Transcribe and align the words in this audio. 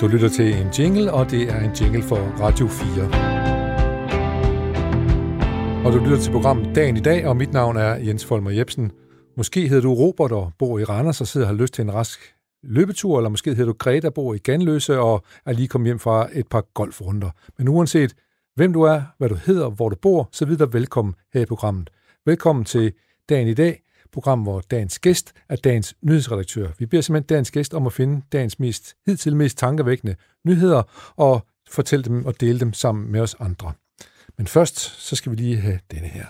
Du 0.00 0.06
lytter 0.06 0.28
til 0.28 0.54
en 0.54 0.68
jingle, 0.78 1.12
og 1.12 1.30
det 1.30 1.42
er 1.42 1.60
en 1.60 1.70
jingle 1.80 2.02
for 2.02 2.16
Radio 2.16 2.66
4. 2.66 3.04
Og 5.86 5.92
du 5.92 5.98
lytter 5.98 6.18
til 6.18 6.32
programmet 6.32 6.74
Dagen 6.74 6.96
i 6.96 7.00
dag, 7.00 7.26
og 7.26 7.36
mit 7.36 7.52
navn 7.52 7.76
er 7.76 7.94
Jens 7.94 8.24
Folmer 8.24 8.50
Jebsen. 8.50 8.92
Måske 9.36 9.68
hedder 9.68 9.82
du 9.82 9.94
Robert 9.94 10.32
og 10.32 10.52
bor 10.58 10.78
i 10.78 10.84
Randers 10.84 11.20
og 11.20 11.26
sidder 11.26 11.46
og 11.46 11.54
har 11.54 11.62
lyst 11.62 11.74
til 11.74 11.82
en 11.82 11.94
rask 11.94 12.34
løbetur, 12.62 13.18
eller 13.18 13.28
måske 13.28 13.50
hedder 13.50 13.72
du 13.72 13.76
Greta 13.78 14.06
og 14.06 14.14
bor 14.14 14.34
i 14.34 14.38
Ganløse 14.38 14.98
og 14.98 15.24
er 15.46 15.52
lige 15.52 15.68
kommet 15.68 15.88
hjem 15.88 15.98
fra 15.98 16.28
et 16.32 16.48
par 16.48 16.64
golfrunder. 16.74 17.30
Men 17.58 17.68
uanset 17.68 18.14
hvem 18.56 18.72
du 18.72 18.82
er, 18.82 19.02
hvad 19.18 19.28
du 19.28 19.34
hedder, 19.34 19.70
hvor 19.70 19.88
du 19.88 19.96
bor, 20.02 20.28
så 20.32 20.46
videre 20.46 20.72
velkommen 20.72 21.14
her 21.34 21.40
i 21.40 21.46
programmet. 21.46 21.90
Velkommen 22.26 22.64
til 22.64 22.92
Dagen 23.28 23.48
i 23.48 23.54
dag, 23.54 23.82
program, 24.12 24.42
hvor 24.42 24.60
dagens 24.70 24.98
gæst 24.98 25.32
er 25.48 25.56
dagens 25.56 25.94
nyhedsredaktør. 26.02 26.68
Vi 26.78 26.86
beder 26.86 27.02
simpelthen 27.02 27.26
dagens 27.26 27.50
gæst 27.50 27.74
om 27.74 27.86
at 27.86 27.92
finde 27.92 28.22
dagens 28.32 28.58
mest, 28.58 28.94
hidtil 29.06 29.36
mest 29.36 29.58
tankevækkende 29.58 30.14
nyheder 30.44 30.82
og 31.16 31.46
fortælle 31.70 32.04
dem 32.04 32.26
og 32.26 32.40
dele 32.40 32.60
dem 32.60 32.72
sammen 32.72 33.12
med 33.12 33.20
os 33.20 33.36
andre. 33.40 33.72
Men 34.38 34.46
først, 34.46 34.78
så 34.78 35.16
skal 35.16 35.32
vi 35.32 35.36
lige 35.36 35.56
have 35.56 35.78
denne 35.90 36.08
her. 36.08 36.26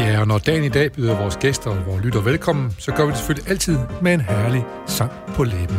Ja, 0.00 0.20
og 0.20 0.26
når 0.26 0.38
dagen 0.38 0.64
i 0.64 0.68
dag 0.68 0.92
byder 0.92 1.18
vores 1.18 1.36
gæster 1.36 1.70
og 1.70 1.86
vores 1.86 2.04
lytter 2.04 2.20
velkommen, 2.20 2.70
så 2.78 2.92
gør 2.92 3.04
vi 3.04 3.10
det 3.10 3.18
selvfølgelig 3.18 3.50
altid 3.50 3.78
med 4.02 4.14
en 4.14 4.20
herlig 4.20 4.64
sang 4.86 5.10
på 5.26 5.44
læben. 5.44 5.76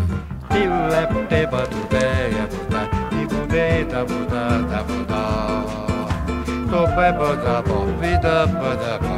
da 3.91 4.01
bu 4.09 4.19
da 4.31 4.43
da 4.71 4.79
bu 4.87 4.97
da. 5.11 5.23
To 6.71 6.81
ba 6.95 7.07
ba 7.19 7.29
da 7.45 7.55
bo 7.67 7.77
bi 8.01 8.11
da 8.25 8.37
da 8.83 8.93
ba. 9.03 9.15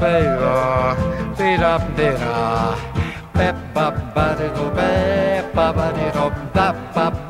Ba 0.00 0.12
ra 0.40 0.58
bi 1.38 1.48
ra 1.62 1.74
bi 1.96 2.08
ra. 2.22 2.40
Ba 3.36 3.48
ba 3.74 3.86
ba 4.14 4.26
do 4.56 4.64
ba 4.76 4.90
ba 5.56 5.66
ba 5.76 5.86
do 6.16 6.26
da 6.54 6.66
ba. 6.94 7.25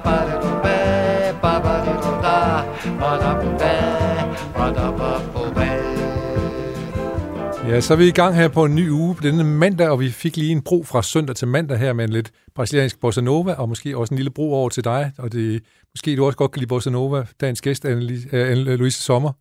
Ja, 7.69 7.81
så 7.81 7.93
er 7.93 7.97
vi 7.97 8.09
i 8.09 8.11
gang 8.11 8.35
her 8.35 8.49
på 8.49 8.65
en 8.65 8.75
ny 8.75 8.91
uge 8.91 9.15
på 9.15 9.23
denne 9.23 9.45
mandag, 9.45 9.89
og 9.89 10.01
vi 10.01 10.11
fik 10.11 10.37
lige 10.37 10.53
en 10.53 10.63
bro 10.63 10.83
fra 10.83 11.03
søndag 11.03 11.37
til 11.37 11.49
mandag 11.49 11.79
her 11.79 11.93
med 11.93 12.05
en 12.05 12.11
lidt 12.11 12.31
brasiliansk 12.55 13.01
bossa 13.01 13.21
nova, 13.21 13.53
og 13.53 13.69
måske 13.69 13.97
også 13.97 14.15
en 14.15 14.19
lille 14.19 14.31
bro 14.31 14.53
over 14.53 14.69
til 14.69 14.85
dig, 14.85 15.13
og 15.19 15.33
det, 15.33 15.63
måske 15.95 16.17
du 16.17 16.27
også 16.27 16.37
godt 16.37 16.53
kan 16.53 16.61
lide 16.61 16.69
bossa 16.69 16.91
nova, 16.91 17.27
dagens 17.41 17.61
gæst, 17.61 17.85
Anne-Louise 17.85 18.91
Sommer. 18.91 19.33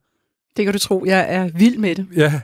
Det 0.57 0.65
kan 0.65 0.73
du 0.73 0.79
tro, 0.79 1.03
jeg 1.05 1.25
er 1.29 1.49
vild 1.55 1.77
med 1.77 1.95
det. 1.95 2.07
Ja, 2.15 2.41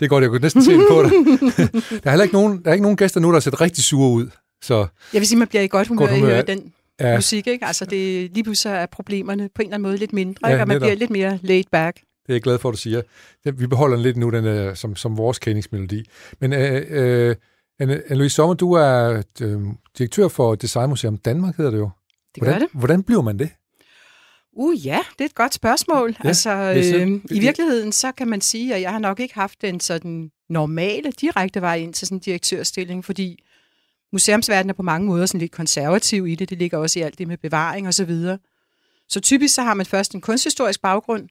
det 0.00 0.06
er 0.06 0.08
godt, 0.08 0.22
jeg 0.22 0.30
kunne 0.30 0.40
næsten 0.40 0.62
se 0.62 0.76
på 0.90 1.02
dig. 1.02 1.10
der 2.02 2.04
er 2.04 2.10
heller 2.10 2.22
ikke 2.22 2.34
nogen, 2.34 2.62
der 2.64 2.70
er 2.70 2.72
ikke 2.72 2.82
nogen 2.82 2.96
gæster 2.96 3.20
nu, 3.20 3.28
der 3.28 3.34
har 3.34 3.40
set 3.40 3.60
rigtig 3.60 3.84
sure 3.84 4.10
ud. 4.10 4.30
Så, 4.62 4.86
jeg 5.12 5.20
vil 5.20 5.26
sige, 5.26 5.38
man 5.38 5.48
bliver 5.48 5.62
i 5.62 5.68
godt 5.68 5.88
humør, 5.88 6.06
godt 6.06 6.10
humør. 6.14 6.28
at 6.28 6.34
høre 6.34 6.56
den 6.56 6.72
ja. 7.00 7.14
musik, 7.14 7.46
ikke? 7.46 7.66
Altså, 7.66 7.84
det, 7.84 8.30
lige 8.34 8.44
pludselig 8.44 8.74
er 8.74 8.86
problemerne 8.86 9.48
på 9.54 9.62
en 9.62 9.66
eller 9.66 9.74
anden 9.74 9.88
måde 9.88 9.96
lidt 9.96 10.12
mindre, 10.12 10.48
ja, 10.48 10.52
ikke? 10.52 10.62
og 10.62 10.68
man 10.68 10.74
netop. 10.74 10.86
bliver 10.86 10.96
lidt 10.96 11.10
mere 11.10 11.38
laid 11.42 11.64
back. 11.72 11.96
Det 12.26 12.28
er 12.28 12.34
jeg 12.34 12.42
glad 12.42 12.58
for, 12.58 12.68
at 12.68 12.72
du 12.72 12.78
siger. 12.78 13.02
Vi 13.44 13.66
beholder 13.66 13.96
den 13.96 14.02
lidt 14.02 14.16
nu, 14.16 14.30
den 14.30 14.44
er, 14.44 14.74
som, 14.74 14.96
som 14.96 15.16
vores 15.16 15.38
kendingsmelodi. 15.38 16.04
Men 16.40 16.52
øh, 16.52 16.86
øh, 16.88 17.36
Anne-Louise 17.82 18.28
Sommer, 18.28 18.54
du 18.54 18.72
er 18.72 19.22
øh, 19.40 19.60
direktør 19.98 20.28
for 20.28 20.54
Designmuseum 20.54 21.18
Danmark, 21.18 21.56
hedder 21.56 21.70
det 21.70 21.78
jo. 21.78 21.90
Det 22.34 22.42
hvordan, 22.42 22.60
gør 22.60 22.66
det. 22.66 22.68
Hvordan 22.74 23.02
bliver 23.02 23.22
man 23.22 23.38
det? 23.38 23.50
Uh 24.52 24.86
ja, 24.86 24.98
det 25.12 25.20
er 25.20 25.28
et 25.28 25.34
godt 25.34 25.54
spørgsmål. 25.54 26.16
Ja, 26.24 26.28
altså, 26.28 26.50
øh, 26.50 27.20
I 27.30 27.40
virkeligheden, 27.40 27.92
så 27.92 28.12
kan 28.12 28.28
man 28.28 28.40
sige, 28.40 28.74
at 28.74 28.80
jeg 28.80 28.90
har 28.90 28.98
nok 28.98 29.20
ikke 29.20 29.34
haft 29.34 29.62
den 29.62 29.80
sådan 29.80 30.30
normale, 30.48 31.12
direkte 31.12 31.60
vej 31.60 31.76
ind 31.76 31.94
til 31.94 32.06
sådan 32.06 32.16
en 32.16 32.20
direktørstilling, 32.20 33.04
fordi 33.04 33.42
museumsverdenen 34.12 34.70
er 34.70 34.74
på 34.74 34.82
mange 34.82 35.06
måder 35.06 35.26
sådan 35.26 35.40
lidt 35.40 35.52
konservativ 35.52 36.26
i 36.26 36.34
det. 36.34 36.50
Det 36.50 36.58
ligger 36.58 36.78
også 36.78 36.98
i 36.98 37.02
alt 37.02 37.18
det 37.18 37.28
med 37.28 37.36
bevaring 37.36 37.86
og 37.86 37.94
så 37.94 38.04
videre. 38.04 38.38
Så 39.08 39.20
typisk 39.20 39.54
så 39.54 39.62
har 39.62 39.74
man 39.74 39.86
først 39.86 40.14
en 40.14 40.20
kunsthistorisk 40.20 40.82
baggrund, 40.82 41.28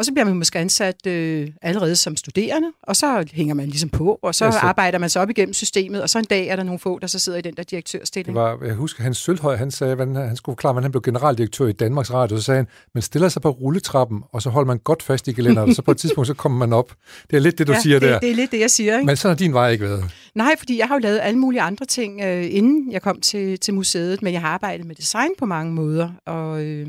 og 0.00 0.06
så 0.06 0.12
bliver 0.12 0.24
man 0.24 0.36
måske 0.36 0.58
ansat 0.58 1.06
øh, 1.06 1.48
allerede 1.62 1.96
som 1.96 2.16
studerende, 2.16 2.68
og 2.82 2.96
så 2.96 3.28
hænger 3.32 3.54
man 3.54 3.66
ligesom 3.66 3.88
på, 3.88 4.18
og 4.22 4.34
så 4.34 4.44
ja, 4.44 4.50
så... 4.50 4.58
arbejder 4.58 4.98
man 4.98 5.10
sig 5.10 5.22
op 5.22 5.30
igennem 5.30 5.52
systemet, 5.52 6.02
og 6.02 6.10
så 6.10 6.18
en 6.18 6.24
dag 6.24 6.46
er 6.46 6.56
der 6.56 6.62
nogle 6.62 6.78
få, 6.78 6.98
der 6.98 7.06
så 7.06 7.18
sidder 7.18 7.38
i 7.38 7.42
den 7.42 7.54
der 7.56 7.62
direktørstilling. 7.62 8.36
Det 8.36 8.42
var, 8.42 8.58
jeg 8.64 8.74
husker, 8.74 9.02
Hans 9.02 9.18
Sølhøj, 9.18 9.56
han 9.56 9.70
sagde, 9.70 9.92
at 9.92 9.98
han 10.28 10.36
skulle 10.36 10.54
forklare, 10.56 10.76
at 10.76 10.82
han 10.82 10.90
blev 10.92 11.02
generaldirektør 11.02 11.66
i 11.66 11.72
Danmarks 11.72 12.12
Radio, 12.12 12.36
så 12.36 12.42
sagde 12.42 12.58
han, 12.58 12.66
man 12.94 13.02
stiller 13.02 13.28
sig 13.28 13.42
på 13.42 13.50
rulletrappen, 13.50 14.22
og 14.32 14.42
så 14.42 14.50
holder 14.50 14.66
man 14.66 14.78
godt 14.78 15.02
fast 15.02 15.28
i 15.28 15.32
gelænderet, 15.32 15.68
og 15.68 15.74
så 15.74 15.82
på 15.82 15.90
et 15.90 15.98
tidspunkt, 15.98 16.26
så 16.26 16.34
kommer 16.34 16.58
man 16.58 16.72
op. 16.72 16.92
Det 17.30 17.36
er 17.36 17.40
lidt 17.40 17.58
det, 17.58 17.66
du 17.66 17.72
ja, 17.72 17.80
siger 17.80 17.98
det, 17.98 18.08
der. 18.08 18.18
det 18.18 18.30
er 18.30 18.34
lidt 18.34 18.50
det, 18.50 18.60
jeg 18.60 18.70
siger. 18.70 18.94
Ikke? 18.94 19.06
Men 19.06 19.16
sådan 19.16 19.30
har 19.30 19.36
din 19.36 19.52
vej 19.52 19.70
ikke 19.70 19.84
været. 19.84 20.04
Nej, 20.34 20.54
fordi 20.58 20.78
jeg 20.78 20.88
har 20.88 20.94
jo 20.94 21.00
lavet 21.00 21.20
alle 21.22 21.38
mulige 21.38 21.62
andre 21.62 21.86
ting, 21.86 22.20
øh, 22.20 22.54
inden 22.54 22.92
jeg 22.92 23.02
kom 23.02 23.20
til, 23.20 23.58
til 23.58 23.74
museet, 23.74 24.22
men 24.22 24.32
jeg 24.32 24.40
har 24.40 24.48
arbejdet 24.48 24.86
med 24.86 24.94
design 24.94 25.30
på 25.38 25.46
mange 25.46 25.74
måder, 25.74 26.10
og... 26.26 26.64
Øh, 26.64 26.86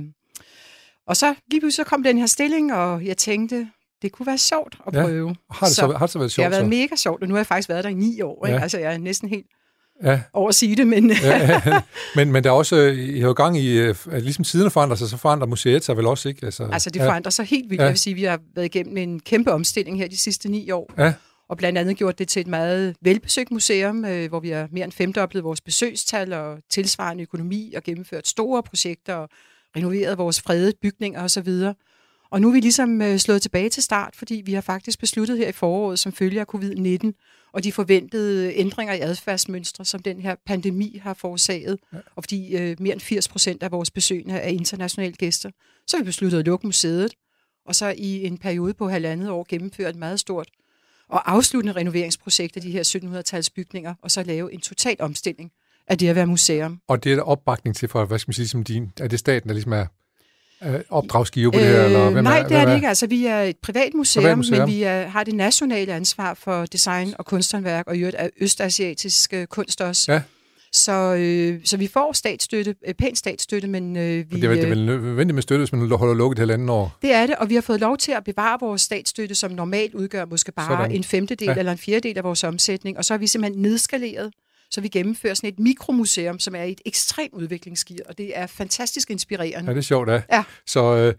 og 1.08 1.18
så 1.18 1.36
lige 1.52 1.62
pludselig 1.62 1.86
så 1.86 1.90
kom 1.90 2.04
den 2.04 2.18
her 2.18 2.26
stilling, 2.26 2.74
og 2.74 3.06
jeg 3.06 3.18
tænkte, 3.18 3.68
det 4.02 4.12
kunne 4.12 4.26
være 4.26 4.38
sjovt 4.38 4.78
at 4.88 4.96
ja. 4.96 5.04
prøve. 5.04 5.36
Har 5.52 5.68
det 5.68 5.76
så, 5.76 5.82
så, 5.82 5.88
har 5.88 6.06
det 6.06 6.10
så 6.10 6.20
været 6.20 6.32
sjovt? 6.32 6.46
Det 6.46 6.54
har 6.54 6.62
været 6.62 6.74
så? 6.74 6.80
mega 6.80 6.96
sjovt, 6.96 7.22
og 7.22 7.28
nu 7.28 7.34
har 7.34 7.40
jeg 7.40 7.48
faktisk 7.48 7.70
været 7.70 7.84
der 7.84 7.90
i 7.90 7.94
ni 7.94 8.22
år. 8.22 8.46
Ikke? 8.46 8.56
Ja. 8.56 8.62
Altså, 8.62 8.80
jeg 8.80 8.94
er 8.94 8.98
næsten 8.98 9.30
helt 9.30 9.46
ja. 10.04 10.22
over 10.34 10.50
at 10.50 10.56
sige 10.56 10.76
det, 10.76 10.88
men... 10.88 11.12
ja, 11.12 11.62
ja. 11.66 11.82
men, 12.16 12.32
men 12.32 12.44
der 12.44 12.50
er 12.50 12.54
også, 12.54 12.76
I 12.78 13.20
har 13.20 13.28
jo 13.28 13.34
gang 13.34 13.58
i, 13.58 13.80
at 13.80 14.08
ligesom 14.08 14.44
tiderne 14.44 14.72
forandrer 14.72 14.96
sig, 14.96 15.10
så 15.10 15.18
forandrer 15.18 15.48
museet 15.48 15.84
sig 15.84 15.98
vel 15.98 16.06
også, 16.06 16.30
ikke? 16.30 16.46
Altså, 16.46 16.70
altså 16.72 16.90
det 16.90 17.02
forandrer 17.02 17.30
ja. 17.30 17.32
sig 17.32 17.46
helt 17.46 17.70
vildt. 17.70 17.82
Ja. 17.82 17.86
Jeg 17.86 17.92
vil 17.92 18.00
sige, 18.00 18.14
vi 18.14 18.24
har 18.24 18.40
været 18.56 18.66
igennem 18.66 18.98
en 18.98 19.20
kæmpe 19.20 19.52
omstilling 19.52 19.98
her 19.98 20.08
de 20.08 20.18
sidste 20.18 20.50
ni 20.50 20.72
år. 20.72 20.94
Ja. 20.98 21.14
Og 21.50 21.58
blandt 21.58 21.78
andet 21.78 21.98
gjort 21.98 22.20
det 22.20 22.28
til 22.28 22.40
et 22.40 22.48
meget 22.48 22.96
velbesøgt 23.02 23.52
museum, 23.52 24.06
øh, 24.06 24.30
hvor 24.30 24.40
vi 24.40 24.50
har 24.50 24.68
mere 24.72 24.84
end 24.84 24.92
femdoblet 24.92 25.44
vores 25.44 25.62
besøgstal 25.62 26.34
og 26.34 26.60
tilsvarende 26.70 27.22
økonomi 27.22 27.74
og 27.78 27.84
gennemført 27.84 28.28
store 28.28 28.64
projekter 28.64 29.16
og 29.16 29.30
renoveret 29.76 30.18
vores 30.18 30.42
fredede 30.42 30.74
bygninger 30.82 31.24
osv., 31.24 31.50
og 32.32 32.42
nu 32.42 32.48
er 32.48 32.54
vi 32.54 32.60
ligesom 32.60 33.02
øh, 33.02 33.18
slået 33.18 33.42
tilbage 33.42 33.70
til 33.70 33.84
start, 33.84 34.16
fordi 34.16 34.42
vi 34.46 34.54
har 34.54 34.62
faktisk 34.62 35.00
besluttet 35.00 35.38
her 35.38 35.48
i 35.48 35.52
foråret, 35.52 36.00
som 36.00 36.12
følge 36.14 36.40
af 36.40 36.46
covid-19, 36.56 37.12
og 37.54 37.64
de 37.64 37.72
forventede 37.72 38.54
ændringer 38.56 38.94
i 38.94 39.00
adfærdsmønstre, 39.00 39.86
som 39.86 40.02
den 40.02 40.22
her 40.22 40.36
pandemi 40.46 41.00
har 41.04 41.14
forårsaget, 41.14 41.80
ja. 41.94 41.98
og 42.16 42.24
fordi 42.24 42.56
øh, 42.58 42.76
mere 42.80 42.94
end 42.94 43.02
80 43.02 43.28
procent 43.28 43.64
af 43.64 43.72
vores 43.72 43.92
besøgende 43.92 44.34
er 44.34 44.50
internationale 44.50 45.14
gæster, 45.14 45.52
så 45.88 45.98
har 45.98 46.04
vi 46.04 46.08
besluttet 46.08 46.40
at 46.40 46.46
lukke 46.46 46.68
museet, 46.68 47.14
og 47.66 47.76
så 47.76 47.94
i 47.98 48.26
en 48.26 48.38
periode 48.38 48.74
på 48.74 48.90
halvandet 48.90 49.30
år 49.30 49.46
gennemføre 49.50 49.90
et 49.90 49.96
meget 49.96 50.20
stort 50.20 50.50
og 51.10 51.32
afsluttende 51.32 51.76
renoveringsprojekt 51.76 52.56
af 52.56 52.62
de 52.62 52.72
her 52.72 52.84
1700-tals 52.84 53.50
bygninger, 53.50 53.96
og 54.02 54.12
så 54.12 54.24
lave 54.24 54.54
en 54.54 54.62
total 54.62 54.96
omstilling 55.00 55.52
af 55.92 55.98
det 55.98 56.08
at 56.08 56.16
være 56.16 56.28
museum. 56.28 56.80
Og 56.88 57.04
det 57.04 57.12
er 57.12 57.16
der 57.16 57.24
opbakning 57.24 57.76
til 57.76 57.90
fra, 57.90 58.06
hvad 58.06 58.20
skal 58.20 58.30
man 58.30 58.34
sige, 58.34 58.48
som 58.48 58.64
din, 58.64 58.92
er 59.00 59.08
det 59.08 59.20
staten, 59.20 59.50
der 59.50 59.54
ligesom 59.54 59.74
er 59.74 59.86
opdragsgiver 60.90 61.52
på 61.52 61.60
det 61.60 61.68
her? 61.68 61.84
Eller 61.84 62.10
hvem 62.10 62.24
nej, 62.24 62.40
er, 62.40 62.48
det 62.48 62.58
er 62.58 62.66
det 62.66 62.76
ikke. 62.76 62.88
Altså, 62.88 63.08
vi 63.08 63.26
er 63.26 63.42
et 63.42 63.58
privat 63.58 63.94
museum, 63.94 64.24
privat 64.24 64.38
museum. 64.38 64.60
men 64.60 64.68
vi 64.68 64.84
er, 64.84 65.08
har 65.08 65.24
det 65.24 65.36
nationale 65.36 65.94
ansvar 65.94 66.34
for 66.34 66.66
design 66.66 67.14
og 67.20 67.26
kunsthåndværk, 67.26 67.88
og 67.88 67.96
i 67.96 68.00
øvrigt 68.00 68.18
østasiatisk 68.42 69.34
øh, 69.34 69.48
kunst 69.48 69.82
også. 69.82 70.12
Ja. 70.12 70.22
Så, 70.74 71.16
øh, 71.16 71.60
så 71.64 71.78
vi 71.78 71.88
får 71.88 72.14
statsstøtte, 72.14 72.76
øh, 72.88 72.94
pænt 72.94 73.18
statsstøtte, 73.18 73.68
men 73.68 73.98
øh, 73.98 74.04
vi... 74.04 74.42
det 74.42 74.44
er, 74.44 74.54
det 74.54 74.64
er 74.64 74.68
vel 74.68 74.86
nødvendigt 74.86 75.36
med 75.36 75.44
støtte, 75.44 75.60
hvis 75.60 75.72
man 75.72 75.92
holder 75.92 76.14
lukket 76.14 76.36
et 76.36 76.40
halvandet 76.40 76.70
år? 76.70 76.98
Det 77.02 77.14
er 77.14 77.26
det, 77.26 77.36
og 77.36 77.50
vi 77.50 77.56
har 77.56 77.62
fået 77.62 77.80
lov 77.80 77.98
til 77.98 78.12
at 78.12 78.24
bevare 78.24 78.58
vores 78.62 78.82
statsstøtte, 78.82 79.36
som 79.36 79.52
normalt 79.52 79.94
udgør 79.94 80.26
måske 80.26 80.52
bare 80.52 80.68
Sådan. 80.68 80.92
en 80.92 81.04
femtedel 81.04 81.48
ja. 81.48 81.56
eller 81.56 81.72
en 81.72 81.78
fjerdedel 81.78 82.18
af 82.18 82.24
vores 82.24 82.44
omsætning, 82.44 82.98
og 82.98 83.06
så 83.06 83.14
har 83.14 83.18
vi 83.18 83.28
simpelthen 83.28 83.62
nedskaleret 83.62 84.32
så 84.72 84.82
vi 84.82 84.88
gennemfører 84.88 85.34
sådan 85.34 85.50
et 85.50 85.60
mikromuseum, 85.60 86.40
som 86.40 86.56
er 86.56 86.64
i 86.64 86.72
et 86.72 86.82
ekstremt 86.86 87.34
udviklingsgear, 87.34 88.00
og 88.10 88.18
det 88.18 88.38
er 88.38 88.48
fantastisk 88.48 89.10
inspirerende. 89.10 89.70
Ja, 89.70 89.72
det 89.72 89.78
er 89.78 89.82
sjovt, 89.82 90.10
ja. 90.10 90.22
ja. 90.32 90.44
Så, 90.68 90.96
øh, 90.96 91.14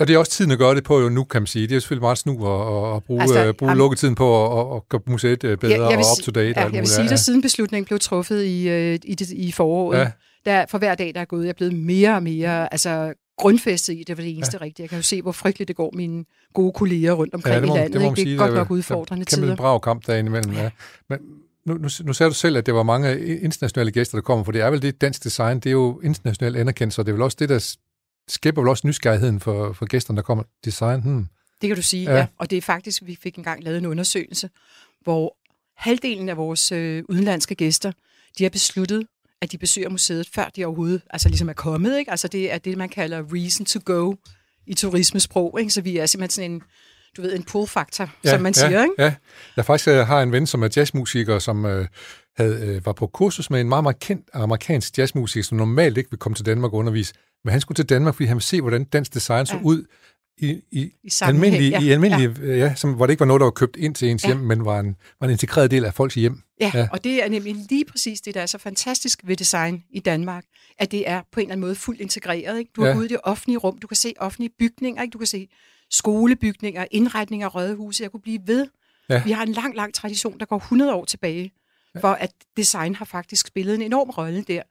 og 0.00 0.08
det 0.08 0.14
er 0.14 0.18
også 0.18 0.32
tiden 0.32 0.50
at 0.50 0.58
gøre 0.58 0.74
det 0.74 0.84
på 0.84 1.00
jo 1.00 1.08
nu, 1.08 1.24
kan 1.24 1.42
man 1.42 1.46
sige. 1.46 1.66
Det 1.66 1.76
er 1.76 1.80
selvfølgelig 1.80 2.02
meget 2.02 2.18
snu 2.18 2.32
at, 2.32 2.96
at 2.96 3.04
bruge, 3.04 3.22
altså, 3.22 3.44
øh, 3.44 3.54
bruge 3.54 3.72
am, 3.72 3.78
lukketiden 3.78 4.14
på 4.14 4.60
at, 4.60 4.76
at 4.76 4.88
gøre 4.88 5.00
museet 5.06 5.44
øh, 5.44 5.58
bedre 5.58 5.74
ja, 5.74 5.96
og 5.96 6.04
up-to-date. 6.18 6.60
Ja, 6.60 6.66
jeg 6.66 6.72
vil 6.72 6.86
sige, 6.88 7.04
at 7.04 7.10
ja. 7.10 7.16
siden 7.16 7.42
beslutningen 7.42 7.86
blev 7.86 7.98
truffet 7.98 8.44
i, 8.44 8.68
øh, 8.68 8.98
i, 9.04 9.14
det, 9.14 9.30
i 9.30 9.52
foråret, 9.52 9.98
ja. 9.98 10.10
der 10.44 10.66
for 10.66 10.78
hver 10.78 10.94
dag, 10.94 11.14
der 11.14 11.20
er 11.20 11.24
gået, 11.24 11.42
jeg 11.42 11.48
er 11.48 11.54
blevet 11.54 11.74
mere 11.74 12.14
og 12.14 12.22
mere 12.22 12.72
altså, 12.72 13.12
grundfæstet 13.38 13.92
i, 13.94 14.04
det 14.06 14.16
var 14.16 14.22
det 14.22 14.36
eneste 14.36 14.58
ja. 14.60 14.64
rigtige. 14.64 14.84
Jeg 14.84 14.88
kan 14.88 14.98
jo 14.98 15.02
se, 15.02 15.22
hvor 15.22 15.32
frygteligt 15.32 15.68
det 15.68 15.76
går 15.76 15.90
mine 15.94 16.24
gode 16.54 16.72
kolleger 16.72 17.12
rundt 17.12 17.34
omkring 17.34 17.54
ja, 17.54 17.60
det 17.60 17.68
må, 17.68 17.74
i 17.74 17.78
landet. 17.78 17.92
Det, 17.92 18.02
må 18.02 18.14
det 18.14 18.22
er 18.22 18.24
sige, 18.24 18.36
godt 18.36 18.54
nok 18.54 18.70
udfordrende 18.70 19.24
tider. 19.24 19.46
Kæmpe 19.46 19.56
brav 19.56 19.80
kamp 19.80 20.06
derinde 20.06 20.28
imellem, 20.28 20.52
ja. 20.52 20.70
Men, 21.08 21.18
nu, 21.68 21.74
nu, 21.74 21.88
nu 22.04 22.12
sagde 22.12 22.30
du 22.30 22.34
selv, 22.34 22.56
at 22.56 22.66
det 22.66 22.74
var 22.74 22.82
mange 22.82 23.38
internationale 23.40 23.90
gæster, 23.90 24.18
der 24.18 24.22
kommer, 24.22 24.44
for 24.44 24.52
det 24.52 24.60
er 24.60 24.70
vel 24.70 24.82
det 24.82 25.00
dansk 25.00 25.24
design, 25.24 25.60
det 25.60 25.66
er 25.66 25.72
jo 25.72 26.00
internationalt 26.04 26.56
anerkendt, 26.56 26.94
så 26.94 27.02
det 27.02 27.08
er 27.08 27.12
vel 27.12 27.22
også 27.22 27.36
det, 27.40 27.48
der 27.48 27.76
skaber 28.28 28.62
vel 28.62 28.68
også 28.68 28.86
nysgerrigheden 28.86 29.40
for, 29.40 29.72
for 29.72 29.86
gæsterne, 29.86 30.16
der 30.16 30.22
kommer. 30.22 30.44
Design, 30.64 31.00
hmm. 31.00 31.26
Det 31.60 31.68
kan 31.68 31.76
du 31.76 31.82
sige, 31.82 32.10
ja. 32.10 32.16
ja. 32.16 32.26
Og 32.38 32.50
det 32.50 32.56
er 32.56 32.62
faktisk, 32.62 33.02
vi 33.06 33.18
fik 33.22 33.36
engang 33.36 33.64
lavet 33.64 33.78
en 33.78 33.86
undersøgelse, 33.86 34.50
hvor 35.02 35.36
halvdelen 35.76 36.28
af 36.28 36.36
vores 36.36 36.72
øh, 36.72 37.04
udenlandske 37.08 37.54
gæster, 37.54 37.92
de 38.38 38.44
har 38.44 38.50
besluttet, 38.50 39.06
at 39.42 39.52
de 39.52 39.58
besøger 39.58 39.88
museet, 39.88 40.28
før 40.34 40.44
de 40.56 40.64
overhovedet 40.64 41.02
altså 41.10 41.28
ligesom 41.28 41.48
er 41.48 41.52
kommet. 41.52 41.98
Ikke? 41.98 42.10
Altså 42.10 42.28
det 42.28 42.52
er 42.52 42.58
det, 42.58 42.78
man 42.78 42.88
kalder 42.88 43.22
reason 43.34 43.66
to 43.66 43.80
go 43.84 44.14
i 44.66 44.74
turismesprog. 44.74 45.60
Ikke? 45.60 45.70
Så 45.70 45.80
vi 45.80 45.96
er 45.96 46.06
simpelthen 46.06 46.30
sådan 46.30 46.50
en 46.50 46.62
du 47.18 47.22
ved, 47.22 47.36
en 47.36 47.42
pull-faktor, 47.42 48.10
ja, 48.24 48.30
som 48.30 48.40
man 48.40 48.54
siger, 48.54 48.70
ja, 48.70 48.82
ikke? 48.82 48.94
Ja, 48.98 49.14
jeg 49.56 49.64
faktisk 49.64 49.86
jeg 49.86 50.06
har 50.06 50.22
en 50.22 50.32
ven, 50.32 50.46
som 50.46 50.62
er 50.62 50.68
jazzmusiker, 50.76 51.38
som 51.38 51.64
øh, 51.64 51.86
havde, 52.36 52.66
øh, 52.66 52.86
var 52.86 52.92
på 52.92 53.06
kursus 53.06 53.50
med 53.50 53.60
en 53.60 53.68
meget, 53.68 53.82
meget 53.82 53.98
kendt 53.98 54.28
amerikansk 54.32 54.98
jazzmusiker, 54.98 55.44
som 55.44 55.58
normalt 55.58 55.98
ikke 55.98 56.10
vil 56.10 56.18
komme 56.18 56.36
til 56.36 56.46
Danmark 56.46 56.72
og 56.72 56.78
undervise. 56.78 57.14
Men 57.44 57.52
han 57.52 57.60
skulle 57.60 57.76
til 57.76 57.88
Danmark, 57.88 58.14
fordi 58.14 58.26
han 58.26 58.34
ville 58.36 58.44
se, 58.44 58.60
hvordan 58.60 58.84
dansk 58.84 59.14
design 59.14 59.46
så 59.46 59.56
ja. 59.56 59.62
ud 59.62 59.84
i, 60.38 60.60
i, 60.70 60.80
I 61.02 61.10
almindelige, 61.22 61.70
ja. 61.70 61.80
i 61.80 61.90
almindelige 61.90 62.34
ja. 62.42 62.56
ja 62.56 62.74
som, 62.74 62.94
hvor 62.94 63.06
det 63.06 63.12
ikke 63.12 63.20
var 63.20 63.26
noget, 63.26 63.40
der 63.40 63.46
var 63.46 63.50
købt 63.50 63.76
ind 63.76 63.94
til 63.94 64.08
ens 64.08 64.24
ja. 64.24 64.28
hjem, 64.28 64.38
men 64.38 64.64
var 64.64 64.80
en, 64.80 64.96
var 65.20 65.26
en 65.26 65.30
integreret 65.30 65.70
del 65.70 65.84
af 65.84 65.94
folks 65.94 66.14
hjem. 66.14 66.40
Ja, 66.60 66.70
ja, 66.74 66.88
og 66.92 67.04
det 67.04 67.24
er 67.24 67.28
nemlig 67.28 67.56
lige 67.70 67.84
præcis 67.84 68.20
det, 68.20 68.34
der 68.34 68.40
er 68.40 68.46
så 68.46 68.58
fantastisk 68.58 69.20
ved 69.24 69.36
design 69.36 69.82
i 69.90 70.00
Danmark, 70.00 70.44
at 70.78 70.90
det 70.90 71.08
er 71.08 71.22
på 71.32 71.40
en 71.40 71.44
eller 71.46 71.52
anden 71.52 71.60
måde 71.60 71.74
fuldt 71.74 72.00
integreret. 72.00 72.58
Ikke? 72.58 72.70
Du 72.76 72.80
har 72.80 72.88
ja. 72.88 72.94
gået 72.94 73.04
i 73.04 73.08
det 73.08 73.18
offentlige 73.24 73.58
rum, 73.58 73.78
du 73.78 73.86
kan 73.86 73.96
se 73.96 74.14
offentlige 74.18 74.50
bygninger, 74.58 75.02
ikke? 75.02 75.12
du 75.12 75.18
kan 75.18 75.26
se 75.26 75.48
skolebygninger, 75.90 76.86
indretninger, 76.90 77.48
rødhuse, 77.48 78.02
jeg 78.02 78.10
kunne 78.10 78.20
blive 78.20 78.40
ved. 78.46 78.66
Ja. 79.08 79.22
Vi 79.24 79.30
har 79.30 79.42
en 79.42 79.52
lang, 79.52 79.76
lang 79.76 79.94
tradition, 79.94 80.38
der 80.40 80.46
går 80.46 80.56
100 80.56 80.94
år 80.94 81.04
tilbage, 81.04 81.52
ja. 81.94 82.00
for 82.00 82.08
at 82.08 82.30
design 82.56 82.94
har 82.94 83.04
faktisk 83.04 83.46
spillet 83.46 83.74
en 83.74 83.82
enorm 83.82 84.10
rolle 84.10 84.42
der. 84.42 84.62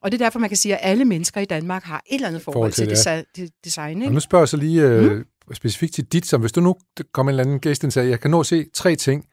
Og 0.00 0.12
det 0.12 0.20
er 0.20 0.24
derfor, 0.24 0.38
man 0.38 0.50
kan 0.50 0.56
sige, 0.56 0.76
at 0.76 0.90
alle 0.90 1.04
mennesker 1.04 1.40
i 1.40 1.44
Danmark 1.44 1.84
har 1.84 2.02
et 2.06 2.14
eller 2.14 2.28
andet 2.28 2.42
forhold, 2.42 2.56
forhold 2.56 2.72
til, 2.72 2.96
til, 2.96 3.26
det, 3.36 3.42
ja. 3.42 3.46
design. 3.64 3.96
Ikke? 3.96 4.08
Og 4.08 4.12
nu 4.12 4.20
spørger 4.20 4.42
jeg 4.42 4.48
så 4.48 4.56
lige 4.56 4.82
øh, 4.82 5.12
mm. 5.12 5.24
specifikt 5.54 5.94
til 5.94 6.04
dit, 6.04 6.26
som 6.26 6.40
hvis 6.40 6.52
du 6.52 6.60
nu 6.60 6.76
kommer 7.12 7.30
en 7.30 7.34
eller 7.34 7.44
anden 7.44 7.60
gæst 7.60 7.84
og 7.84 7.92
siger, 7.92 8.04
jeg 8.04 8.20
kan 8.20 8.30
nå 8.30 8.40
at 8.40 8.46
se 8.46 8.66
tre 8.74 8.96
ting 8.96 9.26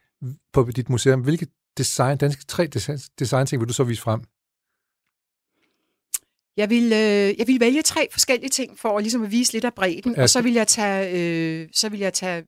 på 0.54 0.70
dit 0.76 0.90
museum. 0.90 1.22
Hvilke 1.22 1.48
design, 1.78 2.18
danske 2.18 2.46
tre 2.46 2.68
design, 2.68 2.98
design 3.20 3.46
ting 3.46 3.62
vil 3.62 3.70
du 3.70 3.74
så 3.74 3.84
vise 3.84 4.02
frem? 4.02 4.22
Jeg 6.60 6.70
vil, 6.70 6.84
øh, 6.84 7.40
jeg 7.40 7.48
vil 7.48 7.60
vælge 7.60 7.82
tre 7.82 8.08
forskellige 8.12 8.50
ting 8.50 8.80
for 8.80 8.98
at, 8.98 9.04
ligesom 9.04 9.24
at 9.24 9.32
vise 9.32 9.54
lidt 9.54 9.66
af 9.66 9.74
bredden, 9.74 10.16
ja. 10.18 10.22
og 10.22 10.30
så 10.30 10.42
vil 10.42 10.54
jeg 10.54 10.68
tage, 10.68 11.12
øh, 11.12 11.68
så 11.74 11.90
vil 11.90 12.00
jeg 12.00 12.14
tage 12.14 12.44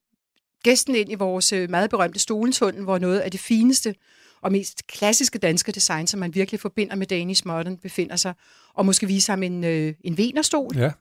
gæsten 0.64 0.96
ind 0.96 1.12
i 1.12 1.16
vores 1.16 1.54
øh, 1.54 1.70
meget 1.70 1.90
berømte 1.90 2.20
Stolentunnel, 2.20 2.84
hvor 2.84 2.98
noget 2.98 3.20
af 3.20 3.32
det 3.32 3.40
fineste 3.40 3.96
og 4.42 4.52
mest 4.52 4.88
klassiske 4.88 5.40
danske 5.40 5.72
design, 5.72 6.08
som 6.08 6.20
man 6.20 6.36
virkelig 6.36 6.60
forbinder 6.60 6.96
med 6.96 7.08
Danish 7.08 7.48
Modern, 7.48 7.78
befinder 7.78 8.16
sig, 8.16 8.34
og 8.74 8.86
måske 8.86 9.08
vise 9.08 9.32
ham 9.32 9.44
en, 9.44 9.64
øh, 9.64 9.94
en 10.04 10.18
venerstol. 10.18 10.78
Ja. 10.78 10.92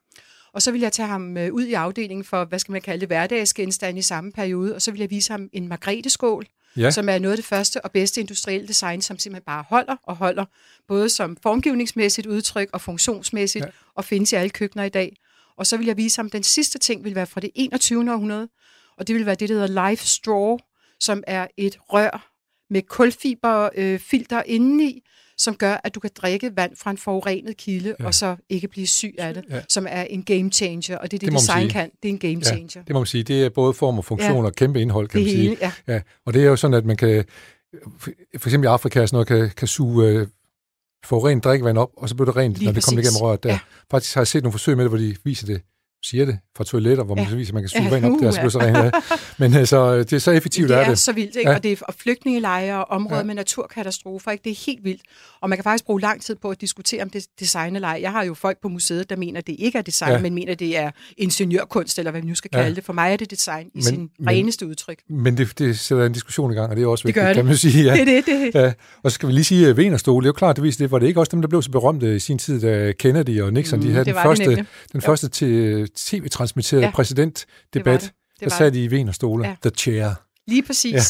Og 0.53 0.63
så 0.63 0.73
vil 0.73 0.81
jeg 0.81 0.93
tage 0.93 1.09
ham 1.09 1.37
øh, 1.37 1.53
ud 1.53 1.65
i 1.65 1.73
afdelingen 1.73 2.25
for, 2.25 2.45
hvad 2.45 2.59
skal 2.59 2.73
man 2.73 2.83
kalde 2.83 3.01
det, 3.01 3.09
hverdagsgenstand 3.09 3.99
i 3.99 4.03
samme 4.03 4.33
periode, 4.33 4.75
og 4.75 4.83
så 4.83 4.91
vil 4.91 5.01
jeg 5.01 5.11
vise 5.11 5.33
ham 5.33 5.49
en 5.53 5.69
margreteskål, 5.69 6.47
ja. 6.77 6.91
som 6.91 7.09
er 7.09 7.19
noget 7.19 7.33
af 7.33 7.39
det 7.39 7.45
første 7.45 7.85
og 7.85 7.91
bedste 7.91 8.21
industrielle 8.21 8.69
design, 8.69 9.03
som 9.03 9.19
simpelthen 9.19 9.45
bare 9.45 9.65
holder 9.69 9.97
og 10.03 10.17
holder, 10.17 10.45
både 10.89 11.09
som 11.09 11.37
formgivningsmæssigt 11.43 12.27
udtryk 12.27 12.69
og 12.73 12.81
funktionsmæssigt, 12.81 13.65
ja. 13.65 13.71
og 13.95 14.05
findes 14.05 14.33
i 14.33 14.37
alle 14.37 14.51
køkkener 14.51 14.85
i 14.85 14.89
dag. 14.89 15.17
Og 15.57 15.67
så 15.67 15.77
vil 15.77 15.87
jeg 15.87 15.97
vise 15.97 16.19
ham, 16.19 16.31
den 16.31 16.43
sidste 16.43 16.79
ting 16.79 17.05
vil 17.05 17.15
være 17.15 17.27
fra 17.27 17.41
det 17.41 17.51
21. 17.55 18.13
århundrede, 18.13 18.49
og 18.99 19.07
det 19.07 19.15
vil 19.15 19.27
være 19.27 19.35
det, 19.35 19.49
der 19.49 19.55
hedder 19.55 19.91
Life 19.91 20.07
Straw, 20.07 20.59
som 21.01 21.23
er 21.27 21.47
et 21.57 21.79
rør 21.81 22.31
med 22.71 22.83
kulfiberfilter 22.83 24.39
øh, 24.39 24.45
indeni, 24.47 25.03
som 25.41 25.55
gør, 25.55 25.81
at 25.85 25.95
du 25.95 26.01
kan 26.01 26.11
drikke 26.17 26.57
vand 26.57 26.77
fra 26.77 26.91
en 26.91 26.99
forurenet 26.99 27.57
kilde, 27.57 27.95
ja. 28.01 28.07
og 28.07 28.15
så 28.15 28.37
ikke 28.49 28.69
blive 28.69 28.87
syg 28.87 29.15
af 29.19 29.35
det, 29.35 29.45
ja. 29.51 29.61
som 29.69 29.87
er 29.89 30.03
en 30.03 30.23
game 30.23 30.53
changer, 30.53 30.99
og 30.99 31.11
det 31.11 31.17
er 31.17 31.19
det, 31.19 31.33
det 31.33 31.41
design 31.41 31.69
kan. 31.69 31.91
Det 32.03 32.09
er 32.09 32.13
en 32.13 32.19
game 32.19 32.45
changer. 32.45 32.71
Ja, 32.77 32.81
det 32.87 32.93
må 32.93 32.99
man 32.99 33.07
sige. 33.07 33.25
Det 33.25 33.45
er 33.45 33.49
både 33.49 33.75
form 33.75 33.99
og 33.99 34.05
funktion 34.05 34.37
ja. 34.37 34.45
og 34.45 34.55
kæmpe 34.55 34.81
indhold, 34.81 35.09
kan 35.09 35.21
det 35.21 35.27
man 35.27 35.37
hele, 35.37 35.57
sige. 35.57 35.73
Ja. 35.89 35.95
Ja. 35.95 36.01
Og 36.27 36.35
det 36.35 36.43
er 36.43 36.47
jo 36.47 36.57
sådan, 36.57 36.75
at 36.75 36.85
man 36.85 36.97
kan, 36.97 37.25
for 38.39 38.49
eksempel 38.49 38.67
i 38.67 38.71
Afrika, 38.71 39.07
sådan 39.07 39.15
noget, 39.15 39.29
kan, 39.29 39.51
kan 39.57 39.69
suge 39.69 40.09
øh, 40.09 40.27
forurenet 41.05 41.45
drikkevand 41.45 41.79
op, 41.79 41.91
og 41.97 42.09
så 42.09 42.15
bliver 42.15 42.27
det 42.27 42.37
rent, 42.37 42.59
Lige 42.59 42.67
når 42.67 42.73
det 42.73 42.85
kommer 42.85 43.03
igennem 43.03 43.21
røret 43.21 43.43
der. 43.43 43.51
Ja. 43.51 43.59
Faktisk 43.91 44.15
har 44.15 44.21
jeg 44.21 44.29
set 44.29 44.43
nogle 44.43 44.53
forsøg 44.53 44.77
med 44.77 44.85
det, 44.85 44.91
hvor 44.91 44.99
de 44.99 45.17
viser 45.25 45.47
det 45.47 45.63
siger 46.03 46.25
det, 46.25 46.39
fra 46.57 46.65
toiletter, 46.65 47.05
hvor 47.05 47.15
man 47.15 47.29
ja. 47.31 47.35
viser, 47.35 47.53
man 47.53 47.63
kan 47.63 47.69
suge 47.69 47.85
ja, 47.85 47.91
vand 47.91 48.05
op 48.05 48.13
uh, 48.13 48.21
der, 48.21 48.31
så 48.31 48.39
bliver 48.39 48.51
så 48.51 48.61
rent 48.61 48.77
af. 48.77 48.91
Men 49.39 49.55
altså, 49.55 49.99
det 49.99 50.13
er 50.13 50.19
så 50.19 50.31
effektivt, 50.31 50.69
det 50.69 50.77
er, 50.77 50.81
er 50.81 50.89
det. 50.89 50.99
så 50.99 51.13
vildt, 51.13 51.37
ikke? 51.37 51.51
Ja. 51.51 51.57
Og 51.57 51.63
det 51.63 51.73
er 51.73 51.77
og 51.89 51.95
flygtningelejre 51.95 52.85
og 52.85 52.91
områder 52.91 53.17
ja. 53.17 53.25
med 53.25 53.35
naturkatastrofer, 53.35 54.31
ikke? 54.31 54.45
Det 54.45 54.51
er 54.51 54.65
helt 54.67 54.85
vildt. 54.85 55.03
Og 55.41 55.49
man 55.49 55.59
kan 55.59 55.65
faktisk 55.65 55.85
bruge 55.85 56.01
lang 56.01 56.23
tid 56.23 56.37
på 56.43 56.51
at 56.51 56.61
diskutere 56.61 57.03
om 57.03 57.11
det 57.11 57.27
designerleje. 57.41 58.01
Jeg 58.01 58.13
har 58.13 58.25
jo 58.25 58.35
folk 58.35 58.59
på 58.63 58.69
museet, 58.69 59.11
der 59.11 59.17
mener, 59.17 59.39
at 59.39 59.47
det 59.47 59.57
ikke 59.59 59.79
er 59.79 59.83
design, 59.83 60.13
ja. 60.13 60.19
men 60.19 60.35
mener, 60.35 60.53
at 60.53 60.59
det 60.59 60.77
er 60.77 60.91
ingeniørkunst, 61.19 61.99
eller 61.99 62.11
hvad 62.11 62.21
vi 62.21 62.29
nu 62.29 62.35
skal 62.35 62.51
kalde 62.51 62.69
ja. 62.69 62.75
det. 62.75 62.85
For 62.85 62.93
mig 62.93 63.13
er 63.13 63.17
det 63.17 63.31
design 63.31 63.67
i 63.67 63.71
men, 63.75 63.83
sin 63.83 64.11
men, 64.19 64.29
reneste 64.29 64.67
udtryk. 64.67 64.99
Men 65.11 65.37
det, 65.37 65.59
det 65.59 65.79
sætter 65.79 66.07
en 66.07 66.13
diskussion 66.13 66.53
i 66.53 66.55
gang, 66.55 66.71
og 66.71 66.77
det 66.77 66.83
er 66.83 66.87
også 66.87 67.05
vigtigt, 67.05 67.27
det 67.27 67.35
kan 67.35 67.45
man 67.45 67.57
sige. 67.57 67.85
Ja. 67.85 67.93
Det 68.01 68.19
er 68.19 68.23
det, 68.23 68.53
det. 68.55 68.61
Ja. 68.61 68.73
Og 69.03 69.11
så 69.11 69.15
skal 69.15 69.29
vi 69.29 69.33
lige 69.33 69.45
sige, 69.45 69.69
at 69.69 69.77
Venerstol, 69.77 70.23
det 70.23 70.27
er 70.27 70.29
jo 70.29 70.33
klart, 70.33 70.57
det 70.57 70.65
viser 70.65 70.85
det, 70.85 70.91
var 70.91 70.99
det 70.99 71.07
ikke 71.07 71.21
også 71.21 71.31
dem, 71.31 71.41
der 71.41 71.49
blev 71.49 71.63
så 71.63 71.71
berømte 71.71 72.17
i 72.17 72.19
sin 72.19 72.39
tid, 72.39 72.61
da 72.61 72.93
Kennedy 72.93 73.41
og 73.41 73.53
Nixon, 73.53 73.79
mm, 73.79 73.87
de 73.87 73.93
havde 73.93 74.05
den 74.05 74.15
første, 74.15 74.67
den 74.93 75.01
første 75.01 75.29
til 75.29 75.90
ja, 76.73 76.91
præsidentdebat, 76.91 77.45
det 77.75 77.85
det. 77.85 78.13
Det 78.41 78.51
der 78.51 78.57
sad 78.57 78.73
de 78.73 78.85
i 78.85 78.91
Venerstole, 78.91 79.49
ja. 79.49 79.57
The 79.63 79.71
Chair. 79.71 80.11
Lige 80.47 80.63
præcis. 80.63 80.95
Ja. 80.95 81.01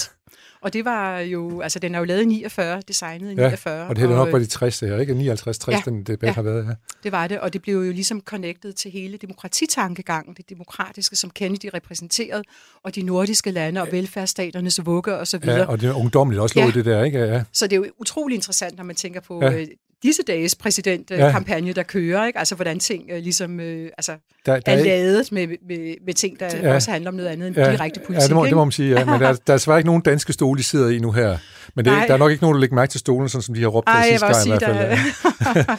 Og 0.62 0.72
det 0.72 0.84
var 0.84 1.18
jo, 1.18 1.60
altså 1.60 1.78
den 1.78 1.94
er 1.94 1.98
jo 1.98 2.04
lavet 2.04 2.22
i 2.22 2.24
49, 2.24 2.82
designet 2.88 3.30
i 3.30 3.34
49. 3.34 3.74
Ja, 3.74 3.88
og 3.88 3.96
det 3.96 3.98
hedder 3.98 4.16
nok 4.16 4.32
var 4.32 4.38
de 4.38 4.46
60, 4.46 4.82
ja, 4.82 4.98
ikke 4.98 5.12
59-60, 5.12 5.70
ja, 5.70 5.82
den 5.84 6.02
debat 6.02 6.26
ja, 6.28 6.32
har 6.32 6.42
været, 6.42 6.66
ja. 6.66 6.74
det 7.02 7.12
var 7.12 7.26
det, 7.26 7.40
og 7.40 7.52
det 7.52 7.62
blev 7.62 7.74
jo 7.74 7.92
ligesom 7.92 8.20
connected 8.20 8.72
til 8.72 8.90
hele 8.90 9.16
demokratitankegangen, 9.16 10.34
det 10.34 10.50
demokratiske, 10.50 11.16
som 11.16 11.30
Kennedy 11.30 11.70
repræsenterede, 11.74 12.42
og 12.84 12.94
de 12.94 13.02
nordiske 13.02 13.50
lande 13.50 13.80
og 13.80 13.88
velfærdsstaternes 13.92 14.86
vugger 14.86 15.14
og 15.14 15.26
så 15.26 15.38
videre. 15.38 15.58
Ja, 15.58 15.66
og 15.66 15.80
det 15.80 15.88
er 15.88 15.94
ungdomligt 15.94 16.40
også 16.40 16.58
lå 16.58 16.64
ja. 16.64 16.70
det 16.70 16.84
der, 16.84 17.04
ikke? 17.04 17.18
Ja. 17.18 17.42
Så 17.52 17.66
det 17.66 17.72
er 17.72 17.76
jo 17.76 17.86
utrolig 17.98 18.34
interessant, 18.34 18.76
når 18.76 18.84
man 18.84 18.96
tænker 18.96 19.20
på 19.20 19.44
ja. 19.44 19.64
Disse 20.02 20.22
dages 20.22 20.54
præsidentkampagne, 20.54 21.66
ja. 21.66 21.72
der 21.72 21.82
kører, 21.82 22.26
ikke? 22.26 22.38
altså 22.38 22.54
hvordan 22.54 22.78
ting 22.78 23.04
øh, 23.10 23.22
ligesom 23.22 23.60
øh, 23.60 23.90
altså, 23.98 24.12
der, 24.46 24.60
der 24.60 24.72
er 24.72 24.84
lavet 24.84 25.32
med, 25.32 25.46
med, 25.46 25.94
med 26.06 26.14
ting, 26.14 26.40
der 26.40 26.56
ja. 26.62 26.74
også 26.74 26.90
handler 26.90 27.10
om 27.10 27.14
noget 27.14 27.28
andet 27.28 27.46
end 27.48 27.56
ja. 27.56 27.70
direkte 27.72 28.00
politik. 28.00 28.22
Ja, 28.22 28.26
det 28.26 28.34
må, 28.34 28.46
det 28.46 28.54
må 28.54 28.64
man 28.64 28.72
sige, 28.72 28.98
ja. 28.98 29.04
men 29.04 29.20
der, 29.20 29.32
der 29.46 29.54
er 29.54 29.58
svært 29.58 29.78
ikke 29.78 29.86
nogen 29.86 30.02
danske 30.02 30.32
stole, 30.32 30.58
de 30.58 30.64
sidder 30.64 30.88
i 30.88 30.98
nu 30.98 31.12
her. 31.12 31.38
Men 31.74 31.84
det, 31.84 31.92
der 31.92 32.14
er 32.14 32.18
nok 32.18 32.30
ikke 32.30 32.44
nogen, 32.44 32.54
der 32.54 32.60
lægger 32.60 32.76
mærke 32.76 32.90
til 32.90 33.00
stolen, 33.00 33.28
sådan 33.28 33.42
som 33.42 33.54
de 33.54 33.60
har 33.60 33.68
råbt 33.68 33.88
Ej, 33.88 34.08
sidste 34.10 34.26
gang 34.26 34.46
i 34.46 34.50
hvert 34.50 34.98
fald. 34.98 35.66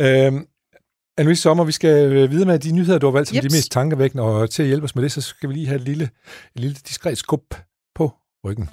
Øhm, 0.00 0.46
Anne-Louise 1.20 1.34
Sommer, 1.34 1.64
vi 1.64 1.72
skal 1.72 2.12
øh, 2.12 2.30
videre 2.30 2.46
med 2.46 2.58
de 2.58 2.72
nyheder, 2.72 2.98
du 2.98 3.06
har 3.06 3.12
valgt 3.12 3.28
som 3.28 3.36
Jeps. 3.36 3.46
de 3.46 3.56
mest 3.56 3.72
tankevækkende, 3.72 4.24
og 4.24 4.50
til 4.50 4.62
at 4.62 4.66
hjælpe 4.66 4.84
os 4.84 4.94
med 4.94 5.02
det, 5.02 5.12
så 5.12 5.20
skal 5.20 5.48
vi 5.48 5.54
lige 5.54 5.66
have 5.66 5.76
et 5.76 5.84
lille, 5.84 6.04
et 6.54 6.60
lille 6.60 6.76
diskret 6.88 7.18
skub 7.18 7.54
på 7.94 8.12
ryggen. 8.44 8.70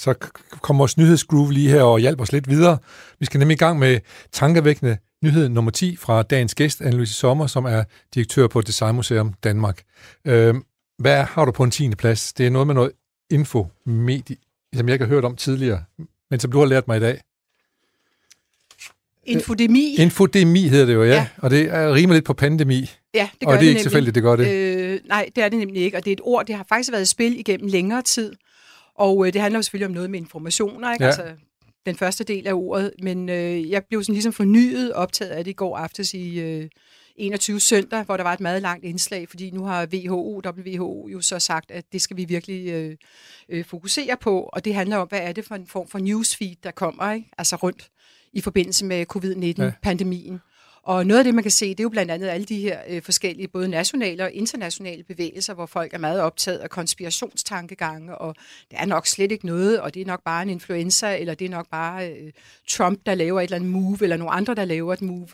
Så 0.00 0.14
kommer 0.60 0.80
vores 0.80 0.98
nyhedsgroove 0.98 1.52
lige 1.52 1.70
her 1.70 1.82
og 1.82 1.98
hjælper 1.98 2.22
os 2.22 2.32
lidt 2.32 2.48
videre. 2.48 2.78
Vi 3.18 3.26
skal 3.26 3.38
nemlig 3.38 3.54
i 3.54 3.58
gang 3.58 3.78
med 3.78 4.00
tankevækkende 4.32 4.96
nyhed 5.22 5.48
nummer 5.48 5.70
10 5.70 5.96
fra 5.96 6.22
dagens 6.22 6.54
gæst, 6.54 6.80
Anne-Louise 6.80 7.04
Sommer, 7.04 7.46
som 7.46 7.64
er 7.64 7.84
direktør 8.14 8.46
på 8.46 8.60
Designmuseum 8.60 9.32
Danmark. 9.44 9.82
Øh, 10.24 10.54
hvad 10.98 11.22
har 11.22 11.44
du 11.44 11.52
på 11.52 11.64
en 11.64 11.70
10. 11.70 11.94
plads? 11.94 12.32
Det 12.32 12.46
er 12.46 12.50
noget 12.50 12.66
med 12.66 12.74
noget 12.74 12.92
infomedie, 13.30 14.36
som 14.76 14.88
jeg 14.88 14.94
ikke 14.94 15.04
har 15.04 15.14
hørt 15.14 15.24
om 15.24 15.36
tidligere, 15.36 15.84
men 16.30 16.40
som 16.40 16.52
du 16.52 16.58
har 16.58 16.66
lært 16.66 16.88
mig 16.88 16.96
i 16.96 17.00
dag. 17.00 17.20
Infodemi. 19.24 19.96
Infodemi 19.98 20.68
hedder 20.68 20.86
det 20.86 20.94
jo, 20.94 21.04
ja. 21.04 21.14
ja. 21.14 21.26
Og 21.36 21.50
det 21.50 21.62
er 21.62 21.94
rimer 21.94 22.14
lidt 22.14 22.24
på 22.24 22.32
pandemi. 22.32 22.90
Ja, 23.14 23.28
det 23.40 23.46
gør 23.46 23.46
og 23.46 23.52
det 23.52 23.58
er 23.58 23.60
det 23.60 23.68
ikke 23.68 23.82
tilfældigt, 23.82 24.14
det 24.14 24.22
gør 24.22 24.36
det. 24.36 24.46
Øh, 24.48 25.00
nej, 25.08 25.28
det 25.36 25.44
er 25.44 25.48
det 25.48 25.58
nemlig 25.58 25.82
ikke. 25.82 25.96
Og 25.96 26.04
det 26.04 26.10
er 26.10 26.12
et 26.12 26.20
ord, 26.22 26.46
det 26.46 26.54
har 26.54 26.64
faktisk 26.68 26.92
været 26.92 27.02
i 27.02 27.06
spil 27.06 27.38
igennem 27.38 27.68
længere 27.68 28.02
tid. 28.02 28.32
Og 29.00 29.26
øh, 29.26 29.32
det 29.32 29.40
handler 29.40 29.58
jo 29.58 29.62
selvfølgelig 29.62 29.86
om 29.86 29.92
noget 29.92 30.10
med 30.10 30.18
informationer, 30.18 30.92
ikke? 30.92 31.04
Ja. 31.04 31.08
Altså, 31.08 31.24
den 31.86 31.96
første 31.96 32.24
del 32.24 32.46
af 32.46 32.52
ordet, 32.52 32.92
men 33.02 33.28
øh, 33.28 33.70
jeg 33.70 33.84
blev 33.84 34.02
sådan 34.02 34.12
ligesom 34.12 34.32
fornyet 34.32 34.92
optaget 34.92 35.30
af 35.30 35.44
det 35.44 35.50
i 35.50 35.54
går 35.54 35.76
aftes 35.76 36.14
i 36.14 36.40
øh, 36.40 36.68
21 37.16 37.60
søndag, 37.60 38.04
hvor 38.04 38.16
der 38.16 38.24
var 38.24 38.32
et 38.32 38.40
meget 38.40 38.62
langt 38.62 38.84
indslag, 38.84 39.28
fordi 39.28 39.50
nu 39.50 39.64
har 39.64 39.86
WHO, 39.86 40.42
WHO 40.46 41.08
jo 41.08 41.20
så 41.20 41.38
sagt, 41.38 41.70
at 41.70 41.84
det 41.92 42.02
skal 42.02 42.16
vi 42.16 42.24
virkelig 42.24 42.68
øh, 42.68 42.96
øh, 43.48 43.64
fokusere 43.64 44.16
på, 44.20 44.40
og 44.52 44.64
det 44.64 44.74
handler 44.74 44.96
om, 44.96 45.08
hvad 45.08 45.20
er 45.22 45.32
det 45.32 45.44
for 45.44 45.54
en 45.54 45.66
form 45.66 45.88
for 45.88 45.98
newsfeed, 45.98 46.56
der 46.62 46.70
kommer, 46.70 47.12
ikke? 47.12 47.28
altså 47.38 47.56
rundt 47.56 47.90
i 48.32 48.40
forbindelse 48.40 48.84
med 48.84 49.06
covid-19-pandemien. 49.06 50.32
Ja. 50.32 50.38
Og 50.82 51.06
noget 51.06 51.18
af 51.18 51.24
det, 51.24 51.34
man 51.34 51.44
kan 51.44 51.50
se, 51.50 51.68
det 51.68 51.80
er 51.80 51.84
jo 51.84 51.88
blandt 51.88 52.10
andet 52.12 52.28
alle 52.28 52.46
de 52.46 52.60
her 52.60 52.78
øh, 52.88 53.02
forskellige, 53.02 53.48
både 53.48 53.68
nationale 53.68 54.24
og 54.24 54.32
internationale 54.32 55.04
bevægelser, 55.04 55.54
hvor 55.54 55.66
folk 55.66 55.94
er 55.94 55.98
meget 55.98 56.20
optaget 56.20 56.58
af 56.58 56.70
konspirationstankegange, 56.70 58.18
og 58.18 58.34
det 58.70 58.78
er 58.80 58.86
nok 58.86 59.06
slet 59.06 59.32
ikke 59.32 59.46
noget, 59.46 59.80
og 59.80 59.94
det 59.94 60.02
er 60.02 60.06
nok 60.06 60.24
bare 60.24 60.42
en 60.42 60.48
influenza, 60.48 61.16
eller 61.16 61.34
det 61.34 61.44
er 61.44 61.50
nok 61.50 61.66
bare 61.70 62.10
øh, 62.10 62.32
Trump, 62.68 63.00
der 63.06 63.14
laver 63.14 63.40
et 63.40 63.44
eller 63.44 63.56
andet 63.56 63.70
move, 63.70 63.98
eller 64.00 64.16
nogle 64.16 64.32
andre, 64.32 64.54
der 64.54 64.64
laver 64.64 64.92
et 64.92 65.02
move. 65.02 65.28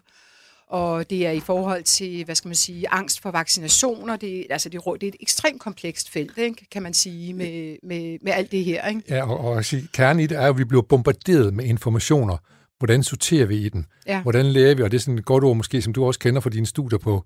Og 0.68 1.10
det 1.10 1.26
er 1.26 1.30
i 1.30 1.40
forhold 1.40 1.82
til, 1.82 2.24
hvad 2.24 2.34
skal 2.34 2.48
man 2.48 2.54
sige, 2.54 2.88
angst 2.88 3.22
for 3.22 3.30
vaccinationer. 3.30 4.16
Det, 4.16 4.46
altså 4.50 4.68
det, 4.68 4.80
det 4.84 5.02
er 5.02 5.08
et 5.08 5.16
ekstremt 5.20 5.60
komplekst 5.60 6.10
felt, 6.10 6.38
ikke, 6.38 6.66
kan 6.70 6.82
man 6.82 6.94
sige, 6.94 7.34
med, 7.34 7.76
med, 7.82 8.18
med 8.22 8.32
alt 8.32 8.52
det 8.52 8.64
her. 8.64 8.88
Ikke? 8.88 9.02
Ja, 9.08 9.30
og, 9.30 9.38
og 9.40 9.64
kernen 9.92 10.20
i 10.20 10.26
det 10.26 10.36
er 10.36 10.48
at 10.48 10.58
vi 10.58 10.64
bliver 10.64 10.82
bombarderet 10.82 11.54
med 11.54 11.64
informationer, 11.64 12.36
hvordan 12.78 13.02
sorterer 13.02 13.46
vi 13.46 13.56
i 13.56 13.68
den? 13.68 13.86
Ja. 14.06 14.22
Hvordan 14.22 14.46
lærer 14.46 14.74
vi? 14.74 14.82
Og 14.82 14.90
det 14.90 14.96
er 14.96 15.00
sådan 15.00 15.18
et 15.18 15.24
godt 15.24 15.44
ord 15.44 15.56
måske, 15.56 15.82
som 15.82 15.92
du 15.92 16.04
også 16.04 16.20
kender 16.20 16.40
fra 16.40 16.50
dine 16.50 16.66
studier 16.66 16.98
på 16.98 17.24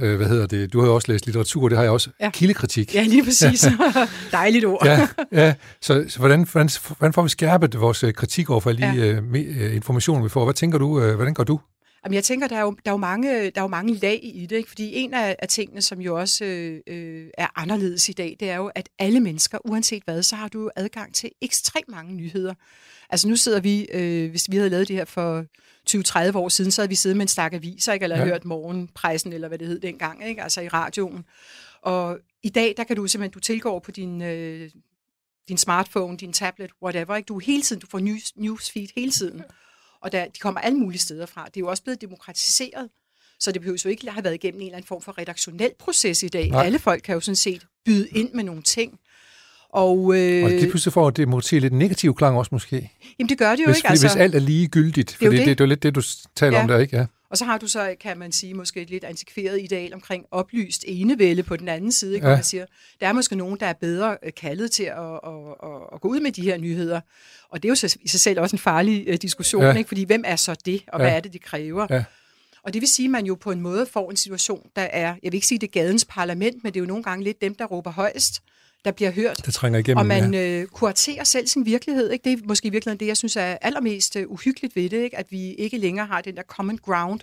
øh, 0.00 0.16
hvad 0.16 0.26
hedder 0.26 0.46
det, 0.46 0.72
du 0.72 0.80
har 0.80 0.86
jo 0.86 0.94
også 0.94 1.12
læst 1.12 1.26
litteratur, 1.26 1.68
det 1.68 1.78
har 1.78 1.82
jeg 1.84 1.92
også, 1.92 2.10
Ja. 2.20 2.30
kildekritik. 2.30 2.94
Ja, 2.94 3.02
lige 3.02 3.24
præcis. 3.24 3.66
Dejligt 4.32 4.64
ord. 4.64 4.86
ja, 4.86 5.08
ja. 5.32 5.54
Så, 5.82 6.04
så 6.08 6.18
hvordan, 6.18 6.46
hvordan, 6.52 6.70
hvordan 6.98 7.12
får 7.12 7.22
vi 7.22 7.28
skærpet 7.28 7.80
vores 7.80 8.04
øh, 8.04 8.12
kritik 8.14 8.50
over 8.50 8.60
for 8.60 8.72
de 8.72 8.86
Ja. 8.86 8.94
øh, 8.94 9.18
me- 9.18 9.60
øh, 9.62 9.74
informationer, 9.76 10.22
vi 10.22 10.28
får? 10.28 10.44
Hvad 10.44 10.54
tænker 10.54 10.78
du, 10.78 11.00
øh, 11.00 11.14
hvordan 11.14 11.34
gør 11.34 11.44
du? 11.44 11.60
Jamen, 12.04 12.14
jeg 12.14 12.24
tænker, 12.24 12.48
der 12.48 12.56
er, 12.56 12.60
jo, 12.62 12.70
der, 12.70 12.90
er 12.90 12.94
jo 12.94 12.96
mange, 12.96 13.28
der 13.50 13.60
er 13.60 13.62
jo 13.62 13.68
mange 13.68 13.94
lag 13.94 14.20
i 14.22 14.46
det, 14.46 14.56
ikke? 14.56 14.68
fordi 14.68 14.94
en 14.94 15.14
af, 15.14 15.36
af 15.38 15.48
tingene, 15.48 15.82
som 15.82 16.00
jo 16.00 16.18
også 16.18 16.44
øh, 16.44 16.80
øh, 16.86 17.26
er 17.38 17.46
anderledes 17.56 18.08
i 18.08 18.12
dag, 18.12 18.36
det 18.40 18.50
er 18.50 18.56
jo, 18.56 18.66
at 18.66 18.88
alle 18.98 19.20
mennesker, 19.20 19.58
uanset 19.64 20.02
hvad, 20.04 20.22
så 20.22 20.36
har 20.36 20.48
du 20.48 20.70
adgang 20.76 21.14
til 21.14 21.30
ekstremt 21.40 21.88
mange 21.88 22.14
nyheder. 22.14 22.54
Altså 23.10 23.28
nu 23.28 23.36
sidder 23.36 23.60
vi, 23.60 23.86
øh, 23.92 24.30
hvis 24.30 24.50
vi 24.50 24.56
havde 24.56 24.70
lavet 24.70 24.88
det 24.88 24.96
her 24.96 25.04
for 25.04 25.44
20-30 25.90 26.36
år 26.36 26.48
siden, 26.48 26.70
så 26.70 26.82
havde 26.82 26.88
vi 26.88 26.94
siddet 26.94 27.16
med 27.16 27.24
en 27.24 27.28
stak 27.28 27.52
aviser, 27.52 27.92
ikke? 27.92 28.02
eller 28.04 28.18
Ja. 28.18 28.24
hørt 28.24 28.44
morgenpressen, 28.44 29.32
eller 29.32 29.48
hvad 29.48 29.58
det 29.58 29.66
hed 29.68 29.80
dengang, 29.80 30.28
ikke? 30.28 30.42
altså 30.42 30.60
i 30.60 30.68
radioen. 30.68 31.24
Og 31.82 32.18
i 32.42 32.48
dag, 32.48 32.74
der 32.76 32.84
kan 32.84 32.96
du 32.96 33.06
simpelthen, 33.06 33.32
du 33.32 33.40
tilgår 33.40 33.78
på 33.78 33.90
din, 33.90 34.22
øh, 34.22 34.70
din 35.48 35.56
smartphone, 35.58 36.16
din 36.16 36.32
tablet, 36.32 36.70
whatever, 36.82 37.16
ikke? 37.16 37.26
du 37.26 37.36
er 37.36 37.40
hele 37.44 37.62
tiden, 37.62 37.80
du 37.80 37.86
får 37.90 37.98
news, 37.98 38.32
newsfeed 38.36 38.88
hele 38.96 39.10
tiden. 39.10 39.42
Og 40.02 40.12
der, 40.12 40.24
de 40.24 40.38
kommer 40.40 40.60
alle 40.60 40.78
mulige 40.78 41.00
steder 41.00 41.26
fra. 41.26 41.44
Det 41.44 41.56
er 41.56 41.60
jo 41.60 41.66
også 41.68 41.82
blevet 41.82 42.00
demokratiseret, 42.00 42.88
så 43.40 43.52
det 43.52 43.60
behøver 43.60 43.78
jo 43.84 43.90
ikke 43.90 44.06
at 44.08 44.12
have 44.14 44.24
været 44.24 44.34
igennem 44.34 44.60
en 44.60 44.66
eller 44.66 44.76
anden 44.76 44.86
form 44.88 45.02
for 45.02 45.18
redaktionel 45.18 45.70
proces 45.78 46.22
i 46.22 46.28
dag. 46.28 46.48
Nej. 46.50 46.64
Alle 46.64 46.78
folk 46.78 47.02
kan 47.02 47.14
jo 47.14 47.20
sådan 47.20 47.36
set 47.36 47.66
byde 47.84 48.08
ind 48.08 48.32
med 48.34 48.44
nogle 48.44 48.62
ting. 48.62 48.98
Og, 49.72 49.96
øh, 50.16 50.44
Og 50.44 50.50
det 50.50 50.70
pludselig 50.70 50.92
får 50.92 51.10
demokrati 51.10 51.58
lidt 51.58 51.72
negativ 51.72 52.14
klang 52.14 52.38
også 52.38 52.48
måske. 52.52 52.92
jamen 53.18 53.28
det 53.28 53.38
gør 53.38 53.50
det 53.50 53.60
jo 53.60 53.66
Hvis, 53.66 53.76
ikke. 53.76 53.88
altså, 53.88 54.06
hvis 54.08 54.16
alt 54.16 54.34
er 54.34 54.38
ligegyldigt. 54.38 55.12
For 55.14 55.24
det, 55.24 55.32
det, 55.32 55.38
det. 55.38 55.46
det 55.46 55.60
er 55.60 55.64
jo 55.64 55.68
lidt 55.68 55.82
det, 55.82 55.94
du 55.94 56.02
taler 56.36 56.56
Ja. 56.56 56.62
om 56.62 56.68
der, 56.68 56.78
ikke? 56.78 56.96
Ja. 56.96 57.06
Og 57.30 57.38
så 57.38 57.44
har 57.44 57.58
du 57.58 57.66
så, 57.66 57.94
kan 58.00 58.18
man 58.18 58.32
sige, 58.32 58.54
måske 58.54 58.80
et 58.82 58.90
lidt 58.90 59.04
antikveret 59.04 59.60
ideal 59.62 59.94
omkring 59.94 60.24
oplyst 60.30 60.84
enevælde 60.88 61.42
på 61.42 61.56
den 61.56 61.68
anden 61.68 61.92
side, 61.92 62.14
ikke? 62.14 62.28
Ja. 62.28 62.34
man 62.34 62.44
siger, 62.44 62.66
der 63.00 63.08
er 63.08 63.12
måske 63.12 63.36
nogen, 63.36 63.60
der 63.60 63.66
er 63.66 63.72
bedre 63.72 64.16
øh, 64.22 64.32
kaldet 64.36 64.70
til 64.70 64.82
at, 64.84 64.98
at, 64.98 65.32
at, 65.62 65.80
at 65.94 66.00
gå 66.00 66.08
ud 66.08 66.20
med 66.20 66.32
de 66.32 66.42
her 66.42 66.58
nyheder. 66.58 67.00
Og 67.50 67.62
det 67.62 67.68
er 67.68 67.70
jo 67.70 67.74
så, 67.74 67.98
i 68.02 68.08
sig 68.08 68.20
selv 68.20 68.40
også 68.40 68.56
en 68.56 68.60
farlig 68.60 69.08
uh, 69.08 69.14
diskussion, 69.22 69.62
Ja. 69.62 69.68
ja. 69.68 69.74
ikke? 69.76 69.88
fordi 69.88 70.04
hvem 70.04 70.22
er 70.26 70.36
så 70.36 70.54
det, 70.66 70.82
og 70.88 71.00
Ja. 71.00 71.04
hvad 71.04 71.16
er 71.16 71.20
det, 71.20 71.32
de 71.32 71.38
kræver? 71.38 71.86
Ja. 71.90 72.04
Og 72.62 72.72
det 72.74 72.80
vil 72.80 72.88
sige, 72.88 73.06
at 73.06 73.10
man 73.10 73.26
jo 73.26 73.34
på 73.34 73.50
en 73.50 73.60
måde 73.60 73.86
får 73.86 74.10
en 74.10 74.16
situation, 74.16 74.66
der 74.76 74.82
er, 74.82 75.06
jeg 75.22 75.32
vil 75.32 75.34
ikke 75.34 75.46
sige, 75.46 75.58
det 75.58 75.66
er 75.66 75.70
gadens 75.70 76.04
parlament, 76.04 76.64
men 76.64 76.72
det 76.72 76.80
er 76.80 76.82
jo 76.84 76.86
nogle 76.88 77.02
gange 77.02 77.24
lidt 77.24 77.40
dem, 77.40 77.54
der 77.54 77.64
råber 77.64 77.90
højst, 77.90 78.42
der 78.84 78.90
bliver 78.92 79.10
hørt. 79.10 79.46
Det 79.46 79.54
trænger 79.54 79.78
igennem. 79.78 79.98
Og 79.98 80.06
man 80.06 80.34
ja. 80.34 80.60
øh, 80.60 80.66
kuraterer 80.66 81.24
selv 81.24 81.46
sin 81.46 81.66
virkelighed. 81.66 82.10
Ikke? 82.10 82.30
Det 82.30 82.32
er 82.32 82.46
måske 82.46 82.68
i 82.68 82.70
virkeligheden 82.70 83.00
det, 83.00 83.06
jeg 83.06 83.16
synes 83.16 83.36
er 83.36 83.42
allermest 83.60 84.16
øh, 84.16 84.28
uhyggeligt 84.28 84.76
ved 84.76 84.90
det, 84.90 85.02
ikke? 85.02 85.18
at 85.18 85.26
vi 85.30 85.54
ikke 85.54 85.78
længere 85.78 86.06
har 86.06 86.20
den 86.20 86.36
der 86.36 86.42
common 86.42 86.78
ground, 86.78 87.20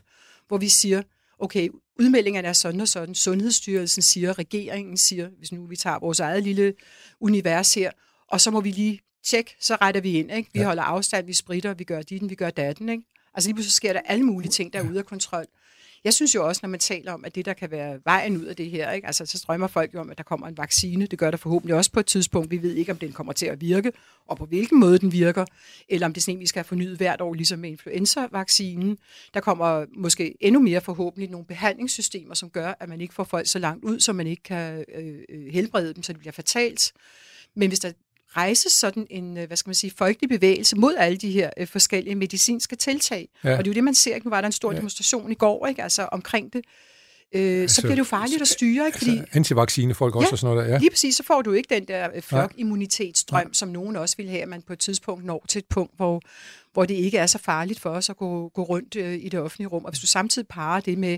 hvor 0.48 0.58
vi 0.58 0.70
siger, 0.70 1.02
okay, 1.40 1.70
udmeldingerne 2.00 2.48
er 2.48 2.54
sådan 2.54 2.82
og 2.82 2.88
sådan, 2.88 3.16
Sundhedsstyrelsen 3.16 4.02
siger, 4.02 4.38
regeringen 4.40 4.98
siger, 4.98 5.30
hvis 5.38 5.52
nu 5.52 5.66
vi 5.66 5.76
tager 5.76 6.00
vores 6.00 6.20
eget 6.20 6.44
lille 6.44 6.74
univers 7.20 7.74
her, 7.74 7.92
og 8.28 8.42
så 8.42 8.52
må 8.52 8.62
vi 8.62 8.72
lige 8.72 9.02
tjekke, 9.26 9.56
så 9.60 9.76
retter 9.82 10.02
vi 10.02 10.12
ind. 10.12 10.32
Ikke? 10.32 10.50
Vi 10.54 10.60
Ja. 10.60 10.66
holder 10.66 10.84
afstand, 10.84 11.26
vi 11.26 11.34
spritter, 11.34 11.74
vi 11.74 11.84
gør 11.84 12.02
ditten, 12.02 12.30
vi 12.30 12.36
gør 12.36 12.50
datten. 12.50 12.90
Ikke? 12.90 13.04
Altså 13.34 13.48
lige 13.48 13.56
pludselig 13.56 13.74
sker 13.74 13.94
der 13.94 14.02
alle 14.06 14.24
mulige 14.24 14.52
ting, 14.52 14.74
der 14.74 14.80
er 14.80 14.90
ude 14.90 15.00
af 15.00 15.06
kontrol. 15.06 15.46
Jeg 16.04 16.14
synes 16.14 16.36
jo 16.36 16.48
også, 16.48 16.60
når 16.64 16.70
man 16.70 16.80
taler 16.80 17.14
om, 17.14 17.26
at 17.26 17.36
det, 17.36 17.46
der 17.46 17.54
kan 17.54 17.72
være 17.72 18.00
vejen 18.06 18.38
ud 18.38 18.46
af 18.46 18.56
det 18.56 18.70
her, 18.70 18.92
ikke? 18.92 19.08
Altså, 19.08 19.26
så 19.26 19.38
strømmer 19.38 19.68
folk 19.68 19.94
jo 19.94 20.00
om, 20.00 20.10
at 20.10 20.18
der 20.18 20.24
kommer 20.24 20.48
en 20.48 20.58
vaccine. 20.58 21.06
Det 21.06 21.20
gør 21.20 21.32
der 21.32 21.38
forhåbentlig 21.38 21.76
også 21.76 21.92
på 21.92 22.00
et 22.00 22.06
tidspunkt. 22.06 22.52
Vi 22.52 22.62
ved 22.62 22.74
ikke, 22.74 22.92
om 22.92 22.98
den 22.98 23.12
kommer 23.12 23.34
til 23.34 23.46
at 23.46 23.62
virke, 23.62 23.92
og 24.28 24.38
på 24.38 24.46
hvilken 24.46 24.80
måde 24.80 25.00
den 25.00 25.12
virker, 25.12 25.46
eller 25.90 26.08
om 26.08 26.14
det 26.14 26.24
sådan 26.24 26.40
vi 26.40 26.48
skal 26.48 26.60
have 26.60 26.68
fornyet 26.68 26.98
hvert 26.98 27.22
år, 27.22 27.34
ligesom 27.34 27.60
med 27.60 27.70
influenza-vaccinen. 27.70 28.98
Der 29.34 29.40
kommer 29.40 29.86
måske 29.96 30.36
endnu 30.40 30.62
mere 30.62 30.82
forhåbentlig 30.82 31.30
nogle 31.30 31.46
behandlingssystemer, 31.46 32.34
som 32.34 32.50
gør, 32.50 32.74
at 32.80 32.90
man 32.90 33.02
ikke 33.02 33.14
får 33.14 33.24
folk 33.24 33.48
så 33.48 33.60
langt 33.60 33.86
ud, 33.86 34.00
så 34.00 34.14
man 34.14 34.28
ikke 34.28 34.44
kan 34.44 34.86
øh, 34.96 35.16
øh 35.30 35.54
helbrede 35.54 35.94
dem, 35.94 36.04
så 36.04 36.14
det 36.14 36.20
bliver 36.20 36.34
fatalt. 36.34 36.94
Men 37.56 37.68
hvis 37.68 37.80
der 37.80 37.92
rejses 38.30 38.72
sådan 38.72 39.08
en, 39.10 39.38
øh, 39.38 39.48
hvad 39.48 39.58
skal 39.58 39.70
man 39.70 39.76
sige, 39.76 39.92
folkelig 39.98 40.30
bevægelse 40.30 40.76
mod 40.76 40.96
alle 40.98 41.18
de 41.18 41.32
her 41.32 41.50
øh, 41.58 41.68
forskellige 41.68 42.16
medicinske 42.16 42.76
tiltag. 42.76 43.30
Ja. 43.44 43.52
Og 43.52 43.58
det 43.58 43.68
er 43.68 43.72
jo 43.72 43.76
det, 43.76 43.84
man 43.84 43.96
ser. 43.96 44.16
Ikke? 44.16 44.28
Nu 44.28 44.30
var 44.30 44.42
der 44.42 44.46
en 44.46 44.52
stor 44.52 44.72
Ja. 44.72 44.78
demonstration 44.78 45.32
i 45.32 45.36
går, 45.36 45.68
ikke? 45.68 45.84
Altså 45.84 46.10
omkring 46.12 46.54
det. 46.54 46.62
Øh, 47.36 47.62
Altså, 47.62 47.76
så 47.76 47.82
bliver 47.82 47.94
det 47.96 48.00
jo 48.00 48.04
farligt 48.04 48.42
at 48.42 48.48
styre, 48.48 48.86
ikke? 48.86 48.98
Fordi 48.98 49.12
Altså, 49.12 49.26
antivaccinefolk 49.34 50.16
også 50.16 50.28
Ja, 50.28 50.32
og 50.32 50.38
sådan 50.38 50.56
noget 50.56 50.68
der. 50.68 50.74
Ja. 50.74 50.80
lige 50.80 50.90
præcis, 50.90 51.16
så 51.16 51.24
får 51.24 51.42
du 51.42 51.52
ikke 51.52 51.76
den 51.76 51.86
der 51.88 52.10
øh, 52.16 52.22
flokimmunitetsstrøm, 52.22 53.54
som 53.54 53.70
nogen 53.70 53.96
også 53.96 54.18
vil 54.18 54.30
have, 54.30 54.42
at 54.42 54.48
man 54.48 54.62
på 54.62 54.74
et 54.74 54.80
tidspunkt 54.80 55.26
når 55.26 55.46
til 55.50 55.60
et 55.60 55.66
punkt, 55.66 55.94
hvor, 55.96 56.22
hvor 56.74 56.86
det 56.86 56.94
ikke 56.94 57.18
er 57.18 57.26
så 57.28 57.38
farligt 57.38 57.80
for 57.80 57.90
os 57.90 58.10
at 58.10 58.18
gå, 58.18 58.50
gå 58.50 58.64
rundt 58.64 58.96
øh, 58.96 59.14
i 59.14 59.30
det 59.30 59.40
offentlige 59.40 59.68
rum. 59.68 59.86
Og 59.86 59.92
hvis 59.92 60.00
du 60.00 60.08
samtidig 60.08 60.48
parer 60.48 60.80
det 60.80 60.98
med, 60.98 61.18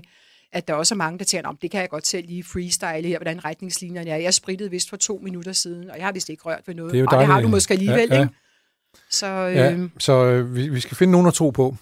at 0.52 0.68
der 0.68 0.74
også 0.74 0.94
er 0.94 0.96
mange, 0.96 1.18
der 1.18 1.24
tænker, 1.24 1.48
om 1.48 1.56
det 1.62 1.70
kan 1.70 1.80
jeg 1.80 1.88
godt 1.90 2.06
selv 2.06 2.26
lige 2.26 2.44
freestyle 2.44 3.08
her, 3.08 3.18
hvordan 3.18 3.44
retningslinjerne 3.44 4.10
er. 4.10 4.16
Jeg 4.16 4.34
sprittede 4.34 4.70
vist 4.70 4.88
for 4.90 4.96
to 4.96 5.20
minutter 5.22 5.52
siden, 5.52 5.90
og 5.90 5.96
jeg 5.98 6.04
har 6.06 6.12
vist 6.12 6.28
ikke 6.28 6.42
rørt 6.42 6.60
ved 6.66 6.74
noget. 6.74 6.92
Det 6.92 6.98
er 6.98 7.02
jo 7.02 7.06
og 7.12 7.18
det 7.18 7.26
har 7.26 7.40
du 7.40 7.48
måske 7.48 7.72
alligevel, 7.74 8.08
Ja, 8.10 8.16
ja. 8.16 8.22
ikke? 8.22 8.34
Så 9.10 9.26
øh, 9.26 9.54
Ja, 9.54 9.78
så 9.98 10.24
øh, 10.24 10.54
vi, 10.54 10.68
vi 10.68 10.80
skal 10.80 10.96
finde 10.96 11.10
nogen 11.10 11.26
at 11.26 11.34
tro 11.34 11.50
på. 11.50 11.76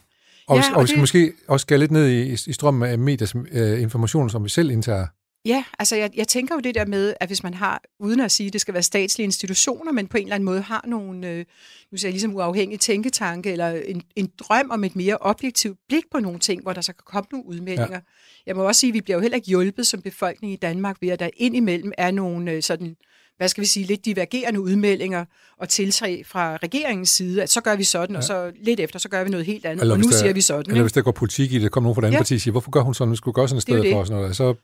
Og, 0.48 0.56
Ja, 0.56 0.62
vi, 0.62 0.66
og, 0.72 0.76
og 0.76 0.82
vi 0.82 0.86
skal 0.86 0.94
det- 0.96 1.00
måske 1.02 1.32
også 1.48 1.64
skære 1.64 1.78
lidt 1.78 1.90
ned 1.90 2.08
i, 2.08 2.32
i 2.32 2.52
strømmen 2.52 2.88
af 2.90 2.98
mediers 2.98 3.34
øh, 3.52 3.82
informationer, 3.82 4.28
som 4.28 4.44
vi 4.44 4.48
selv 4.48 4.70
indtager. 4.70 5.06
Ja, 5.44 5.64
altså 5.78 5.96
jeg, 5.96 6.10
jeg 6.16 6.28
tænker 6.28 6.54
jo 6.54 6.60
det 6.60 6.74
der 6.74 6.86
med, 6.86 7.14
at 7.20 7.28
hvis 7.28 7.42
man 7.42 7.54
har, 7.54 7.82
uden 8.00 8.20
at 8.20 8.32
sige, 8.32 8.46
at 8.46 8.52
det 8.52 8.60
skal 8.60 8.74
være 8.74 8.82
statslige 8.82 9.24
institutioner, 9.24 9.92
men 9.92 10.06
på 10.06 10.16
en 10.16 10.22
eller 10.22 10.34
anden 10.34 10.44
måde 10.44 10.60
har 10.60 10.84
nogle, 10.86 11.28
øh, 11.28 11.44
nu 11.92 11.98
siger 11.98 12.08
jeg 12.08 12.12
ligesom 12.12 12.34
uafhængige 12.34 12.78
tænketanke, 12.78 13.52
eller 13.52 13.70
en, 13.70 14.02
en 14.16 14.30
drøm 14.38 14.70
om 14.70 14.84
et 14.84 14.96
mere 14.96 15.16
objektivt 15.20 15.78
blik 15.88 16.04
på 16.10 16.20
nogle 16.20 16.38
ting, 16.38 16.62
hvor 16.62 16.72
der 16.72 16.80
så 16.80 16.92
kan 16.92 17.02
komme 17.04 17.26
nogle 17.32 17.46
udmeldinger. 17.46 17.92
Ja. 17.92 18.00
Jeg 18.46 18.56
må 18.56 18.62
også 18.62 18.80
sige, 18.80 18.90
at 18.90 18.94
vi 18.94 19.00
bliver 19.00 19.16
jo 19.16 19.20
heller 19.20 19.36
ikke 19.36 19.48
hjulpet 19.48 19.86
som 19.86 20.02
befolkning 20.02 20.52
i 20.52 20.56
Danmark 20.56 20.96
ved, 21.00 21.08
at 21.08 21.20
der 21.20 21.30
indimellem 21.36 21.92
er 21.98 22.10
nogle 22.10 22.52
øh, 22.52 22.62
sådan, 22.62 22.96
hvad 23.38 23.48
skal 23.48 23.60
vi 23.62 23.66
sige, 23.66 23.86
lidt 23.86 24.04
divergerende 24.04 24.60
udmeldinger 24.60 25.24
og 25.60 25.68
tiltag 25.68 26.22
fra 26.26 26.56
regeringens 26.56 27.08
side, 27.10 27.42
at 27.42 27.50
så 27.50 27.60
gør 27.60 27.76
vi 27.76 27.84
sådan, 27.84 28.12
ja. 28.14 28.16
og 28.18 28.24
så 28.24 28.52
lidt 28.62 28.80
efter, 28.80 28.98
så 28.98 29.08
gør 29.08 29.24
vi 29.24 29.30
noget 29.30 29.46
helt 29.46 29.66
andet, 29.66 29.80
Eller 29.82 29.94
og 29.94 30.00
nu 30.00 30.08
der- 30.08 30.16
siger 30.16 30.32
vi 30.32 30.40
sådan. 30.40 30.70
Eller 30.70 30.82
hvis 30.82 30.92
der 30.92 31.02
går 31.02 31.10
politik 31.12 31.52
i 31.52 31.58
det, 31.58 31.72
kommer 31.72 31.86
nogen 31.88 31.94
fra 31.94 32.02
et 32.02 32.04
andet 32.06 32.14
Ja. 32.14 32.18
parti 32.20 32.34
og 32.34 32.40
siger, 32.40 32.52
hvorfor 32.52 32.70
gør 32.70 32.80
hun 32.80 32.94
sådan, 32.94 33.12
vi 33.12 33.16
skulle 33.16 33.34
gøre 33.34 33.48
sådan 33.48 33.60
stedet 33.60 33.82
det. 33.84 33.92
for? 33.92 34.04
Sådan 34.04 34.20
noget. 34.20 34.36
Så, 34.36 34.54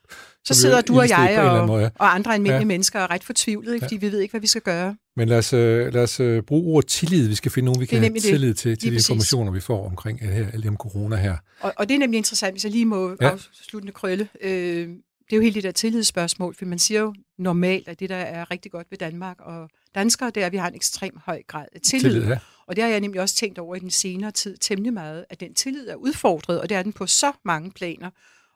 Så 0.44 0.54
vi 0.54 0.58
sidder 0.58 0.80
du 0.80 0.98
og 0.98 1.08
jeg 1.08 1.38
og, 1.60 1.66
måde, 1.66 1.82
ja. 1.82 1.88
og 1.98 2.14
andre 2.14 2.32
almindelige 2.34 2.54
Ja. 2.54 2.60
ja. 2.60 2.64
mennesker 2.64 2.98
er 2.98 3.10
ret 3.10 3.24
fortvivlede, 3.24 3.80
fordi 3.80 3.96
vi 3.96 4.12
ved 4.12 4.20
ikke, 4.20 4.32
hvad 4.32 4.40
vi 4.40 4.46
skal 4.46 4.62
gøre. 4.62 4.96
Men 5.16 5.28
lad 5.28 5.38
os, 5.38 5.52
øh, 5.52 5.94
lad 5.94 6.02
os 6.02 6.20
øh, 6.20 6.42
bruge 6.42 6.74
ordet 6.76 6.88
tillid. 6.90 7.28
Vi 7.28 7.34
skal 7.34 7.50
finde 7.52 7.64
nogen, 7.64 7.80
vi 7.80 7.86
kan 7.86 7.98
have 7.98 8.08
nemlig 8.08 8.22
det. 8.22 8.28
tillid 8.30 8.54
til, 8.54 8.78
til 8.78 8.90
de 8.90 8.94
præcis. 8.96 9.08
informationer, 9.08 9.52
vi 9.52 9.60
får 9.60 9.86
omkring 9.86 10.20
øh, 10.22 10.28
her, 10.28 10.46
alt 10.52 10.62
det 10.62 10.68
om 10.68 10.76
corona 10.76 11.16
her. 11.16 11.36
Og, 11.60 11.72
og 11.76 11.88
det 11.88 11.94
er 11.94 11.98
nemlig 11.98 12.18
interessant, 12.18 12.54
hvis 12.54 12.64
jeg 12.64 12.72
lige 12.72 12.84
må 12.86 13.08
Ja. 13.20 13.26
ja. 13.26 13.30
afsluttende 13.32 13.92
krølle. 13.92 14.28
Øh, 14.42 14.88
det 15.30 15.32
er 15.32 15.36
jo 15.36 15.42
hele 15.42 15.54
det 15.54 15.62
der 15.62 15.70
tillidsspørgsmål, 15.70 16.54
for 16.54 16.64
man 16.64 16.78
siger 16.78 17.00
jo 17.00 17.14
normalt, 17.38 17.88
at 17.88 18.00
det, 18.00 18.08
der 18.08 18.16
er 18.16 18.50
rigtig 18.50 18.72
godt 18.72 18.86
ved 18.90 18.98
Danmark 18.98 19.40
og 19.40 19.70
danskere, 19.94 20.30
det 20.30 20.42
er, 20.42 20.46
at 20.46 20.52
vi 20.52 20.56
har 20.56 20.68
en 20.68 20.74
ekstrem 20.74 21.18
høj 21.24 21.42
grad 21.46 21.66
af 21.72 21.80
tillid. 21.80 22.12
Tillid, 22.12 22.28
ja. 22.28 22.38
Og 22.66 22.76
det 22.76 22.84
har 22.84 22.90
jeg 22.90 23.00
nemlig 23.00 23.20
også 23.20 23.36
tænkt 23.36 23.58
over 23.58 23.76
i 23.76 23.78
den 23.78 23.90
senere 23.90 24.30
tid 24.30 24.56
temmelig 24.60 24.92
meget, 24.92 25.24
at 25.30 25.40
den 25.40 25.54
tillid 25.54 25.88
er 25.88 25.94
udfordret, 25.94 26.60
og 26.60 26.68
det 26.68 26.76
er 26.76 26.82
den 26.82 26.92
på 26.92 27.06
så 27.06 27.32
mange 27.44 27.70
planer. 27.70 28.10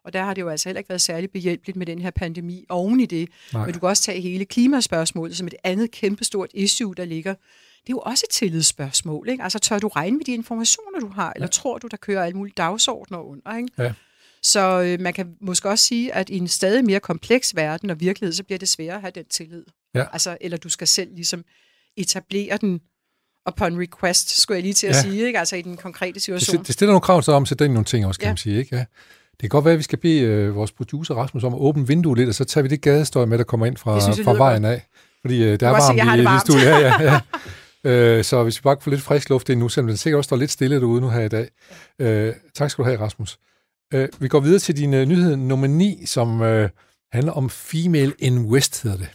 Og 0.05 0.13
der 0.13 0.23
har 0.23 0.35
det 0.35 0.43
jo 0.43 0.49
altså 0.49 0.69
heller 0.69 0.79
ikke 0.79 0.89
været 0.89 1.01
særlig 1.01 1.31
behjælpeligt 1.31 1.77
med 1.77 1.87
den 1.87 1.99
her 1.99 2.11
pandemi 2.11 2.67
oven 2.69 3.01
i 3.01 3.07
det. 3.07 3.29
Nej. 3.53 3.65
Men 3.65 3.75
du 3.75 3.81
kan 3.81 3.89
også 3.89 4.03
tage 4.03 4.21
hele 4.21 4.45
klimaspørgsmålet 4.45 5.37
som 5.37 5.47
et 5.47 5.55
andet 5.65 5.91
kæmpestort 5.91 6.51
issue, 6.55 6.95
der 6.95 7.05
ligger. 7.05 7.35
Det 7.81 7.93
er 7.93 7.97
jo 7.97 7.99
også 7.99 8.27
et 8.29 8.33
tillidsspørgsmål. 8.33 9.29
Ikke? 9.29 9.43
Altså 9.43 9.59
tør 9.59 9.79
du 9.79 9.89
regne 9.89 10.17
med 10.17 10.25
de 10.25 10.35
informationer, 10.35 11.01
du 11.01 11.09
har, 11.09 11.33
eller 11.37 11.49
tror 11.49 11.79
du, 11.79 11.87
der 11.87 11.97
kører 11.97 12.25
alle 12.25 12.37
mulige 12.37 12.55
dagsordner 12.57 13.19
under? 13.19 13.57
Ikke? 13.57 13.69
Ja. 13.79 13.93
Så 14.42 14.83
øh, 14.83 15.00
man 15.00 15.12
kan 15.14 15.35
måske 15.40 15.68
også 15.68 15.85
sige, 15.85 16.14
at 16.14 16.28
i 16.30 16.37
en 16.38 16.49
stadig 16.49 16.85
mere 16.85 17.00
kompleks 17.00 17.57
verden 17.57 17.90
og 17.90 18.00
virkelighed, 18.00 18.33
så 18.33 18.45
bliver 18.45 18.59
det 18.59 18.68
sværere 18.68 18.95
at 18.95 19.00
have 19.00 19.12
den 19.14 19.25
tillid. 19.25 19.64
Ja. 19.95 20.04
Altså, 20.12 20.37
eller 20.40 20.57
du 20.57 20.68
skal 20.68 20.87
selv 20.87 21.09
ligesom 21.14 21.45
etablere 21.97 22.57
den 22.61 22.80
upon 23.49 23.80
request, 23.83 24.40
skulle 24.40 24.57
jeg 24.57 24.62
lige 24.62 24.73
til 24.75 24.87
at 24.87 24.95
Ja. 24.97 25.02
sige, 25.02 25.26
ikke? 25.26 25.38
altså 25.38 25.57
i 25.57 25.62
den 25.62 25.76
konkrete 25.76 26.12
Det, 26.12 26.23
situation. 26.23 26.61
st- 26.62 26.66
det 26.66 26.75
stiller 26.75 26.92
nogle 26.92 27.00
krav 27.00 27.23
til 27.23 27.33
om 27.33 27.42
at 27.42 27.49
sætte 27.49 27.64
ind 27.64 27.73
i 27.73 27.75
nogle 27.75 27.85
ting 27.85 28.07
også, 28.07 28.21
kan 28.21 28.26
Ja. 28.26 28.30
man 28.30 28.37
sige. 28.37 28.59
Ikke? 28.59 28.76
Ja. 28.76 28.80
Det 29.30 29.40
kan 29.40 29.49
godt 29.49 29.64
være, 29.64 29.73
at 29.73 29.78
vi 29.78 29.83
skal 29.83 29.99
bede 29.99 30.21
øh, 30.21 30.54
vores 30.54 30.73
producer 30.73 31.14
Rasmus 31.14 31.45
om 31.45 31.54
at 31.54 31.61
åbne 31.61 31.87
vinduet 31.87 32.18
lidt, 32.18 32.28
og 32.28 32.35
så 32.35 32.45
tager 32.45 32.62
vi 32.62 32.68
det 32.68 32.80
gadestøj 32.80 33.25
med, 33.25 33.38
der 33.38 33.45
kommer 33.45 33.66
ind 33.66 33.76
fra, 33.76 33.95
Det 33.95 34.02
synes 34.02 34.21
fra 34.25 34.33
vejen 34.35 34.64
af. 34.64 34.87
Fordi 35.21 35.42
øh, 35.42 35.50
det 35.52 35.62
er 35.62 35.71
godt 35.71 35.83
se, 35.83 35.88
varmt 35.88 36.14
i, 36.14 36.16
det 36.16 36.23
i 36.23 36.25
varmt. 36.25 36.40
studiet. 36.42 36.64
Ja, 36.64 36.78
ja, 36.78 37.21
ja. 37.85 37.90
øh, 37.90 38.25
så 38.25 38.42
hvis 38.42 38.59
vi 38.59 38.62
bare 38.62 38.76
kan 38.76 38.83
få 38.83 38.90
lidt 38.90 39.02
frisk 39.02 39.28
luft 39.28 39.49
ind 39.49 39.61
nu, 39.61 39.68
selvom 39.68 39.88
den 39.88 39.97
sikkert 39.97 40.18
også 40.18 40.28
står 40.28 40.37
lidt 40.37 40.50
stille 40.50 40.76
derude 40.80 41.00
nu 41.00 41.09
her 41.11 41.21
i 41.21 41.28
dag. 41.28 41.49
Øh, 41.99 42.35
tak 42.54 42.71
skal 42.71 42.85
du 42.85 42.88
have, 42.88 43.00
Rasmus. 43.00 43.38
Øh, 43.95 44.09
vi 44.18 44.28
går 44.28 44.40
videre 44.40 44.59
til 44.59 44.76
din 44.76 44.95
øh, 44.95 45.07
nyhed 45.07 45.37
nummer 45.37 45.66
9, 45.66 46.02
som 46.07 46.42
øh, 46.42 46.71
handler 47.12 47.33
om 47.33 47.50
Female 47.50 48.12
Invest, 48.18 48.83
hedder 48.83 48.97
det. 48.97 49.09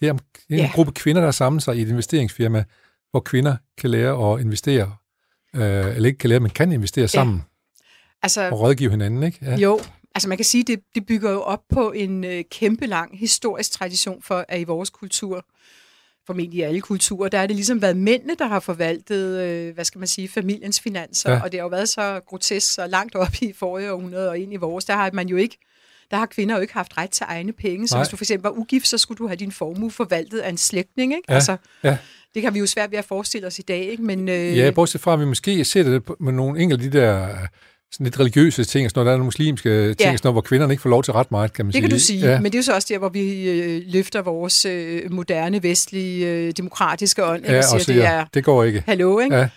Det 0.00 0.08
er, 0.08 0.12
om, 0.12 0.18
det 0.18 0.42
er 0.50 0.54
en 0.54 0.58
Ja. 0.58 0.70
gruppe 0.74 0.92
kvinder, 0.92 1.20
der 1.20 1.26
har 1.26 1.32
samlet 1.32 1.62
sig 1.62 1.76
i 1.76 1.82
et 1.82 1.88
investeringsfirma, 1.88 2.64
hvor 3.10 3.20
kvinder 3.20 3.56
kan 3.78 3.90
lære 3.90 4.32
at 4.34 4.40
investere, 4.40 4.96
øh, 5.56 5.62
eller 5.96 6.06
ikke 6.06 6.18
kan 6.18 6.30
lære, 6.30 6.40
men 6.40 6.50
kan 6.50 6.72
investere 6.72 7.08
sammen 7.08 7.42
altså, 8.22 8.50
og 8.50 8.60
rådgive 8.60 8.90
hinanden, 8.90 9.22
ikke? 9.22 9.38
Ja. 9.42 9.56
Jo, 9.56 9.80
altså 10.14 10.28
man 10.28 10.38
kan 10.38 10.44
sige, 10.44 10.64
det, 10.64 10.80
det 10.94 11.06
bygger 11.06 11.30
jo 11.30 11.40
op 11.40 11.60
på 11.72 11.92
en 11.92 12.24
øh, 12.24 12.44
kæmpe 12.50 12.86
lang 12.86 13.18
historisk 13.18 13.72
tradition 13.72 14.22
for, 14.22 14.44
at 14.48 14.60
i 14.60 14.64
vores 14.64 14.90
kultur, 14.90 15.44
formentlig 16.26 16.58
i 16.58 16.62
alle 16.62 16.80
kulturer, 16.80 17.28
der 17.28 17.38
er 17.38 17.46
det 17.46 17.56
ligesom 17.56 17.82
været 17.82 17.96
mændene, 17.96 18.34
der 18.38 18.46
har 18.46 18.60
forvaltet, 18.60 19.40
øh, 19.40 19.74
hvad 19.74 19.84
skal 19.84 19.98
man 19.98 20.08
sige, 20.08 20.28
familiens 20.28 20.80
finanser, 20.80 21.32
Ja. 21.32 21.40
og 21.42 21.52
det 21.52 21.60
har 21.60 21.64
jo 21.64 21.68
været 21.68 21.88
så 21.88 22.20
grotesk, 22.26 22.74
så 22.74 22.86
langt 22.86 23.14
op 23.14 23.34
i 23.42 23.52
forrige 23.52 23.92
århundrede 23.92 24.28
og 24.30 24.38
ind 24.38 24.52
i 24.52 24.56
vores, 24.56 24.84
der 24.84 24.94
har 24.94 25.10
man 25.12 25.28
jo 25.28 25.36
ikke 25.36 25.58
der 26.10 26.16
har 26.16 26.26
kvinder 26.26 26.54
jo 26.54 26.60
ikke 26.60 26.72
haft 26.74 26.96
ret 26.98 27.10
til 27.10 27.26
egne 27.28 27.52
penge. 27.52 27.88
Så 27.88 27.94
Nej. 27.94 28.02
hvis 28.02 28.08
du 28.08 28.16
for 28.16 28.24
eksempel 28.24 28.42
var 28.50 28.58
ugift, 28.58 28.88
så 28.88 28.98
skulle 28.98 29.18
du 29.18 29.26
have 29.26 29.36
din 29.36 29.52
formue 29.52 29.90
forvaltet 29.90 30.38
af 30.38 30.48
en 30.48 30.56
slægtning. 30.56 31.12
Ikke? 31.12 31.22
Ja, 31.28 31.34
Altså, 31.34 31.56
ja. 31.84 31.96
Det 32.34 32.42
kan 32.42 32.54
vi 32.54 32.58
jo 32.58 32.66
svært 32.66 32.90
ved 32.90 32.98
at 32.98 33.04
forestille 33.04 33.46
os 33.46 33.58
i 33.58 33.62
dag. 33.62 33.80
Ikke? 33.84 34.02
Men, 34.02 34.28
øh, 34.28 34.56
Ja, 34.58 34.70
bortset 34.70 35.00
fra, 35.00 35.12
at 35.12 35.20
vi 35.20 35.24
måske 35.24 35.64
ser 35.64 35.82
det 35.82 36.04
på- 36.04 36.16
med 36.20 36.32
nogle 36.32 36.60
enkelte 36.62 36.84
de 36.90 36.98
der 36.98 37.28
sådan 37.94 38.04
lidt 38.04 38.20
religiøse 38.20 38.64
ting, 38.64 38.90
sådan 38.90 38.98
noget, 38.98 39.06
der 39.06 39.12
er 39.12 39.16
nogle 39.16 39.24
muslimske 39.24 39.68
ting, 39.70 40.00
Ja. 40.00 40.04
sådan 40.04 40.20
noget, 40.24 40.34
hvor 40.34 40.40
kvinderne 40.40 40.72
ikke 40.72 40.82
får 40.82 40.90
lov 40.90 41.02
til 41.02 41.12
ret 41.12 41.30
meget, 41.30 41.52
kan 41.52 41.64
man 41.66 41.72
det 41.72 41.74
sige. 41.74 41.82
kan 41.82 41.90
du 41.90 41.98
sige, 41.98 42.30
Ja. 42.30 42.40
men 42.40 42.44
det 42.52 42.54
er 42.54 42.58
jo 42.58 42.62
så 42.62 42.74
også 42.74 42.88
der, 42.90 42.98
hvor 42.98 43.08
vi 43.08 43.50
øh, 43.50 43.82
løfter 43.86 44.22
vores 44.22 44.64
øh, 44.64 45.12
moderne, 45.12 45.62
vestlige, 45.62 46.26
øh, 46.28 46.52
demokratiske 46.56 47.24
ånd, 47.24 47.44
ja, 47.46 47.58
og 47.58 47.64
siger, 47.64 47.72
og 47.74 47.78
det 47.78 47.86
siger, 47.86 48.02
er 48.02 48.24
det 48.34 48.44
går 48.44 48.64
ikke. 48.64 48.82
hallo, 48.86 49.18
ikke? 49.18 49.36
Ja. 49.36 49.48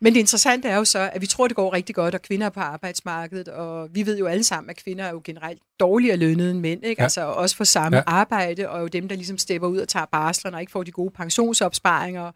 Men 0.00 0.14
det 0.14 0.20
interessante 0.20 0.68
er 0.68 0.76
jo 0.76 0.84
så, 0.84 1.10
at 1.12 1.20
vi 1.20 1.26
tror, 1.26 1.46
det 1.48 1.56
går 1.56 1.72
rigtig 1.74 1.94
godt, 1.94 2.14
og 2.14 2.22
kvinder 2.22 2.46
er 2.46 2.50
på 2.50 2.60
arbejdsmarkedet, 2.60 3.48
og 3.48 3.88
vi 3.94 4.06
ved 4.06 4.18
jo 4.18 4.26
alle 4.26 4.44
sammen, 4.44 4.70
at 4.70 4.76
kvinder 4.84 5.04
er 5.04 5.10
jo 5.10 5.20
generelt 5.24 5.58
dårligere 5.80 6.16
lønnet 6.16 6.50
end 6.50 6.60
mænd, 6.60 6.84
ikke? 6.84 7.00
Ja. 7.02 7.04
Altså 7.04 7.20
også 7.26 7.56
for 7.56 7.64
samme 7.64 7.96
Ja. 7.96 8.02
arbejde, 8.06 8.68
og 8.68 8.80
jo 8.80 8.86
dem, 8.86 9.08
der 9.08 9.16
ligesom 9.16 9.38
stepper 9.38 9.68
ud 9.68 9.78
og 9.78 9.88
tager 9.88 10.06
barslerne 10.12 10.56
og 10.56 10.60
ikke 10.60 10.72
får 10.72 10.82
de 10.82 10.90
gode 10.90 11.10
pensionsopsparinger, 11.16 12.30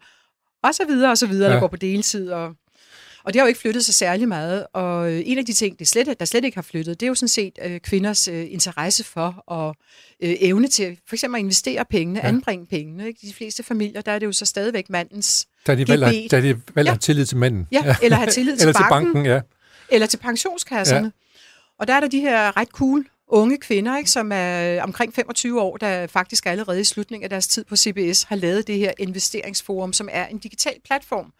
og 0.63 0.73
så 0.75 0.83
videre, 0.87 1.11
og 1.11 1.17
så 1.17 1.27
videre, 1.27 1.47
ja. 1.49 1.53
der 1.53 1.59
går 1.59 1.67
på 1.67 1.75
deltid, 1.75 2.29
og 2.31 2.53
og 3.23 3.33
det 3.33 3.39
har 3.39 3.45
jo 3.45 3.47
ikke 3.47 3.59
flyttet 3.59 3.85
sig 3.85 3.93
særlig 3.93 4.27
meget, 4.27 4.67
og 4.73 5.11
øh, 5.13 5.21
en 5.25 5.37
af 5.37 5.45
de 5.45 5.53
ting, 5.53 5.79
det 5.79 5.87
slet, 5.87 6.19
der 6.19 6.25
slet 6.25 6.45
ikke 6.45 6.57
har 6.57 6.61
flyttet, 6.61 6.99
det 6.99 7.05
er 7.05 7.07
jo 7.07 7.15
sådan 7.15 7.27
set 7.27 7.59
øh, 7.65 7.79
kvinders 7.79 8.27
øh, 8.27 8.45
interesse 8.49 9.03
for 9.03 9.43
og 9.47 9.75
øh, 10.23 10.35
evne 10.39 10.67
til 10.67 10.97
for 11.07 11.15
eksempel 11.15 11.37
at 11.37 11.43
investere 11.43 11.85
pengene, 11.85 12.19
Ja. 12.19 12.25
ja. 12.25 12.33
anbringe 12.33 12.65
pengene. 12.65 13.07
Ikke? 13.07 13.19
De 13.27 13.33
fleste 13.33 13.63
familier, 13.63 14.01
der 14.01 14.11
er 14.11 14.19
det 14.19 14.25
jo 14.25 14.31
så 14.31 14.45
stadigvæk 14.45 14.89
mandens, 14.89 15.47
Da 15.67 15.75
de 15.75 15.85
gebet. 15.85 16.31
da 16.31 16.41
de 16.41 16.47
valgte 16.75 16.79
at 16.79 16.85
Ja. 16.85 16.91
have 16.91 16.97
tillid 16.97 17.25
til 17.25 17.37
manden. 17.37 17.67
ja, 17.71 17.95
eller 18.03 18.17
have 18.17 18.29
tillid 18.31 18.57
til 18.57 18.61
Eller 18.67 18.73
til 18.79 18.85
banken, 18.89 19.13
banken, 19.13 19.31
ja. 19.31 19.41
eller 19.89 20.07
til 20.07 20.17
pensionskasserne. 20.17 21.05
Ja. 21.05 21.11
Og 21.79 21.87
der 21.87 21.93
er 21.93 21.99
der 21.99 22.07
de 22.07 22.19
her 22.19 22.57
ret 22.57 22.67
cool 22.67 23.05
unge 23.27 23.57
kvinder, 23.57 23.97
ikke, 23.97 24.11
som 24.11 24.31
er 24.33 24.81
omkring 24.83 25.13
25 25.15 25.61
år, 25.61 25.77
der 25.77 26.07
faktisk 26.07 26.45
allerede 26.45 26.81
i 26.81 26.83
slutningen 26.83 27.23
af 27.23 27.29
deres 27.29 27.47
tid 27.47 27.63
på 27.63 27.75
CBS 27.75 28.23
har 28.23 28.35
lavet 28.35 28.67
det 28.67 28.77
her 28.77 28.91
investeringsforum, 28.99 29.93
som 29.93 30.09
er 30.11 30.25
en 30.27 30.37
digital 30.37 30.73
platform, 30.85 31.33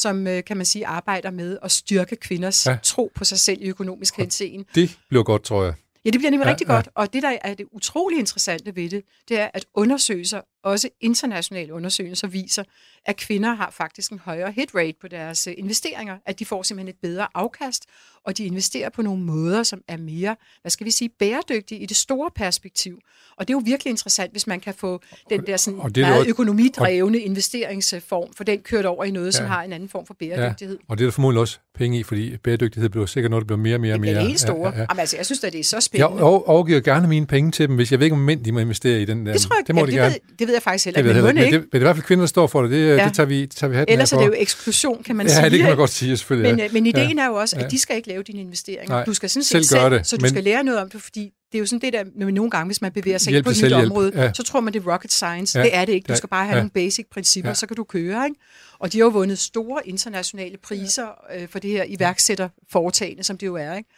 som 0.00 0.26
øh, 0.26 0.44
kan 0.44 0.56
man 0.56 0.66
sige 0.66 0.86
arbejder 0.86 1.30
med 1.30 1.58
at 1.62 1.70
styrke 1.70 2.16
kvinders 2.16 2.66
Ja. 2.66 2.78
tro 2.82 3.12
på 3.14 3.24
sig 3.24 3.38
selv 3.38 3.62
i 3.62 3.68
økonomisk 3.68 4.16
henseende. 4.16 4.64
Det 4.74 4.98
bliver 5.08 5.24
godt, 5.24 5.42
tror 5.42 5.64
jeg. 5.64 5.74
Ja, 6.04 6.10
det 6.10 6.20
bliver 6.20 6.30
nemlig 6.30 6.46
ja, 6.46 6.50
rigtig 6.50 6.66
ja. 6.68 6.74
godt. 6.74 6.88
Og 6.94 7.12
det, 7.12 7.22
der 7.22 7.38
er 7.42 7.54
det 7.54 7.66
utrolig 7.72 8.18
interessante 8.18 8.76
ved 8.76 8.90
det, 8.90 9.02
det 9.28 9.38
er, 9.40 9.50
at 9.54 9.64
undersøgelser, 9.74 10.40
også 10.62 10.88
internationale 11.00 11.72
undersøgelser, 11.74 12.28
viser, 12.28 12.64
at 13.04 13.16
kvinder 13.16 13.54
har 13.54 13.70
faktisk 13.70 14.12
en 14.12 14.18
højere 14.18 14.52
hit 14.52 14.74
rate 14.74 14.94
på 15.00 15.08
deres 15.08 15.46
øh, 15.46 15.54
investeringer, 15.58 16.16
at 16.26 16.38
de 16.38 16.44
får 16.44 16.62
simpelthen 16.62 16.88
et 16.88 17.00
bedre 17.02 17.26
afkast, 17.34 17.84
og 18.24 18.38
de 18.38 18.44
investerer 18.44 18.88
på 18.88 19.02
nogle 19.02 19.22
måder, 19.22 19.62
som 19.62 19.82
er 19.88 19.96
mere, 19.96 20.36
hvad 20.62 20.70
skal 20.70 20.86
vi 20.86 20.90
sige, 20.90 21.08
bæredygtige 21.18 21.80
i 21.80 21.86
det 21.86 21.96
store 21.96 22.30
perspektiv. 22.36 22.98
Og 23.36 23.48
det 23.48 23.54
er 23.54 23.56
jo 23.58 23.62
virkelig 23.64 23.90
interessant, 23.90 24.32
hvis 24.32 24.46
man 24.46 24.60
kan 24.60 24.74
få 24.74 25.00
den 25.30 25.46
der 25.46 25.56
sådan 25.56 25.80
og 25.80 25.94
det 25.94 26.02
er 26.04 26.08
meget 26.08 26.24
jo- 26.24 26.30
økonomidrevne 26.30 27.18
investeringsform, 27.18 28.32
for 28.36 28.44
den 28.44 28.58
kørt 28.60 28.84
over 28.86 29.04
i 29.04 29.10
noget, 29.10 29.34
som 29.34 29.44
Ja. 29.44 29.48
har 29.52 29.62
en 29.62 29.72
anden 29.72 29.88
form 29.88 30.06
for 30.06 30.14
bæredygtighed. 30.14 30.78
Og 30.88 30.98
det 30.98 31.04
er 31.04 31.06
der 31.06 31.12
formodentlig 31.12 31.40
også 31.40 31.58
penge 31.74 31.98
i, 31.98 32.02
fordi 32.02 32.36
bæredygtighed 32.36 32.88
bliver 32.88 33.06
sikkert 33.06 33.30
noget, 33.30 33.42
der 33.42 33.46
bliver 33.46 33.58
mere 33.58 33.74
og 33.76 33.80
mere 33.80 33.92
og 33.92 33.98
Det 33.98 34.00
mere. 34.00 34.14
det 34.14 34.26
helt 34.26 34.40
store. 34.40 34.56
Ja, 34.68 34.74
ja, 34.74 34.80
ja. 34.80 34.86
Jamen, 34.90 35.00
altså, 35.00 35.16
jeg 35.16 35.26
synes 35.26 35.44
at 35.44 35.52
det 35.52 35.60
er 35.60 35.64
så 35.64 35.76
Jeg 35.76 35.82
spændende. 35.82 36.22
over- 36.22 36.48
overgiver 36.48 36.80
gerne 36.80 37.08
mine 37.08 37.26
penge 37.26 37.50
til 37.50 37.68
dem, 37.68 37.76
hvis 37.76 37.90
jeg 37.92 37.98
ved 38.00 38.06
ikke, 38.06 38.14
om 38.14 38.20
mænd 38.20 38.44
de 38.44 38.52
må 38.52 38.58
investere 38.58 39.02
i 39.02 39.04
den 39.04 39.26
der. 39.26 39.32
det 39.32 39.40
tror 39.40 39.56
jeg, 39.56 39.66
det 39.66 39.74
må 39.74 39.80
ja, 39.80 39.86
de 39.86 39.90
det, 39.90 39.98
gerne. 40.00 40.14
ved, 40.14 40.36
det 40.38 40.48
ved 40.50 40.56
jeg 40.56 40.62
faktisk 40.62 40.84
heller 40.84 41.02
Det 41.02 41.08
ikke, 41.10 41.16
jeg 41.16 41.24
men 41.24 41.34
men 41.34 41.44
det, 41.44 41.52
men 41.52 41.60
det 41.62 41.74
er 41.74 41.78
i 41.78 41.82
hvert 41.82 41.96
fald 41.96 42.04
kvinder, 42.04 42.22
der 42.22 42.26
står 42.28 42.46
for 42.46 42.62
det. 42.62 42.70
Det, 42.70 42.86
ja. 42.88 42.94
Ja. 42.96 43.04
det 43.04 43.14
tager 43.14 43.26
vi, 43.26 43.40
det 43.42 43.50
tager 43.50 43.68
vi 43.70 43.76
hatten 43.76 43.92
Ellers 43.92 44.12
er 44.12 44.18
det 44.18 44.26
jo 44.26 44.34
eksklusion, 44.36 45.02
kan 45.02 45.16
man 45.16 45.28
sige. 45.28 45.42
Ja, 45.42 45.48
det 45.48 45.58
kan 45.58 45.68
man 45.68 45.76
godt 45.76 45.90
sige, 45.90 46.16
selvfølgelig. 46.16 46.50
Men, 46.52 46.58
ja. 46.58 46.64
øh, 46.64 46.72
men 46.72 46.86
ideen 46.86 47.16
Ja. 47.18 47.22
er 47.22 47.26
jo 47.26 47.34
også, 47.34 47.56
at 47.56 47.62
Ja. 47.62 47.68
de 47.68 47.78
skal 47.78 47.96
ikke 47.96 48.08
lave 48.08 48.22
dine 48.22 48.40
investeringer. 48.40 48.88
Nej, 48.88 49.04
Du 49.04 49.14
skal 49.14 49.30
sådan 49.30 49.44
selv 49.44 49.64
set 49.64 49.76
gøre 49.78 49.90
selv, 49.90 49.98
det, 49.98 50.06
så 50.06 50.16
du 50.16 50.20
men- 50.22 50.30
skal 50.30 50.44
lære 50.44 50.64
noget 50.64 50.80
om 50.80 50.90
det, 50.90 51.02
fordi 51.02 51.30
det 51.52 51.58
er 51.58 51.60
jo 51.60 51.66
sådan 51.66 51.80
det 51.80 51.92
der, 51.92 52.04
med 52.16 52.32
nogle 52.32 52.50
gange, 52.50 52.66
hvis 52.66 52.82
man 52.82 52.92
bevæger 52.92 53.18
sig 53.18 53.32
ind 53.36 53.44
på 53.44 53.50
et 53.50 53.62
nyt 53.62 53.72
område, 53.72 54.12
ja. 54.14 54.32
så 54.32 54.42
tror 54.42 54.60
man, 54.60 54.72
det 54.72 54.82
er 54.86 54.92
rocket 54.92 55.12
science. 55.12 55.58
Ja, 55.58 55.64
Det 55.64 55.76
er 55.76 55.84
det 55.84 55.92
ikke. 55.92 56.06
Du 56.06 56.12
ja, 56.12 56.16
skal 56.16 56.28
bare 56.28 56.44
have 56.44 56.54
ja. 56.56 56.60
nogle 56.60 56.70
basic 56.70 57.06
principper, 57.12 57.50
Ja. 57.50 57.54
så 57.54 57.66
kan 57.66 57.76
du 57.76 57.84
køre. 57.84 58.24
Ikke? 58.24 58.40
Og 58.78 58.92
de 58.92 58.98
har 58.98 59.04
jo 59.04 59.08
vundet 59.10 59.38
store 59.38 59.88
internationale 59.88 60.56
priser 60.62 61.06
øh, 61.36 61.48
for 61.48 61.58
det 61.58 61.70
her 61.70 61.84
iværksætterforetagende, 61.88 63.24
som 63.24 63.38
det 63.38 63.46
jo 63.46 63.56
er. 63.56 63.74
Ikke? 63.76 63.88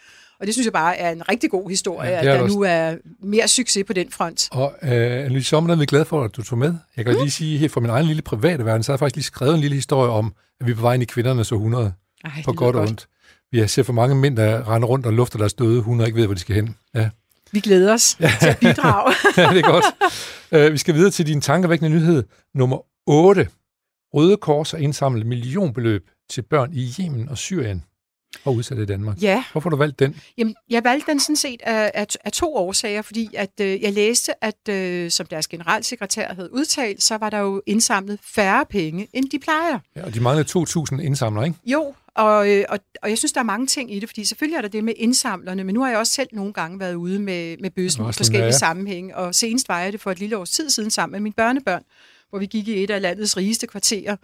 Og 0.43 0.47
det 0.47 0.55
synes 0.55 0.65
jeg 0.65 0.73
bare 0.73 0.97
er 0.99 1.11
en 1.11 1.29
rigtig 1.29 1.51
god 1.51 1.71
historie, 1.71 2.11
Ja, 2.11 2.15
ja, 2.15 2.21
at 2.21 2.27
der 2.27 2.47
det 2.47 2.53
nu 2.53 2.63
er 2.63 2.95
mere 3.21 3.49
succes 3.49 3.85
på 3.87 3.93
den 3.93 4.11
front. 4.11 4.49
Og 4.53 4.75
øh, 4.83 4.91
Annelise 4.91 5.49
Sommer, 5.49 5.73
er 5.73 5.77
vi 5.79 5.87
glade 5.87 6.05
for, 6.05 6.25
at 6.25 6.37
du 6.37 6.43
tog 6.43 6.59
med. 6.59 6.75
Jeg 6.97 7.05
kan 7.05 7.15
mm. 7.15 7.21
lige 7.21 7.31
sige, 7.31 7.59
helt 7.59 7.73
fra 7.73 7.81
min 7.81 7.91
egen 7.91 8.07
lille 8.07 8.23
private 8.23 8.65
verden, 8.65 8.83
så 8.83 8.93
har 8.93 8.95
jeg 8.95 8.99
faktisk 8.99 9.17
lige 9.17 9.25
skrevet 9.25 9.55
en 9.55 9.61
lille 9.61 9.75
historie 9.75 10.11
om, 10.11 10.35
at 10.61 10.67
vi 10.67 10.73
er 10.73 10.77
på 10.77 10.83
vej 10.83 10.95
ind 10.95 11.03
i 11.03 11.07
kvindernes 11.07 11.53
århundrede, 11.53 11.93
Ej, 12.25 12.31
på 12.45 12.53
godt 12.53 12.77
og 12.77 12.83
ondt. 12.83 13.07
Vi 13.53 13.69
ser 13.69 13.83
for 13.83 13.93
mange 13.93 14.15
mænd, 14.15 14.37
der 14.37 14.69
render 14.75 14.89
rundt 14.89 15.07
og 15.07 15.13
lufter 15.13 15.39
deres 15.39 15.55
døde 15.55 15.83
hunde 15.83 16.03
og 16.03 16.07
ikke 16.07 16.19
ved, 16.19 16.27
hvor 16.27 16.35
de 16.35 16.41
skal 16.41 16.55
hen. 16.55 16.77
Ja, 16.95 17.11
Vi 17.53 17.61
glæder 17.61 17.93
os 17.93 18.17
til 18.41 18.49
at 18.49 18.59
bidrage. 18.61 19.15
ja 19.37 19.51
det 19.55 19.59
er 19.59 19.71
godt. 19.71 19.85
Uh, 20.67 20.73
vi 20.73 20.79
skal 20.79 20.95
videre 20.95 21.11
til 21.11 21.27
din 21.27 21.41
tankevækkende 21.41 21.91
nyhed 21.91 22.25
nummer 22.55 22.79
8. 23.07 23.49
Røde 24.15 24.37
Kors 24.37 24.71
har 24.71 24.79
indsamlet 24.79 25.27
millionbeløb 25.27 26.11
til 26.31 26.43
børn 26.43 26.73
i 26.73 26.95
Yemen 27.01 27.29
og 27.29 27.39
Syrien 27.39 27.85
og 28.45 28.55
udsatte 28.55 28.83
i 28.83 28.87
Danmark. 28.87 29.23
ja, 29.23 29.45
Hvorfor 29.53 29.71
har 29.71 29.77
du 29.77 29.77
valgt 29.77 29.99
den? 29.99 30.17
Jamen, 30.39 30.55
jeg 30.71 30.85
valgte 30.85 31.11
den 31.11 31.21
sådan 31.21 31.37
set 31.37 31.63
af, 31.63 31.91
af, 31.95 32.07
af 32.25 32.33
to 32.33 32.57
årsager, 32.57 33.03
fordi 33.03 33.31
at, 33.35 33.51
øh, 33.61 33.83
jeg 33.83 33.93
læste, 33.93 34.45
at 34.45 34.69
øh, 34.69 35.11
som 35.11 35.27
deres 35.27 35.47
generalsekretær 35.47 36.35
havde 36.35 36.53
udtalt, 36.55 37.03
så 37.03 37.17
var 37.17 37.31
der 37.31 37.39
jo 37.39 37.63
indsamlet 37.67 38.19
færre 38.23 38.67
penge, 38.71 39.09
end 39.13 39.31
de 39.31 39.39
plejer. 39.39 39.79
Ja, 39.97 40.05
og 40.05 40.15
de 40.15 40.21
manglede 40.21 40.49
2.000 40.59 41.01
indsamlere, 41.01 41.45
ikke? 41.47 41.59
Jo, 41.65 41.95
og, 42.15 42.51
øh, 42.51 42.65
og, 42.69 42.79
og 43.03 43.09
jeg 43.09 43.19
synes, 43.19 43.33
der 43.33 43.41
er 43.41 43.45
mange 43.45 43.67
ting 43.67 43.95
i 43.95 44.01
det, 44.01 44.09
fordi 44.09 44.25
selvfølgelig 44.25 44.57
er 44.57 44.63
der 44.63 44.69
det 44.69 44.85
med 44.85 44.95
indsamlerne, 44.97 45.65
men 45.65 45.75
nu 45.75 45.83
har 45.83 45.89
jeg 45.89 45.99
også 45.99 46.13
selv 46.13 46.29
nogle 46.33 46.53
gange 46.53 46.81
været 46.81 46.95
ude 46.95 47.19
med, 47.19 47.57
med 47.61 47.71
bøssen 47.71 48.09
i 48.09 48.13
forskellige 48.13 48.45
ja. 48.45 48.59
sammenhænge, 48.59 49.17
og 49.17 49.35
senest 49.35 49.69
var 49.69 49.81
jeg 49.81 49.93
det 49.93 50.01
for 50.01 50.11
et 50.11 50.19
lille 50.19 50.37
års 50.37 50.51
tid 50.51 50.71
siden 50.71 50.91
sammen 50.91 51.13
med 51.13 51.21
mine 51.21 51.33
børnebørn, 51.33 51.83
hvor 52.31 52.39
vi 52.39 52.47
gik 52.47 52.69
i 52.69 52.85
et 52.85 52.91
af 52.91 53.03
landets 53.03 53.37
rigeste 53.37 53.67
kvarterer. 53.67 54.17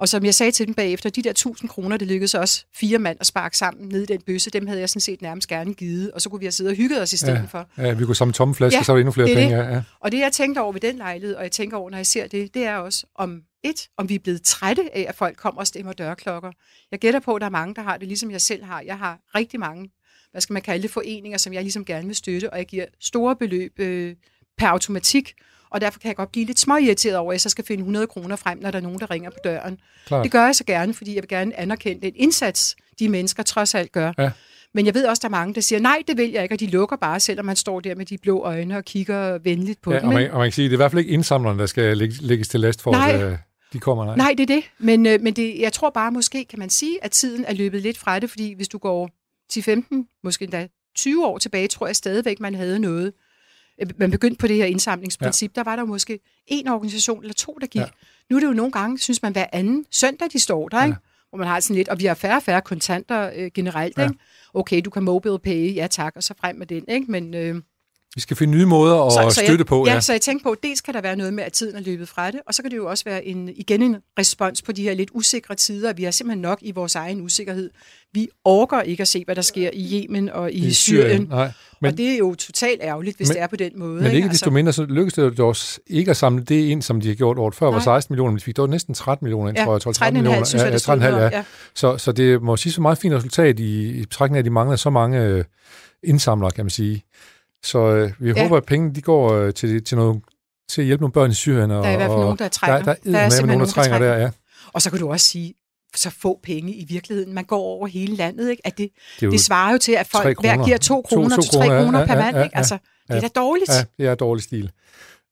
Og 0.00 0.08
som 0.08 0.24
jeg 0.24 0.34
sagde 0.34 0.52
til 0.52 0.66
dem 0.66 0.74
bagefter, 0.74 1.10
de 1.10 1.22
der 1.22 1.30
1000 1.30 1.68
kroner, 1.70 1.96
det 1.96 2.08
lykkedes 2.08 2.34
også 2.34 2.64
fire 2.74 2.98
mand 2.98 3.16
at 3.20 3.26
sparke 3.26 3.56
sammen 3.56 3.88
ned 3.88 4.02
i 4.02 4.06
den 4.06 4.20
bøsse, 4.20 4.50
dem 4.50 4.66
havde 4.66 4.80
jeg 4.80 4.88
sådan 4.88 5.00
set 5.00 5.22
nærmest 5.22 5.48
gerne 5.48 5.74
givet, 5.74 6.10
og 6.12 6.20
så 6.20 6.28
kunne 6.28 6.38
vi 6.40 6.44
have 6.46 6.52
siddet 6.52 6.70
og 6.70 6.76
hygget 6.76 7.02
os 7.02 7.12
i 7.12 7.16
stedet 7.16 7.34
Ja. 7.34 7.42
for. 7.50 7.68
Ja, 7.78 7.92
vi 7.92 8.04
kunne 8.04 8.16
samle 8.16 8.32
tomme 8.34 8.54
flasker, 8.54 8.78
Ja, 8.78 8.82
så 8.82 8.92
var 8.92 8.96
det 8.96 9.00
endnu 9.00 9.12
flere 9.12 9.26
det 9.28 9.36
penge. 9.36 9.56
Ja, 9.56 9.74
ja. 9.74 9.82
Og 10.00 10.12
det, 10.12 10.18
jeg 10.18 10.32
tænker 10.32 10.60
over 10.60 10.72
ved 10.72 10.80
den 10.80 10.96
lejlighed, 10.96 11.36
og 11.36 11.42
jeg 11.42 11.52
tænker 11.52 11.76
over, 11.76 11.90
når 11.90 11.98
jeg 11.98 12.06
ser 12.06 12.26
det, 12.26 12.54
det 12.54 12.64
er 12.64 12.76
også 12.76 13.06
om 13.14 13.42
et, 13.64 13.88
om 13.96 14.08
vi 14.08 14.14
er 14.14 14.18
blevet 14.18 14.42
trætte 14.42 14.96
af, 14.96 15.04
at 15.08 15.14
folk 15.14 15.36
kommer 15.36 15.60
og 15.60 15.66
stemmer 15.66 15.92
dørklokker. 15.92 16.52
Jeg 16.90 16.98
gætter 16.98 17.20
på, 17.20 17.34
at 17.34 17.40
der 17.40 17.46
er 17.46 17.50
mange, 17.50 17.74
der 17.74 17.82
har 17.82 17.96
det, 17.96 18.08
ligesom 18.08 18.30
jeg 18.30 18.40
selv 18.40 18.64
har. 18.64 18.80
Jeg 18.80 18.98
har 18.98 19.18
rigtig 19.34 19.60
mange, 19.60 19.90
hvad 20.30 20.40
skal 20.40 20.52
man 20.52 20.62
kalde 20.62 20.82
det, 20.82 20.90
foreninger, 20.90 21.38
som 21.38 21.52
jeg 21.52 21.62
ligesom 21.62 21.84
gerne 21.84 22.06
vil 22.06 22.16
støtte, 22.16 22.50
og 22.52 22.58
jeg 22.58 22.66
giver 22.66 22.84
store 23.00 23.36
beløb 23.36 23.72
øh, 23.78 24.14
per 24.58 24.66
automatik, 24.66 25.32
og 25.70 25.80
derfor 25.80 25.98
kan 26.00 26.08
jeg 26.08 26.16
godt 26.16 26.32
blive 26.32 26.46
lidt 26.46 26.60
småirriteret 26.60 27.16
over, 27.16 27.32
at 27.32 27.34
jeg 27.34 27.40
så 27.40 27.48
skal 27.48 27.64
finde 27.64 27.80
100 27.80 28.06
kroner 28.06 28.36
frem, 28.36 28.58
når 28.58 28.70
der 28.70 28.78
er 28.78 28.82
nogen, 28.82 28.98
der 29.00 29.10
ringer 29.10 29.30
på 29.30 29.36
døren. 29.44 29.78
Klart. 30.06 30.24
Det 30.24 30.32
gør 30.32 30.44
jeg 30.44 30.54
så 30.56 30.64
gerne, 30.64 30.94
fordi 30.94 31.14
jeg 31.14 31.22
vil 31.22 31.28
gerne 31.28 31.58
anerkende 31.60 32.02
den 32.02 32.12
indsats, 32.16 32.76
de 32.98 33.08
mennesker 33.08 33.42
trods 33.42 33.74
alt 33.74 33.92
gør. 33.92 34.12
Ja. 34.18 34.30
Men 34.74 34.86
jeg 34.86 34.94
ved 34.94 35.06
også, 35.06 35.20
der 35.20 35.28
er 35.28 35.30
mange, 35.30 35.54
der 35.54 35.60
siger, 35.60 35.80
nej, 35.80 36.02
det 36.08 36.16
vil 36.16 36.30
jeg 36.30 36.42
ikke, 36.42 36.54
og 36.54 36.60
de 36.60 36.66
lukker 36.66 36.96
bare, 36.96 37.20
selvom 37.20 37.46
man 37.46 37.56
står 37.56 37.80
der 37.80 37.94
med 37.94 38.06
de 38.06 38.18
blå 38.18 38.40
øjne 38.42 38.76
og 38.76 38.84
kigger 38.84 39.38
venligt 39.38 39.82
på 39.82 39.92
Ja, 39.92 39.98
dem. 40.00 40.08
og, 40.08 40.14
man, 40.14 40.30
og 40.30 40.38
man 40.38 40.46
kan 40.46 40.52
sige, 40.52 40.64
det 40.64 40.72
er 40.72 40.76
i 40.76 40.76
hvert 40.76 40.90
fald 40.90 40.98
ikke 40.98 41.12
indsamlerne, 41.12 41.58
der 41.58 41.66
skal 41.66 41.96
lægge- 41.98 42.16
lægges 42.20 42.48
til 42.48 42.60
last 42.60 42.82
for, 42.82 42.92
Nej. 42.92 43.10
at 43.12 43.22
øh, 43.32 43.36
de 43.72 43.78
kommer. 43.78 44.04
Nej. 44.04 44.16
Nej, 44.16 44.34
det 44.38 44.50
er 44.50 44.54
det. 44.54 44.64
Men, 44.78 45.06
øh, 45.06 45.20
men 45.20 45.34
det, 45.34 45.58
jeg 45.60 45.72
tror 45.72 45.90
bare, 45.90 46.12
måske 46.12 46.44
kan 46.44 46.58
man 46.58 46.70
sige, 46.70 47.04
at 47.04 47.10
tiden 47.10 47.44
er 47.44 47.54
løbet 47.54 47.82
lidt 47.82 47.98
fra 47.98 48.18
det, 48.18 48.30
fordi 48.30 48.52
hvis 48.54 48.68
du 48.68 48.78
går 48.78 49.10
10-15, 49.52 50.20
måske 50.24 50.42
endda 50.42 50.68
20 50.96 51.26
år 51.26 51.38
tilbage, 51.38 51.68
tror 51.68 51.86
jeg 51.86 51.96
stadigvæk, 51.96 52.40
man 52.40 52.54
havde 52.54 52.78
noget. 52.78 53.12
Øh, 53.80 53.88
Man 53.96 54.10
begyndte 54.10 54.38
på 54.38 54.46
det 54.46 54.56
her 54.56 54.64
indsamlingsprincip. 54.64 55.50
Ja. 55.56 55.60
Der 55.60 55.64
var 55.70 55.76
der 55.76 55.84
måske 55.84 56.18
en 56.46 56.68
organisation 56.68 57.20
eller 57.22 57.34
to, 57.34 57.58
der 57.60 57.66
gik. 57.66 57.76
Ja. 57.80 57.80
Ja. 57.80 57.86
Nu 58.30 58.36
er 58.36 58.40
det 58.40 58.46
jo 58.46 58.52
nogle 58.52 58.72
gange, 58.72 58.98
synes 58.98 59.22
man, 59.22 59.32
hver 59.32 59.46
anden 59.52 59.84
søndag, 59.90 60.28
de 60.32 60.38
står 60.38 60.68
der, 60.68 60.78
Ja. 60.78 60.84
ikke? 60.86 60.98
hvor 61.28 61.38
man 61.38 61.46
har 61.46 61.60
sådan 61.60 61.76
lidt, 61.76 61.88
og 61.88 62.00
vi 62.00 62.04
har 62.04 62.14
færre 62.14 62.36
og 62.36 62.42
færre 62.42 62.60
kontanter 62.62 63.30
øh, 63.36 63.50
generelt. 63.54 63.98
Ja. 63.98 64.02
Ikke? 64.02 64.14
Okay, 64.54 64.82
du 64.84 64.90
kan 64.90 65.02
mobile 65.02 65.38
pay, 65.38 65.74
ja 65.74 65.86
tak, 65.86 66.12
og 66.16 66.22
så 66.22 66.34
frem 66.40 66.56
med 66.56 66.66
den. 66.66 66.84
Ikke? 66.88 67.10
Men, 67.12 67.34
øh, 67.34 67.62
Vi 68.14 68.20
skal 68.20 68.36
finde 68.36 68.56
nye 68.58 68.66
måder 68.66 69.06
at 69.06 69.12
så, 69.12 69.34
så 69.34 69.44
støtte 69.44 69.60
jeg, 69.60 69.66
på. 69.66 69.86
Ja, 69.86 70.00
så 70.00 70.12
jeg 70.12 70.20
tænker 70.20 70.42
på, 70.42 70.56
dels 70.62 70.80
kan 70.80 70.94
der 70.94 71.00
være 71.00 71.16
noget 71.16 71.34
med, 71.34 71.44
at 71.44 71.52
tiden 71.52 71.76
er 71.76 71.80
løbet 71.80 72.08
fra 72.08 72.30
det, 72.30 72.40
og 72.46 72.54
så 72.54 72.62
kan 72.62 72.70
det 72.70 72.76
jo 72.76 72.86
også 72.86 73.04
være 73.04 73.24
en, 73.24 73.48
igen 73.56 73.82
en 73.82 73.96
respons 74.18 74.62
på 74.62 74.72
de 74.72 74.82
her 74.82 74.94
lidt 74.94 75.10
usikre 75.14 75.54
tider. 75.54 75.92
Vi 75.92 76.04
har 76.04 76.10
simpelthen 76.10 76.42
nok 76.42 76.58
i 76.62 76.70
vores 76.70 76.94
egen 76.94 77.20
usikkerhed. 77.20 77.70
Vi 78.12 78.28
orker 78.44 78.80
ikke 78.82 79.00
at 79.00 79.08
se, 79.08 79.24
hvad 79.24 79.36
der 79.36 79.42
sker 79.42 79.70
i 79.72 80.04
Yemen 80.04 80.28
og 80.28 80.52
i, 80.52 80.54
I 80.54 80.66
I 80.66 80.72
Syrien. 80.72 81.26
Nej. 81.30 81.52
Men, 81.80 81.90
og 81.90 81.98
det 81.98 82.06
er 82.12 82.16
jo 82.18 82.34
totalt 82.34 82.80
ærgerligt, 82.82 83.16
hvis 83.16 83.28
Men- 83.28 83.34
det 83.34 83.42
er 83.42 83.46
på 83.46 83.56
den 83.56 83.72
måde. 83.76 84.02
men 84.02 84.12
ikke 84.12 84.16
Altså, 84.16 84.32
desto 84.32 84.50
mindre, 84.50 84.72
så 84.72 84.84
lykkedes 84.84 85.14
det 85.14 85.38
jo 85.38 85.48
også 85.48 85.80
ikke 85.86 86.10
at 86.10 86.16
samle 86.16 86.44
det 86.44 86.64
ind, 86.68 86.82
som 86.82 87.00
de 87.00 87.08
har 87.08 87.14
gjort 87.14 87.38
året 87.38 87.54
før, 87.54 87.66
var 87.66 87.72
Nej. 87.72 87.80
16 87.84 88.12
millioner, 88.12 88.30
men 88.30 88.38
de 88.38 88.44
fik 88.44 88.56
dog 88.56 88.68
næsten 88.68 88.94
13 88.94 89.24
millioner 89.24 89.48
ind, 89.48 89.58
ja, 89.58 89.64
tror 89.64 89.72
jeg. 89.74 89.80
12, 89.80 89.94
13,5 89.96 90.10
millioner. 90.12 90.44
synes 90.44 90.60
jeg, 90.62 90.66
ja, 90.68 90.72
der 90.72 90.78
stod 90.78 90.94
13,5, 90.94 91.00
noget 91.10 91.20
ja. 91.30 91.36
ja. 91.36 91.44
Så, 91.74 91.98
så 91.98 92.12
det 92.12 92.42
må 92.42 92.56
sige 92.56 92.72
så 92.72 92.80
meget 92.80 92.98
fint 92.98 93.14
resultat 93.14 93.58
i, 93.60 93.88
i 93.90 94.00
betragtning 94.00 94.36
af, 94.36 94.38
at 94.38 94.44
de 94.44 94.50
mangler 94.50 94.76
så 94.76 94.90
mange 94.90 95.20
øh, 95.20 95.44
indsamlere, 96.04 96.50
kan 96.50 96.64
man 96.64 96.70
sige. 96.70 97.04
Så 97.64 97.78
øh, 97.78 98.12
vi 98.18 98.30
Ja. 98.30 98.42
håber, 98.42 98.56
at 98.56 98.64
pengene 98.64 98.94
de 98.94 99.02
går 99.02 99.32
øh, 99.32 99.54
til, 99.54 99.84
til, 99.84 99.96
noget, 99.96 100.22
til 100.70 100.80
at 100.82 100.86
hjælpe 100.86 101.02
nogle 101.02 101.12
børn 101.12 101.30
i 101.30 101.34
Syrien. 101.34 101.70
Og, 101.70 101.82
Der 101.84 101.88
er 101.88 101.92
i 101.92 101.96
hvert 101.96 102.08
fald 102.08 102.16
og, 102.18 102.20
nogen, 102.20 102.38
der 102.38 102.48
trænger. 102.48 102.76
Der, 102.76 102.84
der 102.84 102.90
er, 102.92 103.12
Der 103.12 103.18
er 103.18 103.28
simpelthen 103.28 103.58
nogen, 103.58 103.60
der 103.66 103.72
trænger 103.82 103.98
der, 103.98 104.16
ja. 104.16 104.30
Og 104.72 104.82
så 104.82 104.90
kan 104.90 104.98
du 104.98 105.10
også 105.10 105.26
sige, 105.26 105.54
så 105.96 106.10
få 106.10 106.40
penge 106.42 106.74
i 106.74 106.84
virkeligheden. 106.84 107.34
Man 107.34 107.44
går 107.44 107.58
over 107.60 107.86
hele 107.86 108.16
landet, 108.16 108.50
ikke? 108.50 108.66
At 108.66 108.78
det, 108.78 108.90
Det 109.20 109.32
det 109.32 109.40
svarer 109.40 109.72
jo 109.72 109.78
til, 109.78 109.92
at 109.92 110.06
folk 110.06 110.40
hver 110.40 110.64
giver 110.64 110.76
to 110.78 110.94
To- 110.94 111.02
kroner 111.08 111.36
to 111.36 111.42
til 111.42 111.50
tre 111.50 111.66
kroner, 111.66 111.98
ja, 111.98 112.00
ja, 112.00 112.06
per 112.06 112.14
ja, 112.14 112.22
mand. 112.24 112.36
ja, 112.36 112.42
Ikke? 112.42 112.56
Altså, 112.56 112.78
Det 113.08 113.16
er 113.16 113.20
da 113.20 113.28
dårligt. 113.28 113.70
Ja, 113.70 113.84
det 113.98 114.06
er 114.06 114.14
dårlig 114.14 114.42
stil. 114.44 114.70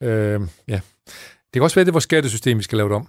Øh, 0.02 0.40
ja. 0.68 0.80
Det 1.06 1.52
kan 1.52 1.62
også 1.62 1.74
være, 1.74 1.80
at 1.80 1.86
det 1.86 1.90
er 1.90 1.92
vores 1.92 2.04
skattesystem, 2.04 2.58
vi 2.58 2.62
skal 2.62 2.76
lave 2.78 2.88
det 2.88 2.96
om. 2.96 3.08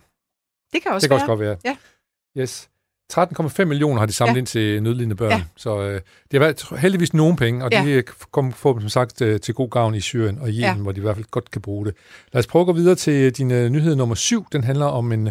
Det 0.74 0.82
kan 0.84 0.92
også 0.92 1.06
det 1.06 1.10
kan 1.10 1.16
være. 1.16 1.22
også 1.24 1.28
godt 1.28 1.40
være. 1.40 1.58
Ja. 1.66 2.42
Yes. 2.42 2.70
13,5 3.14 3.66
millioner 3.66 4.00
har 4.00 4.06
de 4.06 4.14
samlet 4.14 4.36
ja. 4.36 4.40
Ind 4.40 4.48
til 4.48 4.84
nødlidende 4.84 5.16
børn. 5.16 5.32
Ja. 5.32 5.44
Så 5.58 5.82
øh, 5.82 5.94
det 5.94 6.02
har 6.32 6.40
været 6.40 6.80
heldigvis 6.80 7.14
nogle 7.14 7.36
penge, 7.38 7.66
og 7.66 7.70
Ja. 7.72 7.84
de 7.86 8.04
kom, 8.32 8.46
dem 8.46 8.80
som 8.82 8.90
sagt 8.90 9.22
øh, 9.22 9.40
til 9.40 9.54
god 9.54 9.70
gavn 9.70 9.96
i 9.96 10.02
Syrien 10.02 10.40
og 10.40 10.48
Yemen, 10.48 10.60
ja. 10.60 10.74
Hvor 10.76 10.92
de 10.92 10.98
i 10.98 11.02
hvert 11.02 11.16
fald 11.16 11.26
godt 11.32 11.52
kan 11.52 11.62
bruge 11.62 11.86
det. 11.86 11.96
Lad 12.34 12.40
os 12.40 12.48
prøve 12.48 12.62
at 12.62 12.66
gå 12.66 12.74
videre 12.74 12.96
til 12.96 13.32
din 13.32 13.52
øh, 13.52 13.70
nyhed 13.70 13.96
nummer 13.96 14.16
syv. 14.16 14.46
Den 14.52 14.64
handler 14.64 14.86
om 14.86 15.12
en, 15.12 15.26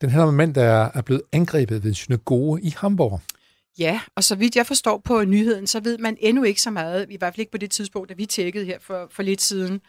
den 0.00 0.10
handler 0.10 0.22
om 0.22 0.28
en 0.30 0.36
mand, 0.36 0.54
der 0.54 0.62
er, 0.94 1.02
blevet 1.02 1.22
angrebet 1.32 1.82
ved 1.84 1.90
en 1.90 1.94
synagoge 1.94 2.60
i 2.62 2.74
Hamburg. 2.76 3.20
Ja, 3.78 4.00
og 4.16 4.24
så 4.24 4.34
vidt 4.34 4.56
jeg 4.56 4.66
forstår 4.66 5.02
på 5.04 5.24
nyheden, 5.24 5.66
så 5.66 5.80
ved 5.80 5.98
man 5.98 6.16
endnu 6.20 6.42
ikke 6.42 6.62
så 6.62 6.70
meget, 6.70 7.06
i 7.10 7.16
hvert 7.18 7.34
fald 7.34 7.40
ikke 7.40 7.52
på 7.52 7.58
det 7.58 7.70
tidspunkt, 7.70 8.08
da 8.08 8.14
vi 8.14 8.26
tjekkede 8.26 8.64
her 8.64 8.78
for, 8.80 9.08
for 9.10 9.22
lidt 9.22 9.42
siden, 9.42 9.80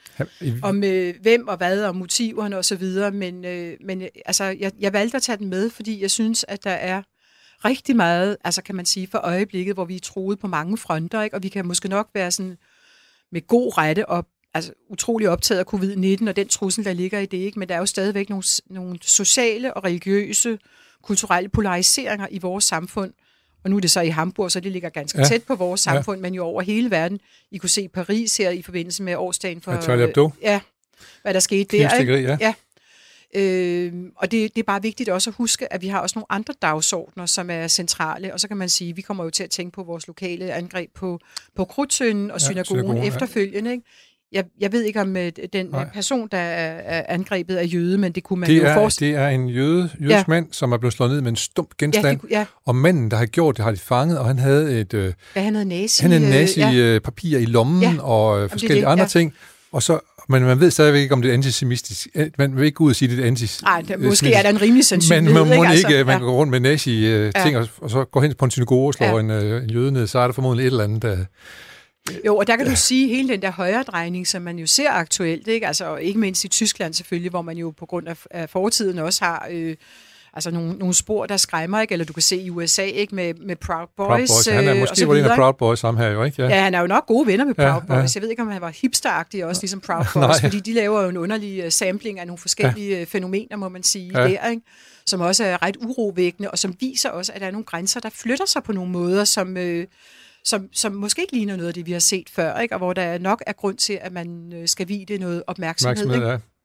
om 0.61 0.83
øh, 0.83 1.13
hvem 1.21 1.47
og 1.47 1.57
hvad 1.57 1.83
og 1.83 1.95
motiverne 1.95 2.57
osv., 2.57 2.83
men, 3.13 3.45
øh, 3.45 3.73
men 3.85 4.01
øh, 4.01 4.07
altså, 4.25 4.43
jeg, 4.43 4.71
jeg 4.79 4.93
valgte 4.93 5.15
at 5.17 5.21
tage 5.23 5.37
den 5.37 5.49
med, 5.49 5.69
fordi 5.69 6.01
jeg 6.01 6.11
synes, 6.11 6.45
at 6.47 6.63
der 6.63 6.71
er 6.71 7.01
rigtig 7.65 7.95
meget, 7.95 8.37
altså 8.43 8.61
kan 8.61 8.75
man 8.75 8.85
sige, 8.85 9.07
for 9.11 9.17
øjeblikket, 9.17 9.73
hvor 9.73 9.85
vi 9.85 9.95
er 9.95 9.99
troet 9.99 10.39
på 10.39 10.47
mange 10.47 10.77
fronter, 10.77 11.21
ikke? 11.21 11.35
og 11.35 11.43
vi 11.43 11.49
kan 11.49 11.65
måske 11.65 11.89
nok 11.89 12.09
være 12.13 12.31
sådan 12.31 12.57
med 13.31 13.47
god 13.47 13.77
rette 13.77 14.09
op, 14.09 14.25
altså 14.53 14.71
utrolig 14.89 15.29
optaget 15.29 15.59
af 15.59 15.73
covid-19 15.73 16.29
og 16.29 16.35
den 16.35 16.47
trussel, 16.47 16.85
der 16.85 16.93
ligger 16.93 17.19
i 17.19 17.25
det, 17.25 17.37
ikke? 17.37 17.59
men 17.59 17.69
der 17.69 17.75
er 17.75 17.79
jo 17.79 17.85
stadigvæk 17.85 18.29
nogle, 18.29 18.43
nogle 18.69 18.97
sociale 19.01 19.73
og 19.73 19.83
religiøse, 19.83 20.59
kulturelle 21.03 21.49
polariseringer 21.49 22.27
i 22.31 22.39
vores 22.39 22.63
samfund, 22.63 23.13
og 23.63 23.69
nu 23.69 23.75
er 23.75 23.79
det 23.79 23.91
så 23.91 24.01
i 24.01 24.07
Hamburg, 24.07 24.51
så 24.51 24.59
det 24.59 24.71
ligger 24.71 24.89
ganske 24.89 25.19
Ja. 25.19 25.25
tæt 25.25 25.43
på 25.43 25.55
vores 25.55 25.81
samfund, 25.81 26.17
ja. 26.17 26.21
men 26.21 26.33
jo 26.33 26.43
over 26.43 26.61
hele 26.61 26.91
verden. 26.91 27.19
I 27.51 27.57
kunne 27.57 27.69
se 27.69 27.87
Paris 27.87 28.37
her 28.37 28.49
i 28.49 28.61
forbindelse 28.61 29.03
med 29.03 29.15
årsdagen 29.15 29.61
for... 29.61 29.91
Ja, 29.91 30.05
Hebdo. 30.05 30.31
Ja, 30.41 30.59
hvad 31.21 31.33
der 31.33 31.39
skete 31.39 31.77
der. 31.77 31.93
Ikke? 31.95 32.37
Ja. 32.41 32.53
Øh, 33.35 33.93
og 34.15 34.31
det, 34.31 34.55
det 34.55 34.61
er 34.61 34.65
bare 34.65 34.81
vigtigt 34.81 35.09
også 35.09 35.29
at 35.29 35.35
huske, 35.35 35.73
at 35.73 35.81
vi 35.81 35.87
har 35.87 35.99
også 35.99 36.13
nogle 36.19 36.25
andre 36.29 36.53
dagsordner, 36.61 37.25
som 37.25 37.49
er 37.49 37.67
centrale, 37.67 38.33
og 38.33 38.39
så 38.39 38.47
kan 38.47 38.57
man 38.57 38.69
sige, 38.69 38.89
at 38.89 38.97
vi 38.97 39.01
kommer 39.01 39.23
jo 39.23 39.29
til 39.29 39.43
at 39.43 39.49
tænke 39.49 39.71
på 39.75 39.83
vores 39.83 40.07
lokale 40.07 40.53
angreb 40.53 40.89
på, 40.95 41.19
på 41.55 41.65
Krudtønden 41.65 42.31
og 42.31 42.39
Ja, 42.41 42.45
ja, 42.45 42.49
synagogen, 42.51 42.65
synagogen, 42.65 42.97
ja. 42.97 43.07
efterfølgende. 43.07 43.71
Ikke? 43.71 43.83
Jeg, 44.31 44.45
jeg 44.59 44.71
ved 44.71 44.83
ikke 44.83 45.01
om 45.01 45.17
øh, 45.17 45.31
den 45.53 45.65
Nej. 45.65 45.89
Person, 45.93 46.27
der 46.31 46.37
er, 46.37 46.97
er 46.99 47.03
angrebet, 47.13 47.59
er 47.59 47.63
jøde, 47.65 47.97
men 47.97 48.11
det 48.11 48.23
kunne 48.23 48.39
man 48.39 48.49
Det 48.49 48.57
jo 48.57 48.63
er, 48.65 48.73
forestille 48.73 49.13
det 49.13 49.21
er 49.23 49.27
en 49.29 49.49
jøde, 49.49 49.89
jødisk 50.01 50.09
ja. 50.11 50.23
mand, 50.27 50.47
som 50.51 50.71
er 50.71 50.77
blevet 50.77 50.93
slået 50.93 51.11
ned 51.11 51.21
med 51.21 51.29
en 51.29 51.35
stump 51.35 51.69
Ja, 51.81 51.85
genstand, 51.85 52.05
det, 52.07 52.19
kunne- 52.19 52.29
ja, 52.31 52.45
og 52.65 52.75
manden, 52.75 53.11
der 53.11 53.17
har 53.17 53.25
gjort 53.25 53.57
det, 53.57 53.63
har 53.65 53.71
de 53.71 53.77
fanget, 53.77 54.19
og 54.19 54.25
han 54.25 54.39
havde 54.39 54.79
et... 54.79 54.93
Øh, 54.93 55.13
ja, 55.35 55.41
han 55.41 55.55
havde 55.55 55.69
nazi. 55.69 56.01
Han 56.01 56.11
havde 56.11 56.43
øh, 56.43 56.57
ja. 56.57 56.73
øh, 56.73 57.01
papir 57.01 57.37
i 57.37 57.45
lommen 57.45 57.81
Ja. 57.81 57.95
og 58.01 58.43
øh, 58.43 58.49
forskellige 58.49 58.85
det, 58.85 58.91
andre 58.91 59.03
ja. 59.03 59.07
ting. 59.07 59.33
Og 59.71 59.83
så, 59.83 59.99
men 60.29 60.43
man 60.43 60.59
ved 60.59 60.71
stadigvæk 60.71 61.01
ikke, 61.01 61.13
om 61.13 61.21
det 61.21 61.29
er 61.29 61.33
antisemitisk. 61.33 62.07
Man 62.37 62.55
vil 62.55 62.65
ikke 62.65 62.75
gå 62.75 62.83
ud 62.83 62.89
og 62.89 62.95
sige, 62.95 63.11
at 63.11 63.17
det 63.17 63.23
er 63.23 63.27
antisemitisk. 63.27 63.89
Nej, 63.89 63.97
måske 64.09 64.33
er 64.33 64.41
der 64.41 64.49
en 64.49 64.61
rimelig 64.61 64.85
sandsynlighed. 64.85 65.33
Men 65.39 65.49
man 65.49 65.57
må 65.57 65.63
ikke? 65.63 65.87
ikke, 65.89 66.03
man 66.03 66.19
ja. 66.19 66.23
går 66.25 66.31
rundt 66.31 66.51
med 66.51 66.59
nazi-ting, 66.59 67.55
Ja. 67.55 67.59
og, 67.59 67.67
og 67.81 67.89
så 67.89 68.05
går 68.05 68.21
hen 68.21 68.33
på 68.35 68.45
en 68.45 68.51
synagoge 68.51 68.87
og 68.89 68.93
slår 68.93 69.07
Ja. 69.07 69.19
en, 69.19 69.29
øh, 69.31 69.63
en 69.63 69.69
jøde 69.69 69.91
ned, 69.91 70.07
så 70.07 70.19
er 70.19 70.25
der 70.27 70.33
formodentlig 70.33 70.63
et 70.63 70.71
eller 70.71 70.83
andet, 70.83 71.01
der... 71.01 71.17
Jo, 72.25 72.37
og 72.37 72.47
der 72.47 72.55
kan 72.55 72.65
du 72.65 72.75
sige, 72.75 73.07
hele 73.07 73.29
den 73.29 73.41
der 73.41 73.51
højredrejning, 73.51 74.27
som 74.27 74.41
man 74.41 74.59
jo 74.59 74.67
ser 74.67 74.91
aktuelt, 74.91 75.47
ikke? 75.47 75.67
Altså, 75.67 75.95
ikke 75.95 76.19
mindst 76.19 76.43
i 76.43 76.47
Tyskland 76.47 76.93
selvfølgelig, 76.93 77.29
hvor 77.29 77.41
man 77.41 77.57
jo 77.57 77.73
på 77.79 77.85
grund 77.85 78.07
af, 78.07 78.17
af 78.31 78.49
fortiden 78.49 78.99
også 78.99 79.23
har 79.25 79.47
øh, 79.51 79.75
altså 80.37 80.51
nogle, 80.51 80.73
nogle 80.73 80.93
spor, 80.93 81.25
der 81.25 81.37
skræmmer, 81.37 81.81
ikke? 81.81 81.91
Eller 81.91 82.05
du 82.05 82.13
kan 82.13 82.21
se 82.23 82.37
i 82.37 82.49
USA, 82.49 82.83
ikke? 82.83 83.15
Med, 83.15 83.33
med 83.33 83.55
Proud 83.55 83.87
Boys, 83.97 84.07
Proud 84.07 84.19
Boys. 84.19 84.47
Han 84.47 84.63
er 84.63 84.63
øh, 84.63 84.71
og 84.71 84.77
måske 84.79 85.07
var 85.07 85.15
en 85.15 85.25
af 85.25 85.37
Proud 85.37 85.53
Boys 85.53 85.79
sammen 85.79 86.03
her 86.03 86.11
jo, 86.11 86.23
ikke? 86.23 86.41
Ja. 86.41 86.47
ja, 86.49 86.61
han 86.63 86.73
er 86.73 86.79
jo 86.79 86.87
nok 86.87 87.05
gode 87.05 87.27
venner 87.27 87.45
med 87.45 87.53
Ja, 87.57 87.71
Proud 87.71 87.83
ja. 87.89 88.01
Boys. 88.01 88.15
Jeg 88.15 88.21
ved 88.21 88.29
ikke, 88.29 88.41
om 88.41 88.47
han 88.47 88.61
var 88.61 88.73
hipsteragtig 88.81 89.45
også, 89.45 89.61
ligesom 89.61 89.79
Proud 89.79 90.05
Nej. 90.15 90.27
Boys, 90.27 90.41
fordi 90.41 90.59
de 90.59 90.73
laver 90.73 91.01
jo 91.01 91.09
en 91.09 91.17
underlig 91.17 91.65
uh, 91.65 91.71
sampling 91.71 92.19
af 92.19 92.27
nogle 92.27 92.37
forskellige 92.37 92.97
ja. 92.97 93.03
fænomener, 93.03 93.55
må 93.57 93.69
man 93.69 93.83
sige, 93.83 94.11
Ja. 94.13 94.21
ja. 94.21 94.27
der, 94.43 94.49
ikke? 94.49 94.61
som 95.05 95.21
også 95.21 95.43
er 95.43 95.63
ret 95.63 95.77
urovækkende, 95.79 96.51
og 96.51 96.59
som 96.59 96.75
viser 96.79 97.09
også, 97.09 97.31
at 97.35 97.41
der 97.41 97.47
er 97.47 97.51
nogle 97.51 97.65
grænser, 97.65 97.99
der 97.99 98.09
flytter 98.09 98.45
sig 98.45 98.63
på 98.63 98.71
nogle 98.71 98.91
måder, 98.91 99.23
som, 99.23 99.57
øh, 99.57 99.87
som, 100.43 100.67
som 100.73 100.91
måske 100.91 101.21
ikke 101.21 101.33
ligner 101.33 101.55
noget 101.55 101.67
af 101.67 101.73
det, 101.73 101.85
vi 101.85 101.91
har 101.91 101.99
set 101.99 102.29
før, 102.29 102.59
ikke? 102.59 102.75
og 102.75 102.77
hvor 102.77 102.93
der 102.93 103.17
nok 103.17 103.43
er 103.47 103.53
grund 103.53 103.77
til, 103.77 103.99
at 104.01 104.11
man 104.11 104.53
øh, 104.55 104.67
skal 104.67 104.87
vide 104.87 105.05
det 105.05 105.19
noget 105.19 105.43
opmærksomhed. 105.47 105.97
Opmærksomhed, 105.97 106.15
ikke? 106.15 106.31
ja. 106.31 106.56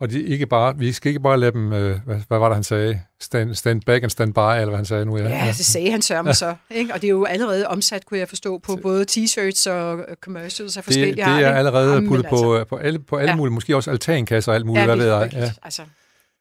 Og 0.00 0.10
de 0.10 0.22
ikke 0.22 0.46
bare, 0.46 0.78
vi 0.78 0.92
skal 0.92 1.08
ikke 1.08 1.20
bare 1.20 1.40
lade 1.40 1.52
dem, 1.52 1.72
øh, 1.72 2.00
hvad, 2.06 2.16
hvad 2.28 2.38
var 2.38 2.48
det, 2.48 2.56
han 2.56 2.64
sagde? 2.64 3.00
Stand, 3.20 3.54
stand 3.54 3.82
back 3.86 4.02
and 4.02 4.10
stand 4.10 4.34
by, 4.34 4.38
eller 4.38 4.64
hvad 4.66 4.76
han 4.76 4.84
sagde 4.84 5.04
nu. 5.04 5.18
Ja, 5.18 5.44
det 5.46 5.56
sagde 5.56 5.90
han 5.90 6.02
sørme 6.02 6.28
ja. 6.28 6.32
så. 6.34 6.54
Ikke? 6.70 6.94
Og 6.94 7.00
det 7.00 7.06
er 7.06 7.10
jo 7.10 7.24
allerede 7.24 7.66
omsat, 7.66 8.06
kunne 8.06 8.18
jeg 8.20 8.28
forstå, 8.28 8.58
på 8.58 8.78
både 8.82 9.06
t-shirts 9.10 9.70
og 9.70 9.98
øh, 9.98 10.16
commercials 10.20 10.76
af 10.76 10.80
det, 10.82 10.84
forskellige 10.84 11.16
det 11.16 11.22
art, 11.22 11.30
er 11.42 11.48
ikke? 11.48 11.58
allerede 11.58 11.94
Jamen, 11.94 12.08
puttet 12.08 12.26
på, 12.26 12.54
altså, 12.56 12.64
på 12.68 12.76
alle, 12.76 12.98
på 12.98 13.16
alle 13.16 13.30
Ja. 13.30 13.36
mulige, 13.36 13.54
måske 13.54 13.76
også 13.76 13.90
altankasser 13.90 14.52
og 14.52 14.56
alt 14.56 14.66
muligt, 14.66 14.80
ja, 14.80 14.86
hvad 14.86 14.96
det 14.96 15.04
ved 15.04 15.12
jeg. 15.12 15.30
Ja. 15.32 15.50
Altså, 15.62 15.82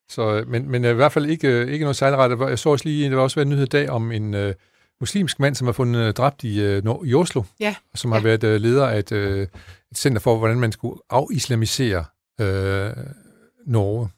Så, 0.09 0.43
men, 0.47 0.71
men 0.71 0.85
i 0.85 0.87
hvert 0.87 1.11
fald 1.11 1.25
ikke, 1.25 1.67
ikke 1.67 1.83
noget 1.83 1.95
særligt 1.95 2.19
ret. 2.19 2.49
Jeg 2.49 2.59
så 2.59 2.69
også 2.69 2.85
lige, 2.85 3.09
der 3.09 3.15
var 3.15 3.23
også 3.23 3.35
været 3.35 3.45
en 3.45 3.49
nyhed 3.51 3.63
i 3.63 3.69
dag 3.69 3.89
om 3.89 4.11
en 4.11 4.33
øh, 4.33 4.53
muslimsk 4.99 5.39
mand, 5.39 5.55
som 5.55 5.67
er 5.67 5.71
fundet 5.71 5.99
øh, 5.99 6.13
dræbt 6.13 6.43
i, 6.43 6.61
øh, 6.61 6.83
i 7.05 7.13
Oslo, 7.13 7.43
ja, 7.59 7.75
og 7.93 7.97
som 7.97 8.11
har 8.11 8.19
Ja. 8.19 8.23
været 8.23 8.43
øh, 8.43 8.61
leder 8.61 8.87
af 8.87 8.99
et, 8.99 9.11
øh, 9.11 9.47
et 9.91 9.97
center 9.97 10.19
for, 10.19 10.37
hvordan 10.37 10.59
man 10.59 10.71
skulle 10.71 10.99
afislamisere 11.09 12.05
øh, 12.41 12.91
Norge. 13.65 14.09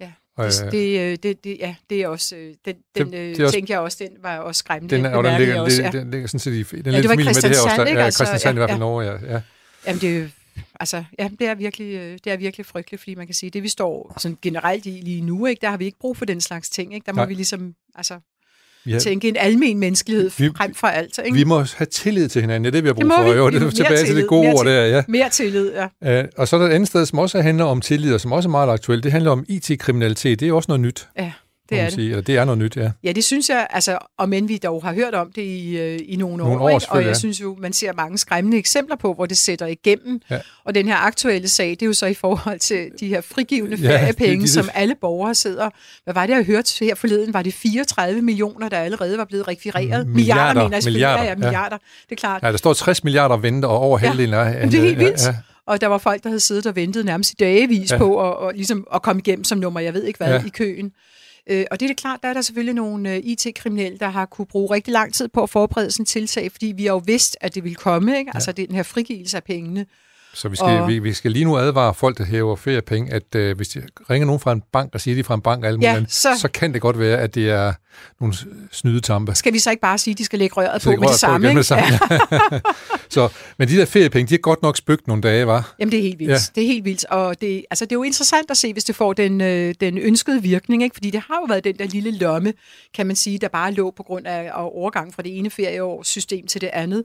Ja, 0.00 0.10
det, 0.46 0.64
øh, 0.64 0.72
det, 0.72 1.00
øh, 1.12 1.18
det, 1.22 1.44
det, 1.44 1.56
ja, 1.60 1.74
det 1.90 2.02
er 2.02 2.08
også, 2.08 2.36
øh, 2.36 2.54
den, 2.64 2.76
den 2.98 3.12
det 3.12 3.18
øh, 3.18 3.36
er 3.40 3.44
også- 3.44 3.54
tænker 3.56 3.74
jeg 3.74 3.80
også, 3.80 3.98
den 4.00 4.22
var 4.22 4.38
også 4.38 4.58
skræmmende. 4.58 4.96
den, 4.96 5.04
er- 5.04 5.16
og 5.16 5.24
den 5.24 5.38
ligger, 5.40 5.60
også, 5.60 5.82
det, 5.82 5.94
ja. 5.94 5.98
den 6.00 6.10
ligger 6.10 6.28
sådan 6.28 6.40
set 6.40 6.52
i, 6.52 6.62
den 6.62 6.92
Ja, 6.92 7.00
det 7.00 7.08
var 7.08 7.14
familie 7.14 7.24
med 7.24 7.34
det 7.34 7.50
her 7.56 7.70
også. 7.70 7.84
Ikke? 7.84 7.98
Ja, 8.00 8.04
Altså, 8.04 8.18
Kristiansand 8.24 8.56
i 8.56 8.58
hvert 8.58 8.70
fald 8.70 8.76
ja. 8.78 8.84
Norge, 8.84 9.04
ja. 9.04 9.32
ja. 9.34 9.40
Jamen, 9.86 10.00
det 10.00 10.18
er 10.22 10.28
altså, 10.80 11.04
ja, 11.18 11.30
det 11.38 11.46
er 11.48 11.54
virkelig, 11.54 12.18
det 12.24 12.32
er 12.32 12.36
virkelig 12.36 12.66
frygteligt, 12.66 13.00
fordi 13.02 13.14
man 13.14 13.26
kan 13.26 13.34
sige, 13.34 13.50
det 13.50 13.62
vi 13.62 13.68
står 13.68 14.14
sådan 14.18 14.38
generelt 14.42 14.86
i 14.86 14.90
lige 14.90 15.20
nu, 15.20 15.46
ikke, 15.46 15.60
der 15.60 15.70
har 15.70 15.76
vi 15.76 15.84
ikke 15.84 15.98
brug 15.98 16.16
for 16.16 16.24
den 16.24 16.40
slags 16.40 16.70
ting. 16.70 16.94
Ikke? 16.94 17.06
Der 17.06 17.12
må 17.12 17.16
Nej. 17.16 17.26
vi 17.26 17.34
ligesom 17.34 17.74
altså, 17.94 18.20
Har, 18.86 18.98
tænke 18.98 19.28
en 19.28 19.36
almen 19.38 19.78
menneskelighed 19.78 20.30
Vi- 20.38 20.50
frem 20.56 20.74
for 20.74 20.86
alt. 20.86 21.18
Ikke? 21.24 21.36
vi 21.36 21.44
må 21.44 21.58
have 21.76 21.86
tillid 21.86 22.28
til 22.28 22.40
hinanden, 22.40 22.64
det 22.64 22.68
er 22.68 22.72
det, 22.72 22.82
vi 22.84 22.88
har 22.88 22.94
brug 22.94 23.06
må 23.06 23.14
for. 23.16 23.22
vi. 23.22 23.30
Jo, 23.30 23.50
det 23.50 23.62
er 23.62 23.70
tilbage 23.70 23.88
til 23.96 23.98
det 23.98 24.06
tillid, 24.06 24.26
gode 24.26 24.48
ord 24.52 24.66
der, 24.66 24.86
ja. 24.86 25.02
Mere 25.08 25.28
tillid, 25.28 25.72
ja. 26.02 26.20
Uh, 26.22 26.28
og 26.36 26.48
så 26.48 26.56
er 26.56 26.60
der 26.60 26.68
et 26.68 26.72
andet 26.72 26.88
sted, 26.88 27.06
som 27.06 27.18
også 27.18 27.40
handler 27.42 27.64
om 27.64 27.80
tillid, 27.80 28.14
og 28.14 28.20
som 28.20 28.32
også 28.32 28.48
er 28.48 28.50
meget 28.50 28.68
aktuelt. 28.68 29.04
Det 29.04 29.12
handler 29.12 29.30
om 29.30 29.44
IT-kriminalitet. 29.48 30.40
Det 30.40 30.48
er 30.48 30.52
også 30.52 30.66
noget 30.68 30.80
nyt, 30.80 31.08
Ja, 31.18 31.32
det 31.70 31.80
er 31.80 31.84
det. 31.84 31.92
sige. 31.92 32.10
Eller 32.10 32.22
det 32.22 32.36
er 32.36 32.44
noget 32.44 32.58
nyt, 32.58 32.76
ja. 32.76 32.90
Ja, 33.04 33.12
det 33.12 33.24
synes 33.24 33.48
jeg, 33.48 33.66
altså, 33.70 33.98
om 34.18 34.32
end 34.32 34.46
vi 34.48 34.56
dog 34.56 34.82
har 34.84 34.94
hørt 34.94 35.14
om 35.14 35.32
det 35.34 35.42
i, 35.42 35.78
øh, 35.78 36.00
i 36.08 36.16
nogle, 36.16 36.36
Nogle 36.36 36.60
år, 36.60 36.64
år, 36.64 36.70
ikke? 36.70 36.86
og 36.90 36.98
jeg 37.00 37.06
ja. 37.06 37.14
synes 37.14 37.40
jo, 37.40 37.56
man 37.60 37.72
ser 37.72 37.92
mange 37.92 38.18
skræmmende 38.18 38.58
eksempler 38.58 38.96
på, 38.96 39.14
hvor 39.14 39.26
det 39.26 39.36
sætter 39.38 39.66
igennem. 39.66 40.20
Ja. 40.30 40.38
Og 40.64 40.74
den 40.74 40.86
her 40.88 40.96
aktuelle 40.96 41.48
sag, 41.48 41.70
det 41.70 41.82
er 41.82 41.86
jo 41.86 41.92
så 41.92 42.06
i 42.06 42.14
forhold 42.14 42.58
til 42.58 42.90
de 43.00 43.08
her 43.08 43.20
frigivende 43.20 43.76
Ja, 43.76 43.88
feriepenge, 44.02 44.32
det- 44.32 44.40
det- 44.42 44.50
som 44.50 44.68
alle 44.74 44.94
borgere 45.00 45.34
sidder. 45.34 45.70
Hvad 46.04 46.14
var 46.14 46.26
det, 46.26 46.34
jeg 46.34 46.44
hørte 46.44 46.84
her 46.84 46.94
forleden? 46.94 47.34
Var 47.34 47.42
det 47.42 47.54
34 47.54 48.22
millioner, 48.22 48.68
der 48.68 48.78
allerede 48.78 49.18
var 49.18 49.24
blevet 49.24 49.48
rekvireret? 49.48 50.06
Milliarder, 50.06 50.14
milliarder 50.14 50.62
mener 50.62 50.76
jeg 50.76 50.82
milliarder, 50.84 51.18
ja, 51.22 51.24
ja, 51.24 51.30
ja. 51.30 51.36
milliarder. 51.36 51.76
Det 51.76 52.12
er 52.12 52.16
klart. 52.16 52.42
Ja, 52.42 52.50
der 52.50 52.56
står 52.56 52.72
60 52.72 53.04
milliarder 53.04 53.36
venter, 53.36 53.68
og 53.68 53.78
over 53.78 53.98
Ja. 54.02 54.06
halvdelen 54.08 54.34
er... 54.34 54.44
Jamen, 54.48 54.70
det 54.72 54.78
er 54.80 54.84
helt 54.84 54.98
vildt. 54.98 55.26
Ja, 55.26 55.34
Og 55.66 55.80
der 55.80 55.86
var 55.86 55.98
folk, 55.98 56.22
der 56.22 56.28
havde 56.28 56.40
siddet 56.40 56.66
og 56.66 56.76
ventet 56.76 57.04
nærmest 57.04 57.30
i 57.32 57.34
dagevis 57.40 57.90
Ja. 57.90 57.94
ja. 57.94 57.98
på 57.98 58.28
at, 58.30 58.36
og 58.36 58.52
ligesom 58.54 58.86
at 58.94 59.02
komme 59.02 59.20
igennem 59.26 59.44
som 59.44 59.58
nummer, 59.58 59.80
jeg 59.80 59.94
ved 59.94 60.04
ikke 60.04 60.16
hvad, 60.16 60.28
Ja. 60.28 60.34
ja. 60.34 60.42
i 60.46 60.48
køen. 60.48 60.92
Øh, 61.50 61.64
og 61.70 61.80
det 61.80 61.86
er 61.86 61.88
det 61.88 61.96
klart, 61.96 62.22
der 62.22 62.28
er 62.28 62.34
der 62.34 62.40
selvfølgelig 62.40 62.74
nogle 62.74 63.14
øh, 63.14 63.20
IT-kriminelle, 63.24 63.98
der 63.98 64.08
har 64.08 64.26
kunne 64.26 64.46
bruge 64.46 64.74
rigtig 64.74 64.92
lang 64.92 65.14
tid 65.14 65.28
på 65.28 65.42
at 65.42 65.50
forberede 65.50 65.90
sådan 65.90 66.02
en 66.02 66.06
tiltag, 66.06 66.52
fordi 66.52 66.66
vi 66.66 66.84
har 66.84 66.92
jo 66.92 67.02
vidst, 67.06 67.36
at 67.40 67.54
det 67.54 67.64
ville 67.64 67.74
komme, 67.74 68.18
ikke? 68.18 68.30
Altså 68.34 68.52
det 68.52 68.62
er 68.62 68.66
den 68.66 68.76
her 68.76 68.82
frigivelse 68.82 69.36
af 69.36 69.44
pengene. 69.44 69.86
Så 70.34 70.48
vi 70.48 70.56
skal, 70.56 70.68
Og- 70.80 70.88
vi, 70.88 70.98
vi 70.98 71.12
skal 71.12 71.30
lige 71.30 71.44
nu 71.44 71.58
advare 71.58 71.94
folk, 71.94 72.18
der 72.18 72.24
hæver 72.24 72.56
feriepenge, 72.56 73.12
at 73.12 73.34
øh, 73.34 73.56
hvis 73.56 73.68
de 73.68 73.82
ringer 74.10 74.26
nogen 74.26 74.40
fra 74.40 74.52
en 74.52 74.62
bank 74.72 74.94
og 74.94 75.00
siger, 75.00 75.14
de 75.14 75.20
er 75.20 75.24
fra 75.24 75.34
en 75.34 75.40
bank 75.40 75.62
og 75.64 75.68
alt 75.70 75.82
Ja, 75.82 75.94
andet, 75.96 76.12
så- 76.12 76.38
så 76.38 76.48
kan 76.48 76.72
det 76.74 76.80
godt 76.80 76.98
være, 76.98 77.18
at 77.18 77.34
det 77.34 77.50
er 77.50 77.72
nogle 78.20 78.34
snydetampe. 78.72 79.34
Skal 79.34 79.52
vi 79.52 79.58
så 79.58 79.70
ikke 79.70 79.80
bare 79.80 79.98
sige, 79.98 80.12
at 80.12 80.18
de 80.18 80.24
skal 80.24 80.38
lægge 80.38 80.54
røret 80.56 80.82
på 80.82 80.90
med 80.90 81.08
det 81.08 81.10
samme? 81.16 81.46
igen 81.46 81.50
Ikke? 81.50 81.58
det 81.58 81.66
samme. 81.66 81.84
Ja. 82.10 82.60
så, 83.10 83.28
men 83.58 83.68
de 83.68 83.76
der 83.76 83.84
feriepenge, 83.84 84.28
de 84.28 84.34
er 84.34 84.38
godt 84.38 84.62
nok 84.62 84.76
spøgt 84.76 85.06
nogle 85.06 85.22
dage, 85.22 85.46
var. 85.46 85.74
Jamen, 85.78 85.92
det 85.92 85.98
er 85.98 86.02
helt 86.02 86.18
vildt. 86.18 86.30
Ja. 86.32 86.38
Det 86.54 86.62
er 86.62 86.66
helt 86.66 86.84
vildt. 86.84 87.04
Og 87.04 87.40
det, 87.40 87.64
altså, 87.70 87.84
det 87.84 87.92
er 87.92 87.96
jo 87.96 88.02
interessant 88.02 88.50
at 88.50 88.56
se, 88.56 88.72
hvis 88.72 88.84
det 88.84 88.96
får 88.96 89.12
den, 89.12 89.40
øh, 89.40 89.74
den 89.80 89.98
ønskede 89.98 90.42
virkning, 90.42 90.82
ikke? 90.82 90.94
fordi 90.94 91.10
det 91.10 91.20
har 91.20 91.34
jo 91.34 91.46
været 91.48 91.64
den 91.64 91.78
der 91.78 91.86
lille 91.86 92.10
lomme, 92.18 92.52
kan 92.94 93.06
man 93.06 93.16
sige, 93.16 93.38
der 93.38 93.48
bare 93.48 93.72
lå 93.72 93.90
på 93.96 94.02
grund 94.02 94.26
af, 94.26 94.42
af 94.54 94.68
overgang 94.74 95.14
fra 95.14 95.22
det 95.22 95.38
ene 95.38 95.50
ferieårssystem 95.50 96.46
til 96.46 96.60
det 96.60 96.70
andet. 96.72 97.04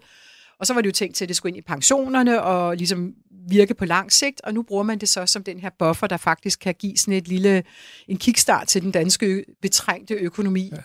Og 0.59 0.67
så 0.67 0.73
var 0.73 0.81
det 0.81 0.87
jo 0.87 0.91
tænkt 0.91 1.15
til, 1.15 1.25
at 1.25 1.29
det 1.29 1.35
skulle 1.37 1.49
ind 1.49 1.57
i 1.57 1.61
pensionerne 1.61 2.41
og 2.41 2.77
ligesom 2.77 3.13
virke 3.49 3.73
på 3.73 3.85
lang 3.85 4.11
sigt, 4.11 4.41
og 4.41 4.53
nu 4.53 4.63
bruger 4.63 4.83
man 4.83 4.97
det 4.97 5.09
så 5.09 5.25
som 5.25 5.43
den 5.43 5.59
her 5.59 5.69
buffer, 5.79 6.07
der 6.07 6.17
faktisk 6.17 6.59
kan 6.59 6.75
give 6.79 6.97
sådan 6.97 7.13
et 7.13 7.27
lille, 7.27 7.63
en 8.07 8.17
kickstart 8.17 8.67
til 8.67 8.81
den 8.81 8.91
danske 8.91 9.25
ø- 9.25 9.43
betrængte 9.61 10.13
økonomi. 10.13 10.69
Ja. 10.73 10.77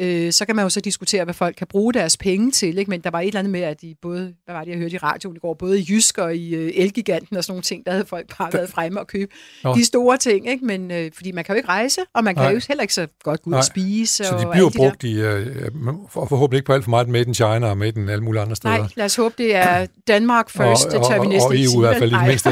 Øh, 0.00 0.32
så 0.32 0.44
kan 0.46 0.56
man 0.56 0.62
jo 0.62 0.68
så 0.68 0.80
diskutere, 0.80 1.24
hvad 1.24 1.34
folk 1.34 1.56
kan 1.56 1.66
bruge 1.66 1.94
deres 1.94 2.16
penge 2.16 2.50
til, 2.50 2.78
ikke? 2.78 2.90
men 2.90 3.00
der 3.00 3.10
var 3.10 3.20
et 3.20 3.26
eller 3.26 3.38
andet 3.38 3.50
med, 3.50 3.60
at 3.60 3.80
de 3.80 3.94
både, 4.02 4.34
hvad 4.44 4.54
var 4.54 4.64
det, 4.64 4.70
jeg 4.70 4.78
hørte 4.78 4.94
i 4.94 4.98
radioen 4.98 5.36
i 5.36 5.38
går, 5.38 5.54
både 5.54 5.80
i 5.80 5.86
Jysk 5.90 6.18
og 6.18 6.36
i 6.36 6.54
øh, 6.54 6.72
Elgiganten 6.74 7.36
og 7.36 7.44
sådan 7.44 7.52
nogle 7.52 7.62
ting, 7.62 7.86
der 7.86 7.92
havde 7.92 8.04
folk 8.06 8.36
bare 8.38 8.52
været 8.52 8.68
fremme 8.70 9.00
og 9.00 9.06
købe 9.06 9.32
Nå. 9.64 9.74
de 9.74 9.84
store 9.84 10.16
ting, 10.16 10.48
ikke? 10.50 10.64
men 10.64 10.90
øh, 10.90 11.10
fordi 11.14 11.32
man 11.32 11.44
kan 11.44 11.54
jo 11.54 11.56
ikke 11.56 11.68
rejse, 11.68 12.00
og 12.14 12.24
man 12.24 12.34
kan 12.34 12.44
Nej. 12.44 12.52
jo 12.52 12.60
heller 12.68 12.82
ikke 12.82 12.94
så 12.94 13.06
godt 13.24 13.42
gå 13.42 13.50
ud 13.50 13.54
og 13.54 13.64
spise. 13.64 14.24
Så 14.24 14.34
og 14.34 14.40
de 14.40 14.46
alle 14.46 14.52
bliver 14.52 14.68
der- 14.70 14.78
brugt 14.78 15.04
i, 15.04 15.20
øh, 15.20 15.46
for, 16.10 16.26
forhåbentlig 16.26 16.58
ikke 16.58 16.66
på 16.66 16.72
alt 16.72 16.84
for 16.84 16.90
meget 16.90 17.08
Made 17.08 17.24
in 17.24 17.34
China 17.34 17.66
og 17.70 17.78
Made 17.78 18.00
in 18.00 18.08
alle 18.08 18.24
mulige 18.24 18.42
andre 18.42 18.56
steder. 18.56 18.76
Nej, 18.78 18.86
lad 18.96 19.04
os 19.04 19.16
håbe, 19.16 19.34
det 19.38 19.54
er 19.54 19.86
Danmark 20.08 20.50
first, 20.50 20.86
og, 20.86 20.92
det 20.92 21.00
tør 21.08 21.14
vi 21.14 21.18
og, 21.20 21.26
næsten 21.26 21.48
og 21.48 21.56
ikke 21.56 21.72
EU 21.74 21.80
i 21.82 21.86
hvert 21.86 21.96
fald 21.98 22.10
i 22.12 22.14
det 22.14 22.26
mindste. 22.26 22.50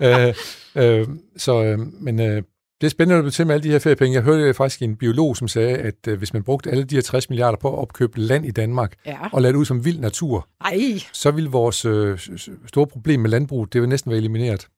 Ja. 0.00 0.28
øh, 0.28 1.00
øh, 1.00 1.06
så, 1.36 1.62
øh, 1.64 1.78
men 2.00 2.20
øh, 2.20 2.42
det 2.80 2.86
er 2.86 2.90
spændende 2.90 3.18
at 3.18 3.22
blive 3.22 3.30
til 3.30 3.46
med 3.46 3.54
alle 3.54 3.64
de 3.64 3.70
her 3.70 3.78
feriepenge. 3.78 4.14
Jeg 4.14 4.22
hørte 4.22 4.54
faktisk 4.54 4.82
en 4.82 4.96
biolog, 4.96 5.36
som 5.36 5.48
sagde, 5.48 5.76
at 5.76 6.08
øh, 6.08 6.18
hvis 6.18 6.32
man 6.32 6.42
brugte 6.42 6.70
alle 6.70 6.84
de 6.84 6.94
her 6.94 7.02
60 7.02 7.30
milliarder 7.30 7.58
på 7.58 7.72
at 7.72 7.78
opkøbe 7.78 8.20
land 8.20 8.46
i 8.46 8.50
Danmark, 8.50 8.94
Ja. 9.06 9.18
og 9.32 9.42
lade 9.42 9.52
det 9.52 9.58
ud 9.58 9.64
som 9.64 9.84
vild 9.84 9.98
natur, 9.98 10.48
Ej, 10.60 10.78
så 11.12 11.30
ville 11.30 11.50
vores 11.50 11.84
øh, 11.84 12.18
store 12.66 12.86
problem 12.86 13.20
med 13.20 13.30
landbrug, 13.30 13.72
det 13.72 13.80
vil 13.80 13.88
næsten 13.88 14.10
være 14.10 14.18
elimineret. 14.18 14.68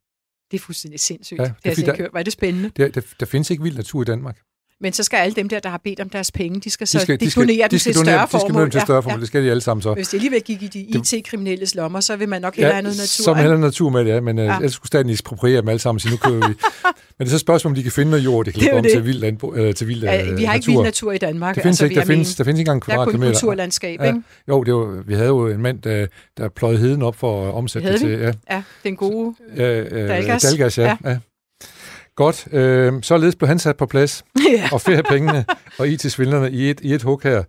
det 0.50 0.56
er 0.56 0.62
fuldstændig 0.62 1.00
sindssygt. 1.00 1.40
Ja, 1.40 1.52
det 1.64 1.78
er 1.78 1.84
der- 1.84 1.96
hørt. 1.96 2.11
Hvor 2.11 2.18
er 2.18 2.22
det 2.22 2.32
spændende. 2.32 2.70
Der, 2.76 2.88
der, 2.88 3.00
der 3.20 3.26
findes 3.26 3.50
ikke 3.50 3.62
vild 3.62 3.76
natur 3.76 4.02
i 4.02 4.04
Danmark. 4.04 4.38
Men 4.80 4.92
så 4.92 5.02
skal 5.02 5.16
alle 5.16 5.34
dem 5.34 5.48
der, 5.48 5.60
der 5.60 5.68
har 5.68 5.80
bedt 5.84 6.00
om 6.00 6.08
deres 6.08 6.30
penge, 6.32 6.60
de 6.60 6.70
skal 6.70 6.86
så 6.86 6.98
De 6.98 7.02
skal, 7.02 7.20
de 7.20 7.30
skal, 7.30 7.40
donere 7.42 7.64
de 7.66 7.70
dem 7.70 7.78
skal 7.78 7.92
til 7.92 8.00
donere, 8.00 8.14
større 8.14 8.24
de 8.24 8.28
skal 8.30 8.40
formål. 8.52 8.70
til 8.70 8.80
større 8.80 9.02
formål. 9.02 9.20
Det 9.20 9.28
skal 9.28 9.44
de 9.44 9.50
alle 9.50 9.60
sammen 9.60 9.82
så. 9.82 9.94
Hvis 9.94 10.08
det 10.08 10.14
alligevel 10.14 10.40
gik 10.42 10.62
i 10.62 10.66
de 10.66 10.80
IT-kriminelles 10.80 11.74
lommer, 11.74 12.00
så 12.00 12.16
vil 12.16 12.28
man 12.28 12.42
nok 12.42 12.56
hellere 12.56 12.72
have 12.72 12.82
noget 12.82 12.96
natur. 12.98 13.24
Så 13.24 13.32
er 13.32 13.38
ikke? 13.52 13.58
natur 13.60 13.90
med 13.90 14.04
det, 14.04 14.10
ja, 14.10 14.20
men 14.20 14.38
ja. 14.38 14.44
Ja. 14.44 14.56
ellers 14.56 14.72
skulle 14.72 14.86
staten 14.86 15.10
ekspropriere 15.10 15.60
dem 15.60 15.68
alle 15.68 15.78
sammen, 15.78 16.00
så 16.00 16.08
nu 16.10 16.16
køber 16.16 16.48
vi. 16.48 16.54
men 17.18 17.18
det 17.18 17.24
er 17.24 17.28
så 17.30 17.34
et 17.36 17.40
spørgsmål, 17.40 17.70
om 17.70 17.74
de 17.74 17.82
kan 17.82 17.92
finde 17.92 18.10
noget 18.10 18.24
jord, 18.24 18.44
de 18.46 18.52
kan 18.52 18.60
Det 18.62 18.72
om 18.72 18.82
det. 18.82 18.92
til 18.92 19.04
vild, 19.04 19.18
landbrug, 19.18 19.54
eller 19.54 19.72
til 19.72 19.88
vild 19.88 20.02
Ja, 20.02 20.30
øh, 20.30 20.38
vi 20.38 20.44
har 20.44 20.54
ikke 20.54 20.66
vild 20.66 20.82
natur 20.82 21.12
i 21.12 21.18
Danmark. 21.18 21.54
Det 21.54 21.62
findes 21.62 21.74
altså, 21.82 21.84
ikke, 21.84 21.94
vil 21.94 22.00
der 22.02 22.06
findes, 22.06 22.34
der 22.34 22.44
findes 22.44 22.58
ikke 22.58 22.68
engang 22.70 22.86
Der 22.86 22.92
er 22.92 22.96
kun 22.96 23.04
kvadratkilometer. 23.04 23.32
kulturlandskab, 23.32 24.00
Ja. 24.00 24.06
ikke? 24.06 24.20
Jo, 24.48 24.62
det 24.64 24.74
var, 24.74 25.02
vi 25.06 25.14
havde 25.14 25.26
jo 25.28 25.46
en 25.48 25.62
mand, 25.62 25.82
der, 25.82 26.06
der 26.38 26.48
pløjede 26.48 26.78
heden 26.78 27.02
op 27.02 27.16
for 27.16 27.48
at 27.48 27.54
omsætte 27.54 27.92
det 27.92 28.00
til. 28.00 28.10
Ja, 28.10 28.32
Ja, 28.50 28.62
den 28.84 28.96
gode. 28.96 29.34
ja, 29.56 29.80
øh, 29.80 30.08
Dalgas. 30.08 30.42
Dalgas, 30.42 30.78
ja. 30.78 30.96
ja. 31.04 31.16
Godt, 32.18 32.48
øh, 32.52 33.02
således 33.02 33.37
blev 33.37 33.48
han 33.48 33.59
sat 33.59 33.76
på 33.76 33.87
plads, 33.87 34.24
ja. 34.52 34.68
og 34.72 34.81
feriepengene 34.81 35.44
og 35.78 35.88
IT-svindlerne 35.88 36.50
i 36.50 36.70
et, 36.70 36.81
i 36.81 36.94
et 36.94 37.02
hug 37.02 37.20
her. 37.22 37.42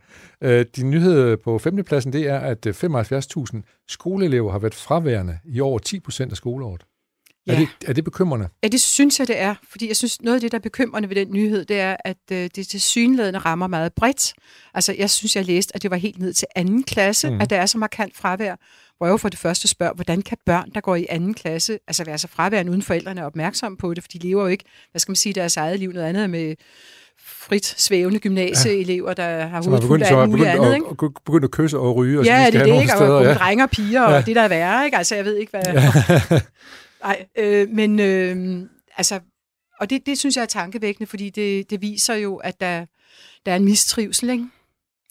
Øh, 0.44 0.66
de 0.76 0.84
nyhed 0.84 1.38
på 1.38 1.60
femtepladsen, 1.60 2.14
det 2.14 2.28
er, 2.28 2.40
at 2.40 2.66
øh, 2.66 2.74
75.000 2.74 3.84
skoleelever 3.88 4.52
har 4.52 4.60
været 4.60 4.76
fraværende 4.76 5.40
i 5.46 5.60
over 5.60 5.80
10 5.80 6.00
procent 6.00 6.32
af 6.32 6.38
skoleåret. 6.38 6.82
Er, 7.48 7.54
Ja. 7.54 7.60
det, 7.60 7.68
er 7.90 7.94
det 7.94 8.04
bekymrende? 8.04 8.48
ja, 8.64 8.68
det 8.68 8.82
synes 8.82 9.20
jeg, 9.20 9.28
det 9.28 9.40
er. 9.40 9.56
Fordi 9.70 9.88
jeg 9.88 9.96
synes, 9.96 10.22
noget 10.22 10.36
af 10.36 10.42
det, 10.42 10.52
der 10.52 10.58
er 10.58 10.62
bekymrende 10.62 11.10
ved 11.10 11.16
den 11.16 11.32
nyhed, 11.32 11.66
det 11.66 11.80
er, 11.80 11.96
at 12.06 12.18
øh, 12.32 12.50
det 12.56 12.68
til 12.68 12.82
synlædende 12.82 13.40
rammer 13.40 13.68
meget 13.68 13.94
bredt. 13.94 14.34
Altså, 14.74 14.96
jeg 14.98 15.10
synes, 15.10 15.36
jeg 15.36 15.46
læste, 15.46 15.76
at 15.76 15.82
det 15.84 15.92
var 15.92 15.98
helt 15.98 16.20
ned 16.20 16.34
til 16.34 16.48
anden 16.56 16.84
klasse, 16.84 17.30
mm. 17.30 17.42
at 17.42 17.50
der 17.50 17.56
er 17.58 17.66
så 17.66 17.78
markant 17.78 18.18
fravær. 18.18 18.56
Hvor 19.00 19.08
jeg 19.08 19.12
jo 19.12 19.18
for 19.18 19.30
det 19.30 19.40
første 19.40 19.68
spørger, 19.68 19.94
hvordan 19.94 20.22
kan 20.22 20.38
børn, 20.46 20.70
der 20.76 20.82
går 20.82 20.96
i 20.96 21.06
anden 21.10 21.34
klasse, 21.34 21.80
altså 21.88 22.04
være 22.04 22.18
så 22.18 22.28
fraværende 22.28 22.72
uden 22.72 22.82
forældrene 22.82 23.22
er 23.22 23.26
opmærksomme 23.26 23.78
på 23.78 23.94
det, 23.94 24.04
for 24.04 24.08
de 24.08 24.18
lever 24.18 24.42
jo 24.42 24.48
ikke, 24.48 24.64
hvad 24.92 25.00
skal 25.00 25.12
man 25.12 25.16
sige, 25.16 25.34
deres 25.34 25.58
eget 25.58 25.80
liv, 25.80 25.92
noget 25.92 26.06
andet 26.08 26.30
med 26.30 26.56
frit 27.26 27.66
svævende 27.66 28.20
gymnasieelever, 28.20 29.14
der 29.14 29.48
har 29.48 29.64
hovedet 29.64 29.84
fuldt 29.88 30.04
af 30.04 30.22
alt 30.22 30.30
muligt 30.30 30.48
begyndt, 30.48 30.66
andet, 30.66 30.76
ikke? 30.76 30.88
at, 30.90 30.98
begyndt 31.26 31.44
at 31.44 31.52
kysse 31.52 31.78
og 31.78 31.96
ryge, 31.96 32.20
og 32.20 32.26
Ja, 32.26 32.46
det 32.52 32.62
er 32.62 32.66
det, 32.66 32.82
ikke? 32.82 32.94
Og 32.94 32.98
steder. 32.98 33.18
kun 33.20 33.28
Ja. 33.28 33.34
drenge 33.34 33.64
og 33.64 33.70
piger, 33.70 34.02
og 34.02 34.12
Ja. 34.12 34.22
det 34.22 34.36
der 34.36 34.42
er 34.42 34.48
værre, 34.48 34.86
ikke? 34.86 34.98
Altså, 34.98 35.16
jeg 35.16 35.26
ved 35.26 35.36
ikke, 35.38 35.50
hvad... 35.50 35.92
Nej, 37.04 37.26
øh, 37.38 37.70
men 37.70 38.00
øh, 38.00 38.62
altså... 38.98 39.20
Og 39.80 39.90
det, 39.90 40.06
det 40.06 40.18
synes 40.18 40.36
jeg 40.36 40.42
er 40.42 40.46
tankevækkende, 40.46 41.10
fordi 41.10 41.30
det, 41.30 41.70
det 41.70 41.82
viser 41.82 42.14
jo, 42.16 42.36
at 42.36 42.60
der, 42.62 42.86
der 43.46 43.52
er 43.52 43.56
en 43.56 43.66
mistrivsel 43.66 44.30
ikke? 44.30 44.46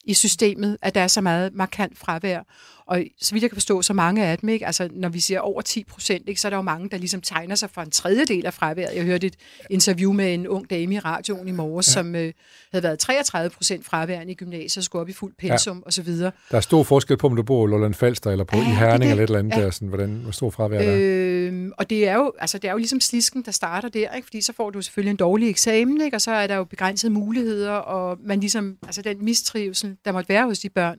i 0.05 0.15
systemet, 0.15 0.77
at 0.83 0.95
der 0.95 1.01
er 1.01 1.09
så 1.09 1.21
meget 1.21 1.55
markant 1.55 1.99
fravær. 1.99 2.41
Og 2.89 3.03
så 3.21 3.33
vidt 3.35 3.43
jeg 3.43 3.51
kan 3.51 3.57
forstå, 3.57 3.83
så 3.83 3.93
mange 3.93 4.25
af 4.27 4.39
dem, 4.39 4.49
ikke? 4.49 4.67
Altså, 4.67 4.89
når 4.93 5.09
vi 5.09 5.21
siger 5.21 5.41
over 5.41 5.63
10 5.63 5.85
procent, 5.85 6.29
ikke, 6.29 6.41
så 6.41 6.49
er 6.49 6.51
der 6.51 6.57
jo 6.57 6.63
mange, 6.63 6.89
der 6.91 6.99
ligesom 6.99 7.21
tegner 7.21 7.55
sig 7.55 7.71
for 7.71 7.81
en 7.83 7.91
tredjedel 7.91 8.47
af 8.47 8.55
fraværet. 8.55 8.95
Jeg 8.97 9.05
hørte 9.05 9.27
et 9.27 9.35
interview 9.71 10.13
med 10.13 10.35
en 10.35 10.47
ung 10.49 10.71
dame 10.71 10.95
i 10.95 10.99
radioen 10.99 11.49
i 11.49 11.53
morges, 11.53 11.87
ja. 11.89 11.93
som 11.93 12.15
øh, 12.15 12.33
havde 12.73 12.83
været 12.83 12.99
33 12.99 13.51
procent 13.51 13.85
fraværende 13.85 14.33
i 14.33 14.35
gymnasiet, 14.35 14.85
skulle 14.85 15.01
op 15.03 15.09
i 15.09 15.13
fuld 15.13 15.33
pensum 15.39 15.77
ja. 15.77 15.83
og 15.87 15.93
så 15.93 16.03
videre. 16.03 16.31
Der 16.51 16.57
er 16.57 16.61
stor 16.61 16.83
forskel 16.83 17.17
på, 17.17 17.27
om 17.27 17.37
du 17.37 17.43
bor 17.43 17.67
i 17.67 17.71
Lolland 17.71 17.95
Falster, 17.95 18.31
eller 18.31 18.45
på 18.45 18.57
Ja, 18.57 18.63
i 18.63 18.67
er 18.67 18.75
Herning, 18.75 19.03
det. 19.03 19.11
eller 19.11 19.23
et 19.25 19.29
eller 19.29 19.39
andet 19.39 19.57
Ja. 19.57 19.63
der, 19.63 19.71
sådan, 19.71 19.89
hvordan, 19.89 20.11
hvor 20.11 20.33
stor 20.33 20.51
fravær 20.51 20.79
der 20.83 20.91
er. 20.91 20.97
Øh, 21.01 21.71
og 21.79 21.91
det 21.91 22.09
er, 22.09 22.15
jo, 22.15 22.33
altså, 22.39 22.59
det 22.59 22.69
er 22.69 22.73
jo 22.73 22.79
ligesom 22.79 23.01
slisken, 23.01 23.43
der 23.43 23.53
starter 23.53 23.89
der, 23.89 24.13
ikke? 24.15 24.27
fordi 24.27 24.41
så 24.41 24.53
får 24.53 24.71
du 24.71 24.83
selvfølgelig 24.83 25.11
en 25.11 25.17
dårlig 25.17 25.51
eksamen, 25.51 26.01
ikke? 26.01 26.17
og 26.17 26.21
så 26.21 26.31
er 26.31 26.47
der 26.47 26.57
jo 26.57 26.65
begrænsede 26.65 27.13
muligheder, 27.13 27.73
og 27.73 28.19
man 28.25 28.41
ligesom, 28.41 28.77
altså 28.87 29.03
den 29.03 29.25
mistrivsel, 29.25 29.97
der 30.05 30.13
måtte 30.13 30.29
være 30.29 30.45
hos 30.45 30.59
de 30.59 30.69
børn, 30.69 30.99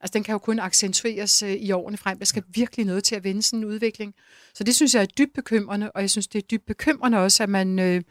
altså 0.00 0.12
den 0.14 0.22
kan 0.22 0.32
jo 0.32 0.38
kun 0.38 0.58
accentueres 0.58 1.42
øh, 1.42 1.52
i 1.52 1.72
årene 1.72 1.96
frem. 1.96 2.18
Der 2.18 2.24
skal 2.24 2.42
virkelig 2.54 2.86
noget 2.86 3.04
til 3.04 3.14
at 3.14 3.24
vende 3.24 3.42
sådan 3.42 3.58
en 3.58 3.64
udvikling. 3.64 4.14
Så 4.54 4.64
det 4.64 4.74
synes 4.74 4.94
jeg 4.94 5.02
er 5.02 5.06
dybt 5.06 5.34
bekymrende, 5.34 5.90
og 5.90 6.00
jeg 6.00 6.10
synes, 6.10 6.26
det 6.28 6.38
er 6.38 6.46
dybt 6.50 6.66
bekymrende 6.66 7.18
også, 7.18 7.42
at 7.42 7.48
man 7.48 7.78
øh, 7.78 8.02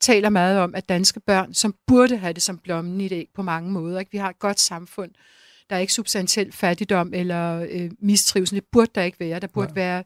taler 0.00 0.28
meget 0.30 0.58
om, 0.58 0.74
at 0.74 0.88
danske 0.88 1.20
børn, 1.20 1.54
som 1.54 1.74
burde 1.86 2.16
have 2.16 2.32
det 2.32 2.42
som 2.42 2.58
blommen 2.58 3.00
i 3.00 3.08
det 3.08 3.26
på 3.34 3.42
mange 3.42 3.70
måder, 3.70 4.00
ikke? 4.00 4.12
vi 4.12 4.18
har 4.18 4.30
et 4.30 4.38
godt 4.38 4.60
samfund, 4.60 5.10
der 5.70 5.76
er 5.76 5.80
ikke 5.80 5.92
substantiel 5.92 6.52
fattigdom 6.52 7.14
eller 7.14 7.66
øh, 7.70 7.90
mistrivsel. 8.00 8.56
Det 8.56 8.64
burde 8.72 8.90
der 8.94 9.02
ikke 9.02 9.20
være. 9.20 9.40
Der 9.40 9.46
burde 9.46 9.66
Nej. 9.66 9.74
være 9.74 10.04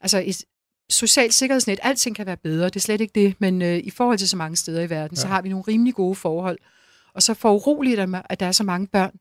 altså 0.00 0.22
et 0.26 0.44
socialt 0.90 1.34
sikkerhedsnet. 1.34 1.78
Alting 1.82 2.16
kan 2.16 2.26
være 2.26 2.36
bedre, 2.36 2.64
det 2.66 2.76
er 2.76 2.80
slet 2.80 3.00
ikke 3.00 3.12
det. 3.14 3.34
Men 3.38 3.62
øh, 3.62 3.76
i 3.78 3.90
forhold 3.90 4.18
til 4.18 4.28
så 4.28 4.36
mange 4.36 4.56
steder 4.56 4.82
i 4.82 4.90
verden, 4.90 5.14
ja. 5.16 5.20
så 5.20 5.26
Ja. 5.26 5.32
har 5.32 5.42
vi 5.42 5.48
nogle 5.48 5.64
rimelig 5.68 5.94
gode 5.94 6.14
forhold. 6.14 6.58
Og 7.14 7.22
så 7.22 7.34
foruroligt 7.34 7.98
det 7.98 8.08
mig, 8.08 8.22
at 8.28 8.40
der 8.40 8.46
er 8.46 8.52
så 8.52 8.64
mange 8.64 8.86
børn, 8.86 9.18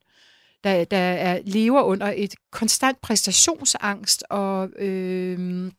der, 0.64 0.84
der 0.84 0.98
er, 0.98 1.40
lever 1.46 1.82
under 1.82 2.14
et 2.16 2.34
konstant 2.52 3.02
præstationsangst 3.02 4.24
og... 4.30 4.70
Øh, 4.80 5.72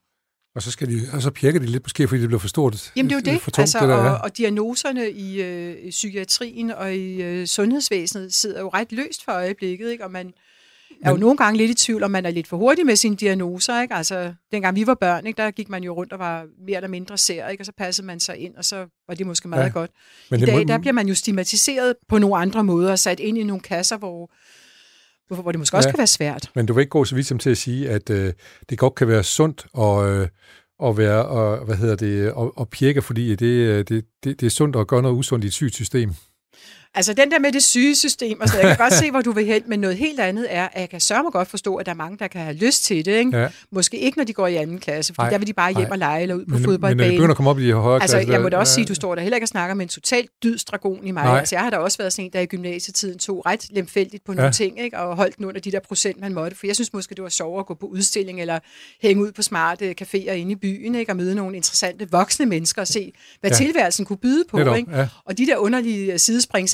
Og 0.55 0.62
så, 0.62 0.71
skal 0.71 0.88
de, 0.88 1.01
og 1.12 1.23
så 1.23 1.31
pjekker 1.31 1.61
de 1.61 1.66
lidt 1.66 1.85
måske, 1.85 2.09
fordi 2.09 2.21
det 2.21 2.29
bliver 2.29 2.40
for 2.40 2.49
stort. 2.49 2.92
Jamen 2.97 3.11
det 3.11 3.16
er 3.16 3.21
jo 3.31 3.35
det, 3.35 3.40
tungt, 3.42 3.59
altså, 3.59 3.79
det 3.81 3.88
der, 3.88 3.95
og, 3.95 4.18
og 4.25 4.37
diagnoserne 4.38 5.11
i, 5.11 5.42
øh, 5.42 5.90
psykiatrien 5.90 6.71
og 6.71 6.95
i 6.95 7.23
øh, 7.23 7.47
sundhedsvæsenet 7.47 8.35
sidder 8.35 8.61
jo 8.61 8.68
ret 8.68 8.92
løst 8.92 9.25
for 9.25 9.33
øjeblikket, 9.33 9.90
ikke? 9.90 10.05
og 10.05 10.11
man 10.11 10.33
er 11.03 11.11
jo 11.11 11.16
nogle 11.16 11.37
gange 11.37 11.59
lidt 11.59 11.71
i 11.71 11.75
tvivl, 11.75 12.03
om 12.03 12.11
man 12.11 12.27
er 12.27 12.31
lidt 12.31 12.47
for 12.47 12.57
hurtig 12.57 12.87
med 12.87 12.97
sine 12.97 13.16
diagnoser. 13.16 13.83
Ikke? 13.83 13.95
Altså, 13.95 14.35
dengang 14.53 14.77
vi 14.77 14.87
var 14.87 14.95
børn, 14.95 15.27
ikke, 15.27 15.42
der 15.42 15.51
gik 15.51 15.68
man 15.68 15.85
jo 15.85 15.92
rundt 15.95 16.12
og 16.12 16.18
var 16.18 16.47
mere 16.66 16.77
eller 16.77 16.88
mindre 16.88 17.18
ser, 17.18 17.49
ikke? 17.49 17.62
og 17.62 17.66
så 17.66 17.73
passede 17.79 18.07
man 18.07 18.21
sig 18.21 18.37
ind, 18.38 18.55
og 18.57 18.64
så 18.64 18.87
var 19.09 19.14
det 19.14 19.27
måske 19.27 19.49
meget 19.49 19.64
Ja. 19.64 19.68
godt. 19.68 19.90
Men 20.31 20.40
I 20.42 20.45
dag, 20.47 20.59
må- 20.59 20.64
der 20.64 20.79
bliver 20.79 20.92
man 20.92 21.09
jo 21.09 21.14
stigmatiseret 21.14 21.95
på 22.09 22.18
nogle 22.18 22.37
andre 22.37 22.64
måder, 22.64 22.90
og 22.92 22.99
sat 22.99 23.21
ind 23.21 23.38
i 23.38 23.42
nogle 23.42 23.61
kasser, 23.62 23.97
hvor, 23.97 24.31
hvor, 25.29 25.53
det 25.53 25.59
måske 25.59 25.77
også 25.77 25.89
Ja. 25.89 25.93
kan 25.93 25.99
være 25.99 26.07
svært. 26.07 26.51
Men 26.55 26.67
du 26.67 26.73
vil 26.73 26.81
ikke 26.83 26.91
gå 26.91 27.05
så 27.05 27.15
vidt 27.15 27.27
som 27.27 27.39
til 27.39 27.51
at 27.51 27.59
sige, 27.59 27.91
at 27.91 28.11
øh, 28.11 28.33
det 28.71 28.79
godt 28.79 28.95
kan 28.95 29.09
være 29.09 29.23
sundt 29.23 29.67
og, 29.73 30.11
øh, 30.11 30.29
at 30.85 30.97
være, 30.97 31.27
og, 31.27 31.65
hvad 31.65 31.77
hedder 31.77 31.97
det, 31.97 32.33
og, 32.33 32.59
og 32.59 32.69
pjekke, 32.69 33.03
fordi 33.03 33.35
det, 33.37 33.47
øh, 33.47 33.79
det, 33.79 34.05
det, 34.25 34.41
det 34.41 34.47
er 34.47 34.51
sundt 34.51 34.77
at 34.77 34.87
gøre 34.87 35.03
noget 35.03 35.17
usundt 35.17 35.45
i 35.45 35.49
et 35.49 35.53
sygt 35.53 35.75
system. 35.75 36.15
Altså 36.95 37.13
den 37.13 37.31
der 37.31 37.39
med 37.39 37.53
det 37.53 37.63
syge 37.63 37.97
system, 37.97 38.41
og 38.41 38.49
så 38.49 38.57
jeg 38.59 38.67
kan 38.69 38.77
godt 38.77 38.93
se, 38.93 39.11
hvor 39.11 39.21
du 39.21 39.33
vil 39.33 39.45
hen, 39.47 39.63
men 39.67 39.81
noget 39.81 39.97
helt 39.97 40.21
andet 40.21 40.47
er, 40.51 40.69
at 40.73 40.81
jeg 40.81 40.91
kan 40.91 41.01
sørge 41.01 41.23
mig 41.23 41.33
godt 41.33 41.49
forstå, 41.49 41.75
at 41.77 41.87
der 41.87 41.93
er 41.93 41.97
mange, 41.97 42.19
der 42.19 42.27
kan 42.29 42.41
have 42.41 42.57
lyst 42.57 42.85
til 42.85 43.05
det. 43.05 43.13
Ikke? 43.19 43.39
Ja. 43.39 43.49
Måske 43.71 43.99
ikke, 43.99 44.19
når 44.19 44.25
de 44.25 44.33
går 44.33 44.47
i 44.47 44.55
anden 44.57 44.79
klasse, 44.79 45.15
for 45.15 45.23
der 45.23 45.39
vil 45.39 45.47
de 45.47 45.53
bare 45.53 45.71
hjem 45.73 45.81
nej. 45.83 45.91
og 45.91 45.99
lege 45.99 46.23
eller 46.23 46.35
ud 46.35 46.41
på 46.41 46.45
Men, 46.47 46.53
men 46.53 46.63
når 46.63 46.69
fodboldbanen. 46.69 47.13
begynder 47.13 47.31
at 47.31 47.37
komme 47.37 47.51
op 47.51 47.59
i 47.59 47.67
de 47.67 47.73
højere 47.73 48.03
Altså, 48.03 48.17
klasser... 48.17 48.33
jeg 48.33 48.43
må 48.43 48.49
da 48.49 48.57
også 48.57 48.75
sige, 48.75 48.83
ja, 48.83 48.85
at 48.85 48.89
du 48.89 48.95
står 48.95 49.15
der 49.15 49.23
heller 49.23 49.37
ikke 49.37 49.45
og 49.45 49.49
snakker 49.49 49.75
med 49.75 49.85
en 49.85 49.89
totalt 49.89 50.31
dydsdragon 50.43 51.07
i 51.07 51.11
mig. 51.11 51.25
Nej. 51.25 51.39
Altså, 51.39 51.55
jeg 51.55 51.63
har 51.63 51.71
da 51.71 51.77
også 51.77 51.99
været 51.99 52.13
sådan 52.13 52.25
en, 52.25 52.33
der 52.33 52.41
i 52.41 52.47
gymnasietiden 52.47 53.19
tog 53.19 53.47
ret 53.47 53.67
lemfældigt 53.71 54.25
på 54.25 54.33
nogle 54.33 54.45
Ja. 54.47 54.53
ting, 54.53 54.81
ikke? 54.81 54.99
og 54.99 55.17
holdt 55.17 55.37
den 55.37 55.45
under 55.45 55.61
de 55.61 55.73
der 55.73 55.81
procent, 55.81 56.21
man 56.21 56.35
måtte. 56.35 56.57
For 56.57 56.67
jeg 56.67 56.75
synes 56.75 56.93
måske, 56.93 57.15
det 57.15 57.23
var 57.25 57.29
sjovere 57.31 57.61
at 57.61 57.67
gå 57.67 57.75
på 57.75 57.87
udstilling, 57.87 58.41
eller 58.41 58.59
hænge 59.03 59.23
ud 59.23 59.33
på 59.33 59.43
smarte 59.43 59.95
caféer 60.03 60.31
inde 60.33 60.53
i 60.53 60.57
byen, 60.57 60.95
ikke? 60.95 61.13
og 61.13 61.17
møde 61.17 61.35
nogle 61.35 61.57
interessante 61.57 62.11
voksne 62.11 62.47
mennesker, 62.47 62.83
og 62.83 62.89
se, 62.89 63.13
hvad 63.41 63.51
Ja. 63.51 63.57
tilværelsen 63.57 64.05
kunne 64.05 64.17
byde 64.17 64.45
på. 64.51 64.75
Ikke? 64.75 64.97
ja. 64.97 65.09
Og 65.25 65.39
de 65.39 65.47
der 65.47 65.57
underlige 65.57 66.19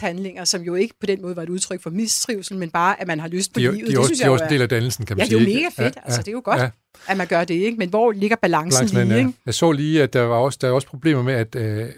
sidespringshandlinger, 0.08 0.44
som 0.44 0.62
jo 0.62 0.74
ikke 0.74 0.94
på 1.00 1.06
den 1.06 1.22
måde 1.22 1.36
var 1.36 1.42
et 1.42 1.48
udtryk 1.48 1.82
for 1.82 1.90
mistrivsel, 1.90 2.56
men 2.56 2.70
bare, 2.70 3.00
at 3.00 3.06
man 3.06 3.20
har 3.20 3.28
lyst 3.28 3.52
på 3.52 3.60
De, 3.60 3.64
livet, 3.72 3.86
de, 3.90 3.96
det 3.96 4.04
synes 4.04 4.18
de 4.18 4.22
er 4.22 4.26
jeg 4.26 4.32
også 4.32 4.44
en 4.44 4.50
del 4.50 4.62
af 4.62 4.68
dannelsen, 4.68 5.06
kan 5.06 5.16
man 5.16 5.26
Ja, 5.26 5.30
det 5.30 5.40
er 5.40 5.44
sige. 5.44 5.54
jo 5.54 5.68
mega 5.70 5.84
fedt. 5.84 5.98
Altså, 6.04 6.20
det 6.22 6.28
er 6.28 6.32
jo 6.32 6.42
godt. 6.44 6.60
Ja, 6.60 6.70
at 7.08 7.16
man 7.16 7.26
gør 7.26 7.44
det, 7.44 7.54
ikke? 7.54 7.78
Men 7.78 7.88
hvor 7.88 8.12
ligger 8.12 8.36
balancen 8.42 8.78
balancen, 8.78 8.98
lige, 8.98 9.14
ja. 9.14 9.18
ikke? 9.18 9.32
Jeg 9.46 9.54
så 9.54 9.72
lige, 9.72 10.02
at 10.02 10.12
der 10.12 10.22
var 10.22 10.36
også, 10.36 10.58
der 10.60 10.68
er 10.68 10.72
også 10.72 10.88
problemer 10.88 11.22
med, 11.22 11.34
at 11.34 11.54
øh, 11.54 11.88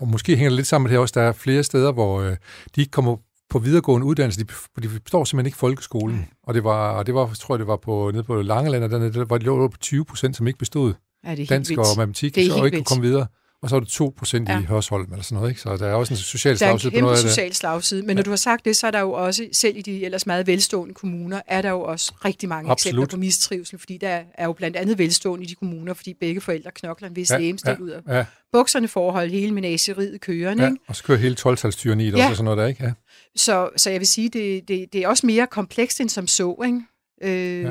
og 0.00 0.08
måske 0.08 0.36
hænger 0.36 0.50
det 0.50 0.56
lidt 0.56 0.66
sammen 0.66 0.84
med 0.84 0.90
det 0.90 0.94
her 0.96 1.00
også, 1.00 1.12
der 1.20 1.22
er 1.26 1.32
flere 1.32 1.62
steder, 1.62 1.92
hvor 1.92 2.20
øh, 2.20 2.36
de 2.76 2.80
ikke 2.80 2.90
kommer 2.90 3.16
på 3.50 3.58
videregående 3.58 4.06
uddannelse, 4.06 4.40
de, 4.40 4.46
de 4.82 4.88
forstår 4.88 5.24
simpelthen 5.24 5.46
ikke 5.46 5.58
folkeskolen. 5.58 6.26
Og 6.42 6.54
det 6.54 6.64
var, 6.64 6.90
og 6.90 7.06
det 7.06 7.14
var, 7.14 7.30
tror 7.40 7.54
jeg, 7.54 7.58
det 7.58 7.66
var 7.66 7.76
på, 7.76 8.10
nede 8.12 8.22
på 8.24 8.42
Langeland, 8.42 8.84
og 8.84 8.90
dernede, 8.90 9.12
der 9.12 9.24
var 9.24 9.38
de 9.38 9.44
lå 9.44 9.68
på 9.68 9.76
20 9.78 10.04
procent, 10.04 10.36
som 10.36 10.46
ikke 10.46 10.58
bestod 10.58 10.92
Ja, 11.26 11.30
det 11.34 11.42
er 11.42 11.46
dansk 11.46 11.72
og 11.78 11.84
matematik, 11.96 12.34
Det 12.34 12.46
er 12.46 12.52
og 12.52 12.56
helt 12.56 12.66
ikke 12.66 12.74
kunne 12.74 12.78
vildt. 12.78 12.88
komme 12.88 13.02
videre. 13.02 13.26
Og 13.62 13.68
så 13.70 13.76
er 13.76 13.80
det 13.80 13.88
2 13.88 14.14
procent 14.18 14.48
ja. 14.48 14.60
i 14.60 14.62
Hørsholm 14.62 15.12
eller 15.12 15.22
sådan 15.22 15.36
noget, 15.36 15.50
ikke? 15.50 15.60
Så 15.60 15.76
der 15.76 15.86
er 15.86 15.94
også 15.94 16.14
en 16.14 16.18
social 16.18 16.58
slagside 16.58 16.90
på 16.90 17.00
noget 17.00 17.12
af 17.12 17.16
det. 17.16 17.24
Der 17.24 17.28
er 17.28 17.44
en 17.44 17.46
kæmpe 17.46 17.54
social 17.54 17.54
slagside, 17.54 18.02
men 18.02 18.16
når 18.16 18.22
du 18.22 18.30
har 18.30 18.36
sagt 18.36 18.64
det, 18.64 18.76
så 18.76 18.86
er 18.86 18.90
der 18.90 19.00
jo 19.00 19.12
også, 19.12 19.48
selv 19.52 19.76
i 19.76 19.82
de 19.82 20.04
ellers 20.04 20.26
meget 20.26 20.46
velstående 20.46 20.94
kommuner, 20.94 21.40
er 21.46 21.62
der 21.62 21.70
jo 21.70 21.80
også 21.80 22.14
rigtig 22.24 22.48
mange 22.48 22.70
Absolut. 22.70 22.92
eksempler 22.92 23.16
på 23.16 23.20
mistrivsel, 23.20 23.78
fordi 23.78 23.98
der 23.98 24.22
er 24.34 24.44
jo 24.44 24.52
blandt 24.52 24.76
andet 24.76 24.98
velstående 24.98 25.44
i 25.44 25.48
de 25.48 25.54
kommuner, 25.54 25.94
fordi 25.94 26.14
begge 26.14 26.40
forældre 26.40 26.70
knokler 26.70 27.08
en 27.08 27.16
vis 27.16 27.30
ja, 27.30 27.38
ja, 27.38 27.76
ud 27.80 27.88
af 27.88 28.00
ja. 28.08 28.24
bukserne 28.52 28.88
for 28.88 29.08
at 29.08 29.12
holde 29.12 29.30
hele 29.30 29.54
menageriet 29.54 30.20
kørende. 30.20 30.62
Ja, 30.64 30.70
ikke? 30.70 30.82
og 30.88 30.96
så 30.96 31.04
kører 31.04 31.18
hele 31.18 31.34
12 31.34 31.58
i 32.00 32.10
ja. 32.10 32.16
også 32.16 32.28
og 32.28 32.36
sådan 32.36 32.44
noget 32.44 32.58
der, 32.58 32.66
ikke? 32.66 32.84
Ja. 32.84 32.92
Så, 33.36 33.68
så 33.76 33.90
jeg 33.90 34.00
vil 34.00 34.08
sige, 34.08 34.28
det, 34.28 34.68
det, 34.68 34.92
det 34.92 35.04
er 35.04 35.08
også 35.08 35.26
mere 35.26 35.46
komplekst 35.46 36.00
end 36.00 36.08
som 36.08 36.26
så, 36.26 36.62
ikke? 36.64 36.80
Øh, 37.20 37.62
ja. 37.62 37.70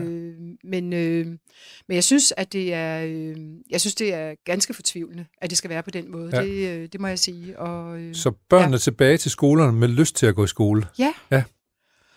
men, 0.64 0.94
øh, 0.94 1.26
men 1.88 1.96
jeg 1.96 2.04
synes, 2.04 2.34
at 2.38 2.54
det 2.54 2.74
er, 2.74 3.06
øh, 3.06 3.36
jeg 3.70 3.82
synes, 3.82 3.96
det 3.96 4.14
er 4.14 4.36
ganske 4.46 4.74
fortvivlende, 4.74 5.26
at 5.42 5.50
det 5.50 5.58
skal 5.58 5.70
være 5.70 5.84
på 5.84 5.92
den 5.92 6.12
måde. 6.12 6.30
Ja. 6.34 6.44
Det, 6.44 6.70
øh, 6.70 6.90
det 6.92 7.02
må 7.02 7.08
jeg 7.08 7.20
sige. 7.20 7.60
Og, 7.60 8.00
øh, 8.00 8.16
Så 8.16 8.32
børnene 8.50 8.74
ja. 8.74 8.78
tilbage 8.78 9.18
til 9.18 9.32
skolerne 9.32 9.72
med 9.72 9.88
lyst 9.88 10.16
til 10.16 10.26
at 10.26 10.36
gå 10.36 10.44
i 10.44 10.48
skole. 10.48 10.86
Ja. 11.00 11.14
ja. 11.32 11.44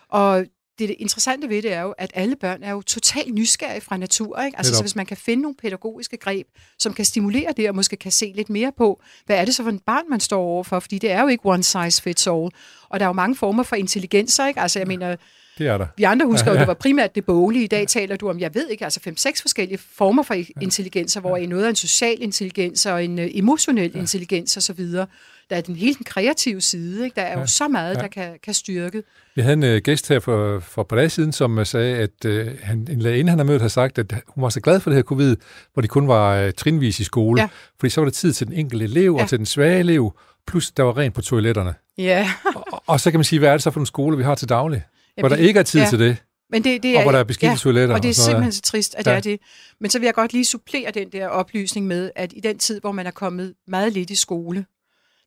Og 0.08 0.46
det, 0.78 0.88
det 0.88 0.96
interessante 0.98 1.48
ved 1.48 1.62
det 1.62 1.72
er 1.72 1.80
jo, 1.80 1.94
at 1.98 2.10
alle 2.14 2.36
børn 2.36 2.62
er 2.62 2.70
jo 2.70 2.82
totalt 2.82 3.34
nysgerrige 3.34 3.80
fra 3.80 3.96
natur. 3.96 4.42
Ikke? 4.42 4.58
Altså, 4.58 4.74
så 4.74 4.82
hvis 4.82 4.96
man 4.96 5.06
kan 5.06 5.16
finde 5.16 5.42
nogle 5.42 5.56
pædagogiske 5.56 6.16
greb, 6.16 6.46
som 6.78 6.94
kan 6.94 7.04
stimulere 7.04 7.52
det, 7.56 7.68
og 7.68 7.74
måske 7.74 7.96
kan 7.96 8.12
se 8.12 8.32
lidt 8.34 8.50
mere 8.50 8.72
på, 8.78 9.02
hvad 9.26 9.36
er 9.36 9.44
det 9.44 9.54
så 9.54 9.62
for 9.62 9.70
en 9.70 9.78
barn, 9.78 10.04
man 10.10 10.20
står 10.20 10.42
overfor? 10.42 10.80
Fordi 10.80 10.98
det 10.98 11.10
er 11.10 11.22
jo 11.22 11.28
ikke 11.28 11.46
one 11.46 11.62
size 11.62 12.02
fits 12.02 12.26
all. 12.26 12.50
Og 12.88 13.00
der 13.00 13.02
er 13.02 13.06
jo 13.06 13.12
mange 13.12 13.36
former 13.36 13.62
for 13.62 13.76
intelligenser. 13.76 14.46
Ikke? 14.46 14.60
Altså, 14.60 14.78
jeg 14.78 14.88
mener, 14.88 15.16
det 15.58 15.66
er 15.66 15.78
der. 15.78 15.86
Vi 15.96 16.02
andre 16.02 16.26
husker 16.26 16.50
ja, 16.50 16.52
ja. 16.52 16.56
jo, 16.56 16.60
det 16.60 16.68
var 16.74 16.74
primært 16.74 17.14
det 17.14 17.24
boglige. 17.24 17.64
I 17.64 17.66
dag 17.66 17.88
taler 17.88 18.16
du 18.16 18.30
om, 18.30 18.40
jeg 18.40 18.54
ved 18.54 18.68
ikke, 18.68 18.84
altså 18.84 19.00
fem-seks 19.00 19.42
forskellige 19.42 19.78
former 19.78 20.22
for 20.22 20.34
intelligenser, 20.60 21.20
hvor 21.20 21.36
i 21.36 21.46
noget 21.46 21.64
er 21.64 21.68
en 21.68 21.76
social 21.76 22.16
intelligens 22.22 22.86
og 22.86 23.04
en 23.04 23.18
uh, 23.18 23.24
emotionel 23.30 23.90
ja. 23.94 23.98
intelligens 23.98 24.56
osv. 24.56 24.86
Der 25.50 25.56
er 25.56 25.60
den 25.60 25.76
helt 25.76 25.98
den 25.98 26.04
kreative 26.04 26.60
side. 26.60 27.04
Ikke? 27.04 27.14
Der 27.14 27.22
er 27.22 27.40
jo 27.40 27.46
så 27.46 27.68
meget, 27.68 27.96
ja. 27.96 28.00
der 28.00 28.08
kan, 28.08 28.38
kan 28.42 28.54
styrke. 28.54 29.02
Vi 29.34 29.42
havde 29.42 29.52
en 29.52 29.62
uh, 29.62 29.76
gæst 29.76 30.08
her 30.08 30.20
for, 30.20 30.60
for 30.60 30.82
et 30.82 30.88
par 30.88 30.96
dage 30.96 31.08
siden, 31.08 31.32
som 31.32 31.58
uh, 31.58 31.66
sagde, 31.66 31.96
at 31.96 32.24
uh, 32.26 32.46
han, 32.62 32.86
en 32.90 33.02
lærerinde, 33.02 33.30
han 33.30 33.38
har 33.38 33.44
mødt, 33.44 33.62
har 33.62 33.68
sagt, 33.68 33.98
at 33.98 34.14
hun 34.28 34.42
var 34.42 34.48
så 34.48 34.60
glad 34.60 34.80
for 34.80 34.90
det 34.90 34.96
her 34.96 35.02
covid, 35.02 35.36
hvor 35.72 35.80
de 35.80 35.88
kun 35.88 36.08
var 36.08 36.44
uh, 36.44 36.50
trinvis 36.50 37.00
i 37.00 37.04
skole. 37.04 37.40
Ja. 37.40 37.48
Fordi 37.80 37.90
så 37.90 38.00
var 38.00 38.04
det 38.04 38.14
tid 38.14 38.32
til 38.32 38.46
den 38.46 38.54
enkelte 38.54 38.84
elev 38.84 39.14
ja. 39.16 39.22
og 39.22 39.28
til 39.28 39.38
den 39.38 39.46
svage 39.46 39.78
elev, 39.78 40.12
plus 40.46 40.70
der 40.70 40.82
var 40.82 40.98
rent 40.98 41.14
på 41.14 41.22
toiletterne. 41.22 41.74
Ja. 41.98 42.30
og, 42.54 42.82
og 42.86 43.00
så 43.00 43.10
kan 43.10 43.18
man 43.18 43.24
sige, 43.24 43.38
hvad 43.38 43.48
er 43.48 43.52
det 43.52 43.62
så 43.62 43.70
for 43.70 43.80
nogle 43.80 43.86
skoler, 43.86 44.16
vi 44.16 44.24
har 44.24 44.34
til 44.34 44.48
daglig? 44.48 44.82
Hvor 45.20 45.28
der 45.28 45.36
ikke 45.36 45.58
er 45.60 45.64
tid 45.64 45.80
ja. 45.80 45.88
til 45.88 45.98
det. 45.98 46.16
Men 46.50 46.64
det, 46.64 46.82
det 46.82 46.90
er, 46.90 46.96
og 46.96 47.02
hvor 47.02 47.12
der 47.12 47.18
er 47.18 47.24
beskidte 47.24 47.50
ja, 47.50 47.56
toiletter. 47.56 47.94
Og 47.94 48.02
det 48.02 48.08
er 48.08 48.14
simpelthen 48.14 48.52
så 48.52 48.62
trist, 48.62 48.94
at 48.94 49.06
ja. 49.06 49.10
det 49.10 49.16
er 49.16 49.20
det. 49.20 49.40
Men 49.80 49.90
så 49.90 49.98
vil 49.98 50.06
jeg 50.06 50.14
godt 50.14 50.32
lige 50.32 50.44
supplere 50.44 50.90
den 50.90 51.12
der 51.12 51.28
oplysning 51.28 51.86
med, 51.86 52.10
at 52.16 52.32
i 52.36 52.40
den 52.40 52.58
tid, 52.58 52.80
hvor 52.80 52.92
man 52.92 53.06
er 53.06 53.10
kommet 53.10 53.54
meget 53.68 53.92
lidt 53.92 54.10
i 54.10 54.14
skole, 54.14 54.64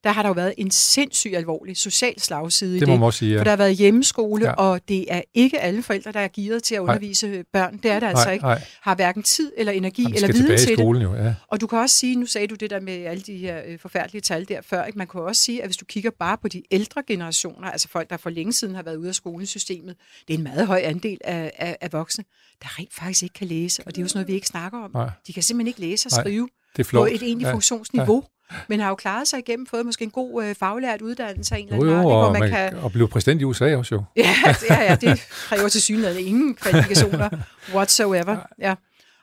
der 0.06 0.12
har 0.12 0.22
der 0.22 0.30
jo 0.30 0.34
været 0.34 0.54
en 0.58 0.72
sindssygt 0.72 1.36
alvorlig 1.36 1.78
social 1.78 2.20
slagside 2.20 2.72
det 2.72 2.78
i 2.78 2.80
det. 2.80 2.88
må 2.88 2.96
man 2.96 3.04
også 3.04 3.20
sige, 3.20 3.32
ja. 3.32 3.40
For 3.40 3.44
der 3.44 3.52
har 3.52 3.58
været 3.58 3.76
hjemmeskole, 3.76 4.46
ja. 4.46 4.52
og 4.54 4.82
det 4.88 5.06
er 5.10 5.22
ikke 5.34 5.60
alle 5.60 5.84
forældre, 5.84 6.12
der 6.12 6.20
er 6.20 6.28
gearet 6.28 6.64
til 6.64 6.76
at 6.76 6.80
undervise 6.80 7.28
nej. 7.28 7.44
børn. 7.54 7.78
Det 7.78 7.92
er 7.92 8.00
der 8.00 8.10
altså 8.10 8.32
ikke. 8.32 8.46
Nej. 8.46 8.62
Har 8.82 8.96
hverken 8.96 9.24
tid 9.24 9.52
eller 9.58 9.74
energi 9.74 10.02
Jamen, 10.02 10.16
eller 10.16 10.34
viden 10.34 10.58
til 10.58 10.74
skolen, 10.74 11.02
det. 11.02 11.08
Jo, 11.08 11.16
ja. 11.16 11.34
Og 11.48 11.62
du 11.62 11.68
kan 11.68 11.80
også 11.80 11.96
sige, 11.96 12.16
nu 12.16 12.26
sagde 12.26 12.48
du 12.48 12.56
det 12.56 12.70
der 12.70 12.80
med 12.80 12.94
alle 12.94 13.24
de 13.24 13.38
her 13.38 13.62
øh, 13.68 13.80
forfærdelige 13.80 14.22
tal 14.22 14.48
der 14.48 14.62
før, 14.62 14.84
ikke? 14.84 14.98
man 14.98 15.08
kan 15.08 15.22
også 15.22 15.42
sige, 15.42 15.62
at 15.62 15.68
hvis 15.68 15.78
du 15.78 15.86
kigger 15.86 16.12
bare 16.20 16.38
på 16.42 16.48
de 16.48 16.64
ældre 16.72 17.04
generationer, 17.08 17.68
altså 17.68 17.88
folk, 17.88 18.10
der 18.10 18.18
for 18.18 18.30
længe 18.30 18.54
siden 18.54 18.76
har 18.76 18.84
været 18.84 18.96
ude 18.96 19.10
af 19.10 19.16
skolesystemet, 19.16 19.96
det 20.28 20.34
er 20.34 20.38
en 20.38 20.44
meget 20.44 20.68
høj 20.68 20.82
andel 20.84 21.18
af, 21.24 21.52
af, 21.58 21.78
af 21.82 21.94
voksne, 21.94 22.24
der 22.62 22.80
rent 22.80 22.94
faktisk 22.94 23.24
ikke 23.24 23.34
kan 23.34 23.48
læse, 23.48 23.84
og 23.86 23.96
det 23.96 23.98
er 23.98 24.02
jo 24.02 24.08
sådan 24.08 24.18
noget, 24.18 24.28
vi 24.28 24.34
ikke 24.34 24.48
snakker 24.48 24.80
om. 24.80 24.92
Nej. 24.94 25.10
De 25.28 25.34
kan 25.34 25.44
simpelthen 25.44 25.68
ikke 25.68 25.80
læse 25.80 26.08
og 26.08 26.12
skrive. 26.12 26.42
Nej. 26.42 26.50
Det 26.78 26.88
er 26.88 26.92
på 26.92 27.06
et 27.06 27.24
egentlig 27.24 27.46
ja. 27.46 27.54
funktionsniveau. 27.54 28.24
Men 28.68 28.80
har 28.80 28.90
jo 28.90 28.96
klaret 28.96 29.28
sig 29.28 29.40
igennem, 29.40 29.68
fået 29.68 29.86
måske 29.86 30.04
en 30.04 30.12
god 30.12 30.44
øh, 30.44 30.56
faglært 30.56 31.02
uddannelse 31.02 31.56
af 31.56 31.60
en 31.60 31.66
eller 31.66 31.76
anden 31.76 31.90
jo, 31.90 31.96
jo, 31.96 32.02
hvor 32.02 32.32
man, 32.32 32.40
man 32.40 32.50
kan... 32.50 32.76
Og 32.76 32.92
blive 32.92 33.08
præsident 33.08 33.42
i 33.42 33.44
USA 33.44 33.76
også 33.76 33.96
jo. 33.96 34.04
ja, 34.18 34.36
det, 34.48 34.70
ja, 34.70 34.84
ja, 34.84 34.96
det 34.96 35.28
kræver 35.30 35.70
til 35.70 35.82
synligheden 35.82 36.28
ingen 36.28 36.56
kvalifikationer 36.56 37.30
whatsoever. 37.74 38.38
Ja. 38.60 38.76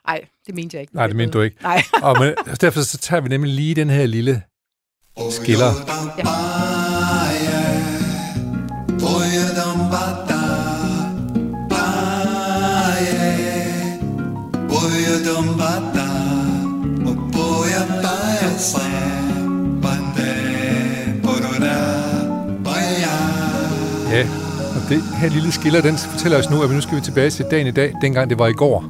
Nej, 0.07 0.21
det 0.47 0.55
mente 0.55 0.77
jeg 0.77 0.81
ikke. 0.81 0.95
Nej, 0.95 1.07
det 1.07 1.15
mente 1.15 1.33
du 1.37 1.41
ikke. 1.41 1.57
Nej. 1.61 1.83
og 2.03 2.15
men, 2.19 2.33
derfor 2.61 2.81
så 2.81 2.97
tager 2.97 3.21
vi 3.21 3.29
nemlig 3.29 3.53
lige 3.53 3.75
den 3.75 3.89
her 3.89 4.05
lille 4.05 4.41
skiller. 5.31 5.71
Ja. 6.17 6.23
Ja, 18.63 19.12
det 24.93 25.03
her 25.03 25.29
lille 25.29 25.51
skiller, 25.51 25.81
den 25.81 25.97
fortæller 25.97 26.37
os 26.37 26.49
nu, 26.49 26.63
at 26.63 26.69
vi 26.69 26.75
nu 26.75 26.81
skal 26.81 26.95
vi 26.95 27.01
tilbage 27.01 27.29
til 27.29 27.45
dagen 27.51 27.67
i 27.67 27.71
dag, 27.71 27.93
dengang 28.01 28.29
det 28.29 28.39
var 28.39 28.47
i 28.47 28.53
går. 28.53 28.85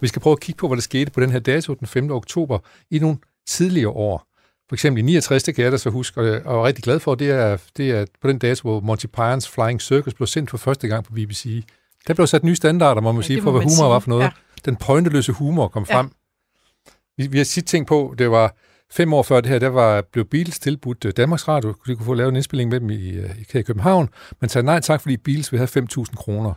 Vi 0.00 0.08
skal 0.08 0.22
prøve 0.22 0.32
at 0.32 0.40
kigge 0.40 0.58
på, 0.58 0.68
hvad 0.68 0.76
der 0.76 0.82
skete 0.82 1.10
på 1.10 1.20
den 1.20 1.30
her 1.30 1.38
dato, 1.38 1.74
den 1.74 1.86
5. 1.86 2.10
oktober, 2.10 2.58
i 2.90 2.98
nogle 2.98 3.18
tidligere 3.46 3.90
år. 3.90 4.26
For 4.68 4.74
eksempel 4.74 5.02
i 5.02 5.06
69, 5.06 5.42
det 5.42 5.54
kan 5.54 5.64
jeg 5.64 5.72
da 5.72 5.76
så 5.76 5.90
huske, 5.90 6.20
og 6.20 6.26
jeg 6.26 6.34
er 6.34 6.66
rigtig 6.66 6.84
glad 6.84 7.00
for, 7.00 7.14
det 7.14 7.30
er, 7.30 7.56
det 7.76 7.90
er 7.90 8.06
på 8.22 8.28
den 8.28 8.38
dato, 8.38 8.68
hvor 8.68 8.80
Monty 8.80 9.06
Pythons 9.06 9.48
Flying 9.48 9.82
Circus 9.82 10.14
blev 10.14 10.26
sendt 10.26 10.50
for 10.50 10.58
første 10.58 10.88
gang 10.88 11.04
på 11.04 11.12
BBC. 11.12 11.64
Der 12.06 12.14
blev 12.14 12.26
sat 12.26 12.44
nye 12.44 12.56
standarder, 12.56 13.00
må 13.00 13.12
man 13.12 13.22
ja, 13.22 13.26
sige, 13.26 13.42
for 13.42 13.50
hvad 13.50 13.62
humor 13.62 13.74
sige. 13.74 13.86
var 13.86 13.98
for 13.98 14.10
noget. 14.10 14.24
Ja. 14.24 14.30
Den 14.64 14.76
pointeløse 14.76 15.32
humor 15.32 15.68
kom 15.68 15.86
ja. 15.88 15.96
frem. 15.96 16.10
Vi, 17.16 17.26
vi 17.26 17.38
har 17.38 17.44
sit 17.44 17.66
ting 17.66 17.86
på, 17.86 18.14
det 18.18 18.30
var 18.30 18.54
Fem 18.92 19.12
år 19.12 19.22
før 19.22 19.40
det 19.40 19.50
her, 19.50 19.58
der 19.58 19.68
var, 19.68 20.02
blev 20.12 20.24
Beatles 20.24 20.58
tilbudt 20.58 21.04
øh, 21.04 21.12
Danmarks 21.16 21.48
Radio. 21.48 21.74
De 21.86 21.96
kunne 21.96 22.06
få 22.06 22.14
lavet 22.14 22.28
en 22.28 22.36
indspilling 22.36 22.70
med 22.70 22.80
dem 22.80 22.90
i, 22.90 23.10
øh, 23.10 23.30
i, 23.54 23.58
i 23.58 23.62
København, 23.62 24.08
men 24.40 24.50
sagde 24.50 24.64
nej 24.64 24.80
tak, 24.80 25.00
fordi 25.00 25.16
Beatles 25.16 25.52
vil 25.52 25.58
have 25.58 25.86
5.000 25.98 26.14
kroner. 26.16 26.54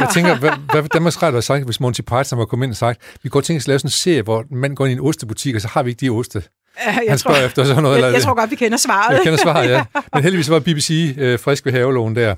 jeg 0.00 0.08
tænker, 0.14 0.38
hvad, 0.38 0.50
hvad 0.72 0.88
Danmarks 0.88 1.22
Radio 1.22 1.36
har 1.36 1.40
sagt, 1.40 1.64
hvis 1.64 1.80
Monty 1.80 2.00
Python 2.00 2.38
var 2.38 2.44
kommet 2.44 2.66
ind 2.66 2.72
og 2.72 2.76
sagt, 2.76 3.00
vi 3.22 3.28
går 3.28 3.40
tænke 3.40 3.58
os 3.58 3.64
at 3.64 3.68
lave 3.68 3.78
sådan 3.78 3.86
en 3.86 3.90
serie, 3.90 4.22
hvor 4.22 4.44
man 4.50 4.74
går 4.74 4.86
ind 4.86 4.90
i 4.90 5.02
en 5.02 5.08
ostebutik, 5.08 5.54
og 5.54 5.60
så 5.60 5.68
har 5.68 5.82
vi 5.82 5.90
ikke 5.90 6.00
de 6.00 6.10
oste. 6.10 6.42
Jeg 6.84 6.94
Han 7.08 7.18
spørger 7.18 7.38
tror, 7.38 7.46
efter 7.46 7.64
sådan 7.64 7.82
noget. 7.82 7.96
Jeg, 7.96 8.06
eller, 8.06 8.18
jeg 8.18 8.22
tror 8.22 8.34
godt, 8.34 8.50
vi 8.50 8.56
kender 8.56 8.78
svaret. 8.78 9.14
Jeg 9.14 9.22
kender 9.22 9.38
svaret, 9.38 9.70
ja. 9.70 9.84
Men 10.14 10.22
heldigvis 10.22 10.50
var 10.50 10.58
BBC 10.58 11.14
øh, 11.18 11.38
frisk 11.38 11.66
ved 11.66 11.72
havelån 11.72 12.16
der. 12.16 12.34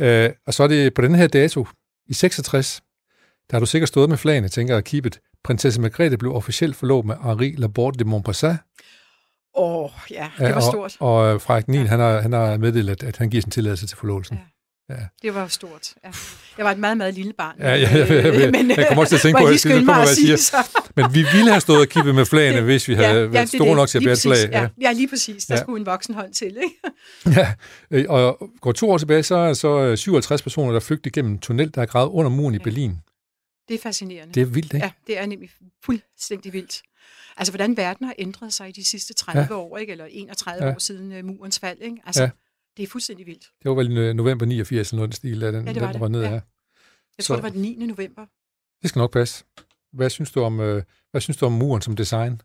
Øh, 0.00 0.30
og 0.46 0.54
så 0.54 0.62
er 0.62 0.68
det 0.68 0.94
på 0.94 1.02
den 1.02 1.14
her 1.14 1.26
dato, 1.26 1.66
i 2.08 2.14
66, 2.14 2.82
der 3.50 3.56
har 3.56 3.60
du 3.60 3.66
sikkert 3.66 3.88
stået 3.88 4.08
med 4.08 4.16
flagene, 4.16 4.48
tænker 4.48 4.76
at 4.76 4.84
keep 4.84 5.06
it. 5.06 5.20
Prinsesse 5.46 5.80
Margrethe 5.80 6.16
blev 6.16 6.34
officielt 6.34 6.76
forlovet 6.76 7.06
med 7.06 7.14
Henri 7.24 7.54
Laporte 7.58 7.98
de 7.98 8.04
Montpassat. 8.04 8.56
Åh, 9.56 9.84
oh, 9.84 9.90
ja, 10.10 10.28
det 10.38 10.54
var 10.54 10.60
stort. 10.60 10.96
Og, 11.00 11.14
og 11.14 11.42
Frederik 11.42 11.68
9, 11.68 11.78
ja. 11.78 11.84
han, 11.84 12.00
har, 12.00 12.20
han 12.20 12.32
har 12.32 12.56
meddelt, 12.56 12.90
at, 12.90 13.02
at 13.02 13.16
han 13.16 13.30
giver 13.30 13.40
sin 13.40 13.50
tilladelse 13.50 13.86
til 13.86 13.96
forlovelsen. 13.96 14.36
Ja. 14.36 14.42
Ja. 14.90 15.06
Det 15.22 15.34
var 15.34 15.46
stort. 15.46 15.94
Ja. 16.04 16.10
Jeg 16.58 16.64
var 16.64 16.70
et 16.70 16.78
meget, 16.78 16.96
meget 16.96 17.14
lille 17.14 17.32
barn. 17.38 17.54
Ja, 17.58 17.74
ja, 17.74 17.74
ja, 17.74 18.14
ja, 18.14 18.38
ja. 18.38 18.50
men, 18.56 18.70
jeg 18.70 18.86
kommer 18.88 19.02
også 19.02 19.10
til 19.10 19.16
at 19.16 19.20
tænke 19.20 19.38
på, 19.38 19.46
at 19.46 19.52
det 19.52 19.72
kommer, 19.72 19.94
hvad 19.94 20.06
jeg 20.28 20.38
siger. 20.38 20.80
Men 20.96 21.14
vi 21.14 21.26
ville 21.32 21.50
have 21.50 21.60
stået 21.60 21.80
og 21.80 21.88
kippet 21.88 22.14
med 22.14 22.24
flagene, 22.24 22.60
hvis 22.70 22.88
vi 22.88 22.94
havde 22.94 23.20
ja, 23.20 23.26
været 23.26 23.48
store 23.48 23.76
nok 23.76 23.88
til 23.88 23.98
at 23.98 24.04
bære 24.04 24.12
et 24.12 24.18
flag. 24.22 24.50
Ja. 24.52 24.68
ja, 24.80 24.92
lige 24.92 25.08
præcis. 25.08 25.44
Der 25.44 25.54
ja. 25.54 25.60
skulle 25.60 25.80
en 25.80 25.86
voksen 25.86 26.14
hånd 26.14 26.32
til. 26.32 26.46
Ikke? 26.64 27.36
ja, 27.40 27.52
øh, 27.90 28.04
og 28.08 28.50
går 28.60 28.72
to 28.72 28.90
år 28.90 28.98
tilbage, 28.98 29.22
så 29.22 29.36
er 29.36 29.52
så 29.52 29.96
57 29.96 30.42
personer, 30.42 30.72
der 30.72 30.80
flygtede 30.80 31.10
gennem 31.12 31.38
tunnel, 31.38 31.74
der 31.74 31.82
er 31.82 31.86
gravet 31.86 32.10
under 32.10 32.30
muren 32.30 32.54
i 32.54 32.58
Berlin. 32.58 32.96
Det 33.68 33.74
er 33.74 33.78
fascinerende. 33.78 34.34
Det 34.34 34.40
er 34.40 34.46
vildt, 34.46 34.74
ikke? 34.74 34.86
Ja, 34.86 34.92
det 35.06 35.18
er 35.18 35.26
nemlig 35.26 35.50
fuldstændig 35.84 36.52
vildt. 36.52 36.82
Altså, 37.36 37.52
hvordan 37.52 37.76
verden 37.76 38.06
har 38.06 38.14
ændret 38.18 38.52
sig 38.52 38.68
i 38.68 38.72
de 38.72 38.84
sidste 38.84 39.14
30 39.14 39.46
ja. 39.50 39.54
år, 39.54 39.78
ikke? 39.78 39.92
eller 39.92 40.04
31 40.04 40.64
ja. 40.66 40.74
år 40.74 40.78
siden 40.78 41.18
uh, 41.18 41.24
murens 41.24 41.58
fald. 41.58 41.78
Ikke? 41.78 41.96
Altså, 42.06 42.22
ja. 42.22 42.30
det 42.76 42.82
er 42.82 42.86
fuldstændig 42.86 43.26
vildt. 43.26 43.50
Det 43.62 43.68
var 43.68 43.74
vel 43.74 44.16
november 44.16 44.46
89, 44.46 44.90
eller 44.90 44.96
noget 44.96 45.14
stil, 45.14 45.42
af 45.42 45.52
den, 45.52 45.66
ja, 45.66 45.72
det 45.72 45.82
var, 45.82 45.92
den, 45.92 46.02
det. 46.02 46.10
nede 46.10 46.22
ja. 46.24 46.28
her. 46.28 46.40
Jeg 47.18 47.24
tror, 47.24 47.34
Så, 47.34 47.36
det 47.36 47.42
var 47.42 47.48
den 47.48 47.62
9. 47.62 47.86
november. 47.86 48.26
Det 48.82 48.90
skal 48.90 49.00
nok 49.00 49.12
passe. 49.12 49.44
Hvad 49.92 50.10
synes 50.10 50.32
du 50.32 50.40
om, 50.40 50.60
øh, 50.60 50.82
hvad 51.10 51.20
synes 51.20 51.36
du 51.36 51.46
om 51.46 51.52
muren 51.52 51.82
som 51.82 51.96
design? 51.96 52.40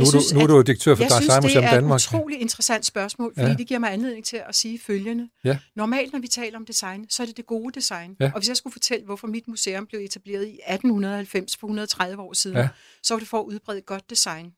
Nu, 0.00 0.06
synes, 0.06 0.32
nu 0.32 0.40
er 0.40 0.46
du 0.46 0.60
direktør 0.60 0.94
for 0.94 1.04
Design 1.04 1.42
Museum 1.42 1.64
Danmark. 1.64 1.92
Jeg 1.92 2.00
synes, 2.00 2.10
det 2.10 2.14
er 2.14 2.16
et 2.16 2.20
utroligt 2.20 2.40
interessant 2.40 2.86
spørgsmål, 2.86 3.32
fordi 3.34 3.50
ja. 3.50 3.56
det 3.56 3.66
giver 3.66 3.80
mig 3.80 3.92
anledning 3.92 4.24
til 4.24 4.42
at 4.48 4.54
sige 4.54 4.78
følgende. 4.78 5.28
Ja. 5.44 5.58
Normalt, 5.76 6.12
når 6.12 6.20
vi 6.20 6.28
taler 6.28 6.58
om 6.58 6.66
design, 6.66 7.06
så 7.10 7.22
er 7.22 7.26
det 7.26 7.36
det 7.36 7.46
gode 7.46 7.72
design. 7.74 8.16
Ja. 8.20 8.30
Og 8.34 8.40
hvis 8.40 8.48
jeg 8.48 8.56
skulle 8.56 8.72
fortælle, 8.72 9.04
hvorfor 9.04 9.26
mit 9.26 9.48
museum 9.48 9.86
blev 9.86 10.00
etableret 10.00 10.46
i 10.46 10.58
1890 10.68 11.56
for 11.56 11.66
130 11.66 12.22
år 12.22 12.32
siden, 12.32 12.56
ja. 12.56 12.68
så 13.02 13.14
var 13.14 13.18
det 13.18 13.28
for 13.28 13.40
at 13.40 13.44
udbrede 13.44 13.80
godt 13.80 14.10
design. 14.10 14.52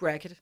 Bracket. 0.00 0.36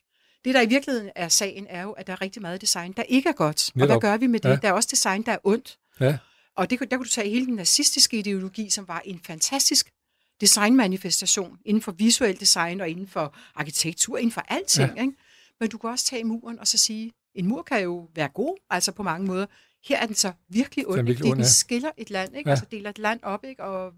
Det, 0.44 0.54
der 0.54 0.60
i 0.60 0.66
virkeligheden 0.66 1.10
er 1.16 1.28
sagen, 1.28 1.66
er 1.68 1.82
jo, 1.82 1.92
at 1.92 2.06
der 2.06 2.12
er 2.12 2.20
rigtig 2.20 2.42
meget 2.42 2.60
design, 2.60 2.92
der 2.92 3.02
ikke 3.02 3.28
er 3.28 3.32
godt. 3.32 3.70
Netop. 3.74 3.90
Og 3.90 4.00
hvad 4.00 4.10
gør 4.10 4.16
vi 4.16 4.26
med 4.26 4.40
det? 4.40 4.48
Ja. 4.48 4.56
Der 4.62 4.68
er 4.68 4.72
også 4.72 4.88
design, 4.90 5.22
der 5.22 5.32
er 5.32 5.38
ondt. 5.44 5.78
Ja. 6.00 6.18
Og 6.56 6.70
det, 6.70 6.80
der 6.80 6.96
kunne 6.96 7.04
du 7.04 7.10
tage 7.10 7.30
hele 7.30 7.46
den 7.46 7.54
nazistiske 7.54 8.18
ideologi, 8.18 8.70
som 8.70 8.88
var 8.88 9.02
en 9.04 9.20
fantastisk 9.26 9.90
designmanifestation 10.40 11.58
inden 11.64 11.82
for 11.82 11.92
visuel 11.92 12.40
design 12.40 12.80
og 12.80 12.88
inden 12.88 13.06
for 13.06 13.34
arkitektur, 13.54 14.16
inden 14.16 14.32
for 14.32 14.40
alting. 14.48 14.96
Ja. 14.96 15.02
Ikke? 15.02 15.14
Men 15.60 15.68
du 15.68 15.78
kan 15.78 15.90
også 15.90 16.04
tage 16.04 16.24
muren 16.24 16.58
og 16.58 16.66
så 16.66 16.78
sige, 16.78 17.12
en 17.34 17.46
mur 17.46 17.62
kan 17.62 17.82
jo 17.82 18.08
være 18.14 18.28
god, 18.28 18.56
altså 18.70 18.92
på 18.92 19.02
mange 19.02 19.26
måder. 19.26 19.46
Her 19.88 19.98
er 19.98 20.06
den 20.06 20.14
så 20.14 20.32
virkelig 20.48 20.88
ond. 20.88 21.06
Det, 21.06 21.18
den 21.18 21.44
skiller 21.44 21.90
et 21.96 22.10
land, 22.10 22.36
ikke? 22.36 22.48
Ja. 22.48 22.52
altså 22.52 22.66
deler 22.70 22.90
et 22.90 22.98
land 22.98 23.20
op, 23.22 23.44
ikke? 23.44 23.64
og 23.64 23.92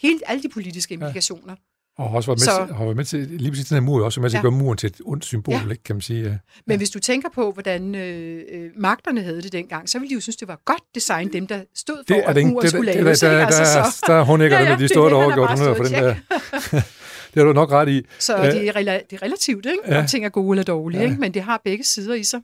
hele, 0.00 0.20
alle 0.26 0.42
de 0.42 0.48
politiske 0.48 0.94
implikationer. 0.94 1.52
Ja. 1.52 1.69
Og 2.00 2.10
også 2.10 2.30
var 2.30 2.34
med, 2.34 2.38
Så- 2.38 2.66
til, 2.66 2.74
har 2.76 2.84
været 2.84 2.96
med 2.96 3.04
til, 3.04 3.18
lige 3.30 3.50
præcis 3.50 3.66
den 3.68 3.74
her 3.74 3.80
mur, 3.80 4.00
er 4.00 4.04
også 4.04 4.20
med 4.20 4.30
til 4.30 4.36
at 4.36 4.38
Ja. 4.38 4.42
gøre 4.48 4.52
muren 4.58 4.76
til 4.78 4.86
et 4.86 5.00
ondt 5.04 5.24
symbol, 5.24 5.54
Ja. 5.54 5.70
ikke, 5.70 5.82
kan 5.84 5.96
man 5.96 6.00
sige. 6.00 6.22
Ja. 6.24 6.36
Men 6.66 6.76
hvis 6.78 6.90
du 6.90 6.98
tænker 6.98 7.28
på, 7.34 7.52
hvordan 7.52 7.94
øh, 7.94 8.40
øh, 8.52 8.70
magterne 8.76 9.22
havde 9.22 9.42
det 9.42 9.52
dengang, 9.52 9.88
så 9.88 9.98
ville 9.98 10.08
de 10.10 10.14
jo 10.14 10.20
synes, 10.20 10.36
det 10.36 10.48
var 10.48 10.60
godt 10.64 10.82
design, 10.94 11.32
dem 11.32 11.46
der 11.46 11.60
stod 11.74 11.96
for, 11.96 12.02
Det 12.14 12.16
er 12.24 12.28
at 12.28 12.36
det, 12.36 12.46
muren 12.46 12.62
det, 12.62 12.70
skulle 12.70 12.86
det, 12.86 12.94
det, 12.96 13.04
laves. 13.04 13.20
der, 13.20 13.30
der, 13.32 13.46
Altså, 13.46 13.60
der, 13.62 13.84
så, 13.90 14.04
der 14.06 14.22
hun 14.22 14.40
ikke 14.42 14.56
Ja, 14.56 14.62
ja, 14.62 14.70
ja, 14.70 14.76
de 14.76 14.88
der 14.88 14.94
har 15.08 15.14
overgjort 15.16 15.48
bare 15.48 15.58
honør 15.58 15.74
for 15.74 15.84
den 15.84 15.92
der. 15.92 16.14
det 17.34 17.36
har 17.36 17.44
du 17.44 17.52
nok 17.52 17.70
ret 17.70 17.88
i. 17.88 18.06
så 18.18 18.36
Ja. 18.36 18.50
det, 18.50 18.68
er, 18.68 18.72
rela- 18.72 19.06
det 19.10 19.12
er 19.12 19.22
relativt, 19.22 19.66
ikke? 19.66 19.78
Ja. 19.94 20.00
om 20.00 20.06
ting 20.06 20.24
er 20.24 20.28
gode 20.28 20.52
eller 20.54 20.64
dårlige, 20.64 21.00
Ja. 21.00 21.06
ikke? 21.08 21.20
men 21.20 21.34
det 21.34 21.42
har 21.42 21.60
begge 21.64 21.84
sider 21.84 22.14
i 22.14 22.22
sig. 22.24 22.40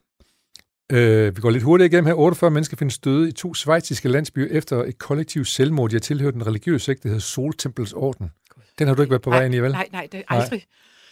Øh, 0.93 1.37
vi 1.37 1.41
går 1.41 1.51
lidt 1.51 1.63
hurtigt 1.63 1.93
igennem 1.93 2.07
her. 2.07 2.15
48 2.15 2.51
mennesker 2.51 2.77
findes 2.77 2.99
døde 2.99 3.29
i 3.29 3.33
to 3.33 3.55
svejtiske 3.55 4.09
landsbyer 4.09 4.47
efter 4.51 4.85
et 4.85 4.99
kollektivt 4.99 5.49
selvmord. 5.49 5.91
De 5.91 5.95
har 5.97 6.01
tilhørt 6.01 6.35
en 6.35 6.47
religiøs 6.47 6.83
sekt, 6.83 7.03
der 7.03 7.09
hedder 7.09 7.21
Soltempels 7.21 7.93
Orden. 7.93 8.31
Den 8.79 8.89
har 8.89 8.95
du 8.95 9.03
ikke 9.03 9.11
været 9.11 9.23
på 9.23 9.31
vej 9.31 9.45
ind 9.45 9.55
i, 9.55 9.59
vel? 9.59 9.73
Nej, 9.73 9.89
nej, 9.93 10.09
det 10.13 10.19
er 10.29 10.35
aldrig. 10.35 10.65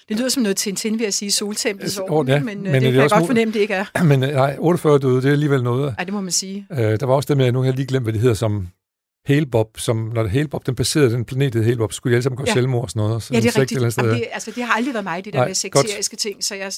Det 0.09 0.17
lyder 0.19 0.29
som 0.29 0.43
noget 0.43 0.57
Tintin, 0.57 0.93
vil 0.99 1.05
jeg 1.05 1.15
sige, 1.15 1.31
soltempels 1.31 1.85
Altså, 1.85 2.03
orden, 2.03 2.29
ja, 2.33 2.39
men, 2.39 2.47
men 2.47 2.62
men 2.62 2.75
det 2.75 2.83
det 2.83 2.93
kan 2.93 3.03
jeg 3.03 3.11
godt 3.11 3.27
fornemme, 3.27 3.55
det 3.55 3.61
ikke 3.61 3.75
er. 3.75 3.85
Men 4.11 4.23
øh, 4.23 4.31
nej, 4.33 4.57
48 4.59 4.99
døde, 4.99 5.17
det 5.17 5.25
er 5.25 5.33
alligevel 5.33 5.62
noget. 5.62 5.95
Ej, 5.99 6.05
det 6.05 6.15
må 6.15 6.21
man 6.21 6.33
sige. 6.33 6.67
Øh, 6.73 6.79
der 6.79 7.07
var 7.07 7.15
også 7.15 7.35
dem, 7.35 7.41
jeg 7.41 7.53
nu 7.53 7.59
har 7.59 7.67
jeg 7.67 7.75
lige 7.75 7.87
glemt, 7.87 8.05
hvad 8.05 8.12
det 8.12 8.21
hedder, 8.21 8.35
som 8.35 8.69
Halebob, 9.27 9.79
som 9.79 9.97
når 10.15 10.23
det 10.23 10.31
Halebob, 10.31 10.67
den 10.67 10.75
passerede 10.75 11.11
den 11.11 11.25
planet, 11.25 11.55
hed 11.65 11.77
så 11.77 11.89
skulle 11.91 12.11
de 12.12 12.17
alle 12.17 12.23
sammen 12.23 12.37
gå 12.37 12.45
Ja. 12.47 12.53
selvmord 12.53 12.83
og 12.83 12.91
sådan 12.91 13.01
noget. 13.09 13.23
Så 13.23 13.35
Ja, 13.35 13.41
det 13.41 13.57
er 13.57 13.61
rigtigt. 13.61 13.77
eller 13.77 13.87
et 13.87 13.93
sted. 13.93 14.05
Jamen, 14.05 14.19
det, 14.21 14.29
altså, 14.33 14.51
det 14.55 14.65
har 14.65 14.73
aldrig 14.73 14.95
været 14.95 15.05
mig, 15.05 15.25
det 15.25 15.33
der 15.33 15.39
Nej, 15.39 15.49
med 15.49 15.71
godt. 15.71 15.89
sekteriske 15.89 16.17
ting, 16.17 16.45
så 16.45 16.55
jeg 16.55 16.73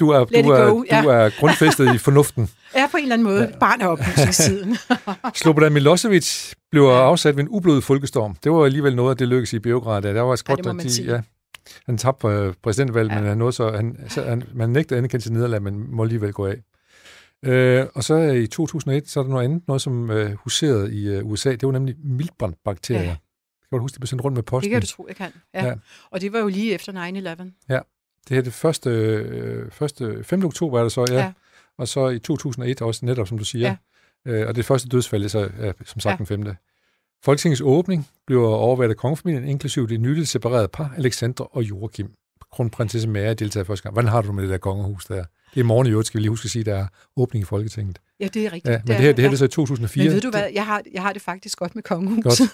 Du 0.00 0.10
er, 0.10 0.26
Let 0.30 0.44
du 0.44 0.50
er, 0.50 0.70
go, 0.70 0.84
ja. 0.90 1.02
du 1.02 1.08
er 1.08 1.30
grundfæstet 1.38 1.94
i 1.94 1.98
fornuften. 1.98 2.50
er 2.74 2.88
på 2.90 2.96
en 2.96 3.02
eller 3.02 3.14
anden 3.14 3.28
måde 3.28 3.42
ja. 3.52 3.58
barn 3.58 3.80
af 3.80 3.88
oplysningstiden. 3.88 4.76
Slobodan 5.34 5.72
Milosevic 5.72 6.52
blev 6.70 6.82
afsat 6.82 7.36
ved 7.36 7.42
en 7.42 7.48
ublodig 7.50 7.82
folkestorm. 7.82 8.34
Det 8.44 8.52
var 8.52 8.64
alligevel 8.64 8.96
noget 8.96 9.18
det 9.18 9.28
lykkedes 9.28 9.52
i 9.52 9.58
Beograd. 9.58 10.02
Der 10.02 10.12
var 10.12 10.26
Ja, 10.26 10.30
det 10.30 10.38
Skotland, 10.38 10.76
man 10.76 10.86
de, 10.86 11.02
ja, 11.04 11.20
han 11.86 11.98
tabte 11.98 12.28
øh, 12.28 12.54
præsidentvalget, 12.62 13.12
Ja. 13.12 13.18
men 13.18 13.28
han 13.28 13.38
nåede 13.38 13.52
så, 13.52 13.70
han, 13.70 13.96
så 14.08 14.22
han, 14.22 14.42
man 14.54 14.70
nægtede 14.70 14.94
at 14.94 14.98
anerkende 14.98 15.22
sit 15.22 15.32
nederlag, 15.32 15.62
men 15.62 15.94
må 15.94 16.02
alligevel 16.02 16.32
gå 16.32 16.46
af. 16.46 16.56
Øh, 17.44 17.86
og 17.94 18.04
så 18.04 18.14
øh, 18.14 18.36
i 18.36 18.46
2001, 18.46 19.08
så 19.08 19.20
er 19.20 19.24
der 19.24 19.30
noget 19.30 19.44
andet, 19.44 19.62
noget 19.68 19.82
som 19.82 20.10
øh, 20.10 20.32
huserede 20.32 20.94
i 20.94 21.08
øh, 21.08 21.26
USA. 21.26 21.50
Det 21.50 21.62
var 21.62 21.72
nemlig 21.72 21.94
miltbrandbakterier. 22.04 23.02
Ja. 23.02 23.08
Ja. 23.08 23.16
Kan 23.70 23.76
du 23.76 23.82
huske, 23.82 23.94
de 23.94 24.00
blev 24.00 24.06
sendt 24.06 24.24
rundt 24.24 24.34
med 24.34 24.42
posten? 24.42 24.70
det 24.70 24.74
kan 24.74 24.80
du 24.80 24.86
tro, 24.86 25.06
jeg 25.08 25.16
kan. 25.16 25.32
Ja. 25.54 25.62
Ja. 25.62 25.68
ja. 25.68 25.74
Og 26.10 26.20
det 26.20 26.32
var 26.32 26.38
jo 26.38 26.48
lige 26.48 26.74
efter 26.74 26.92
9-11. 26.92 27.74
Det 28.30 28.34
her 28.36 28.38
er 28.40 28.44
det 28.44 28.52
første, 28.52 28.90
øh, 28.90 29.70
første 29.70 30.24
5. 30.24 30.44
oktober 30.44 30.78
er 30.78 30.82
det 30.82 30.92
så, 30.92 31.06
ja. 31.10 31.14
Ja. 31.14 31.32
Og 31.78 31.88
så 31.88 32.08
i 32.08 32.18
2001 32.18 32.82
også 32.82 33.06
netop, 33.06 33.28
som 33.28 33.38
du 33.38 33.44
siger. 33.44 33.76
Ja. 34.26 34.32
Øh, 34.32 34.48
og 34.48 34.56
det 34.56 34.64
første 34.64 34.88
dødsfald 34.88 35.24
er 35.24 35.28
så, 35.28 35.50
ja, 35.60 35.72
som 35.86 36.00
sagt, 36.00 36.12
Ja. 36.12 36.16
den 36.16 36.26
femte. 36.26 36.56
Folketingets 37.24 37.60
åbning 37.60 38.08
bliver 38.26 38.48
overvejet 38.48 38.90
af 38.90 38.96
kongefamilien, 38.96 39.44
inklusive 39.44 39.86
det 39.86 40.00
nyligt 40.00 40.28
separerede 40.28 40.68
par, 40.68 40.94
Alexandra 40.96 41.48
og 41.52 41.62
Joachim. 41.62 42.10
Kronprinsesse 42.52 43.08
Mary 43.08 43.34
deltager 43.38 43.64
første 43.64 43.82
gang. 43.82 43.92
Hvordan 43.92 44.10
har 44.10 44.22
du 44.22 44.32
med 44.32 44.42
det 44.42 44.50
der 44.50 44.58
kongehus 44.58 45.04
der? 45.06 45.14
Det 45.14 45.24
er 45.56 45.60
i 45.60 45.62
morgen 45.62 45.86
i 45.86 45.90
øvrigt, 45.90 46.06
skal 46.06 46.18
vi 46.18 46.22
lige 46.22 46.30
huske 46.30 46.46
at 46.46 46.50
sige, 46.50 46.64
der 46.64 46.74
er 46.74 46.86
åbning 47.16 47.42
i 47.42 47.44
Folketinget. 47.44 47.98
Ja, 48.20 48.26
det 48.28 48.46
er 48.46 48.52
rigtigt. 48.52 48.72
Ja, 48.72 48.78
men 48.78 48.86
det, 48.86 48.96
her, 48.96 49.12
det 49.12 49.22
her 49.24 49.28
det 49.30 49.34
er 49.34 49.38
så 49.38 49.44
i 49.44 49.48
2004. 49.48 50.04
Men 50.04 50.12
ved 50.14 50.20
du 50.20 50.30
hvad, 50.30 50.44
jeg 50.54 50.66
har, 50.66 50.82
jeg 50.94 51.02
har 51.02 51.12
det 51.12 51.22
faktisk 51.22 51.58
godt 51.58 51.74
med 51.74 51.82
kongehuset. 51.82 52.48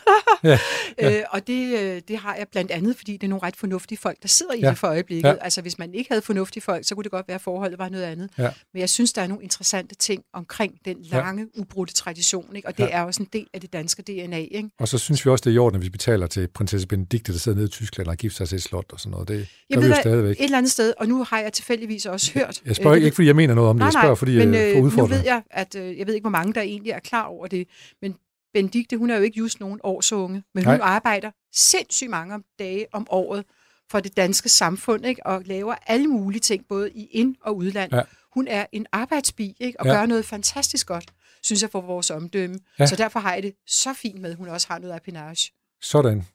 Ja, 0.44 0.58
Øh, 1.02 1.22
og 1.30 1.46
det, 1.46 1.78
øh, 1.80 2.00
det 2.08 2.18
har 2.18 2.34
jeg 2.34 2.46
blandt 2.52 2.70
andet, 2.70 2.96
fordi 2.96 3.12
det 3.12 3.22
er 3.22 3.28
nogle 3.28 3.42
ret 3.42 3.56
fornuftige 3.56 3.98
folk, 3.98 4.16
der 4.22 4.28
sidder 4.28 4.52
i 4.52 4.60
Ja. 4.60 4.68
det 4.70 4.78
for 4.78 4.86
øjeblikket. 4.86 5.28
Ja. 5.28 5.34
Altså 5.40 5.60
hvis 5.60 5.78
man 5.78 5.94
ikke 5.94 6.10
havde 6.10 6.22
fornuftige 6.22 6.62
folk, 6.62 6.86
så 6.88 6.94
kunne 6.94 7.02
det 7.04 7.10
godt 7.12 7.28
være, 7.28 7.34
at 7.34 7.40
forholdet 7.40 7.78
var 7.78 7.88
noget 7.88 8.04
andet. 8.04 8.30
Ja. 8.38 8.48
Men 8.74 8.80
jeg 8.80 8.90
synes, 8.90 9.12
der 9.12 9.22
er 9.22 9.26
nogle 9.26 9.42
interessante 9.42 9.94
ting 9.94 10.22
omkring 10.34 10.74
den 10.84 10.96
lange, 11.02 11.46
ubrudte 11.58 11.94
tradition. 11.94 12.56
Ikke? 12.56 12.68
Og 12.68 12.76
det 12.78 12.82
Ja. 12.84 12.88
er 12.90 13.02
også 13.02 13.22
en 13.22 13.28
del 13.32 13.46
af 13.54 13.60
det 13.60 13.72
danske 13.72 14.02
DNA. 14.02 14.38
Ikke? 14.38 14.68
Og 14.80 14.88
så 14.88 14.98
synes 14.98 15.24
vi 15.26 15.30
også, 15.30 15.42
det 15.42 15.50
er 15.50 15.54
i 15.54 15.58
orden, 15.58 15.76
at 15.80 15.84
vi 15.84 15.90
betaler 15.90 16.26
til 16.26 16.48
prinsesse 16.54 16.86
Benedikte, 16.88 17.32
der 17.32 17.38
sidder 17.38 17.56
nede 17.56 17.66
i 17.66 17.70
Tyskland 17.70 18.06
og 18.06 18.12
har 18.12 18.16
gift 18.16 18.36
sig 18.36 18.48
til 18.48 18.56
et 18.56 18.62
slot 18.62 18.84
og 18.92 19.00
sådan 19.00 19.10
noget. 19.10 19.28
Det 19.28 19.48
Jeg 19.70 19.78
gør 19.78 19.82
vi 19.82 19.88
jo 19.88 19.94
stadigvæk. 20.00 20.36
Et 20.40 20.44
eller 20.44 20.58
andet 20.58 20.72
sted, 20.72 20.92
og 20.98 21.08
nu 21.08 21.24
har 21.24 21.38
jeg 21.40 21.52
tilfældigvis 21.52 22.06
også 22.06 22.32
hørt... 22.34 22.60
Jeg 22.66 22.76
spørger 22.76 22.96
øh, 22.98 23.02
ikke, 23.04 23.14
fordi 23.14 23.26
jeg 23.28 23.36
mener 23.36 23.54
noget 23.54 23.70
om 23.70 23.76
det. 23.76 23.78
Nej, 23.80 23.86
Jeg 23.86 23.92
spørger, 23.92 24.08
nej, 24.08 24.14
fordi 24.14 24.38
men 24.38 24.54
jeg 24.54 24.66
øh, 24.68 24.72
får 24.74 24.80
nu 24.80 24.86
udfordret. 24.86 25.10
ved 25.10 25.24
jeg, 25.24 25.42
at 25.56 25.74
øh, 25.74 25.98
jeg 25.98 26.06
ved 26.06 26.14
ikke, 26.14 26.22
hvor 26.22 26.30
mange 26.30 26.52
der 26.52 26.60
egentlig 26.60 26.90
er 26.90 26.98
klar 26.98 27.24
over 27.24 27.46
det, 27.46 27.68
men 28.02 28.16
Benedikte, 28.54 28.96
hun 28.96 29.10
er 29.10 29.16
jo 29.16 29.22
ikke 29.22 29.38
just 29.38 29.60
nogen 29.60 29.80
års 29.84 30.12
unge, 30.12 30.42
men 30.54 30.64
hun 30.64 30.74
Nej. 30.74 30.80
arbejder 30.88 31.30
sindssygt 31.52 32.10
mange 32.10 32.34
om 32.34 32.44
dage 32.58 32.86
om 32.92 33.06
året 33.10 33.44
for 33.90 34.00
det 34.00 34.16
danske 34.16 34.48
samfund, 34.48 35.06
ikke? 35.06 35.26
og 35.26 35.42
laver 35.44 35.74
alle 35.86 36.06
mulige 36.06 36.40
ting, 36.40 36.64
både 36.68 36.90
i 36.90 37.06
ind- 37.06 37.36
og 37.40 37.56
udland. 37.56 37.94
Ja. 37.94 38.02
Hun 38.34 38.48
er 38.48 38.66
en 38.72 38.86
arbejdsbi, 38.92 39.56
ikke? 39.60 39.80
og 39.80 39.86
Ja. 39.86 39.92
gør 39.92 40.06
noget 40.06 40.24
fantastisk 40.24 40.86
godt, 40.86 41.04
synes 41.42 41.62
jeg, 41.62 41.70
for 41.70 41.80
vores 41.80 42.10
omdømme. 42.10 42.58
Ja. 42.78 42.86
Så 42.86 42.96
derfor 42.96 43.20
har 43.20 43.34
jeg 43.34 43.42
det 43.42 43.54
så 43.66 43.92
fint 43.92 44.20
med, 44.20 44.30
at 44.30 44.36
hun 44.36 44.48
også 44.48 44.66
har 44.70 44.78
noget 44.78 44.94
appanage. 44.94 45.52
Sådan. 45.82 46.26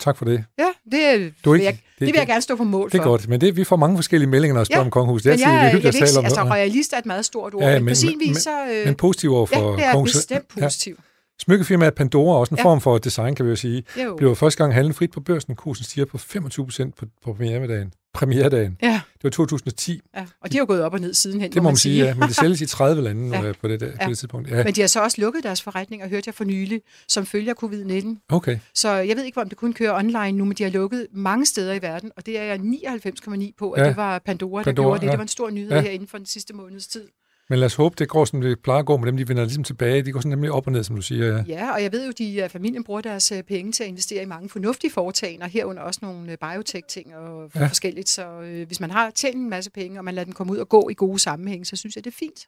Tak 0.00 0.16
for 0.16 0.24
det. 0.24 0.44
Ja, 0.58 0.64
det, 0.92 1.04
er, 1.04 1.30
Du 1.44 1.50
vil 1.50 1.60
ikke- 1.60 1.64
jeg, 1.66 1.72
det- 1.74 1.82
det, 1.98 2.06
vil 2.06 2.14
jeg 2.18 2.26
gerne 2.26 2.42
stå 2.42 2.56
på 2.56 2.64
mål 2.64 2.90
Det 2.90 2.98
er 2.98 3.02
for. 3.02 3.10
godt, 3.10 3.28
men 3.28 3.40
det, 3.40 3.56
vi 3.56 3.64
får 3.64 3.76
mange 3.76 3.96
forskellige 3.96 4.28
meldinger, 4.30 4.54
når 4.54 4.60
vi 4.64 4.66
Ja, 4.70 4.80
om 4.80 4.90
kongehus. 4.90 5.22
Det 5.22 5.30
er 5.30 5.34
Men 5.34 5.40
jeg, 5.40 5.48
er 5.50 5.52
jeg, 5.52 5.62
hyggeligt 5.72 5.82
vil 5.82 5.88
at 5.88 5.94
ikke, 5.94 6.06
tale 6.06 6.18
om 6.18 6.24
altså, 6.24 6.42
royalist 6.42 6.92
er 6.92 6.98
et 6.98 7.06
meget 7.06 7.24
stort 7.24 7.54
ord, 7.54 7.62
Ja, 7.62 7.68
ja, 7.68 7.74
men- 7.74 7.84
men, 7.84 7.92
på 7.92 7.94
sin 7.94 8.20
vis, 8.20 8.36
så... 8.36 8.66
Øh, 8.72 8.86
Men 8.86 8.94
positiv 8.94 9.32
over 9.34 9.46
for 9.46 9.70
ja, 9.70 9.76
det 9.76 9.84
er 9.84 9.92
kongens- 9.92 10.02
bestemt 10.18 10.48
positivt. 10.48 11.00
Smykkefirmaet 11.40 11.94
Pandora, 11.94 12.38
også 12.38 12.54
en 12.54 12.58
Ja. 12.58 12.64
form 12.64 12.80
for 12.80 12.98
design, 12.98 13.34
kan 13.34 13.44
vi 13.46 13.50
jo 13.50 13.56
sige. 13.56 13.84
Jo. 14.04 14.16
blev 14.16 14.36
første 14.36 14.58
gang 14.58 14.74
handlet 14.74 14.96
frit 14.96 15.10
på 15.10 15.20
børsen. 15.20 15.56
Kursen 15.56 15.84
stiger 15.84 16.04
på 16.04 16.18
25 16.18 16.66
procent 16.66 16.96
på, 16.96 17.06
på 17.24 17.32
premieredagen. 17.32 17.92
Premieredagen. 18.14 18.78
Ja, 18.82 19.00
Det 19.14 19.24
var 19.24 19.30
2010. 19.30 20.00
ja, 20.16 20.26
og 20.40 20.52
de 20.52 20.56
har 20.56 20.62
jo 20.62 20.66
gået 20.66 20.82
op 20.82 20.94
og 20.94 21.00
ned 21.00 21.14
sidenhen, 21.14 21.52
Det 21.52 21.62
må 21.62 21.68
man 21.68 21.76
sige, 21.76 22.04
ja. 22.04 22.14
Men 22.14 22.28
det 22.28 22.36
sælges 22.36 22.60
i 22.60 22.66
30 22.66 23.02
lande 23.02 23.36
Ja. 23.38 23.42
øh, 23.48 23.54
på, 23.60 23.68
det, 23.68 23.80
der, 23.80 23.86
på 23.90 23.96
Ja. 24.00 24.08
det 24.08 24.18
tidspunkt. 24.18 24.50
Ja, 24.50 24.64
Men 24.64 24.74
de 24.74 24.80
har 24.80 24.88
så 24.88 25.02
også 25.02 25.20
lukket 25.20 25.44
deres 25.44 25.62
forretninger, 25.62 26.08
hørte 26.08 26.22
jeg 26.26 26.34
for 26.34 26.44
nylig, 26.44 26.80
som 27.08 27.26
følger 27.26 27.54
covid-19. 27.54 28.26
okay. 28.28 28.58
Så 28.74 28.90
jeg 28.90 29.16
ved 29.16 29.24
ikke, 29.24 29.40
om 29.40 29.48
det 29.48 29.58
kun 29.58 29.72
kører 29.72 29.98
online 29.98 30.32
nu, 30.32 30.44
men 30.44 30.54
de 30.56 30.62
har 30.62 30.70
lukket 30.70 31.06
mange 31.12 31.46
steder 31.46 31.72
i 31.74 31.82
verden, 31.82 32.10
og 32.16 32.26
det 32.26 32.38
er 32.38 32.42
jeg 32.42 32.58
99,9 32.58 33.52
på, 33.58 33.70
at 33.70 33.82
Ja. 33.82 33.88
det 33.88 33.96
var 33.96 34.18
Pandora, 34.18 34.58
der 34.58 34.64
Pandora, 34.64 34.84
gjorde 34.86 35.00
det. 35.00 35.06
ja. 35.06 35.10
Det 35.10 35.18
var 35.18 35.22
en 35.24 35.28
stor 35.28 35.50
nyhed 35.50 35.70
ja. 35.70 35.80
her 35.80 35.90
inden 35.90 36.08
for 36.08 36.18
den 36.18 36.26
sidste 36.26 36.54
måneds 36.54 36.86
tid. 36.86 37.04
Men 37.50 37.58
lad 37.58 37.66
os 37.66 37.74
håbe, 37.74 37.94
det 37.98 38.08
går, 38.08 38.24
som 38.24 38.40
det 38.40 38.60
plejer 38.62 38.80
at 38.80 38.86
gå 38.86 38.96
med 38.96 39.06
dem. 39.06 39.16
De 39.16 39.28
vender 39.28 39.44
ligesom 39.44 39.64
tilbage. 39.64 40.02
De 40.02 40.12
går 40.12 40.20
sådan 40.20 40.30
nemlig 40.30 40.52
op 40.52 40.66
og 40.66 40.72
ned, 40.72 40.84
som 40.84 40.96
du 40.96 41.02
siger. 41.02 41.26
Ja. 41.26 41.44
Ja, 41.48 41.72
og 41.72 41.82
jeg 41.82 41.92
ved 41.92 42.04
jo, 42.04 42.10
at 42.10 42.18
de, 42.18 42.44
at 42.44 42.50
familien 42.50 42.84
bruger 42.84 43.00
deres 43.00 43.32
øh, 43.32 43.42
penge 43.42 43.72
til 43.72 43.82
at 43.84 43.88
investere 43.88 44.22
i 44.22 44.26
mange 44.26 44.48
fornuftige 44.48 44.90
foretagender, 44.92 45.46
herunder 45.46 45.82
også 45.82 46.00
nogle 46.02 46.32
øh, 46.32 46.38
biotech-ting 46.40 47.16
og 47.16 47.50
Ja. 47.54 47.66
forskelligt. 47.66 48.08
Så 48.08 48.40
øh, 48.40 48.66
hvis 48.66 48.80
man 48.80 48.90
har 48.90 49.10
tjent 49.10 49.36
en 49.36 49.50
masse 49.50 49.70
penge, 49.70 50.00
og 50.00 50.04
man 50.04 50.14
lader 50.14 50.24
den 50.24 50.34
komme 50.34 50.52
ud 50.52 50.58
og 50.58 50.68
gå 50.68 50.88
i 50.88 50.94
gode 50.94 51.18
sammenhæng, 51.18 51.66
så 51.66 51.76
synes 51.76 51.96
jeg, 51.96 52.04
det 52.04 52.10
er 52.10 52.16
fint. 52.18 52.46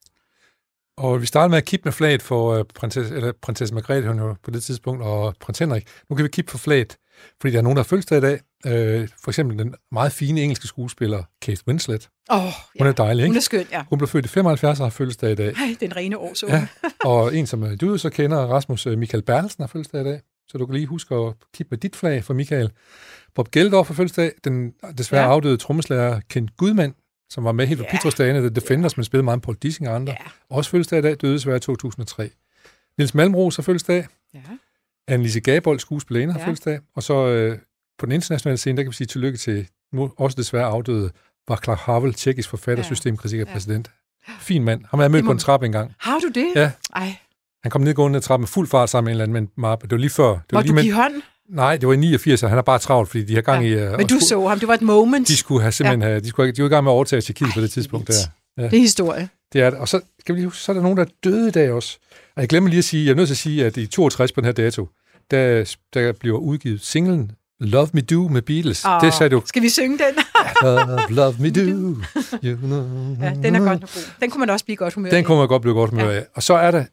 Og 0.96 1.20
vi 1.20 1.26
starter 1.26 1.48
med 1.48 1.58
at 1.58 1.64
kippe 1.64 1.84
med 1.84 1.92
flaget 1.92 2.22
for 2.22 2.58
uh, 2.58 2.64
prinsesse, 2.74 3.14
eller 3.16 3.32
prinsesse 3.42 3.74
Margrethe 3.74 4.08
hun 4.08 4.18
jo 4.18 4.34
på 4.42 4.50
det 4.50 4.62
tidspunkt, 4.62 5.02
og 5.02 5.34
prins 5.40 5.58
Henrik. 5.58 5.88
Nu 6.10 6.16
kan 6.16 6.22
vi 6.24 6.28
kippe 6.28 6.50
for 6.50 6.58
flaget, 6.58 6.96
fordi 7.40 7.52
der 7.52 7.58
er 7.58 7.62
nogen, 7.62 7.76
der 7.76 7.82
har 7.82 7.86
fødselsdag 7.88 8.18
i 8.18 8.20
dag. 8.20 8.40
Uh, 8.66 9.08
for 9.24 9.30
eksempel 9.30 9.58
den 9.58 9.74
meget 9.92 10.12
fine 10.12 10.40
engelske 10.42 10.66
skuespiller 10.66 11.22
Kate 11.42 11.62
Winslet. 11.68 12.08
Oh, 12.28 12.40
Hun 12.42 12.50
ja. 12.80 12.84
er 12.86 12.92
dejlig, 12.92 13.22
ikke? 13.22 13.30
hun 13.30 13.36
er 13.36 13.40
skøn, 13.40 13.66
ja. 13.72 13.84
Hun 13.90 13.98
blev 13.98 14.08
født 14.08 14.24
i 14.24 14.28
75 14.28 14.80
og 14.80 14.84
har 14.86 14.90
fødselsdag 14.90 15.32
i 15.32 15.34
dag. 15.34 15.46
Ej, 15.52 15.76
den 15.80 15.96
rene 15.96 16.18
årså. 16.18 16.46
Ja, 16.48 16.66
og 17.04 17.36
en, 17.36 17.46
som 17.46 17.62
øh, 17.64 17.80
du 17.80 17.98
så 17.98 18.10
kender, 18.10 18.38
Rasmus 18.38 18.86
øh, 18.86 18.98
Michael 18.98 19.22
Bertelsen, 19.22 19.62
har 19.62 19.68
fødselsdag 19.68 20.00
i 20.00 20.04
dag. 20.04 20.20
Så 20.48 20.58
du 20.58 20.66
kan 20.66 20.74
lige 20.74 20.86
huske 20.86 21.14
at 21.14 21.34
kippe 21.54 21.68
med 21.70 21.78
dit 21.78 21.96
flag 21.96 22.24
for 22.24 22.34
Michael. 22.34 22.70
Bob 23.34 23.50
Geldof 23.50 23.86
har 23.88 23.94
fødselsdag. 23.94 24.32
Den 24.44 24.72
desværre 24.98 25.24
Ja. 25.24 25.30
afdøde 25.32 25.56
trommeslager 25.56 26.20
Kent 26.30 26.56
Gudmand, 26.56 26.94
som 27.30 27.44
var 27.44 27.52
med 27.52 27.66
helt 27.66 27.80
fra 27.80 27.86
Ja. 27.92 27.96
Petrus-dagene, 27.96 28.38
The 28.40 28.48
Defenders, 28.50 28.96
men 28.96 29.04
spillede 29.04 29.24
meget 29.24 29.42
på 29.42 29.52
Dissing 29.52 29.88
og 29.88 29.94
andre. 29.94 30.12
Ja. 30.20 30.24
Også 30.56 30.70
fødselsdag 30.70 30.98
i 30.98 31.02
dag, 31.02 31.16
døde 31.20 31.34
desværre 31.34 31.56
i 31.56 31.60
2003. 31.60 32.30
Niels 32.98 33.14
Malmros 33.14 33.56
har 33.56 33.62
fødselsdag. 33.62 34.06
ja. 34.34 34.40
Annelise 35.08 35.40
Gabold, 35.40 35.78
skuespillerinde, 35.78 36.32
har 36.32 36.40
Ja. 36.40 36.46
fødselsdag. 36.46 36.78
Og 36.96 37.02
så 37.02 37.26
øh, 37.26 37.58
på 37.98 38.06
den 38.06 38.12
internationale 38.12 38.56
scene, 38.58 38.76
der 38.76 38.82
kan 38.82 38.90
vi 38.90 38.96
sige 38.96 39.06
tillykke 39.06 39.38
til 39.38 39.66
nu 39.92 40.12
også 40.18 40.34
desværre 40.38 40.64
afdøde 40.66 41.10
Václav 41.50 41.74
Havel, 41.74 42.14
tjekkisk 42.14 42.48
forfatter, 42.48 42.84
Ja. 42.84 42.88
systemkritiker, 42.88 43.44
Ja. 43.48 43.52
præsident. 43.52 43.90
Fin 44.40 44.64
mand. 44.64 44.84
Ham 44.90 44.98
har 44.98 45.04
jeg 45.04 45.10
mødt 45.10 45.24
må 45.24 45.28
på 45.28 45.32
en 45.32 45.38
trappe 45.38 45.66
engang. 45.66 45.94
Har 45.98 46.18
du 46.18 46.28
det? 46.34 46.46
Ja. 46.56 46.70
Ej, 46.96 47.14
Han 47.62 47.70
kom 47.70 47.80
nedgående 47.80 48.12
ned 48.12 48.18
ad 48.18 48.22
trappen 48.22 48.42
med 48.42 48.48
fuld 48.48 48.68
fart 48.68 48.90
sammen 48.90 49.04
med 49.06 49.12
en 49.12 49.14
eller 49.14 49.22
anden 49.24 49.32
med 49.32 49.40
en 49.40 49.62
mappe. 49.62 49.86
Det 49.86 49.90
var 49.92 49.98
lige 49.98 50.10
før. 50.10 50.28
Det 50.28 50.38
var 50.52 50.58
må 50.58 50.60
lige 50.62 50.70
du 50.70 50.74
med, 50.74 50.82
give 50.82 50.94
hånd? 50.94 51.14
Nej, 51.48 51.76
det 51.76 51.86
var 51.88 51.94
i 51.94 51.96
89, 51.96 52.42
og 52.42 52.48
han 52.48 52.58
er 52.58 52.62
bare 52.62 52.78
travlt, 52.78 53.08
fordi 53.10 53.24
de 53.24 53.34
har 53.34 53.42
gang 53.42 53.64
i... 53.66 53.68
Ja. 53.68 53.84
øh, 53.84 53.90
Men 53.90 54.00
at 54.00 54.00
du 54.00 54.14
skulle- 54.14 54.24
så 54.28 54.46
ham, 54.48 54.58
det 54.58 54.68
var 54.68 54.74
et 54.74 54.82
moment. 54.82 55.28
De 55.28 55.36
skulle 55.36 55.62
have 55.62 55.72
simpelthen 55.72 56.02
have, 56.02 56.20
de, 56.20 56.28
skulle, 56.28 56.52
de 56.52 56.62
var 56.62 56.68
i 56.68 56.72
gang 56.72 56.84
med 56.84 56.92
at 56.92 56.94
overtage 56.94 57.20
Tjekkiet 57.22 57.50
på 57.54 57.60
det 57.60 57.70
tidspunkt 57.70 58.08
der. 58.08 58.14
Ja. 58.58 58.62
Det 58.62 58.74
er 58.76 58.80
historie. 58.80 59.28
Det 59.52 59.60
er 59.62 59.70
det. 59.70 59.78
Og 59.78 59.88
så, 59.88 60.00
skal 60.20 60.34
vi 60.34 60.40
lige 60.40 60.46
huske, 60.46 60.60
så 60.62 60.72
er 60.72 60.74
der 60.74 60.82
nogen, 60.82 60.98
der 60.98 61.04
er 61.04 61.08
døde 61.24 61.48
i 61.48 61.50
dag 61.50 61.70
også. 61.72 61.98
Og 62.36 62.40
jeg 62.42 62.48
glemmer 62.48 62.70
lige 62.70 62.78
at 62.78 62.84
sige, 62.84 63.04
jeg 63.04 63.10
er 63.12 63.16
nødt 63.16 63.28
til 63.28 63.34
at 63.34 63.38
sige, 63.38 63.66
at 63.66 63.76
i 63.76 63.86
62 63.86 64.32
på 64.32 64.40
den 64.40 64.44
her 64.46 64.52
dato, 64.52 64.88
der, 65.30 65.74
der 65.94 66.12
bliver 66.12 66.38
udgivet 66.38 66.80
singlen 66.80 67.32
Love 67.60 67.88
Me 67.92 68.00
Do 68.00 68.28
med 68.28 68.42
Beatles. 68.42 68.84
Åh, 68.84 69.00
Det 69.00 69.14
sagde 69.14 69.30
du, 69.30 69.42
Skal 69.46 69.62
vi 69.62 69.68
synge 69.68 69.98
den? 69.98 70.24
love, 70.62 71.00
love 71.10 71.34
me 71.40 71.50
do. 71.50 71.60
You 72.44 72.56
know. 72.66 73.16
ja, 73.20 73.30
den 73.42 73.54
er 73.54 73.58
godt 73.58 73.80
nok 73.80 73.94
god. 73.94 74.10
Den 74.20 74.30
kunne 74.30 74.40
man 74.40 74.50
også 74.50 74.64
blive 74.64 74.76
godt 74.76 74.94
humør 74.94 75.10
Den 75.10 75.18
af. 75.18 75.24
kunne 75.24 75.38
man 75.38 75.48
godt 75.48 75.62
blive 75.62 75.74
godt 75.74 75.92
med 75.92 76.04
Ja. 76.04 76.10
af. 76.16 76.24
Og 76.34 76.42
så 76.42 76.54
er 76.54 76.70
der 76.70 76.84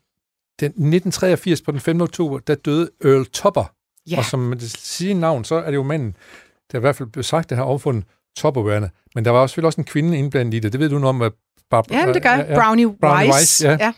den 0.59 0.67
1983 0.67 1.61
på 1.61 1.71
den 1.71 1.79
5. 1.79 2.01
oktober, 2.01 2.39
der 2.39 2.55
døde 2.55 2.89
Earl 3.05 3.25
Topper. 3.25 3.63
Ja. 4.09 4.17
Og 4.17 4.25
som 4.25 4.53
det 4.59 4.71
siger 4.71 5.15
navn, 5.15 5.43
så 5.43 5.55
er 5.55 5.65
det 5.65 5.75
jo 5.75 5.83
manden, 5.83 6.15
der 6.71 6.77
i 6.77 6.81
hvert 6.81 6.95
fald 6.95 7.09
blev 7.09 7.23
sagt, 7.23 7.49
der 7.49 7.55
har 7.55 7.63
opfundet 7.63 8.03
topperwærende. 8.37 8.89
Men 9.15 9.25
der 9.25 9.31
var 9.31 9.39
også, 9.39 9.53
selvfølgelig 9.53 9.67
også 9.67 9.81
en 9.81 9.85
kvinde 9.85 10.17
indblandet 10.17 10.53
i 10.53 10.59
det. 10.59 10.71
Det 10.73 10.79
ved 10.79 10.89
du 10.89 10.99
noget 10.99 11.15
om, 11.15 11.21
at 11.21 11.31
Barbara, 11.69 11.97
Ja, 12.07 12.13
det 12.13 12.23
gør 12.23 12.29
ja, 12.29 12.53
ja. 12.53 12.59
Brownie, 12.61 12.93
Brownie 13.01 13.17
Weiss. 13.31 13.35
Weiss, 13.35 13.63
ja. 13.63 13.77
ja. 13.79 13.93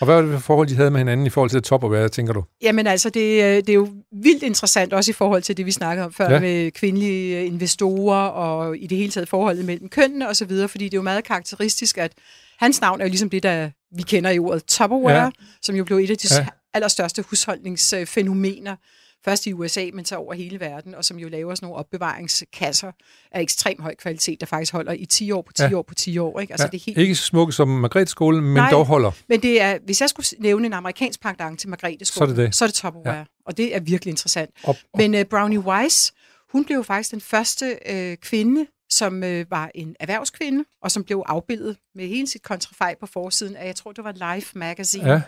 Og 0.00 0.04
hvad 0.04 0.14
var 0.14 0.22
det 0.22 0.32
for 0.32 0.38
forhold, 0.38 0.68
de 0.68 0.74
havde 0.76 0.90
med 0.90 1.00
hinanden 1.00 1.26
i 1.26 1.30
forhold 1.30 1.50
til 1.50 1.62
Tupperware, 1.62 2.08
tænker 2.08 2.32
du? 2.32 2.44
Jamen 2.62 2.86
altså, 2.86 3.10
det, 3.10 3.42
øh, 3.44 3.56
det 3.56 3.68
er 3.68 3.74
jo 3.74 3.88
vildt 4.22 4.42
interessant, 4.42 4.92
også 4.92 5.10
i 5.10 5.14
forhold 5.14 5.42
til 5.42 5.56
det, 5.56 5.66
vi 5.66 5.70
snakkede 5.72 6.06
om 6.06 6.12
før, 6.12 6.30
Ja. 6.32 6.40
med 6.40 6.70
kvindelige 6.70 7.46
investorer 7.46 8.26
og 8.28 8.78
i 8.78 8.86
det 8.86 8.98
hele 8.98 9.10
taget 9.12 9.28
forholdet 9.28 9.64
mellem 9.64 9.88
kønnene 9.88 10.28
osv., 10.28 10.50
fordi 10.68 10.84
det 10.84 10.94
er 10.94 10.98
jo 10.98 11.02
meget 11.02 11.24
karakteristisk, 11.24 11.98
at 11.98 12.12
hans 12.58 12.80
navn 12.80 13.00
er 13.00 13.04
jo 13.04 13.08
ligesom 13.08 13.30
det, 13.30 13.42
der 13.42 13.70
vi 13.96 14.02
kender 14.02 14.30
i 14.30 14.38
ordet 14.38 14.64
Tupperware, 14.64 15.22
Ja. 15.24 15.30
som 15.62 15.74
jo 15.76 15.84
blev 15.84 15.98
et 15.98 16.10
af 16.10 16.16
de 16.18 16.28
ja. 16.34 16.46
allerstørste 16.74 17.22
husholdningsfænomener, 17.30 18.76
først 19.24 19.46
i 19.46 19.52
USA, 19.52 19.90
men 19.94 20.04
så 20.04 20.16
over 20.16 20.34
hele 20.34 20.60
verden, 20.60 20.94
og 20.94 21.04
som 21.04 21.18
jo 21.18 21.28
laver 21.28 21.54
sådan 21.54 21.66
nogle 21.66 21.78
opbevaringskasser 21.78 22.92
af 23.32 23.40
ekstrem 23.40 23.82
høj 23.82 23.94
kvalitet, 23.94 24.40
der 24.40 24.46
faktisk 24.46 24.72
holder 24.72 24.92
i 24.92 25.06
10 25.06 25.30
år 25.30 25.42
på 25.42 25.52
10 25.52 25.62
Ja. 25.62 25.74
år 25.74 25.82
på 25.82 25.94
10 25.94 26.18
år. 26.18 26.40
Ikke? 26.40 26.52
Altså, 26.52 26.64
ja. 26.66 26.70
det 26.70 26.80
er 26.80 26.82
helt 26.86 26.98
Ikke 26.98 27.14
så 27.14 27.24
smukke 27.24 27.52
som 27.52 27.68
Margrethe 27.68 28.10
skole, 28.10 28.42
men 28.42 28.54
Nej. 28.54 28.70
dog 28.70 28.86
holder. 28.86 29.10
men 29.28 29.42
det 29.42 29.60
er, 29.62 29.78
hvis 29.84 30.00
jeg 30.00 30.08
skulle 30.08 30.26
nævne 30.38 30.66
en 30.66 30.72
amerikansk 30.72 31.20
pendant 31.20 31.60
til 31.60 31.68
Margrethe 31.68 32.04
Så 32.04 32.22
er 32.24 32.26
det 32.26 32.36
det. 32.36 32.54
så 32.54 32.64
er 32.64 32.66
det 32.66 32.74
Tupperware. 32.74 33.16
Ja. 33.18 33.24
Og 33.46 33.56
det 33.56 33.76
er 33.76 33.80
virkelig 33.80 34.10
interessant. 34.12 34.50
Op, 34.64 34.68
op. 34.68 34.98
Men 34.98 35.14
uh, 35.14 35.20
Brownie 35.30 35.60
Wise, 35.60 36.12
hun 36.52 36.64
blev 36.64 36.84
faktisk 36.84 37.10
den 37.10 37.20
første 37.20 37.78
uh, 37.92 38.14
kvinde, 38.22 38.66
som 38.90 39.14
uh, 39.22 39.50
var 39.50 39.70
en 39.74 39.96
erhvervskvinde, 40.00 40.64
og 40.82 40.90
som 40.90 41.04
blev 41.04 41.22
afbildet 41.26 41.76
med 41.94 42.06
hele 42.08 42.26
sit 42.26 42.42
kontrafej 42.42 42.94
på 43.00 43.06
forsiden 43.06 43.56
af, 43.56 43.66
jeg 43.66 43.76
tror, 43.76 43.92
det 43.92 44.04
var 44.04 44.34
Life 44.34 44.58
Magazine, 44.58 45.10
Ja, 45.10 45.20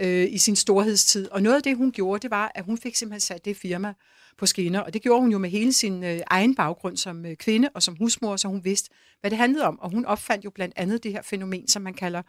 øh, 0.00 0.26
i 0.30 0.38
sin 0.38 0.56
storhedstid. 0.56 1.28
Og 1.30 1.42
noget 1.42 1.56
af 1.56 1.62
det, 1.62 1.76
hun 1.76 1.92
gjorde, 1.92 2.22
det 2.22 2.30
var, 2.30 2.52
at 2.54 2.64
hun 2.64 2.78
fik 2.78 2.96
simpelthen 2.96 3.20
sat 3.20 3.44
det 3.44 3.56
firma 3.56 3.92
på 4.38 4.46
skinner. 4.46 4.80
Og 4.80 4.94
det 4.94 5.02
gjorde 5.02 5.20
hun 5.20 5.30
jo 5.32 5.38
med 5.38 5.50
hele 5.50 5.72
sin 5.72 6.04
øh, 6.04 6.20
egen 6.26 6.54
baggrund 6.54 6.96
som 6.96 7.26
øh, 7.26 7.36
kvinde 7.36 7.68
og 7.74 7.82
som 7.82 7.96
husmor, 7.98 8.36
så 8.36 8.48
hun 8.48 8.64
vidste, 8.64 8.90
hvad 9.20 9.30
det 9.30 9.38
handlede 9.38 9.64
om. 9.64 9.78
Og 9.80 9.90
hun 9.90 10.04
opfandt 10.04 10.44
jo 10.44 10.50
blandt 10.50 10.74
andet 10.76 11.04
det 11.04 11.12
her 11.12 11.22
fænomen, 11.24 11.68
som 11.68 11.82
man 11.82 11.94
kalder 11.94 12.22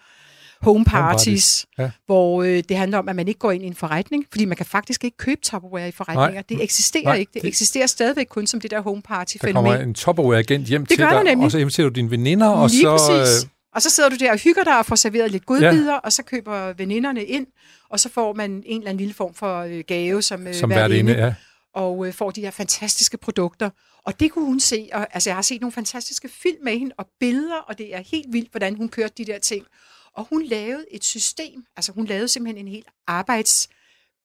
home 0.61 0.85
parties, 0.85 1.17
parties, 1.25 1.65
ja. 1.77 1.91
hvor 2.05 2.43
øh, 2.43 2.63
det 2.69 2.77
handler 2.77 2.97
om, 2.97 3.09
at 3.09 3.15
man 3.15 3.27
ikke 3.27 3.39
går 3.39 3.51
ind 3.51 3.63
i 3.63 3.67
en 3.67 3.73
forretning, 3.75 4.25
fordi 4.31 4.45
man 4.45 4.57
kan 4.57 4.65
faktisk 4.65 5.03
ikke 5.03 5.17
købe 5.17 5.41
Tupperware 5.41 5.87
i 5.87 5.91
forretninger. 5.91 6.31
Nej. 6.33 6.43
Det 6.49 6.63
eksisterer 6.63 7.03
Nej, 7.03 7.15
ikke. 7.15 7.31
Det, 7.33 7.41
det- 7.41 7.47
eksisterer 7.47 7.87
stadigvæk 7.87 8.25
kun 8.29 8.47
som 8.47 8.61
det 8.61 8.71
der 8.71 8.81
home 8.81 8.95
der 8.95 9.01
kommer 9.01 9.17
party-fænomen. 9.19 9.81
en 9.81 9.93
Tupperware-agent 9.93 10.65
hjem 10.67 10.81
Det 10.81 10.89
til 10.89 10.97
dig, 10.97 11.37
og 11.37 11.51
så 11.51 11.57
inviterer 11.57 11.89
du 11.89 11.93
dine 11.93 12.11
veninder, 12.11 12.47
og 12.47 12.69
Lige 12.69 12.81
så... 12.81 12.97
præcis. 12.97 13.43
øh, 13.43 13.49
Og 13.77 13.83
så 13.83 13.89
sidder 13.89 14.09
du 14.09 14.15
der 14.15 14.31
og 14.31 14.37
hygger 14.37 14.63
dig 14.63 14.77
og 14.77 14.85
får 14.85 14.95
serveret 14.95 15.31
lidt 15.31 15.45
godbidder, 15.45 15.93
ja. 15.93 15.97
og 15.97 16.13
så 16.13 16.23
køber 16.23 16.73
veninderne 16.73 17.25
ind, 17.25 17.47
og 17.89 17.99
så 17.99 18.09
får 18.09 18.33
man 18.33 18.51
en 18.51 18.63
eller 18.65 18.89
anden 18.89 18.97
lille 18.97 19.13
form 19.13 19.33
for 19.33 19.59
øh, 19.59 19.83
gave 19.87 20.21
som, 20.21 20.47
øh, 20.47 20.53
som 20.53 20.69
værtinde, 20.69 21.13
ja. 21.13 21.33
og 21.73 22.07
øh, 22.07 22.13
får 22.13 22.31
de 22.31 22.41
her 22.41 22.51
fantastiske 22.51 23.17
produkter. 23.17 23.69
Og 24.03 24.19
det 24.19 24.31
kunne 24.31 24.45
hun 24.45 24.59
se, 24.59 24.89
og 24.93 25.07
altså, 25.13 25.29
jeg 25.29 25.37
har 25.37 25.41
set 25.41 25.61
nogle 25.61 25.71
fantastiske 25.71 26.29
film 26.29 26.63
med 26.63 26.79
hende, 26.79 26.95
og 26.97 27.07
billeder, 27.19 27.55
og 27.55 27.77
det 27.77 27.95
er 27.95 28.01
helt 28.11 28.33
vildt, 28.33 28.51
hvordan 28.51 28.75
hun 28.75 28.89
kørte 28.89 29.13
de 29.17 29.25
der 29.25 29.39
ting. 29.39 29.65
Og 30.13 30.27
hun 30.29 30.43
lavede 30.43 30.85
et 30.91 31.03
system, 31.03 31.63
altså 31.75 31.91
hun 31.91 32.05
lavede 32.05 32.27
simpelthen 32.27 32.67
en 32.67 32.71
helt 32.71 32.87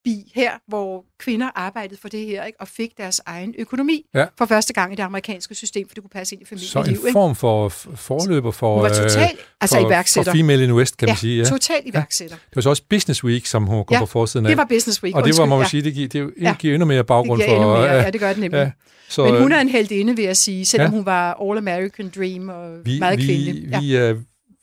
arbejdsbi 0.07 0.33
her, 0.35 0.51
hvor 0.69 1.05
kvinder 1.19 1.51
arbejdede 1.55 2.01
for 2.01 2.09
det 2.09 2.27
her, 2.27 2.45
ikke, 2.45 2.61
og 2.61 2.69
fik 2.69 2.91
deres 2.99 3.21
egen 3.27 3.55
økonomi 3.59 4.07
Ja. 4.15 4.25
for 4.39 4.47
første 4.47 4.73
gang 4.73 4.93
i 4.93 4.97
det 4.97 5.03
amerikanske 5.03 5.55
system, 5.55 5.89
for 5.89 5.95
det 5.95 6.03
kunne 6.03 6.11
passe 6.11 6.35
ind 6.35 6.43
i 6.43 6.45
Så 6.67 6.73
familieliv. 6.73 7.01
en 7.01 7.07
ikke? 7.07 7.13
form 7.13 7.35
for 7.35 7.69
forløber 7.69 8.51
for... 8.51 8.75
Hun 8.75 8.83
var 8.83 8.89
øh, 8.91 8.97
total, 8.97 9.31
altså 9.61 9.77
for, 9.81 9.87
iværksætter. 9.87 10.33
For 10.33 10.37
female 10.39 10.65
in 10.65 10.73
West, 10.73 10.97
kan 10.97 11.07
man 11.07 11.15
ja, 11.15 11.19
sige. 11.21 11.39
Ja. 11.39 11.45
total 11.49 11.81
iværksætter. 11.85 12.37
Det 12.37 12.57
var 12.57 12.63
så 12.63 12.69
også 12.71 12.83
Business 12.91 13.25
Week, 13.25 13.47
som 13.47 13.65
hun 13.67 13.85
kom 13.85 13.95
Ja, 13.95 14.01
på 14.01 14.07
forsiden 14.07 14.47
af. 14.47 14.51
Det 14.51 14.57
var 14.59 14.65
Business 14.65 15.03
Week. 15.03 15.17
og 15.17 15.25
det 15.25 15.39
var, 15.39 15.45
må 15.45 15.49
man 15.57 15.59
undskyld, 15.59 15.81
sige, 15.83 15.85
det 15.85 15.95
giver, 15.95 16.09
det 16.09 16.35
giver, 16.39 16.55
Ja. 16.65 16.75
endnu 16.75 16.87
mere 16.87 16.97
ja, 16.97 17.03
baggrund 17.03 17.41
det 17.41 17.47
giver 17.49 17.59
for... 17.59 17.65
endnu 17.73 17.77
mere. 17.83 17.93
ja, 17.97 18.03
Ja, 18.03 18.11
det 18.11 18.21
gør 18.21 18.29
det 18.29 18.39
nemlig. 18.39 18.59
ja. 18.59 18.71
Så, 19.09 19.25
Men 19.25 19.43
hun 19.43 19.53
øh, 19.53 19.59
er 19.59 19.63
en 19.63 19.69
heldinde, 19.69 20.17
vil 20.17 20.25
jeg 20.25 20.37
sige, 20.37 20.65
selvom 20.67 20.91
Ja. 20.93 20.97
hun 20.97 21.07
var 21.07 21.35
All 21.49 21.59
American 21.59 22.13
Dream 22.17 22.49
og 22.49 22.77
vi, 22.85 22.99
meget 22.99 23.19
vi, 23.19 23.25
kvindelig. 23.25 23.69
Ja. 23.71 23.81
vi, 23.81 23.97
øh, 23.97 24.17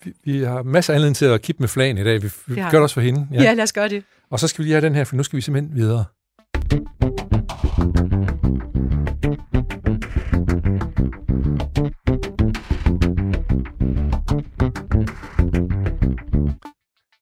vi, 0.04 0.14
vi 0.26 0.44
har 0.44 0.64
masser 0.64 0.94
af 0.94 0.96
anledning 0.96 1.16
til 1.16 1.26
at 1.26 1.42
kippe 1.42 1.64
med 1.64 1.68
flagen 1.70 1.98
i 1.98 2.04
dag. 2.04 2.22
Vi, 2.24 2.30
vi 2.48 2.56
gør 2.56 2.64
det 2.64 2.72
vi. 2.72 2.78
også 2.78 2.94
for 2.94 3.02
hende. 3.02 3.28
ja. 3.34 3.44
ja, 3.44 3.54
lad 3.54 3.64
os 3.64 3.74
gøre 3.74 3.90
det. 3.90 4.04
Og 4.32 4.39
så 4.39 4.47
skal 4.47 4.63
vi 4.63 4.67
lige 4.67 4.73
have 4.73 4.86
den 4.86 4.95
her, 4.95 5.03
for 5.03 5.15
nu 5.15 5.23
skal 5.23 5.38
vi 5.38 5.41
simpelthen 5.41 5.75
videre. 5.75 6.05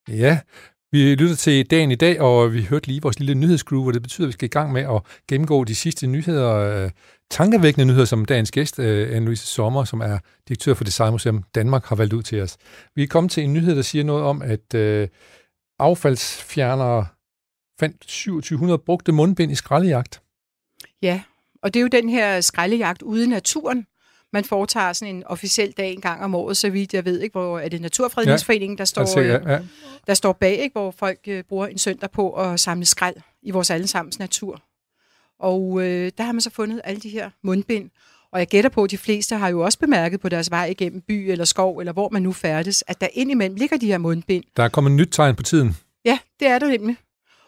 Ja, 0.09 0.39
vi 0.91 1.15
lytter 1.15 1.35
til 1.35 1.65
dagen 1.71 1.91
i 1.91 1.95
dag, 1.95 2.21
og 2.21 2.53
vi 2.53 2.63
hørte 2.63 2.87
lige 2.87 3.01
vores 3.01 3.19
lille 3.19 3.35
nyhedsgruppe, 3.35 3.83
hvor 3.83 3.91
det 3.91 4.01
betyder, 4.01 4.25
at 4.25 4.27
vi 4.27 4.31
skal 4.31 4.45
i 4.45 4.49
gang 4.49 4.71
med 4.71 4.81
at 4.81 5.01
gennemgå 5.29 5.63
de 5.63 5.75
sidste 5.75 6.07
nyheder, 6.07 6.53
øh, 6.53 6.91
tankevækkende 7.29 7.85
nyheder, 7.85 8.05
som 8.05 8.25
dagens 8.25 8.51
gæst, 8.51 8.79
øh, 8.79 9.17
Anne-Louise 9.17 9.35
Sommer, 9.35 9.83
som 9.83 10.01
er 10.01 10.17
direktør 10.47 10.73
for 10.73 10.83
Designmuseum 10.83 11.43
Danmark, 11.55 11.85
har 11.85 11.95
valgt 11.95 12.13
ud 12.13 12.23
til 12.23 12.41
os. 12.41 12.57
Vi 12.95 13.03
er 13.03 13.07
kommet 13.07 13.31
til 13.31 13.43
en 13.43 13.53
nyhed, 13.53 13.75
der 13.75 13.81
siger 13.81 14.03
noget 14.03 14.23
om, 14.23 14.41
at 14.41 14.73
øh, 14.75 15.07
affaldsfjernere 15.79 17.07
fandt 17.79 18.01
2700 18.01 18.79
brugte 18.79 19.11
mundbind 19.11 19.51
i 19.51 19.55
skraldejagt. 19.55 20.21
Ja, 21.01 21.21
og 21.61 21.73
det 21.73 21.79
er 21.79 21.81
jo 21.81 21.87
den 21.87 22.09
her 22.09 22.41
skraldejagt 22.41 23.01
ude 23.01 23.23
i 23.23 23.27
naturen. 23.27 23.87
Man 24.33 24.43
foretager 24.43 24.93
sådan 24.93 25.15
en 25.15 25.23
officiel 25.23 25.71
dag 25.71 25.91
en 25.91 26.01
gang 26.01 26.23
om 26.23 26.35
året, 26.35 26.57
så 26.57 26.69
vidt 26.69 26.93
jeg 26.93 27.05
ved, 27.05 27.19
ikke, 27.19 27.33
hvor 27.33 27.59
er 27.59 27.69
det 27.69 27.81
Naturfredningsforeningen, 27.81 28.77
der 28.77 28.85
står, 28.85 29.01
Altså, 29.01 29.19
øh, 29.19 29.27
ja, 29.27 29.51
ja. 29.51 29.59
der 30.07 30.13
står 30.13 30.33
bag, 30.33 30.57
ikke, 30.57 30.73
hvor 30.73 30.91
folk 30.91 31.19
øh, 31.27 31.43
bruger 31.43 31.67
en 31.67 31.77
søndag 31.77 32.11
på 32.11 32.31
at 32.31 32.59
samle 32.59 32.85
skrald 32.85 33.15
i 33.41 33.51
vores 33.51 33.69
allesammens 33.69 34.19
natur. 34.19 34.61
Og 35.39 35.81
øh, 35.81 36.11
der 36.17 36.23
har 36.23 36.31
man 36.31 36.41
så 36.41 36.49
fundet 36.49 36.81
alle 36.83 37.01
de 37.01 37.09
her 37.09 37.29
mundbind. 37.43 37.89
Og 38.33 38.39
jeg 38.39 38.47
gætter 38.47 38.69
på, 38.69 38.83
at 38.83 38.91
de 38.91 38.97
fleste 38.97 39.35
har 39.35 39.49
jo 39.49 39.61
også 39.61 39.79
bemærket 39.79 40.19
på 40.19 40.29
deres 40.29 40.51
vej 40.51 40.65
igennem 40.65 41.01
by 41.01 41.31
eller 41.31 41.45
skov, 41.45 41.77
eller 41.77 41.93
hvor 41.93 42.09
man 42.09 42.21
nu 42.21 42.31
færdes, 42.33 42.83
at 42.87 43.01
der 43.01 43.07
indimellem 43.13 43.55
ligger 43.55 43.77
de 43.77 43.87
her 43.87 43.97
mundbind. 43.97 44.43
Der 44.57 44.63
er 44.63 44.69
kommet 44.69 44.91
nyt 44.91 45.09
tegn 45.11 45.35
på 45.35 45.43
tiden. 45.43 45.77
Ja, 46.05 46.19
det 46.39 46.47
er 46.47 46.59
der 46.59 46.67
nemlig. 46.67 46.95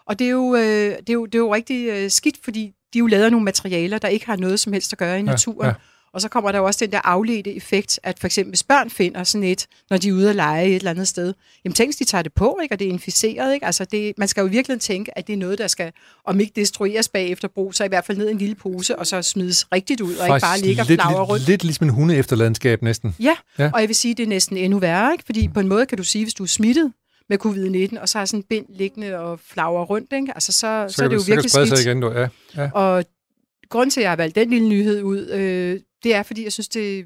Og 0.05 0.19
det 0.19 0.27
er 0.27 0.31
jo, 0.31 0.55
øh, 0.55 0.61
det 0.61 1.09
er 1.09 1.13
jo, 1.13 1.25
det 1.25 1.35
er 1.35 1.39
jo 1.39 1.53
rigtig 1.53 1.89
øh, 1.89 2.09
skidt, 2.09 2.35
fordi 2.43 2.73
de 2.93 2.99
jo 2.99 3.09
af 3.13 3.31
nogle 3.31 3.43
materialer, 3.43 3.97
der 3.97 4.07
ikke 4.07 4.25
har 4.25 4.35
noget 4.35 4.59
som 4.59 4.73
helst 4.73 4.93
at 4.93 4.99
gøre 4.99 5.19
i 5.19 5.21
naturen. 5.21 5.65
ja. 5.65 5.67
Ja. 5.67 5.73
Og 6.13 6.21
så 6.21 6.29
kommer 6.29 6.51
der 6.51 6.59
jo 6.59 6.65
også 6.65 6.85
den 6.85 6.91
der 6.91 6.99
afledte 7.03 7.55
effekt, 7.55 7.99
at 8.03 8.19
for 8.19 8.27
eksempel 8.27 8.51
hvis 8.51 8.63
børn 8.63 8.89
finder 8.89 9.23
sådan 9.23 9.43
et, 9.47 9.67
når 9.89 9.97
de 9.97 10.09
er 10.09 10.13
ude 10.13 10.29
at 10.29 10.35
lege 10.35 10.67
et 10.67 10.75
eller 10.75 10.91
andet 10.91 11.07
sted, 11.07 11.33
jamen 11.65 11.73
tænk, 11.73 11.87
hvis 11.87 11.95
de 11.95 12.03
tager 12.05 12.21
det 12.21 12.33
på, 12.33 12.59
ikke? 12.63 12.75
og 12.75 12.79
det 12.79 12.87
er 12.87 12.89
inficeret. 12.91 13.53
Ikke? 13.53 13.65
Altså 13.65 13.85
det, 13.85 14.13
man 14.17 14.27
skal 14.27 14.41
jo 14.41 14.47
virkelig 14.47 14.81
tænke, 14.81 15.17
at 15.17 15.27
det 15.27 15.33
er 15.33 15.37
noget, 15.37 15.57
der 15.57 15.67
skal, 15.67 15.91
om 16.25 16.39
ikke 16.39 16.51
destrueres 16.55 17.09
bagefter 17.09 17.47
brug, 17.47 17.73
så 17.75 17.83
i 17.83 17.87
hvert 17.87 18.05
fald 18.05 18.17
ned 18.17 18.27
i 18.27 18.31
en 18.31 18.37
lille 18.37 18.55
pose, 18.55 18.99
og 18.99 19.07
så 19.07 19.21
smides 19.21 19.71
rigtigt 19.71 20.01
ud, 20.01 20.15
og 20.15 20.27
ikke 20.27 20.39
bare 20.41 20.59
ligge 20.59 20.81
og 20.81 20.87
lidt, 20.87 21.01
flagre 21.01 21.19
lidt, 21.21 21.29
rundt. 21.29 21.47
lidt 21.47 21.63
ligesom 21.63 21.87
en 21.87 21.93
hundeefterladenskab 21.93 22.81
næsten. 22.81 23.15
Ja, 23.19 23.35
Ja. 23.59 23.71
og 23.73 23.79
jeg 23.79 23.87
vil 23.89 23.95
sige, 23.95 24.11
at 24.11 24.17
det 24.17 24.23
er 24.23 24.27
næsten 24.27 24.57
endnu 24.57 24.79
værre, 24.79 25.11
ikke? 25.11 25.23
fordi 25.25 25.47
på 25.47 25.59
en 25.59 25.67
måde 25.67 25.85
kan 25.85 25.97
du 25.97 26.03
sige, 26.03 26.25
hvis 26.25 26.33
du 26.33 26.43
er 26.43 26.47
smittet 26.47 26.91
med 27.29 27.37
covid-19, 27.45 28.01
og 28.01 28.09
så 28.09 28.17
har 28.17 28.25
sådan 28.25 28.39
en 28.39 28.43
bind 28.49 28.65
liggende 28.69 29.17
og 29.17 29.39
flagrer 29.47 29.85
rundt, 29.85 30.13
ikke? 30.13 30.31
Altså, 30.35 30.51
så, 30.51 30.85
så, 30.89 30.95
så 30.95 31.03
er 31.03 31.07
det 31.07 31.15
jo 31.15 31.21
virkelig 31.27 31.51
skidt. 31.51 31.85
igen. 31.85 32.01
Du. 32.01 32.11
Ja, 32.11 32.27
ja. 32.57 32.69
Og 32.73 33.05
grunden 33.69 33.89
til, 33.89 33.99
at 33.99 34.03
jeg 34.03 34.11
har 34.11 34.15
valgt 34.15 34.35
den 34.35 34.49
lille 34.49 34.69
nyhed 34.69 35.01
ud, 35.03 35.27
øh, 35.29 35.79
det 36.03 36.15
er, 36.15 36.23
fordi 36.23 36.43
jeg 36.43 36.53
synes, 36.53 36.67
det 36.67 37.05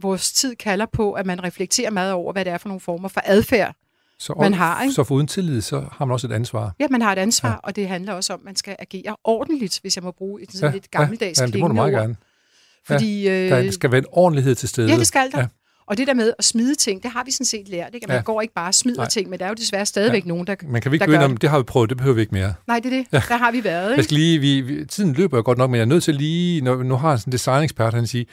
vores 0.00 0.32
tid 0.32 0.56
kalder 0.56 0.86
på, 0.86 1.12
at 1.12 1.26
man 1.26 1.44
reflekterer 1.44 1.90
meget 1.90 2.12
over, 2.12 2.32
hvad 2.32 2.44
det 2.44 2.52
er 2.52 2.58
for 2.58 2.68
nogle 2.68 2.80
former 2.80 3.08
for 3.08 3.20
adfærd, 3.24 3.74
Så, 4.18 4.34
man 4.40 4.54
har, 4.54 4.82
ikke? 4.82 4.94
så 4.94 5.04
for 5.04 5.14
uden 5.14 5.26
tillid, 5.26 5.60
så 5.60 5.84
har 5.92 6.04
man 6.04 6.12
også 6.12 6.26
et 6.26 6.32
ansvar. 6.32 6.74
Ja, 6.80 6.86
man 6.90 7.02
har 7.02 7.12
et 7.12 7.18
ansvar, 7.18 7.48
Ja. 7.48 7.54
ja. 7.54 7.58
og 7.62 7.76
det 7.76 7.88
handler 7.88 8.12
også 8.12 8.32
om, 8.32 8.40
at 8.40 8.44
man 8.44 8.56
skal 8.56 8.76
agere 8.78 9.16
ordentligt, 9.24 9.78
hvis 9.82 9.96
jeg 9.96 10.04
må 10.04 10.10
bruge 10.10 10.42
et 10.42 10.52
sådan 10.52 10.68
Ja, 10.68 10.72
lidt 10.74 10.90
gammeldags 10.90 11.40
ja, 11.40 11.46
det 11.46 11.60
må 11.60 11.68
du 11.68 11.74
meget 11.74 11.94
ord. 11.94 12.00
gerne. 12.00 12.16
Fordi, 12.84 13.28
øh, 13.28 13.48
Der 13.50 13.70
skal 13.70 13.90
være 13.90 13.98
en 13.98 14.06
ordentlighed 14.12 14.54
til 14.54 14.68
stede. 14.68 14.90
Ja, 14.90 14.96
det 14.96 15.06
skal 15.06 15.30
der. 15.32 15.38
Ja. 15.40 15.46
Og 15.92 15.98
det 15.98 16.06
der 16.06 16.14
med 16.14 16.32
at 16.38 16.44
smide 16.44 16.74
ting, 16.74 17.02
det 17.02 17.10
har 17.10 17.24
vi 17.24 17.30
sådan 17.30 17.46
set 17.46 17.68
lært. 17.68 17.90
Ikke? 17.94 18.06
Man 18.08 18.16
Ja. 18.16 18.22
går 18.22 18.40
ikke 18.40 18.54
bare 18.54 18.68
og 18.68 18.74
smider 18.74 18.96
Nej. 18.98 19.08
Ting, 19.08 19.30
men 19.30 19.38
der 19.38 19.44
er 19.44 19.48
jo 19.48 19.54
desværre 19.54 19.86
stadigvæk 19.86 20.24
ja. 20.24 20.28
nogen, 20.28 20.46
der... 20.46 20.54
Man 20.68 20.82
kan 20.82 20.92
vi 20.92 20.96
ikke 20.96 21.04
ind 21.04 21.14
om, 21.22 21.36
det 21.36 21.50
har 21.50 21.58
vi 21.58 21.62
prøvet, 21.64 21.88
det 21.90 21.96
behøver 21.96 22.14
vi 22.14 22.20
ikke 22.20 22.34
mere. 22.34 22.54
Nej, 22.66 22.78
det 22.80 22.92
er 22.92 22.96
det. 22.96 23.06
Ja. 23.12 23.22
Der 23.28 23.36
har 23.36 23.50
vi 23.52 23.64
været. 23.64 23.82
Jeg 23.82 23.92
Ikke? 23.92 24.02
skal 24.02 24.14
lige, 24.16 24.38
vi, 24.38 24.60
vi, 24.60 24.84
tiden 24.84 25.12
løber 25.12 25.36
jo 25.36 25.42
godt 25.46 25.58
nok, 25.58 25.70
men 25.70 25.76
jeg 25.76 25.82
er 25.82 25.86
nødt 25.88 26.04
til 26.04 26.14
lige, 26.14 26.60
når 26.60 26.82
nu 26.82 26.96
har 26.96 27.10
jeg 27.10 27.18
sådan 27.18 27.28
en 27.28 27.32
designekspert, 27.32 27.94
han 27.94 28.06
siger, 28.06 28.24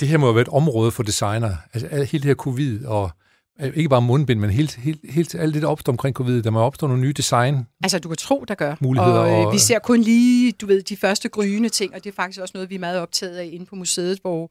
det 0.00 0.08
her 0.08 0.18
må 0.18 0.26
jo 0.26 0.32
være 0.32 0.42
et 0.42 0.48
område 0.48 0.90
for 0.90 1.02
designer. 1.02 1.56
Altså 1.74 1.86
alt- 1.88 2.08
hele 2.10 2.22
det 2.22 2.28
her 2.28 2.34
covid, 2.34 2.84
og 2.84 3.10
øh, 3.60 3.72
ikke 3.74 3.88
bare 3.88 4.02
mundbind, 4.02 4.40
men 4.40 4.50
helt, 4.50 4.74
helt, 4.74 5.00
helt 5.10 5.34
alt 5.34 5.54
det, 5.54 5.62
der 5.62 5.68
opstår 5.68 5.92
omkring 5.92 6.14
covid, 6.16 6.42
der 6.42 6.50
må 6.50 6.60
opstå 6.60 6.86
nogle 6.86 7.02
nye 7.02 7.12
design. 7.12 7.66
Altså, 7.82 7.98
du 7.98 8.08
kan 8.08 8.16
tro, 8.16 8.44
der 8.48 8.54
gør. 8.54 8.74
Muligheder 8.80 9.18
og, 9.18 9.30
øh, 9.40 9.46
og- 9.46 9.52
vi 9.52 9.58
ser 9.58 9.78
kun 9.78 10.00
lige, 10.00 10.52
du 10.52 10.66
ved, 10.66 10.82
de 10.82 10.96
første 10.96 11.28
gryende 11.28 11.68
ting, 11.68 11.94
og 11.94 12.04
det 12.04 12.10
er 12.10 12.14
faktisk 12.14 12.40
også 12.40 12.52
noget, 12.54 12.70
vi 12.70 12.74
er 12.74 12.78
meget 12.78 12.98
optaget 13.00 13.36
af 13.36 13.48
inde 13.52 13.66
på 13.66 13.76
museet, 13.76 14.18
hvor 14.22 14.48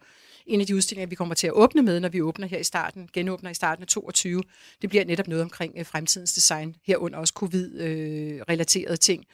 en 0.49 0.61
af 0.61 0.67
de 0.67 0.75
udstillinger, 0.75 1.07
vi 1.07 1.15
kommer 1.15 1.35
til 1.35 1.47
at 1.47 1.53
åbne 1.53 1.81
med, 1.81 1.99
når 1.99 2.09
vi 2.09 2.21
åbner 2.21 2.47
her 2.47 2.57
i 2.57 2.63
starten, 2.63 3.09
genåbner 3.13 3.49
i 3.49 3.53
starten 3.53 3.83
af 3.83 3.87
22, 3.87 4.43
det 4.81 4.89
bliver 4.89 5.05
netop 5.05 5.27
noget 5.27 5.43
omkring 5.43 5.73
øh, 5.77 5.85
fremtidens 5.85 6.33
design, 6.33 6.75
herunder 6.83 7.19
også 7.19 7.33
covid-relaterede 7.33 8.97
ting. 8.97 9.25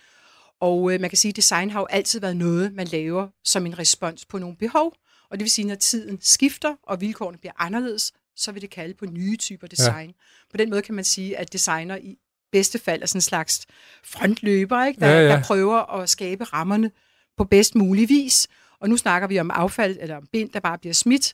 Og 0.60 0.94
øh, 0.94 1.02
man 1.02 1.10
kan 1.10 1.18
sige, 1.18 1.30
at 1.30 1.36
design 1.36 1.70
har 1.70 1.80
jo 1.80 1.86
altid 1.86 2.20
været 2.20 2.38
noget, 2.38 2.74
man 2.74 2.88
laver 2.88 3.28
som 3.44 3.66
en 3.66 3.80
respons 3.80 4.26
på 4.26 4.38
nogle 4.38 4.56
behov. 4.58 4.94
Og 5.30 5.40
det 5.40 5.44
vil 5.44 5.52
sige, 5.52 5.68
når 5.68 5.76
tiden 5.76 6.18
skifter, 6.22 6.76
og 6.84 7.02
vilkårene 7.02 7.38
bliver 7.38 7.54
anderledes, 7.58 8.14
så 8.36 8.52
vil 8.52 8.62
det 8.62 8.70
kalde 8.70 8.94
på 8.94 9.06
nye 9.06 9.38
typer 9.38 9.68
design. 9.68 10.08
Ja. 10.10 10.16
På 10.52 10.58
den 10.58 10.70
måde 10.70 10.82
kan 10.82 10.96
man 10.96 11.04
sige, 11.04 11.38
at 11.38 11.54
designer 11.54 11.98
i 11.98 12.18
bedste 12.52 12.80
fald 12.80 13.02
er 13.02 13.06
sådan 13.06 13.18
en 13.18 13.22
slags 13.22 13.66
frontløber, 14.04 14.86
ikke? 14.86 15.00
Der, 15.00 15.08
ja. 15.08 15.20
ja. 15.20 15.28
der 15.28 15.44
prøver 15.44 16.00
at 16.02 16.10
skabe 16.10 16.44
rammerne 16.44 16.92
på 17.38 17.44
bedst 17.44 17.76
mulig 17.76 18.10
vis. 18.10 18.48
Og 18.82 18.90
nu 18.90 18.98
snakker 18.98 19.28
vi 19.28 19.40
om 19.40 19.52
affald, 19.54 19.98
eller 20.02 20.16
om 20.18 20.24
bind, 20.34 20.50
der 20.50 20.60
bare 20.60 20.78
bliver 20.78 20.94
smidt. 20.94 21.34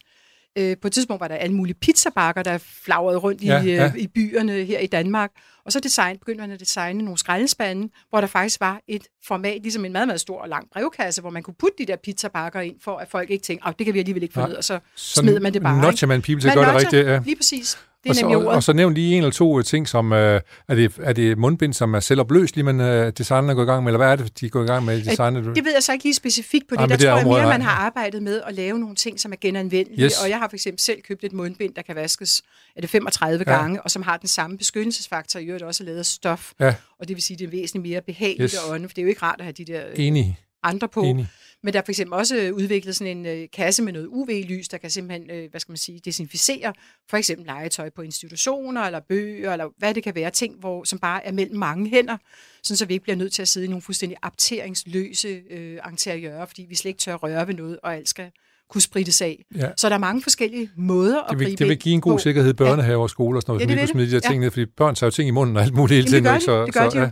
Øh, 0.57 0.77
på 0.81 0.87
et 0.87 0.93
tidspunkt 0.93 1.21
var 1.21 1.27
der 1.27 1.35
alle 1.35 1.55
mulige 1.55 1.73
pizzabakker, 1.81 2.43
der 2.43 2.57
flagrede 2.57 3.17
rundt 3.17 3.43
Ja, 3.43 3.61
i, 3.61 3.65
øh, 3.65 3.73
ja. 3.73 3.91
i 3.97 4.07
byerne 4.07 4.51
her 4.53 4.79
i 4.79 4.87
Danmark. 4.87 5.31
Og 5.65 5.71
så 5.71 5.79
design, 5.79 6.17
begyndte 6.17 6.41
man 6.41 6.51
at 6.51 6.59
designe 6.59 7.03
nogle 7.03 7.17
skraldespande, 7.17 7.89
hvor 8.09 8.21
der 8.21 8.27
faktisk 8.27 8.59
var 8.59 8.79
et 8.87 9.03
format, 9.27 9.61
ligesom 9.61 9.85
en 9.85 9.91
meget, 9.91 10.07
meget 10.07 10.21
stor 10.21 10.41
og 10.41 10.49
lang 10.49 10.67
brevkasse, 10.73 11.21
hvor 11.21 11.29
man 11.29 11.43
kunne 11.43 11.53
putte 11.59 11.75
de 11.77 11.85
der 11.85 11.95
pizzabakker 12.03 12.59
ind, 12.61 12.75
for 12.83 12.97
at 12.97 13.07
folk 13.09 13.29
ikke 13.29 13.43
tænkte, 13.43 13.67
at 13.67 13.75
det 13.79 13.85
kan 13.85 13.93
vi 13.93 13.99
alligevel 13.99 14.23
ikke 14.23 14.33
få 14.33 14.47
ned, 14.47 14.55
og 14.55 14.63
så 14.63 14.79
Så 14.95 15.21
smider 15.21 15.39
man 15.39 15.53
det 15.53 15.61
bare. 15.61 15.81
notcher 15.81 16.07
man 16.07 16.21
people 16.21 16.41
til 16.41 16.47
at 16.49 16.55
gøre 16.55 16.65
det 16.73 16.75
rigtigt. 16.75 17.07
Ja. 17.07 17.19
Lige 17.25 17.35
præcis. 17.35 17.77
Det 18.03 18.09
Og 18.09 18.15
er 18.15 18.19
så, 18.19 18.25
og, 18.25 18.31
ordet. 18.35 18.47
og 18.47 18.63
så 18.63 18.73
nævn 18.73 18.93
lige 18.93 19.11
en 19.15 19.17
eller 19.17 19.31
to 19.31 19.61
ting, 19.61 19.87
som 19.87 20.13
øh, 20.13 20.41
er, 20.67 20.75
det, 20.75 20.93
er 21.01 21.13
det 21.13 21.37
mundbind, 21.37 21.73
som 21.73 21.93
er 21.93 21.99
selvopløselige, 21.99 22.63
men 22.63 22.79
øh, 22.81 23.13
designerne 23.17 23.55
går 23.55 23.63
i 23.63 23.65
gang 23.65 23.83
med, 23.83 23.91
eller 23.91 23.97
hvad 23.97 24.11
er 24.11 24.15
det, 24.15 24.39
de 24.39 24.49
går 24.49 24.63
i 24.63 24.65
gang 24.65 24.85
med 24.85 25.01
designet? 25.03 25.55
Det 25.55 25.65
ved 25.65 25.73
jeg 25.73 25.83
så 25.83 25.91
ikke 25.93 26.05
lige 26.05 26.13
specifikt 26.13 26.67
på 26.67 26.75
det. 26.75 26.79
Ej, 26.81 26.85
der 26.85 26.95
det 26.97 27.05
tror 27.07 27.15
jeg 27.17 27.25
mere, 27.27 27.47
man 27.57 27.61
har 27.61 27.85
arbejdet 27.85 28.23
med 28.23 28.41
at 28.47 28.53
lave 28.53 28.79
nogle 28.79 28.95
ting, 28.95 29.19
som 29.19 29.31
er 29.31 29.35
genanvendelige. 29.41 30.05
Yes. 30.05 30.23
Og 30.23 30.29
jeg 30.29 30.37
har 30.39 30.47
for 30.47 30.55
eksempel 30.55 30.79
selv 30.79 31.01
købt 31.01 31.23
et 31.23 31.33
mundbind, 31.33 31.73
der 31.73 31.81
kan 31.81 31.95
vaskes 31.95 32.41
er 32.75 32.81
det 32.81 32.89
35 32.89 33.43
Ja. 33.47 33.53
gange, 33.57 33.81
og 33.81 33.91
som 33.91 34.01
har 34.01 34.17
den 34.17 34.27
samme 34.27 34.57
beskyttelsesfaktor, 34.57 35.39
i 35.39 35.45
øvrigt 35.45 35.63
også 35.63 35.83
er 35.83 35.85
lavet 35.85 35.99
af 35.99 36.05
stof. 36.05 36.51
Ja. 36.59 36.75
Og 36.99 37.07
det 37.07 37.15
vil 37.15 37.23
sige, 37.23 37.35
at 37.35 37.39
det 37.39 37.45
er 37.45 37.51
væsentligt 37.51 37.89
mere 37.91 38.01
behageligt 38.01 38.51
yes. 38.53 38.59
at 38.67 38.73
ånde, 38.73 38.89
for 38.89 38.93
det 38.93 39.01
er 39.01 39.03
jo 39.03 39.09
ikke 39.09 39.21
rart 39.23 39.35
at 39.39 39.45
have 39.45 39.53
de 39.53 39.65
der 39.65 39.81
øh, 39.87 39.93
Enig. 39.95 40.39
Andre 40.63 40.87
på. 40.89 41.01
Enig. 41.01 41.27
Men 41.63 41.73
der 41.73 41.79
er 41.79 41.83
for 41.85 41.91
eksempel 41.91 42.13
også 42.13 42.35
øh, 42.37 42.53
udviklet 42.53 42.95
sådan 42.95 43.17
en 43.17 43.25
øh, 43.25 43.47
kasse 43.53 43.83
med 43.83 43.93
noget 43.93 44.07
UV-lys, 44.07 44.67
der 44.67 44.77
kan 44.77 44.89
simpelthen, 44.89 45.29
øh, 45.31 45.49
hvad 45.51 45.59
skal 45.59 45.71
man 45.71 45.77
sige, 45.77 45.99
desinficere 46.05 46.73
for 47.09 47.17
eksempel 47.17 47.45
legetøj 47.45 47.89
på 47.95 48.01
institutioner, 48.01 48.81
eller 48.81 48.99
bøger, 49.09 49.51
eller 49.51 49.67
hvad 49.77 49.93
det 49.93 50.03
kan 50.03 50.15
være, 50.15 50.29
ting, 50.31 50.55
hvor, 50.59 50.83
som 50.83 50.99
bare 50.99 51.25
er 51.25 51.31
mellem 51.31 51.57
mange 51.57 51.89
hænder, 51.89 52.17
sådan 52.63 52.77
så 52.77 52.85
vi 52.85 52.93
ikke 52.93 53.03
bliver 53.03 53.15
nødt 53.15 53.33
til 53.33 53.41
at 53.41 53.47
sidde 53.47 53.65
i 53.65 53.69
nogle 53.69 53.81
fuldstændig 53.81 54.17
apteringsløse 54.21 55.41
øh, 55.51 55.77
interiører, 55.91 56.45
fordi 56.45 56.65
vi 56.69 56.75
slet 56.75 56.89
ikke 56.89 56.99
tør 56.99 57.15
røre 57.15 57.47
ved 57.47 57.53
noget, 57.53 57.79
og 57.83 57.95
alt 57.95 58.09
skal 58.09 58.31
kunne 58.69 58.81
sprittes 58.81 59.21
af. 59.21 59.45
Ja. 59.55 59.69
Så 59.77 59.89
der 59.89 59.95
er 59.95 59.99
mange 59.99 60.21
forskellige 60.21 60.69
måder 60.75 61.21
at 61.21 61.29
Det 61.29 61.39
vil, 61.39 61.47
gribe 61.47 61.57
det 61.59 61.67
vil 61.67 61.77
give 61.79 61.93
en 61.93 62.01
god 62.01 62.11
på. 62.11 62.17
sikkerhed 62.17 62.49
i 62.49 62.53
børnehaver 62.53 63.03
og 63.03 63.09
skoler 63.09 63.37
og 63.37 63.41
sådan 63.41 63.53
noget, 63.53 63.69
Ja, 63.69 63.81
ja, 63.81 63.87
så 63.87 63.93
vil 63.93 64.01
vi 64.01 64.01
kunne 64.01 64.07
smide 64.07 64.07
de 64.17 64.21
der 64.21 64.29
ting 64.29 64.41
ned, 64.41 64.51
fordi 64.51 64.65
børn 64.65 64.95
tager 64.95 65.07
jo 65.07 65.11
ting 65.11 65.27
i 65.27 65.31
munden 65.31 65.57
og 65.57 65.63
alt 65.63 65.73
muligt 65.73 65.95
hele 66.05 66.15
Jamen, 66.15 66.33
det 66.33 66.41
tiden. 66.41 66.53
gør 66.53 66.55
ikke? 66.55 66.61
de. 66.61 66.65
Det 66.65 66.73
gør 66.73 66.89
så, 66.89 66.95
de 66.95 66.99
jo. 66.99 67.03
ja. 67.05 67.11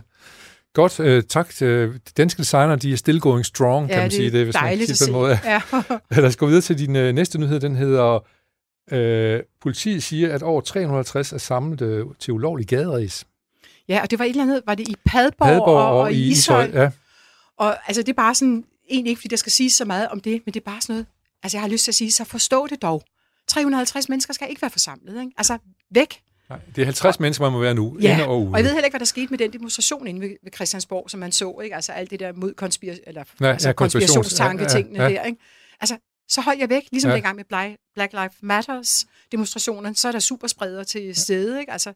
Godt, 0.74 1.00
øh, 1.00 1.22
tak. 1.22 1.54
danske 2.16 2.38
designer, 2.38 2.76
de 2.76 2.92
er 2.92 2.96
still 2.96 3.20
going 3.20 3.46
strong, 3.46 3.88
kan 3.88 3.96
Ja, 3.96 4.02
man 4.02 4.10
det 4.10 4.16
sige 4.16 4.30
det, 4.30 4.44
hvis 4.44 4.54
man 4.62 4.76
siger 4.78 4.86
på 4.86 4.88
den 4.88 4.96
se. 4.96 5.12
måde. 5.12 5.38
Ja. 5.44 5.62
Lad 6.20 6.24
os 6.24 6.36
gå 6.36 6.46
videre 6.46 6.60
til 6.62 6.78
din 6.78 6.96
øh, 6.96 7.12
næste 7.14 7.38
nyhed. 7.38 7.60
Den 7.60 7.76
hedder, 7.76 8.18
øh, 8.92 9.40
politiet 9.62 10.02
siger, 10.02 10.34
at 10.34 10.42
over 10.42 10.60
350 10.60 11.32
er 11.32 11.38
samlet 11.38 11.80
øh, 11.80 12.06
til 12.18 12.32
ulovlig 12.32 12.66
gaderæs. 12.66 13.24
ja, 13.88 14.00
og 14.02 14.10
det 14.10 14.18
var 14.18 14.24
et 14.24 14.28
eller 14.28 14.42
andet, 14.42 14.62
var 14.66 14.74
det 14.74 14.88
i 14.88 14.94
Padborg, 15.06 15.48
Padborg 15.48 15.68
og, 15.76 16.00
og, 16.00 16.12
i 16.12 16.30
Ishøj? 16.30 16.70
Ja. 16.74 16.90
Og 17.58 17.76
altså, 17.86 18.02
det 18.02 18.08
er 18.08 18.14
bare 18.16 18.34
sådan, 18.34 18.64
egentlig 18.90 19.10
ikke, 19.10 19.20
fordi 19.20 19.28
der 19.28 19.36
skal 19.36 19.52
siges 19.52 19.72
så 19.72 19.84
meget 19.84 20.08
om 20.08 20.20
det, 20.20 20.42
men 20.46 20.54
det 20.54 20.60
er 20.60 20.64
bare 20.70 20.80
sådan 20.80 20.92
noget, 20.94 21.06
altså 21.42 21.56
jeg 21.56 21.62
har 21.62 21.68
lyst 21.68 21.84
til 21.84 21.90
at 21.90 21.94
sige, 21.94 22.12
så 22.12 22.24
forstå 22.24 22.66
det 22.66 22.82
dog. 22.82 23.02
350 23.48 24.08
mennesker 24.08 24.34
skal 24.34 24.46
ikke 24.50 24.62
være 24.62 24.70
forsamlet, 24.70 25.20
ikke? 25.20 25.32
Altså, 25.36 25.58
væk. 25.90 26.20
Nej, 26.50 26.58
det 26.76 26.82
er 26.82 26.84
50 26.84 27.20
mennesker, 27.20 27.44
man 27.44 27.52
må 27.52 27.58
være 27.60 27.74
nu. 27.74 27.96
Ja, 28.02 28.26
og 28.26 28.40
ude. 28.42 28.50
og 28.50 28.56
jeg 28.56 28.64
ved 28.64 28.72
heller 28.72 28.84
ikke, 28.84 28.92
hvad 28.92 28.98
der 29.00 29.04
skete 29.06 29.26
med 29.30 29.38
den 29.38 29.52
demonstration 29.52 30.06
inde 30.06 30.20
ved, 30.20 30.36
ved 30.44 30.52
Christiansborg, 30.54 31.10
som 31.10 31.20
man 31.20 31.32
så, 31.32 31.60
ikke? 31.64 31.74
Altså 31.76 31.92
alt 31.92 32.10
det 32.10 32.20
der 32.20 32.32
mod 32.32 32.54
konspira- 32.62 32.98
eller, 33.06 33.24
Ja, 33.40 33.46
altså, 33.46 33.68
ja, 33.68 33.72
ja, 33.80 33.86
konspirations- 33.86 34.14
konspirationstanke-tingene 34.14 34.98
ja, 34.98 35.04
ja, 35.04 35.10
ja. 35.10 35.18
der, 35.18 35.24
ikke? 35.24 35.38
Altså, 35.80 35.96
så 36.28 36.40
hold 36.40 36.58
jeg 36.58 36.68
væk, 36.68 36.82
ligesom 36.92 37.08
Ja. 37.08 37.12
ja. 37.12 37.16
dengang 37.16 37.36
med 37.36 37.44
Bla- 37.44 37.92
Black 37.94 38.12
Lives 38.12 38.36
Matters 38.42 39.06
demonstrationerne, 39.32 39.94
så 39.96 40.08
er 40.08 40.12
der 40.12 40.18
superspredere 40.18 40.84
til 40.84 41.16
stede, 41.16 41.60
ikke? 41.60 41.72
Altså, 41.72 41.92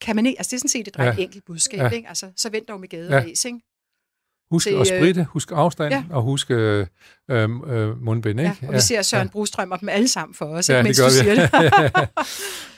kan 0.00 0.16
man 0.16 0.26
ikke, 0.26 0.38
altså 0.40 0.50
det 0.50 0.56
er 0.56 0.58
sådan 0.60 0.68
set 0.68 0.88
et 0.88 0.98
ret 0.98 1.04
Ja. 1.06 1.10
ja. 1.18 1.22
enkelt 1.22 1.44
budskab, 1.44 1.78
Ja. 1.78 1.84
ja. 1.84 1.90
ikke? 1.90 2.08
Altså, 2.08 2.30
så 2.36 2.50
vent 2.50 2.68
dog 2.68 2.80
med 2.80 2.88
Ja. 2.92 2.96
gaderæs, 2.96 3.44
ikke? 3.44 3.60
Husk 4.50 4.66
til, 4.66 4.74
at 4.74 4.80
øh, 4.80 4.86
spritte, 4.86 5.26
husk 5.30 5.52
afstand, 5.54 5.94
ja. 5.94 6.04
og 6.10 6.22
husk 6.22 6.50
øh, 6.50 6.86
øh, 7.30 7.48
øh, 7.66 8.02
mundbind, 8.02 8.40
ikke? 8.40 8.56
Ja, 8.62 8.68
og 8.68 8.74
vi 8.74 8.80
ser 8.80 9.02
Søren 9.02 9.28
Brostrøm 9.28 9.70
og 9.70 9.80
dem 9.80 9.88
alle 9.88 10.08
sammen 10.08 10.34
for 10.34 10.44
os, 10.46 10.68
Ja, 10.68 10.74
ja, 10.74 10.78
det 10.78 10.84
mens 10.84 11.00
gør 11.00 11.06
du 11.06 11.12
vi. 11.12 11.18
siger 11.18 11.34
det. 11.34 12.08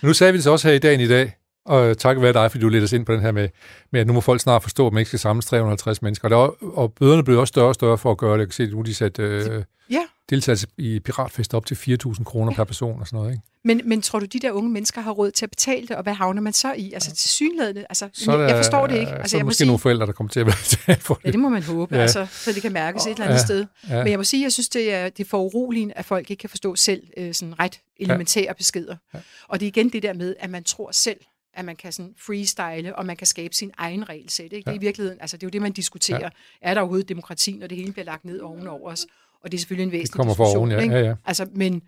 Nu 0.07 0.13
sagde 0.13 0.33
vi 0.33 0.37
det 0.37 0.45
så 0.45 0.51
også 0.51 0.69
her 0.69 0.75
i 0.75 0.79
dagen 0.79 1.01
i 1.01 1.09
dag, 1.09 1.33
og 1.67 1.99
takket 1.99 2.23
være 2.23 2.33
dig, 2.33 2.51
fordi 2.51 2.63
du 2.63 2.69
ledte 2.69 2.85
os 2.85 2.93
ind 2.93 3.07
på 3.07 3.13
den 3.13 3.21
her 3.21 3.33
med, 3.33 3.49
med, 3.93 4.01
at 4.01 4.07
nu 4.07 4.13
må 4.13 4.21
folk 4.21 4.41
snart 4.41 4.63
forstå, 4.63 4.87
at 4.87 4.93
man 4.93 5.01
ikke 5.01 5.09
skal 5.09 5.19
samles 5.19 5.47
350 5.47 6.03
mennesker. 6.03 6.25
Og, 6.29 6.31
der, 6.31 6.67
og 6.79 6.93
bøderne 6.93 7.25
blev 7.25 7.39
også 7.39 7.49
større 7.53 7.69
og 7.69 7.75
større 7.75 7.99
for 7.99 8.11
at 8.11 8.19
gøre 8.19 8.33
det. 8.33 8.39
Jeg 8.39 8.47
kan 8.47 8.53
se, 8.53 8.63
at 8.63 8.71
nu 8.73 8.83
de 8.83 8.95
sat 8.95 9.19
øh, 9.19 9.63
Ja. 9.91 10.03
Deltagelse 10.31 10.67
i 10.77 11.01
piratfest 11.01 11.55
op 11.55 11.67
til 11.67 11.75
4.000 11.75 12.25
kroner 12.25 12.53
ja. 12.53 12.57
per 12.57 12.65
person 12.65 13.01
og 13.01 13.07
sådan 13.07 13.17
noget. 13.19 13.33
Ikke? 13.33 13.43
Men, 13.65 13.81
men 13.85 14.03
tror 14.03 14.19
du, 14.19 14.27
de 14.27 14.39
der 14.39 14.51
unge 14.53 14.71
mennesker 14.71 15.01
har 15.01 15.11
råd 15.11 15.31
til 15.31 15.47
at 15.47 15.51
betale 15.51 15.87
det, 15.87 15.97
og 15.97 16.03
hvad 16.03 16.13
havner 16.15 16.43
man 16.43 16.53
så 16.53 16.73
i? 16.73 16.93
Altså 16.93 17.15
til 17.15 17.31
synlædende, 17.31 17.87
altså, 17.89 18.09
Så 18.13 18.33
er 18.33 18.39
jeg, 18.39 18.49
der, 18.49 18.55
jeg 18.55 18.65
forstår 18.65 18.87
det 18.87 18.95
ikke. 18.95 19.09
Så 19.11 19.15
Altså, 19.15 19.37
er 19.37 19.39
der 19.39 19.39
jeg 19.39 19.45
må 19.45 19.49
måske 19.49 19.57
sige, 19.59 19.67
nogle 19.67 19.79
forældre, 19.79 20.07
der 20.07 20.13
kommer 20.13 20.31
til 20.31 20.41
at 20.41 20.47
være 20.47 20.97
for 21.01 21.21
ja, 21.25 21.27
det. 21.29 21.33
det 21.33 21.41
må 21.41 21.49
man 21.49 21.63
håbe, 21.63 21.95
Ja. 21.95 21.97
ja. 21.99 22.03
altså, 22.03 22.27
så 22.31 22.53
det 22.53 22.63
kan 22.63 22.73
mærkes 22.73 23.03
et 23.07 23.11
eller 23.11 23.25
andet 23.25 23.39
Ja. 23.39 23.45
sted. 23.45 23.67
Ja. 23.89 23.99
Men 24.03 24.09
jeg 24.11 24.19
må 24.19 24.25
sige, 24.25 24.43
jeg 24.43 24.53
synes, 24.53 24.69
det 24.69 24.93
er, 24.95 25.09
det 25.09 25.25
er 25.25 25.29
for 25.29 25.39
uroligende, 25.43 25.95
at 25.95 26.05
folk 26.05 26.31
ikke 26.31 26.41
kan 26.41 26.51
forstå 26.51 26.77
selv 26.77 27.03
øh, 27.17 27.35
sådan 27.35 27.59
ret 27.61 27.81
elementære 27.97 28.55
beskeder. 28.55 28.97
Ja. 29.15 29.19
Og 29.49 29.61
det 29.61 29.67
er 29.67 29.69
igen 29.69 29.89
det 29.89 30.03
der 30.03 30.13
med, 30.13 30.35
at 30.41 30.51
man 30.51 30.65
tror 30.65 30.91
selv, 30.93 31.21
at 31.55 31.65
man 31.65 31.77
kan 31.77 31.93
sådan 31.93 32.15
freestyle, 32.27 32.97
og 32.97 33.07
man 33.07 33.17
kan 33.17 33.27
skabe 33.27 33.55
sin 33.55 33.71
egen 33.79 34.09
regelsæt. 34.09 34.45
Ikke? 34.53 34.57
Det 34.57 34.67
er 34.67 34.75
i 34.75 34.79
virkeligheden, 34.79 35.19
altså 35.21 35.37
det 35.37 35.43
er 35.43 35.47
jo 35.47 35.51
det, 35.51 35.63
man 35.63 35.73
diskuterer. 35.73 36.19
Ja. 36.23 36.29
Er 36.63 36.75
der 36.75 36.81
overhovedet 36.81 37.09
demokrati, 37.09 37.53
når 37.53 37.67
det 37.67 37.77
hele 37.79 37.93
bliver 37.93 38.05
lagt 38.07 38.25
ned 38.25 38.41
ovenover 38.41 38.91
os? 38.91 39.07
Og 39.45 39.53
det 39.53 39.59
er 39.59 39.61
selvfølgelig 39.61 39.85
en 39.85 39.93
væsentlig 39.93 40.13
kommer 40.17 40.35
fra 40.35 40.45
diskussion. 40.45 40.59
oven, 40.59 40.71
ja. 40.71 40.79
ikke? 40.81 40.95
Ja, 40.95 41.01
ja. 41.05 41.15
Altså, 41.25 41.47
men 41.55 41.83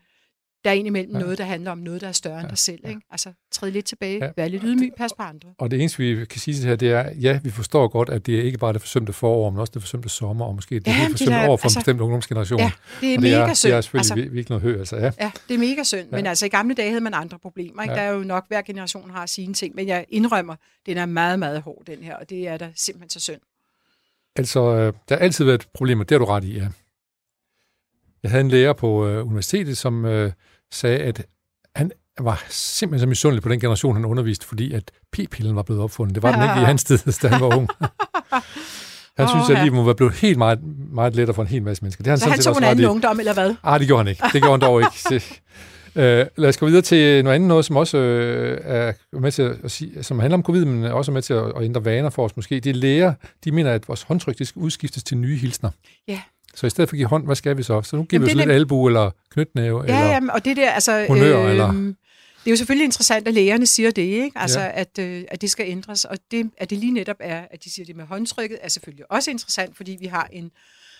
der 0.64 0.70
er 0.70 0.74
indimellem 0.74 1.12
Ja. 1.12 1.18
ja. 1.18 1.24
noget, 1.24 1.38
der 1.38 1.44
handler 1.44 1.70
om 1.70 1.78
noget, 1.78 2.01
der 2.01 2.09
er 2.09 2.12
større 2.12 2.40
end 2.40 2.48
dig 2.48 2.59
selv. 2.59 2.80
Ikke? 2.88 3.01
Altså, 3.11 3.32
træd 3.53 3.70
lidt 3.70 3.86
tilbage, 3.86 4.18
Ja. 4.18 4.24
ja. 4.26 4.30
vær 4.36 4.48
lidt 4.48 4.62
ydmyg, 4.66 4.90
pas 4.96 5.12
på 5.16 5.22
andre. 5.22 5.48
Og 5.59 5.70
det 5.70 5.80
eneste, 5.80 5.98
vi 5.98 6.24
kan 6.26 6.40
sige 6.40 6.55
til 6.55 6.62
det 6.62 6.68
her, 6.68 6.76
det 6.76 6.90
er, 6.92 7.11
ja, 7.20 7.40
vi 7.44 7.51
forstår 7.51 7.88
godt, 7.88 8.09
at 8.09 8.26
det 8.26 8.38
er 8.38 8.42
ikke 8.42 8.59
bare 8.59 8.72
det 8.72 8.80
forsømte 8.80 9.12
forår, 9.12 9.51
men 9.51 9.61
også 9.61 9.70
det 9.74 9.82
forsømte 9.82 10.09
sommer, 10.09 10.44
og 10.46 10.55
måske 10.55 10.74
det 10.74 10.86
Ja, 10.86 10.92
det 10.92 11.11
forsømte 11.11 11.34
er- 11.34 11.48
år 11.48 11.57
for 11.57 11.64
en 11.64 11.66
altså- 11.66 11.78
bestemt 11.80 12.01
ungdomsgeneration. 12.01 12.61
Ja, 12.61 12.70
det 13.01 13.09
er 13.12 13.16
og 13.16 13.22
det 13.22 13.30
mega 13.30 13.36
er, 13.51 13.55
synd. 13.55 13.70
Det 13.70 13.76
er 13.76 13.80
selvfølgelig 13.80 14.11
altså, 14.12 14.14
virkelig 14.14 14.46
noget 14.48 14.62
hø, 14.62 14.78
altså. 14.78 14.96
Ja. 14.96 15.11
Ja, 15.20 15.30
det 15.48 15.55
er 15.55 15.59
mega 15.59 15.82
synd. 15.82 16.09
Ja. 16.11 16.16
Men 16.16 16.26
altså 16.26 16.46
i 16.46 16.48
gamle 16.48 16.74
dage 16.74 16.88
havde 16.90 17.05
man 17.05 17.14
andre 17.14 17.38
problemer. 17.38 17.82
Ikke? 17.82 17.94
Ja. 17.94 18.01
Ja. 18.01 18.07
Der 18.07 18.12
er 18.12 18.18
jo 18.18 18.24
nok, 18.24 18.44
hver 18.48 18.62
generation 18.62 19.11
har 19.11 19.26
sine 19.26 19.55
ting. 19.55 19.74
Men 19.74 19.88
jeg 19.88 20.05
indrømmer, 20.09 20.57
den 20.86 20.96
er 20.96 21.07
meget, 21.07 21.38
meget 21.38 21.61
hård, 21.62 21.82
den 21.86 21.98
her. 22.03 22.16
Og 22.16 22.30
det 22.30 22.48
er 22.48 22.57
da 22.57 22.70
simpelthen 22.76 23.11
så 23.11 23.20
synd. 23.20 23.40
Altså, 24.36 24.61
øh, 24.61 24.92
der 25.09 25.14
har 25.16 25.16
altid 25.16 25.44
været 25.44 25.66
problemer, 25.74 26.05
det 26.05 26.14
har 26.14 26.18
du 26.18 26.24
ret 26.24 26.44
i, 26.44 26.59
ja. 26.59 26.66
Jeg 28.22 28.30
havde 28.30 28.44
en 28.44 28.50
lærer 28.50 28.72
på 28.72 29.06
øh, 29.06 29.26
universitetet, 29.26 29.78
som 29.78 30.04
øh, 30.04 30.32
sagde, 30.72 30.98
at 30.98 31.26
han 31.76 31.92
var 32.20 32.44
simpelthen 32.48 33.06
så 33.06 33.08
misundelig 33.08 33.42
på 33.42 33.48
den 33.48 33.60
generation, 33.60 33.94
han 33.94 34.04
underviste, 34.04 34.46
fordi 34.46 34.72
at 34.72 34.90
p-pillen 35.12 35.54
var 35.54 35.62
blevet 35.62 35.82
opfundet. 35.82 36.14
Det 36.14 36.22
var 36.22 36.32
den 36.32 36.42
ikke 36.42 36.62
i 36.62 36.64
hans 36.64 36.84
tid, 36.88 36.98
da 37.22 37.28
han 37.28 37.40
var 37.40 37.56
ung. 37.56 37.68
Han 39.16 39.24
Åh, 39.24 39.28
synes, 39.28 39.58
at 39.58 39.64
livet 39.64 39.72
må 39.72 39.84
være 39.84 39.94
blevet 39.94 40.14
helt 40.14 40.38
meget, 40.38 40.58
meget 40.92 41.14
lettere 41.14 41.34
for 41.34 41.42
en 41.42 41.48
hel 41.48 41.62
masse 41.62 41.82
mennesker. 41.82 42.02
Det 42.02 42.10
han 42.10 42.18
Så 42.18 42.24
sådan 42.24 42.32
han 42.32 42.42
tog 42.42 42.56
en 42.58 42.64
anden 42.64 42.86
ungdom, 42.86 43.18
eller 43.18 43.34
hvad? 43.34 43.54
Ah, 43.62 43.80
det 43.80 43.86
gjorde 43.86 44.04
han 44.04 44.08
ikke. 44.08 44.22
Det 44.32 44.42
gjorde 44.42 44.50
han 44.50 44.60
dog 44.60 44.80
ikke. 44.80 44.92
Det, 45.10 45.40
øh, 45.96 46.26
lad 46.36 46.48
os 46.48 46.56
gå 46.56 46.66
videre 46.66 46.82
til 46.82 47.24
noget 47.24 47.34
andet, 47.34 47.48
noget, 47.48 47.64
som 47.64 47.76
også 47.76 47.98
øh, 47.98 48.60
er 48.64 48.92
med 49.20 49.32
til 49.32 49.58
at 49.64 49.70
sige, 49.70 50.02
som 50.02 50.18
handler 50.18 50.36
om 50.36 50.42
covid, 50.42 50.64
men 50.64 50.84
også 50.84 51.10
er 51.10 51.14
med 51.14 51.22
til 51.22 51.34
at, 51.34 51.44
at 51.56 51.62
ændre 51.62 51.84
vaner 51.84 52.10
for 52.10 52.24
os 52.24 52.36
måske. 52.36 52.60
Det 52.60 52.70
er 52.70 52.74
læger, 52.74 53.14
de 53.44 53.52
mener, 53.52 53.72
at 53.72 53.88
vores 53.88 54.02
håndtryk 54.02 54.38
det 54.38 54.48
skal 54.48 54.60
udskiftes 54.60 55.04
til 55.04 55.16
nye 55.16 55.36
hilsner. 55.36 55.70
Ja. 56.08 56.20
Så 56.55 56.66
i 56.66 56.70
stedet 56.70 56.88
for 56.88 56.94
at 56.94 56.96
give 56.96 57.09
hånd, 57.09 57.24
hvad 57.24 57.36
skal 57.36 57.57
vi 57.57 57.62
så? 57.62 57.82
Så 57.82 57.96
nu 57.96 58.03
giver 58.03 58.20
Jamen, 58.20 58.26
vi 58.26 58.42
er 58.42 58.46
lidt 58.46 58.55
albu 58.55 58.86
eller 58.86 59.11
knytnæve. 59.30 59.82
Ja, 59.82 59.82
eller, 59.82 60.12
jamen, 60.12 60.30
og 60.30 60.44
det 60.44 60.57
der, 60.57 60.70
altså... 60.70 61.07
Honør, 61.09 61.48
eller? 61.48 61.72
Det 62.40 62.46
er 62.46 62.51
jo 62.51 62.57
selvfølgelig 62.57 62.84
interessant, 62.84 63.28
at 63.28 63.34
lægerne 63.34 63.66
siger 63.66 63.90
det, 63.90 64.03
ikke? 64.03 64.38
Altså, 64.38 64.61
Ja. 64.61 64.80
at, 64.80 64.98
øh, 64.98 65.24
at 65.28 65.40
det 65.40 65.51
skal 65.51 65.66
ændres. 65.68 66.05
Og 66.05 66.18
det, 66.30 66.51
at 66.59 66.70
det 66.70 66.78
lige 66.78 66.92
netop 66.92 67.16
er, 67.20 67.46
at 67.51 67.64
de 67.64 67.70
siger 67.70 67.86
det 67.86 67.96
med 67.96 68.05
håndtrykket, 68.05 68.59
er 68.62 68.68
selvfølgelig 68.68 69.12
også 69.12 69.30
interessant, 69.30 69.76
fordi 69.76 69.96
vi 70.01 70.07
har 70.07 70.28
en, 70.32 70.51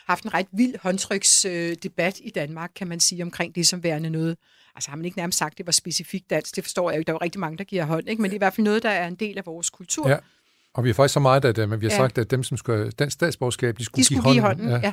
haft 0.07 0.25
en 0.25 0.35
ret 0.35 0.47
vild 0.53 0.75
håndtryksdebat 0.83 2.21
øh, 2.21 2.27
i 2.27 2.31
Danmark, 2.31 2.71
kan 2.77 2.89
man 2.89 3.01
sige, 3.01 3.23
omkring 3.23 3.55
det 3.55 3.67
som 3.67 3.83
værende 3.83 4.11
noget. 4.11 4.37
Altså 4.75 4.91
har 4.91 4.97
man 4.97 5.05
ikke 5.05 5.19
nærmest 5.19 5.39
sagt, 5.39 5.53
at 5.53 5.59
det 5.59 5.67
var 5.67 5.73
specifikt 5.73 6.31
dansk, 6.31 6.57
det 6.57 6.65
forstår 6.65 6.91
jeg 6.91 6.99
jo. 6.99 7.03
Der 7.07 7.13
er 7.13 7.15
jo 7.15 7.19
rigtig 7.23 7.41
mange, 7.41 7.59
der 7.59 7.65
giver 7.65 7.85
hånd, 7.85 8.09
ikke? 8.09 8.23
men 8.23 8.31
det 8.31 8.35
er 8.35 8.39
i 8.39 8.45
hvert 8.45 8.55
fald 8.55 8.65
noget, 8.65 8.83
der 8.83 8.91
er 8.91 9.07
en 9.09 9.15
del 9.15 9.39
af 9.39 9.47
vores 9.47 9.71
kultur. 9.71 10.09
Ja. 10.09 10.17
Og 10.75 10.85
vi 10.85 10.89
har 10.89 10.95
faktisk 10.95 11.15
så 11.15 11.21
meget, 11.21 11.45
at 11.45 11.59
øh, 11.59 11.69
men 11.71 11.81
vi 11.81 11.87
har 11.87 11.91
Ja. 11.93 11.97
sagt, 11.97 12.19
at 12.19 12.31
dem, 12.31 12.43
som 12.43 12.57
skal 12.57 12.75
have 12.75 12.91
dansk 12.91 13.15
statsborgerskab, 13.15 13.79
de 13.79 13.85
skulle, 13.85 14.01
De 14.01 14.05
skulle 14.05 14.31
give 14.33 14.41
hånden, 14.43 14.69
Ja. 14.69 14.75
ja. 14.75 14.81
ja. 14.83 14.93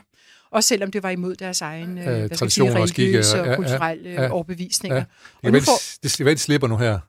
Også 0.52 0.68
selvom 0.68 0.92
det 0.92 1.04
var 1.04 1.10
imod 1.10 1.36
deres 1.36 1.62
egen 1.62 1.98
øh, 1.98 2.04
sige, 2.04 2.28
traditioner 2.28 2.80
og 2.82 2.90
skikke, 2.90 3.20
og 3.20 3.56
kulturelle 3.56 4.10
ja. 4.10 4.24
ja, 4.24 4.30
overbevisninger. 4.32 4.98
Ja. 4.98 5.04
Det 5.36 5.42
kan 5.44 5.54
nu 5.54 5.60
får- 5.60 6.02
det 6.04 6.12
skal 6.12 6.26
være, 6.26 6.36
de 6.36 6.40
slipper 6.40 6.68
nu 6.68 6.78
her. 6.78 7.00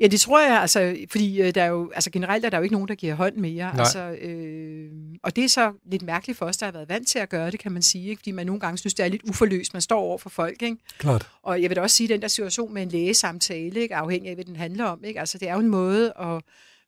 Ja, 0.00 0.06
det 0.06 0.20
tror 0.20 0.40
jeg, 0.48 0.60
altså, 0.60 0.96
fordi 1.10 1.40
øh, 1.42 1.54
der 1.54 1.62
er 1.62 1.66
jo, 1.66 1.90
altså 1.94 2.10
generelt 2.10 2.44
er 2.44 2.50
der 2.50 2.56
jo 2.56 2.62
ikke 2.62 2.72
nogen, 2.72 2.88
der 2.88 2.94
giver 2.94 3.14
hånd 3.14 3.36
mere. 3.36 3.54
Nej. 3.72 3.78
Altså, 3.78 3.98
øh, 4.22 4.88
og 5.22 5.36
det 5.36 5.44
er 5.44 5.48
så 5.48 5.72
lidt 5.90 6.02
mærkeligt 6.02 6.38
for 6.38 6.46
os, 6.46 6.56
der 6.56 6.66
har 6.66 6.72
været 6.72 6.88
vant 6.88 7.08
til 7.08 7.18
at 7.18 7.28
gøre 7.28 7.50
det, 7.50 7.60
kan 7.60 7.72
man 7.72 7.82
sige. 7.82 8.08
Ikke? 8.10 8.20
Fordi 8.20 8.30
man 8.30 8.46
nogle 8.46 8.60
gange 8.60 8.78
synes, 8.78 8.94
det 8.94 9.04
er 9.04 9.08
lidt 9.08 9.22
uforløst. 9.22 9.72
Man 9.72 9.82
står 9.82 10.00
over 10.00 10.18
for 10.18 10.28
folk, 10.30 10.62
ikke? 10.62 10.76
Klart. 10.98 11.26
Og 11.42 11.62
jeg 11.62 11.70
vil 11.70 11.76
da 11.76 11.80
også 11.82 11.96
sige, 11.96 12.06
at 12.06 12.10
den 12.10 12.22
der 12.22 12.28
situation 12.28 12.74
med 12.74 12.82
en 12.82 12.88
lægesamtale, 12.88 13.80
ikke, 13.80 13.94
afhængig 13.96 14.28
af, 14.28 14.34
hvad 14.34 14.44
den 14.44 14.56
handler 14.56 14.84
om, 14.84 15.04
ikke? 15.04 15.20
Altså, 15.20 15.38
det 15.38 15.48
er 15.48 15.52
jo 15.54 15.60
en 15.60 15.68
måde 15.68 16.12
at 16.20 16.42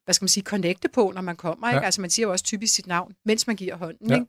hvad 0.05 0.15
skal 0.15 0.23
man 0.25 0.29
sige, 0.29 0.45
connecte 0.45 0.89
på, 0.89 1.13
når 1.15 1.23
man 1.23 1.37
kommer. 1.37 1.69
Ikke? 1.69 1.79
Ja. 1.79 1.85
Altså, 1.85 2.01
man 2.01 2.11
siger 2.11 2.27
jo 2.27 2.33
også 2.33 2.45
typisk 2.45 2.75
sit 2.75 2.87
navn, 2.87 3.13
mens 3.27 3.47
man 3.47 3.57
giver 3.57 3.77
hånden. 3.77 4.09
Ja. 4.11 4.15
Ikke? 4.15 4.27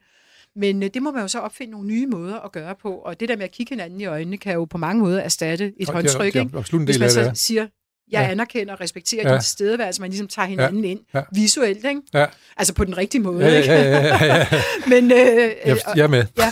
Men 0.56 0.84
øh, 0.84 0.90
det 0.94 1.02
må 1.04 1.12
man 1.12 1.22
jo 1.22 1.28
så 1.28 1.40
opfinde 1.40 1.72
nogle 1.72 1.88
nye 1.88 2.08
måder 2.08 2.40
at 2.40 2.52
gøre 2.52 2.76
på. 2.76 2.94
Og 2.96 3.20
det 3.20 3.30
der 3.30 3.36
med 3.36 3.44
at 3.44 3.52
kigge 3.52 3.70
hinanden 3.76 4.02
i 4.02 4.06
øjnene, 4.06 4.38
kan 4.38 4.54
jo 4.54 4.66
på 4.66 4.78
mange 4.78 5.00
måder 5.02 5.20
erstatte 5.22 5.66
et 5.66 5.72
Og 5.72 5.78
det 5.80 5.88
er- 5.90 5.94
håndtryk. 5.94 6.34
det 6.34 6.40
er 6.40 6.44
ikke? 6.46 6.78
en 6.78 6.86
Hvis 6.86 7.00
man 7.00 7.10
så 7.12 7.22
det. 7.22 7.38
siger, 7.38 7.68
Jeg 8.12 8.22
Ja. 8.22 8.32
anerkender 8.32 8.74
og 8.74 8.82
respekterer 8.82 9.22
Ja. 9.24 9.30
ja. 9.30 9.34
din 9.36 9.42
stedværelse, 9.44 10.02
man 10.02 10.10
ligesom 10.10 10.28
tager 10.28 10.46
hinanden 10.48 10.86
ind 10.86 11.00
Ja. 11.14 11.22
visuelt, 11.34 11.78
ikke? 11.86 12.02
Ja. 12.14 12.26
Altså 12.58 12.74
på 12.74 12.86
den 12.86 12.98
rigtige 12.98 13.22
måde, 13.22 13.46
Ja, 13.46 13.52
ja, 13.52 13.58
ikke? 13.58 13.72
ja, 13.74 13.82
ja, 13.82 14.26
ja, 14.26 14.36
ja. 14.36 14.48
Men, 15.02 15.12
øh, 15.12 15.18
Jeg, 15.18 15.52
øh, 15.66 15.78
jeg 15.96 16.04
er 16.04 16.08
med. 16.08 16.24
Ja, 16.38 16.52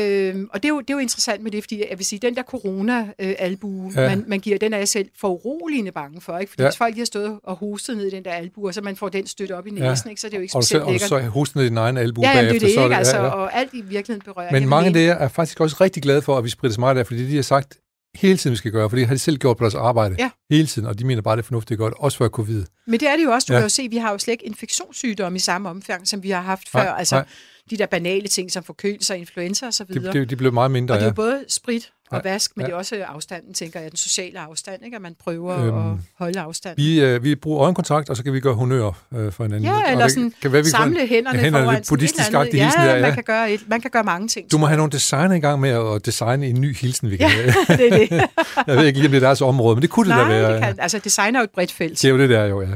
øh, 0.00 0.44
og 0.52 0.62
det 0.62 0.68
er, 0.68 0.72
jo, 0.72 0.80
det 0.80 0.90
er 0.90 0.94
jo 0.94 0.98
interessant 0.98 1.42
med 1.42 1.50
det, 1.50 1.62
fordi 1.64 1.84
jeg 1.90 1.98
vil 1.98 2.06
sige, 2.06 2.18
den 2.22 2.36
der 2.36 2.42
corona-albue, 2.42 3.92
Ja. 3.96 4.02
ja. 4.02 4.08
man, 4.08 4.24
man 4.26 4.40
giver, 4.40 4.58
den 4.58 4.72
er 4.72 4.78
jeg 4.78 4.88
selv 4.88 5.08
for 5.20 5.28
uroligende 5.28 5.92
bange 5.92 6.20
for, 6.20 6.38
ikke? 6.38 6.50
Fordi 6.50 6.62
Ja. 6.62 6.64
ja. 6.66 6.70
hvis 6.70 6.76
folk 6.78 6.94
lige 6.94 7.00
har 7.00 7.06
stået 7.06 7.38
og 7.44 7.56
hostet 7.56 7.96
ned 7.96 8.06
i 8.06 8.10
den 8.10 8.24
der 8.24 8.30
albue, 8.30 8.68
og 8.68 8.74
så 8.74 8.80
man 8.80 8.96
får 8.96 9.08
den 9.08 9.26
støtte 9.26 9.52
op 9.56 9.66
i 9.66 9.70
Ja. 9.76 9.88
næsen, 9.88 10.10
ikke? 10.10 10.20
så 10.20 10.26
er 10.26 10.30
det 10.30 10.36
jo 10.36 10.42
ikke 10.42 10.52
så, 10.52 10.60
specielt 10.60 10.84
og 10.84 10.90
lækkert. 10.92 11.08
så 11.08 11.18
hosten 11.20 11.60
i 11.60 11.64
din 11.64 11.76
egen 11.76 11.96
albu 11.96 12.20
ja, 12.22 12.28
jamen, 12.28 12.38
det 12.44 12.48
er 12.48 12.50
bagefter. 12.52 12.66
det, 12.68 12.74
så 12.74 12.84
ikke? 12.84 12.96
Altså, 12.96 13.16
ja, 13.16 13.24
ja. 13.24 13.30
Og 13.30 13.56
alt 13.58 13.70
i 13.72 13.80
virkeligheden 13.80 14.22
berører. 14.24 14.52
Men 14.52 14.62
Jeg 14.62 14.68
mange 14.68 14.86
af 14.86 14.92
det 14.92 15.08
er 15.08 15.28
faktisk 15.28 15.60
også 15.60 15.76
rigtig 15.80 16.02
glade 16.02 16.22
for, 16.22 16.38
at 16.38 16.44
vi 16.44 16.48
spritter 16.48 16.74
så 16.74 16.80
meget 16.80 16.98
af, 16.98 17.06
fordi 17.06 17.30
de 17.30 17.34
har 17.36 17.42
sagt 17.42 17.76
hele 18.18 18.36
tiden, 18.36 18.52
vi 18.52 18.56
skal 18.56 18.72
gøre, 18.72 18.90
for 18.90 18.96
det 18.96 19.06
har 19.06 19.14
de 19.14 19.18
selv 19.18 19.36
gjort 19.38 19.56
på 19.56 19.64
deres 19.64 19.74
arbejde 19.74 20.16
Ja. 20.18 20.30
hele 20.50 20.66
tiden, 20.66 20.88
og 20.88 20.98
de 20.98 21.04
mener 21.04 21.22
bare, 21.22 21.36
det 21.36 21.42
er 21.42 21.46
fornuftigt 21.46 21.78
godt, 21.78 21.94
også 21.98 22.18
før 22.18 22.28
covid. 22.28 22.64
Men 22.86 23.00
det 23.00 23.08
er 23.08 23.16
det 23.16 23.24
jo 23.24 23.30
også. 23.30 23.46
Du 23.48 23.52
Ja. 23.52 23.58
kan 23.58 23.64
jo 23.64 23.68
se, 23.68 23.88
vi 23.90 23.96
har 23.96 24.12
jo 24.12 24.18
slet 24.18 24.32
ikke 24.32 24.46
infektionssygdomme 24.46 25.36
i 25.36 25.38
samme 25.40 25.68
omfang, 25.68 26.08
som 26.08 26.22
vi 26.22 26.30
har 26.30 26.40
haft 26.42 26.68
Nej, 26.74 26.84
før. 26.84 26.90
Altså 26.92 27.14
nej. 27.14 27.24
de 27.70 27.76
der 27.76 27.86
banale 27.86 28.28
ting 28.28 28.52
som 28.52 28.64
forkølelse 28.64 29.12
og 29.14 29.18
influenza 29.18 29.66
og 29.66 29.74
så 29.74 29.84
De, 29.84 29.92
videre. 29.92 30.12
de, 30.12 30.24
de 30.24 30.36
blev 30.36 30.52
meget 30.52 30.70
mindre, 30.70 30.94
og 30.94 30.96
det 30.96 31.02
er 31.02 31.06
ja. 31.06 31.10
jo 31.10 31.14
både 31.14 31.44
sprit 31.48 31.90
og 32.10 32.20
Ja, 32.24 32.30
vask, 32.30 32.50
men 32.56 32.62
ja. 32.62 32.66
det 32.66 32.72
er 32.72 32.76
også 32.76 33.04
afstanden, 33.08 33.54
tænker 33.54 33.80
jeg, 33.80 33.90
den 33.90 33.96
sociale 33.96 34.38
afstand, 34.40 34.84
ikke? 34.84 34.94
at 34.96 35.02
man 35.02 35.14
prøver 35.24 35.58
Øhm, 35.64 35.92
at 35.92 35.96
holde 36.18 36.40
afstand. 36.40 36.76
Vi, 36.76 37.00
øh, 37.00 37.24
vi 37.24 37.34
bruger 37.34 37.60
øjenkontakt, 37.62 38.10
og 38.10 38.16
så 38.16 38.24
kan 38.24 38.32
vi 38.32 38.40
gøre 38.40 38.54
honør 38.54 38.86
øh, 39.14 39.32
for 39.32 39.44
hinanden. 39.44 39.64
Ja, 39.70 39.90
eller 39.90 40.04
det 40.04 40.12
sådan 40.12 40.32
kan 40.42 40.52
være, 40.52 40.62
vi 40.62 40.68
samle 40.70 41.06
hænderne, 41.06 41.38
hænderne 41.38 41.64
foran 41.64 41.82
buddhistisk 41.88 42.28
andet. 42.34 42.52
hilsen 42.52 42.80
ja, 42.80 42.88
der, 42.88 42.94
ja. 42.94 43.02
man 43.02 43.14
kan, 43.14 43.24
gøre 43.24 43.52
et, 43.52 43.60
man 43.68 43.80
kan 43.80 43.90
gøre 43.90 44.04
mange 44.04 44.28
ting. 44.28 44.52
Du 44.52 44.58
må 44.58 44.66
have 44.66 44.76
nogle 44.76 44.92
designer 44.92 45.34
i 45.34 45.40
gang 45.40 45.60
med 45.60 45.70
at 45.94 46.06
designe 46.06 46.46
en 46.46 46.60
ny 46.60 46.76
hilsen, 46.76 47.10
vi 47.10 47.16
kan 47.16 47.28
Ja, 47.30 47.74
det 47.76 47.92
er 47.92 47.98
det. 47.98 48.10
Jeg 48.66 48.76
ved 48.76 48.86
ikke 48.86 48.98
lige, 48.98 49.08
om 49.08 49.12
det 49.12 49.22
er 49.22 49.26
deres 49.26 49.40
område, 49.40 49.76
men 49.76 49.82
det 49.82 49.90
kunne 49.90 50.08
det 50.10 50.16
Nej, 50.16 50.28
da 50.28 50.40
være. 50.40 50.52
det 50.52 50.62
kan, 50.62 50.74
altså 50.80 50.98
design 50.98 51.34
er 51.34 51.40
jo 51.40 51.44
et 51.44 51.50
bredt 51.50 51.72
felt. 51.72 52.02
Det 52.02 52.04
er 52.04 52.12
jo 52.12 52.18
det 52.18 52.30
der 52.30 52.44
jo, 52.44 52.62
ja. 52.62 52.68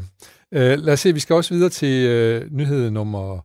Øh, 0.55 0.79
lad 0.79 0.93
os 0.93 1.01
se, 1.01 1.13
vi 1.15 1.21
skal 1.21 1.37
også 1.37 1.55
videre 1.55 1.71
til 1.71 2.07
øh, 2.07 2.43
nyhed 2.51 2.91
nummer... 2.91 3.45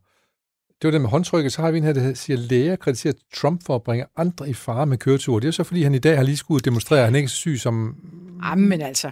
Det 0.82 0.88
var 0.88 0.92
det 0.92 1.02
med 1.02 1.10
håndtrykket. 1.10 1.54
Så 1.54 1.62
har 1.62 1.72
vi 1.72 1.78
en 1.78 1.84
her, 1.84 1.94
der 1.94 2.14
siger, 2.14 2.38
læger 2.38 2.76
krediterer 2.76 3.14
Trump 3.36 3.66
for 3.66 3.76
at 3.76 3.84
bringe 3.84 4.06
andre 4.16 4.50
i 4.50 4.54
fare 4.54 4.86
med 4.86 4.98
køretur. 4.98 5.40
Det 5.40 5.48
er 5.48 5.52
så, 5.52 5.64
fordi 5.64 5.84
han 5.84 5.96
i 5.96 6.00
dag 6.00 6.18
har 6.18 6.24
lige 6.24 6.38
skulle 6.38 6.62
demonstrere, 6.62 7.00
at 7.00 7.06
han 7.06 7.16
ikke 7.16 7.26
er 7.26 7.30
så 7.30 7.36
syg 7.36 7.60
som... 7.60 7.96
Jamen 8.44 8.82
altså, 8.82 9.12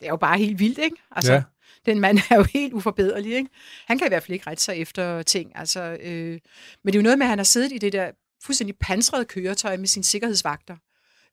det 0.00 0.06
er 0.06 0.10
jo 0.10 0.16
bare 0.16 0.38
helt 0.38 0.58
vildt, 0.58 0.78
ikke? 0.78 0.96
Altså, 1.10 1.32
ja. 1.32 1.42
den 1.86 2.00
mand 2.00 2.18
er 2.30 2.36
jo 2.36 2.44
helt 2.54 2.72
uforbederlig, 2.72 3.34
ikke? 3.34 3.50
Han 3.86 3.98
kan 3.98 4.06
i 4.06 4.08
hvert 4.08 4.22
fald 4.22 4.32
ikke 4.32 4.50
rette 4.50 4.62
sig 4.62 4.76
efter 4.76 5.22
ting, 5.22 5.52
altså... 5.54 5.96
Øh, 6.02 6.38
men 6.84 6.92
det 6.92 6.94
er 6.94 6.98
jo 6.98 7.02
noget 7.02 7.18
med, 7.18 7.26
at 7.26 7.30
han 7.30 7.38
har 7.38 7.44
siddet 7.44 7.72
i 7.72 7.78
det 7.78 7.92
der 7.92 8.10
fuldstændig 8.44 8.76
pansrede 8.80 9.24
køretøj 9.24 9.76
med 9.76 9.86
sine 9.86 10.04
sikkerhedsvagter. 10.04 10.76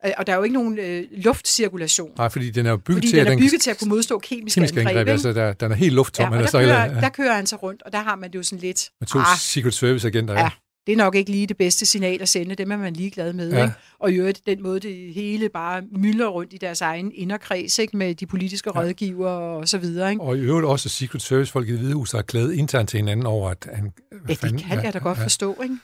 Øh, 0.05 0.11
Og 0.17 0.27
der 0.27 0.33
er 0.33 0.37
jo 0.37 0.43
ikke 0.43 0.53
nogen 0.53 0.79
øh, 0.79 1.03
luftcirkulation. 1.11 2.11
Nej, 2.17 2.29
fordi 2.29 2.49
den 2.49 2.65
er 2.65 2.77
bygget 2.77 2.95
Fordi 2.95 3.07
til, 3.07 3.19
den 3.19 3.27
at 3.27 3.33
er 3.33 3.37
bygget 3.37 3.61
til 3.61 3.71
at 3.71 3.79
kunne 3.79 3.89
modstå 3.89 4.19
kemiske, 4.19 4.57
kemiske 4.57 4.79
angreb, 4.79 4.97
angreb, 4.97 5.07
altså 5.07 5.33
der, 5.33 5.53
den 5.53 5.71
er 5.71 5.75
helt 5.75 5.93
lufttom. 5.93 6.23
Ja, 6.23 6.29
og 6.29 6.37
er 6.37 6.41
der 6.41 6.47
så 6.47 6.59
kører, 6.59 6.85
ja, 6.85 7.01
der 7.01 7.09
kører 7.09 7.33
han 7.33 7.47
så 7.47 7.55
rundt, 7.55 7.81
og 7.83 7.91
der 7.93 7.99
har 7.99 8.15
man 8.15 8.31
det 8.31 8.37
jo 8.37 8.43
sådan 8.43 8.59
lidt... 8.59 8.89
med 8.99 9.07
to 9.07 9.19
ah, 9.19 9.25
Secret 9.39 9.73
Service-agenter. 9.73 10.33
Ja. 10.33 10.39
Ja. 10.39 10.49
det 10.87 10.93
er 10.93 10.97
nok 10.97 11.15
ikke 11.15 11.31
lige 11.31 11.47
det 11.47 11.57
bedste 11.57 11.85
signal 11.85 12.21
at 12.21 12.29
sende, 12.29 12.55
dem 12.55 12.71
er 12.71 12.77
man 12.77 12.93
ligeglad 12.93 13.33
med. 13.33 13.49
Ja. 13.51 13.57
Ja. 13.57 13.63
Ikke? 13.63 13.75
Og 13.99 14.11
i 14.11 14.15
øvrigt 14.15 14.41
den 14.45 14.63
måde, 14.63 14.79
det 14.79 15.13
hele 15.13 15.49
bare 15.49 15.81
mylder 15.97 16.27
rundt 16.27 16.53
i 16.53 16.57
deres 16.57 16.81
egen 16.81 17.11
inderkreds, 17.15 17.79
ikke? 17.79 17.97
med 17.97 18.15
de 18.15 18.25
politiske 18.25 18.71
Ja. 18.75 18.79
ja. 18.81 18.85
rådgiver 18.85 19.29
og 19.29 19.67
så 19.67 19.77
videre. 19.77 20.09
Ikke? 20.11 20.21
Og 20.21 20.37
i 20.37 20.39
øvrigt 20.39 20.67
også 20.67 20.89
Secret 20.89 21.21
Service-folk 21.21 21.69
i 21.69 21.71
hvide 21.71 21.93
hus, 21.93 22.09
der 22.09 22.17
har 22.17 22.23
klaget 22.23 22.53
internt 22.53 22.89
til 22.89 22.97
hinanden 22.97 23.25
over, 23.25 23.49
at 23.49 23.67
han... 23.73 23.91
Ja, 24.29 24.33
det 24.33 24.63
kan 24.63 24.83
jeg 24.83 24.93
da 24.93 24.99
godt 24.99 25.17
forstå, 25.17 25.61
ikke? 25.63 25.77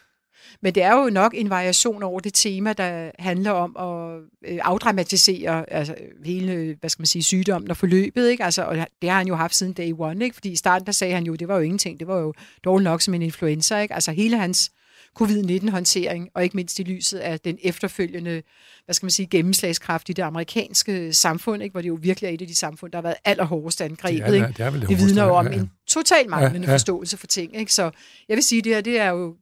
Men 0.61 0.75
det 0.75 0.83
er 0.83 1.03
jo 1.03 1.09
nok 1.09 1.33
en 1.35 1.49
variation 1.49 2.03
over 2.03 2.19
det 2.19 2.33
tema, 2.33 2.73
der 2.73 3.11
handler 3.19 3.51
om 3.51 3.75
at 3.79 4.21
øh, 4.51 4.59
afdramatisere 4.63 5.73
altså, 5.73 5.95
hele 6.25 6.75
hvad 6.79 6.89
skal 6.89 7.01
man 7.01 7.07
sige, 7.07 7.23
sygdommen 7.23 7.71
og 7.71 7.77
forløbet. 7.77 8.29
Ikke? 8.29 8.43
Altså, 8.43 8.63
og 8.63 8.75
det 9.01 9.09
har 9.09 9.17
han 9.17 9.27
jo 9.27 9.35
haft 9.35 9.55
siden 9.55 9.73
day 9.73 9.93
one. 9.97 10.23
Ikke? 10.25 10.33
Fordi 10.33 10.49
i 10.49 10.55
starten 10.55 10.85
der 10.85 10.91
sagde 10.91 11.13
han 11.13 11.23
jo, 11.25 11.35
det 11.35 11.47
var 11.47 11.55
jo 11.55 11.61
ingenting. 11.61 11.99
Det 11.99 12.07
var 12.07 12.17
jo 12.19 12.33
dårligt 12.63 12.83
nok 12.83 13.01
som 13.01 13.13
en 13.13 13.21
influenza. 13.21 13.79
Ikke? 13.81 13.93
Altså 13.93 14.11
hele 14.11 14.37
hans 14.37 14.71
covid-19-håndtering, 15.19 16.29
og 16.35 16.43
ikke 16.43 16.55
mindst 16.55 16.79
i 16.79 16.83
lyset 16.83 17.17
af 17.19 17.39
den 17.39 17.57
efterfølgende 17.63 18.41
hvad 18.85 18.93
skal 18.93 19.05
man 19.05 19.11
sige, 19.11 19.25
gennemslagskraft 19.25 20.09
i 20.09 20.13
det 20.13 20.23
amerikanske 20.23 21.13
samfund, 21.13 21.63
ikke? 21.63 21.73
hvor 21.73 21.81
det 21.81 21.87
jo 21.87 21.97
virkelig 22.01 22.27
er 22.27 22.31
et 22.31 22.41
af 22.41 22.47
de 22.47 22.55
samfund, 22.55 22.91
der 22.91 22.97
har 22.97 23.01
været 23.01 23.15
allerhårdest 23.25 23.81
angrebet. 23.81 24.19
Det 24.25 24.29
er- 24.29 24.33
ikke? 24.47 24.57
det 24.57 24.65
er 24.65 24.69
det 24.69 24.89
det 24.89 24.97
vidner 24.97 25.23
jo 25.23 25.29
om 25.35 25.47
ja, 25.47 25.51
ja. 25.53 25.59
en 25.59 25.71
total 25.87 26.29
manglende 26.29 26.65
Ja, 26.65 26.71
ja, 26.71 26.75
forståelse 26.75 27.17
for 27.17 27.27
ting. 27.27 27.55
Ikke? 27.59 27.73
Så 27.73 27.91
jeg 28.29 28.35
vil 28.35 28.43
sige, 28.43 28.61
det 28.61 28.73
her 28.73 28.81
det 28.81 28.99
er 28.99 29.09
jo 29.09 29.35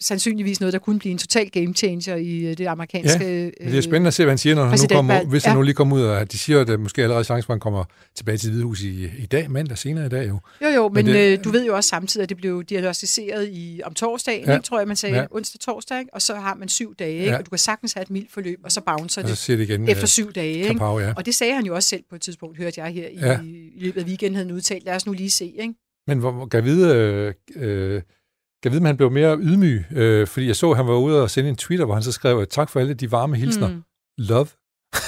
sandsynligvis 0.00 0.60
noget, 0.60 0.72
der 0.72 0.78
kunne 0.78 0.98
blive 0.98 1.12
en 1.12 1.18
total 1.18 1.50
game 1.50 1.74
changer 1.74 2.16
i 2.16 2.38
øh, 2.38 2.58
det 2.58 2.66
amerikanske... 2.66 3.52
Men 3.60 3.70
det 3.70 3.78
er 3.78 3.80
spændende 3.82 4.08
at 4.08 4.14
se, 4.14 4.22
hvad 4.24 4.30
han 4.30 4.38
siger, 4.38 4.54
når 4.54 4.64
han 4.64 4.78
nu 4.82 4.86
kommer, 4.96 5.24
hvis 5.24 5.44
han 5.44 5.50
Ja. 5.52 5.56
nu 5.56 5.62
lige 5.62 5.74
kommer 5.74 5.96
ud, 5.96 6.02
og 6.02 6.32
de 6.32 6.38
siger, 6.38 6.60
at 6.60 6.66
der 6.66 6.76
måske 6.76 7.02
allerede 7.02 7.24
chance 7.24 7.46
for, 7.46 7.52
at 7.52 7.54
han 7.54 7.60
kommer 7.60 7.84
tilbage 8.16 8.38
til 8.38 8.46
det 8.46 8.52
hvide 8.52 8.64
hus 8.64 8.82
i, 8.82 9.04
i 9.18 9.26
dag, 9.26 9.50
mandag 9.50 9.78
senere 9.78 10.06
i 10.06 10.08
dag 10.08 10.28
jo. 10.28 10.38
Jo, 10.62 10.68
jo, 10.68 10.88
men, 10.88 11.06
Men 11.06 11.14
det- 11.14 11.38
øh, 11.38 11.44
du 11.44 11.50
ved 11.50 11.66
jo 11.66 11.76
også 11.76 11.88
samtidig, 11.88 12.22
at 12.22 12.28
det 12.28 12.36
blev 12.36 12.64
diagnostiseret 12.64 13.48
i, 13.52 13.80
om 13.84 13.94
torsdagen, 13.94 14.44
Ja. 14.44 14.50
ja. 14.50 14.56
ikke, 14.56 14.66
tror 14.66 14.78
jeg, 14.78 14.88
man 14.88 14.96
sagde, 14.96 15.14
Ja. 15.14 15.20
ja. 15.20 15.26
onsdag-torsdag, 15.30 15.98
ikke? 15.98 16.14
og 16.14 16.22
så 16.22 16.34
har 16.34 16.54
man 16.54 16.68
syv 16.68 16.94
dage, 16.94 17.12
ikke? 17.12 17.24
Ja. 17.30 17.38
og 17.38 17.44
du 17.46 17.50
kan 17.50 17.58
sagtens 17.58 17.92
have 17.92 18.02
et 18.02 18.10
mildt 18.10 18.32
forløb, 18.32 18.60
og 18.64 18.72
så 18.72 18.80
bouncer 18.80 19.22
Og 19.22 19.28
så 19.28 19.52
det 19.52 19.58
det 19.58 19.68
igen. 19.70 19.88
efter 19.88 20.04
øh, 20.04 20.08
syv 20.08 20.32
dage. 20.32 20.52
Ikke? 20.52 20.68
Kapow, 20.68 20.98
ja. 21.00 21.12
Og 21.16 21.26
det 21.26 21.34
sagde 21.34 21.54
han 21.54 21.64
jo 21.66 21.74
også 21.74 21.88
selv 21.88 22.02
på 22.10 22.16
et 22.16 22.20
tidspunkt, 22.22 22.56
hørte 22.58 22.80
jeg 22.80 22.92
her 22.92 23.08
i, 23.08 23.14
Ja. 23.20 23.26
ja. 23.32 23.38
i 23.42 23.80
løbet 23.80 24.00
af 24.00 24.06
weekenden, 24.06 24.34
havde 24.36 24.54
udtalt, 24.54 24.84
lad 24.84 24.94
os 24.94 25.06
nu 25.06 25.12
lige 25.12 25.30
se. 25.30 25.44
Ikke? 25.44 25.74
Men 26.06 26.18
hvor, 26.18 26.46
kan 26.46 26.64
vide, 26.64 26.94
øh, 26.96 27.34
øh, 27.56 28.02
jeg 28.64 28.72
vide, 28.72 28.80
om 28.80 28.84
han 28.86 28.96
blev 28.96 29.10
mere 29.10 29.38
ydmyg? 29.38 29.84
Øh, 29.92 30.26
fordi 30.26 30.46
jeg 30.46 30.56
så, 30.56 30.70
at 30.70 30.76
han 30.76 30.86
var 30.86 30.94
ude 30.96 31.22
og 31.22 31.30
sende 31.30 31.50
en 31.50 31.56
Twitter, 31.56 31.84
hvor 31.84 31.94
han 31.94 32.02
så 32.02 32.12
skrev, 32.12 32.46
tak 32.50 32.70
for 32.70 32.80
alle 32.80 32.94
de 32.94 33.12
varme 33.12 33.36
hilsner. 33.36 33.68
Mm. 33.68 33.82
Love. 34.18 34.44
det 34.44 35.00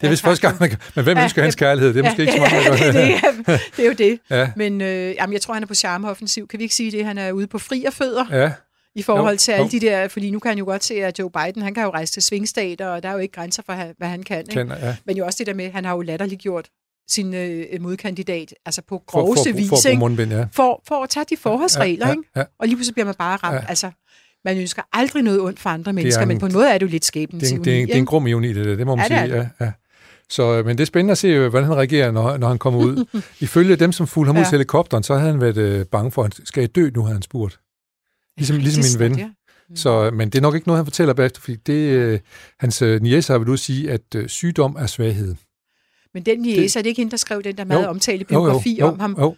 er 0.00 0.06
Ja, 0.06 0.08
vist 0.08 0.22
tak 0.22 0.28
første 0.28 0.48
gang, 0.48 0.60
man 0.60 0.68
kan, 0.70 0.78
men 0.94 1.04
hvem 1.04 1.16
Ja, 1.16 1.22
ønsker 1.22 1.42
hans 1.42 1.56
ja. 1.60 1.66
kærlighed? 1.66 1.94
Det 1.94 2.00
er 2.00 2.04
måske 2.04 2.22
ikke 2.22 2.32
så 2.32 2.38
mange, 2.40 2.56
ja, 2.56 2.70
det, 2.72 2.94
det, 2.94 3.54
er, 3.54 3.58
det 3.76 3.82
er 3.84 3.86
jo 3.86 3.92
det. 3.92 4.18
Ja, 4.30 4.50
Men 4.56 4.80
øh, 4.80 5.14
jamen, 5.14 5.32
jeg 5.32 5.40
tror, 5.40 5.54
han 5.54 5.62
er 5.62 5.66
på 5.66 5.74
charmeoffensiv. 5.74 6.48
Kan 6.48 6.58
vi 6.58 6.62
ikke 6.64 6.74
sige 6.74 6.90
det? 6.90 7.04
Han 7.04 7.18
er 7.18 7.32
ude 7.32 7.46
på 7.46 7.58
fri 7.58 7.84
og 7.84 7.92
fødder 7.92 8.24
ja. 8.30 8.52
i 8.94 9.02
forhold 9.02 9.34
Jo, 9.34 9.38
til 9.38 9.52
alle 9.52 9.64
jo. 9.72 9.78
de 9.80 9.86
der... 9.86 10.08
Fordi 10.08 10.30
nu 10.30 10.38
kan 10.38 10.48
han 10.48 10.58
jo 10.58 10.64
godt 10.64 10.84
se, 10.84 10.94
at 10.94 11.18
Joe 11.18 11.30
Biden, 11.30 11.62
han 11.62 11.74
kan 11.74 11.82
jo 11.84 11.90
rejse 11.90 12.12
til 12.12 12.22
svingstater, 12.22 12.86
og 12.86 13.02
der 13.02 13.08
er 13.08 13.12
jo 13.12 13.18
ikke 13.18 13.32
grænser 13.34 13.62
for, 13.66 13.92
hvad 13.98 14.08
han 14.08 14.22
kan. 14.22 14.38
Ikke? 14.40 14.52
Kan, 14.52 14.68
ja. 14.68 14.96
Men 15.06 15.16
jo 15.16 15.24
også 15.26 15.36
det 15.38 15.46
der 15.46 15.54
med, 15.54 15.64
at 15.64 15.72
han 15.72 15.84
har 15.84 15.94
jo 15.94 16.00
latterligt 16.00 16.40
gjort 16.40 16.68
sin 17.08 17.34
øh, 17.34 17.64
modkandidat, 17.80 18.54
altså 18.66 18.82
på 18.88 19.02
For, 19.10 19.18
for, 19.18 19.24
groveste 19.24 19.50
for, 19.50 19.56
vis, 19.56 19.68
for, 19.68 19.76
for 19.82 19.88
ikke? 19.88 19.98
mundbind, 20.00 20.32
ja. 20.32 20.46
for, 20.52 20.82
for 20.88 21.02
at 21.02 21.10
tage 21.10 21.26
de 21.30 21.36
forholdsregler, 21.36 22.06
ja, 22.06 22.12
ikke? 22.12 22.22
ja. 22.36 22.42
og 22.58 22.66
lige 22.66 22.76
pludselig 22.76 22.94
bliver 22.94 23.06
man 23.06 23.14
bare 23.18 23.36
ramt. 23.36 23.54
Ja. 23.54 23.60
Ja. 23.60 23.66
Altså, 23.68 23.90
man 24.44 24.58
ønsker 24.58 24.82
aldrig 24.92 25.22
noget 25.22 25.40
ondt 25.40 25.60
for 25.60 25.70
andre 25.70 25.92
mennesker, 25.92 26.22
en- 26.22 26.28
men 26.28 26.38
på 26.38 26.46
en 26.46 26.52
måde 26.52 26.68
er 26.70 26.78
det 26.78 26.82
jo 26.86 26.90
lidt 26.90 27.04
skæbnens 27.04 27.42
Det 27.44 27.52
er, 27.52 27.56
en- 27.56 27.64
det, 27.64 27.72
er, 27.76 27.80
en- 27.82 27.86
det 27.88 27.94
er 27.94 27.98
en 27.98 28.06
grum 28.06 28.26
ironi, 28.26 28.52
det 28.52 28.64
der, 28.64 28.76
det 28.76 28.86
må 28.86 28.96
man 28.96 29.06
Ja, 29.10 29.22
det 29.22 29.28
sige. 29.30 29.36
er 29.38 29.48
Ja, 29.60 29.64
ja. 29.64 29.72
Så, 30.30 30.42
øh, 30.58 30.66
men 30.66 30.78
det 30.78 30.82
er 30.84 30.86
spændende 30.86 31.12
at 31.12 31.18
se, 31.18 31.28
øh, 31.28 31.48
hvordan 31.50 31.68
han 31.68 31.76
reagerer, 31.76 32.10
når, 32.10 32.36
når 32.36 32.48
han 32.48 32.58
kommer 32.58 32.80
ud. 32.80 33.04
Ifølge 33.40 33.76
dem, 33.76 33.92
som 33.92 34.06
fulgte 34.06 34.28
ham 34.28 34.36
ud 34.36 34.40
Ja. 34.40 34.44
til 34.48 34.50
helikopteren, 34.56 35.02
så 35.02 35.14
havde 35.14 35.30
han 35.32 35.40
været 35.40 35.56
øh, 35.56 35.86
bange 35.86 36.10
for, 36.10 36.22
at 36.24 36.40
skal 36.44 36.60
jeg 36.60 36.74
dø 36.74 36.90
nu, 36.94 37.02
havde 37.02 37.14
han 37.14 37.22
spurgt. 37.22 37.60
Ligesom, 38.36 38.56
ligesom 38.56 39.00
min 39.00 39.10
ven. 39.18 39.26
Mm. 39.68 39.76
Så, 39.76 40.04
øh, 40.06 40.12
men 40.12 40.30
det 40.30 40.38
er 40.38 40.42
nok 40.42 40.54
ikke 40.54 40.66
noget, 40.68 40.78
han 40.78 40.86
fortæller 40.86 41.14
bagefter, 41.14 41.40
fordi 41.40 41.56
det, 41.56 41.72
øh, 41.90 42.20
hans 42.60 42.82
øh, 42.82 43.02
niece 43.02 43.32
har 43.32 43.38
vel 43.38 43.52
at 43.52 43.58
sige, 43.58 43.90
at 43.90 44.00
øh, 44.14 44.28
sygdom 44.28 44.76
er 44.78 44.86
svaghed. 44.86 45.34
Men 46.16 46.22
den 46.22 46.38
niece, 46.40 46.78
er 46.78 46.82
det 46.82 46.88
ikke 46.88 47.00
hende, 47.00 47.10
der 47.10 47.16
skrev 47.16 47.42
den 47.42 47.56
der 47.56 47.64
meget 47.64 47.84
Jo. 47.84 47.88
omtalte 47.88 48.24
Jo, 48.32 48.38
jo, 48.38 48.44
biografi 48.44 48.76
jo, 48.80 48.86
om 48.86 49.00
ham? 49.00 49.16
jo. 49.18 49.34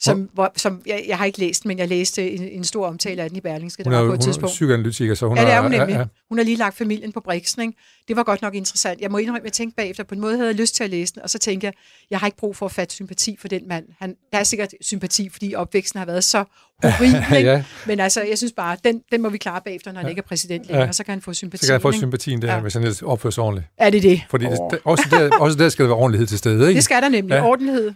Som, 0.00 0.28
hvor, 0.34 0.52
som 0.56 0.82
jeg, 0.86 1.04
jeg 1.08 1.18
har 1.18 1.24
ikke 1.24 1.38
læst, 1.38 1.64
men 1.66 1.78
jeg 1.78 1.88
læste 1.88 2.30
en, 2.30 2.42
en 2.42 2.64
stor 2.64 2.86
omtale 2.86 3.22
af 3.22 3.28
den 3.30 3.36
i 3.38 3.40
Berlingske, 3.40 3.84
der 3.84 3.90
Hun 3.90 3.94
er, 3.94 3.98
var 3.98 4.06
på 4.06 4.12
et 4.12 4.16
hun 4.16 4.20
er 4.20 4.24
tidspunkt. 4.24 4.52
psykoanalytiker, 4.52 5.14
så 5.14 5.28
hun 5.28 5.36
Ja, 5.38 5.44
det 5.44 5.52
er 5.52 5.60
hun 5.60 5.72
ja, 5.72 5.78
nemlig. 5.78 5.94
ja, 5.96 6.04
Hun 6.28 6.38
har 6.38 6.44
lige 6.44 6.56
lagt 6.56 6.76
familien 6.76 7.12
på 7.12 7.20
briksen, 7.20 7.62
ikke? 7.62 7.74
Det 8.08 8.16
var 8.16 8.22
godt 8.22 8.42
nok 8.42 8.54
interessant. 8.54 9.00
Jeg 9.00 9.10
må 9.10 9.18
indrømme, 9.18 9.38
at 9.40 9.44
jeg 9.44 9.52
tænkte 9.52 9.76
bagefter, 9.76 10.04
på 10.04 10.14
en 10.14 10.20
måde 10.20 10.36
havde 10.36 10.48
jeg 10.48 10.54
lyst 10.56 10.74
til 10.74 10.84
at 10.84 10.90
læse 10.90 11.14
den, 11.14 11.22
og 11.22 11.30
så 11.30 11.38
tænkte 11.38 11.64
jeg, 11.64 11.72
jeg 12.10 12.18
har 12.18 12.26
ikke 12.26 12.38
brug 12.38 12.56
for 12.56 12.66
at 12.66 12.72
fatte 12.72 12.94
sympati 12.94 13.36
for 13.40 13.48
den 13.48 13.68
mand. 13.68 13.84
Han, 14.00 14.14
der 14.32 14.38
er 14.38 14.44
sikkert 14.44 14.68
sympati, 14.80 15.28
fordi 15.28 15.54
opvæksten 15.54 15.98
har 15.98 16.06
været 16.06 16.24
så 16.24 16.44
horribel, 16.82 17.44
ja, 17.44 17.64
Men 17.86 18.00
altså, 18.00 18.22
jeg 18.22 18.38
synes 18.38 18.52
bare, 18.52 18.76
den, 18.84 19.02
den 19.12 19.22
må 19.22 19.28
vi 19.28 19.38
klare 19.38 19.60
bagefter, 19.64 19.92
når 19.92 19.98
han 20.00 20.06
Ja. 20.06 20.10
ikke 20.10 20.18
er 20.20 20.26
præsident 20.28 20.66
længere, 20.66 20.86
Ja. 20.86 20.92
så 20.92 21.04
kan 21.04 21.12
han 21.12 21.20
få 21.22 21.32
sympati. 21.32 21.64
så 21.64 21.66
kan 21.68 21.72
jeg 21.72 21.82
få 21.82 21.92
sympatien 21.92 22.42
der, 22.42 22.54
Ja. 22.54 22.60
hvis 22.60 22.74
han 22.74 22.94
opfører 23.04 23.30
sig 23.30 23.44
ordentligt. 23.44 23.68
Er 23.78 23.90
det 23.90 24.02
det? 24.02 24.22
Fordi 24.30 24.46
Åh. 24.46 24.52
det, 24.70 24.78
også, 24.84 25.04
der, 25.10 25.30
også 25.40 25.58
der 25.58 25.68
skal 25.68 25.82
der 25.82 25.88
være 25.88 25.98
ordentlighed 25.98 26.26
til 26.26 26.38
stede, 26.38 26.68
ikke? 26.68 26.76
Det 26.76 26.84
skal 26.84 27.02
der 27.02 27.08
nemlig. 27.08 27.34
Ja. 27.34 27.36
Ja. 27.40 27.46
Ordentlighed. 27.46 27.92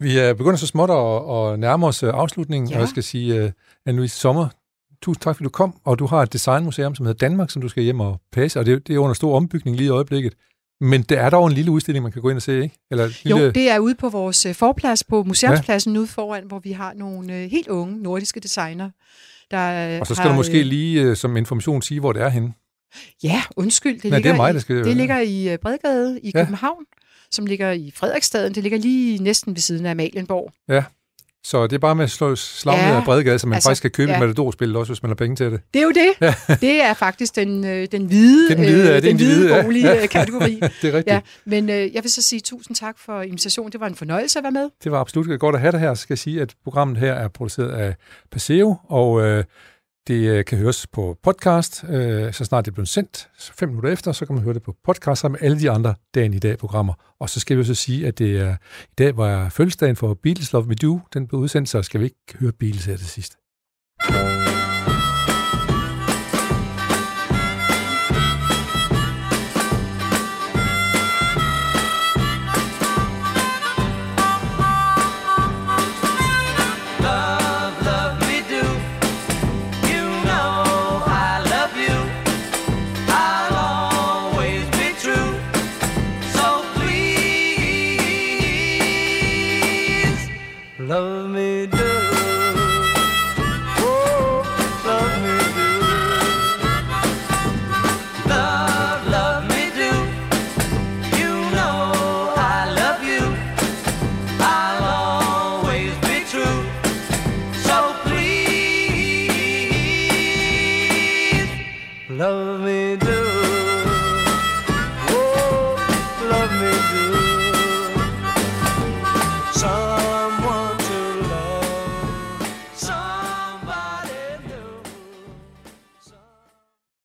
Vi 0.00 0.18
er 0.18 0.34
begyndt 0.34 0.60
så 0.60 0.66
småt 0.66 0.90
at, 0.98 1.52
at 1.52 1.58
nærme 1.58 1.86
os 1.86 2.02
øh, 2.02 2.10
afslutningen, 2.14 2.70
ja. 2.70 2.76
Og 2.76 2.80
jeg 2.80 2.88
skal 2.88 3.02
sige, 3.02 3.44
uh, 3.44 3.50
Anne-Louise 3.88 4.06
Sommer, 4.08 4.48
tusind 5.02 5.22
tak, 5.22 5.36
fordi 5.36 5.44
du 5.44 5.50
kom, 5.50 5.74
og 5.84 5.98
du 5.98 6.06
har 6.06 6.22
et 6.22 6.32
designmuseum, 6.32 6.94
som 6.94 7.06
hedder 7.06 7.18
Danmark, 7.28 7.50
som 7.50 7.62
du 7.62 7.68
skal 7.68 7.82
hjem 7.82 8.00
og 8.00 8.20
passe, 8.32 8.58
og 8.58 8.66
det, 8.66 8.88
det 8.88 8.94
er 8.94 8.98
under 8.98 9.14
stor 9.14 9.36
ombygning 9.36 9.76
lige 9.76 9.86
i 9.86 9.90
øjeblikket. 9.90 10.34
Men 10.80 11.02
det 11.02 11.18
er 11.18 11.30
dog 11.30 11.46
en 11.46 11.52
lille 11.52 11.70
udstilling, 11.70 12.02
man 12.02 12.12
kan 12.12 12.22
gå 12.22 12.28
ind 12.28 12.36
og 12.36 12.42
se, 12.42 12.62
ikke? 12.62 12.74
Eller 12.90 13.06
lille, 13.24 13.40
Jo, 13.44 13.50
det 13.50 13.70
er 13.70 13.78
ude 13.78 13.94
på 13.94 14.08
vores 14.08 14.46
øh, 14.46 14.54
forplads 14.54 15.04
på 15.04 15.22
museumspladsen 15.22 15.92
ja. 15.92 15.98
ude 15.98 16.06
foran, 16.06 16.44
hvor 16.46 16.58
vi 16.58 16.72
har 16.72 16.92
nogle 16.96 17.32
helt 17.48 17.68
unge 17.68 18.02
nordiske 18.02 18.40
designer, 18.40 18.90
der 19.50 20.00
og 20.00 20.06
så 20.06 20.14
skal 20.14 20.22
har, 20.22 20.30
du 20.32 20.36
måske 20.36 20.62
lige 20.62 21.16
som 21.16 21.36
information 21.36 21.82
sige, 21.82 22.00
hvor 22.00 22.12
det 22.12 22.22
er 22.22 22.28
henne. 22.28 22.52
Ja, 23.22 23.42
undskyld. 23.56 24.00
Det 24.00 24.04
Nej, 24.04 24.10
det 24.10 24.24
ligger 24.24 24.32
er 24.32 24.36
mig, 24.36 24.50
i, 24.50 24.54
der 24.54 24.60
skal- 24.60 24.84
Det 24.84 24.96
ligger 24.96 25.20
i 25.20 25.56
Bredgade 25.62 26.20
i 26.22 26.32
Ja. 26.34 26.44
København, 26.44 26.84
som 27.30 27.46
ligger 27.46 27.72
i 27.72 27.92
Frederiksstaden. 27.94 28.54
Det 28.54 28.62
ligger 28.62 28.78
lige 28.78 29.22
næsten 29.22 29.54
ved 29.54 29.60
siden 29.60 29.86
af 29.86 29.90
Amalienborg. 29.90 30.52
Ja. 30.68 30.84
Så 31.44 31.66
det 31.66 31.72
er 31.72 31.78
bare 31.78 31.94
med 31.94 32.04
at 32.04 32.10
slå 32.10 32.36
slag 32.36 32.74
ja, 32.74 32.96
af 32.96 33.04
Bredegade, 33.04 33.38
så 33.38 33.46
man 33.46 33.54
altså, 33.54 33.68
faktisk 33.68 33.82
kan 33.82 33.90
købe 33.90 34.10
ja. 34.10 34.16
et 34.16 34.20
Matador-spil 34.20 34.76
også, 34.76 34.92
hvis 34.92 35.02
man 35.02 35.10
har 35.10 35.14
penge 35.14 35.36
til 35.36 35.52
det. 35.52 35.60
Det 35.74 35.80
er 35.80 35.84
jo 35.84 35.90
det. 35.90 36.10
Ja. 36.20 36.34
Det 36.60 36.82
er 36.82 36.94
faktisk 36.94 37.36
den, 37.36 37.64
øh, 37.64 37.88
den 37.92 38.06
hvide, 38.06 38.48
den 38.48 38.58
hvide, 38.58 38.96
øh, 38.96 39.02
den 39.02 39.16
hvide, 39.16 39.48
hvide 39.48 39.62
bolige 39.62 39.90
ja. 39.90 40.06
kategori. 40.16 40.60
det 40.82 40.88
er 40.88 40.96
rigtigt. 40.96 41.06
Ja. 41.06 41.20
Men 41.44 41.70
øh, 41.70 41.94
jeg 41.94 42.02
vil 42.02 42.12
så 42.12 42.22
sige 42.22 42.40
tusind 42.40 42.76
tak 42.76 42.98
for 42.98 43.22
invitationen. 43.22 43.72
Det 43.72 43.80
var 43.80 43.86
en 43.86 43.94
fornøjelse 43.94 44.38
at 44.38 44.42
være 44.42 44.52
med. 44.52 44.70
Det 44.84 44.92
var 44.92 45.00
absolut 45.00 45.40
godt 45.40 45.54
at 45.54 45.60
have 45.60 45.72
det 45.72 45.80
her. 45.80 45.94
Så 45.94 46.02
skal 46.02 46.14
jeg 46.14 46.18
sige, 46.18 46.40
at 46.42 46.54
programmet 46.64 46.96
her 46.98 47.12
er 47.12 47.28
produceret 47.28 47.70
af 47.70 47.94
Paseo, 48.32 48.76
og 48.88 49.20
øh, 49.22 49.44
det 50.08 50.28
øh, 50.28 50.44
kan 50.44 50.58
høres 50.58 50.86
på 50.86 51.16
podcast, 51.22 51.84
øh, 51.88 52.32
så 52.32 52.44
snart 52.44 52.64
det 52.64 52.74
bliver 52.74 52.86
sendt. 52.86 53.28
Så 53.38 53.52
fem 53.58 53.68
minutter 53.68 53.90
efter, 53.90 54.12
så 54.12 54.26
kan 54.26 54.34
man 54.34 54.44
høre 54.44 54.54
det 54.54 54.62
på 54.62 54.74
podcast 54.84 55.20
sammen 55.20 55.38
med 55.40 55.50
alle 55.50 55.60
de 55.60 55.70
andre 55.70 55.94
dagen 56.14 56.34
i 56.34 56.38
dag-programmer. 56.38 56.94
Og 57.20 57.30
så 57.30 57.40
skal 57.40 57.58
vi 57.58 57.64
så 57.64 57.74
sige, 57.74 58.06
at 58.06 58.18
det 58.18 58.40
er 58.40 58.54
i 58.82 58.94
dag 58.98 59.16
var 59.16 59.48
fødselsdagen 59.48 59.96
for 59.96 60.14
Beatles 60.14 60.52
Love 60.52 60.66
Me 60.66 60.74
Do. 60.74 61.00
Den 61.14 61.26
blev 61.26 61.40
udsendt, 61.40 61.68
så 61.68 61.82
skal 61.82 62.00
vi 62.00 62.04
ikke 62.04 62.38
høre 62.40 62.52
Beatles 62.52 62.84
her 62.84 62.96
til 62.96 63.06
sidst. 63.06 63.36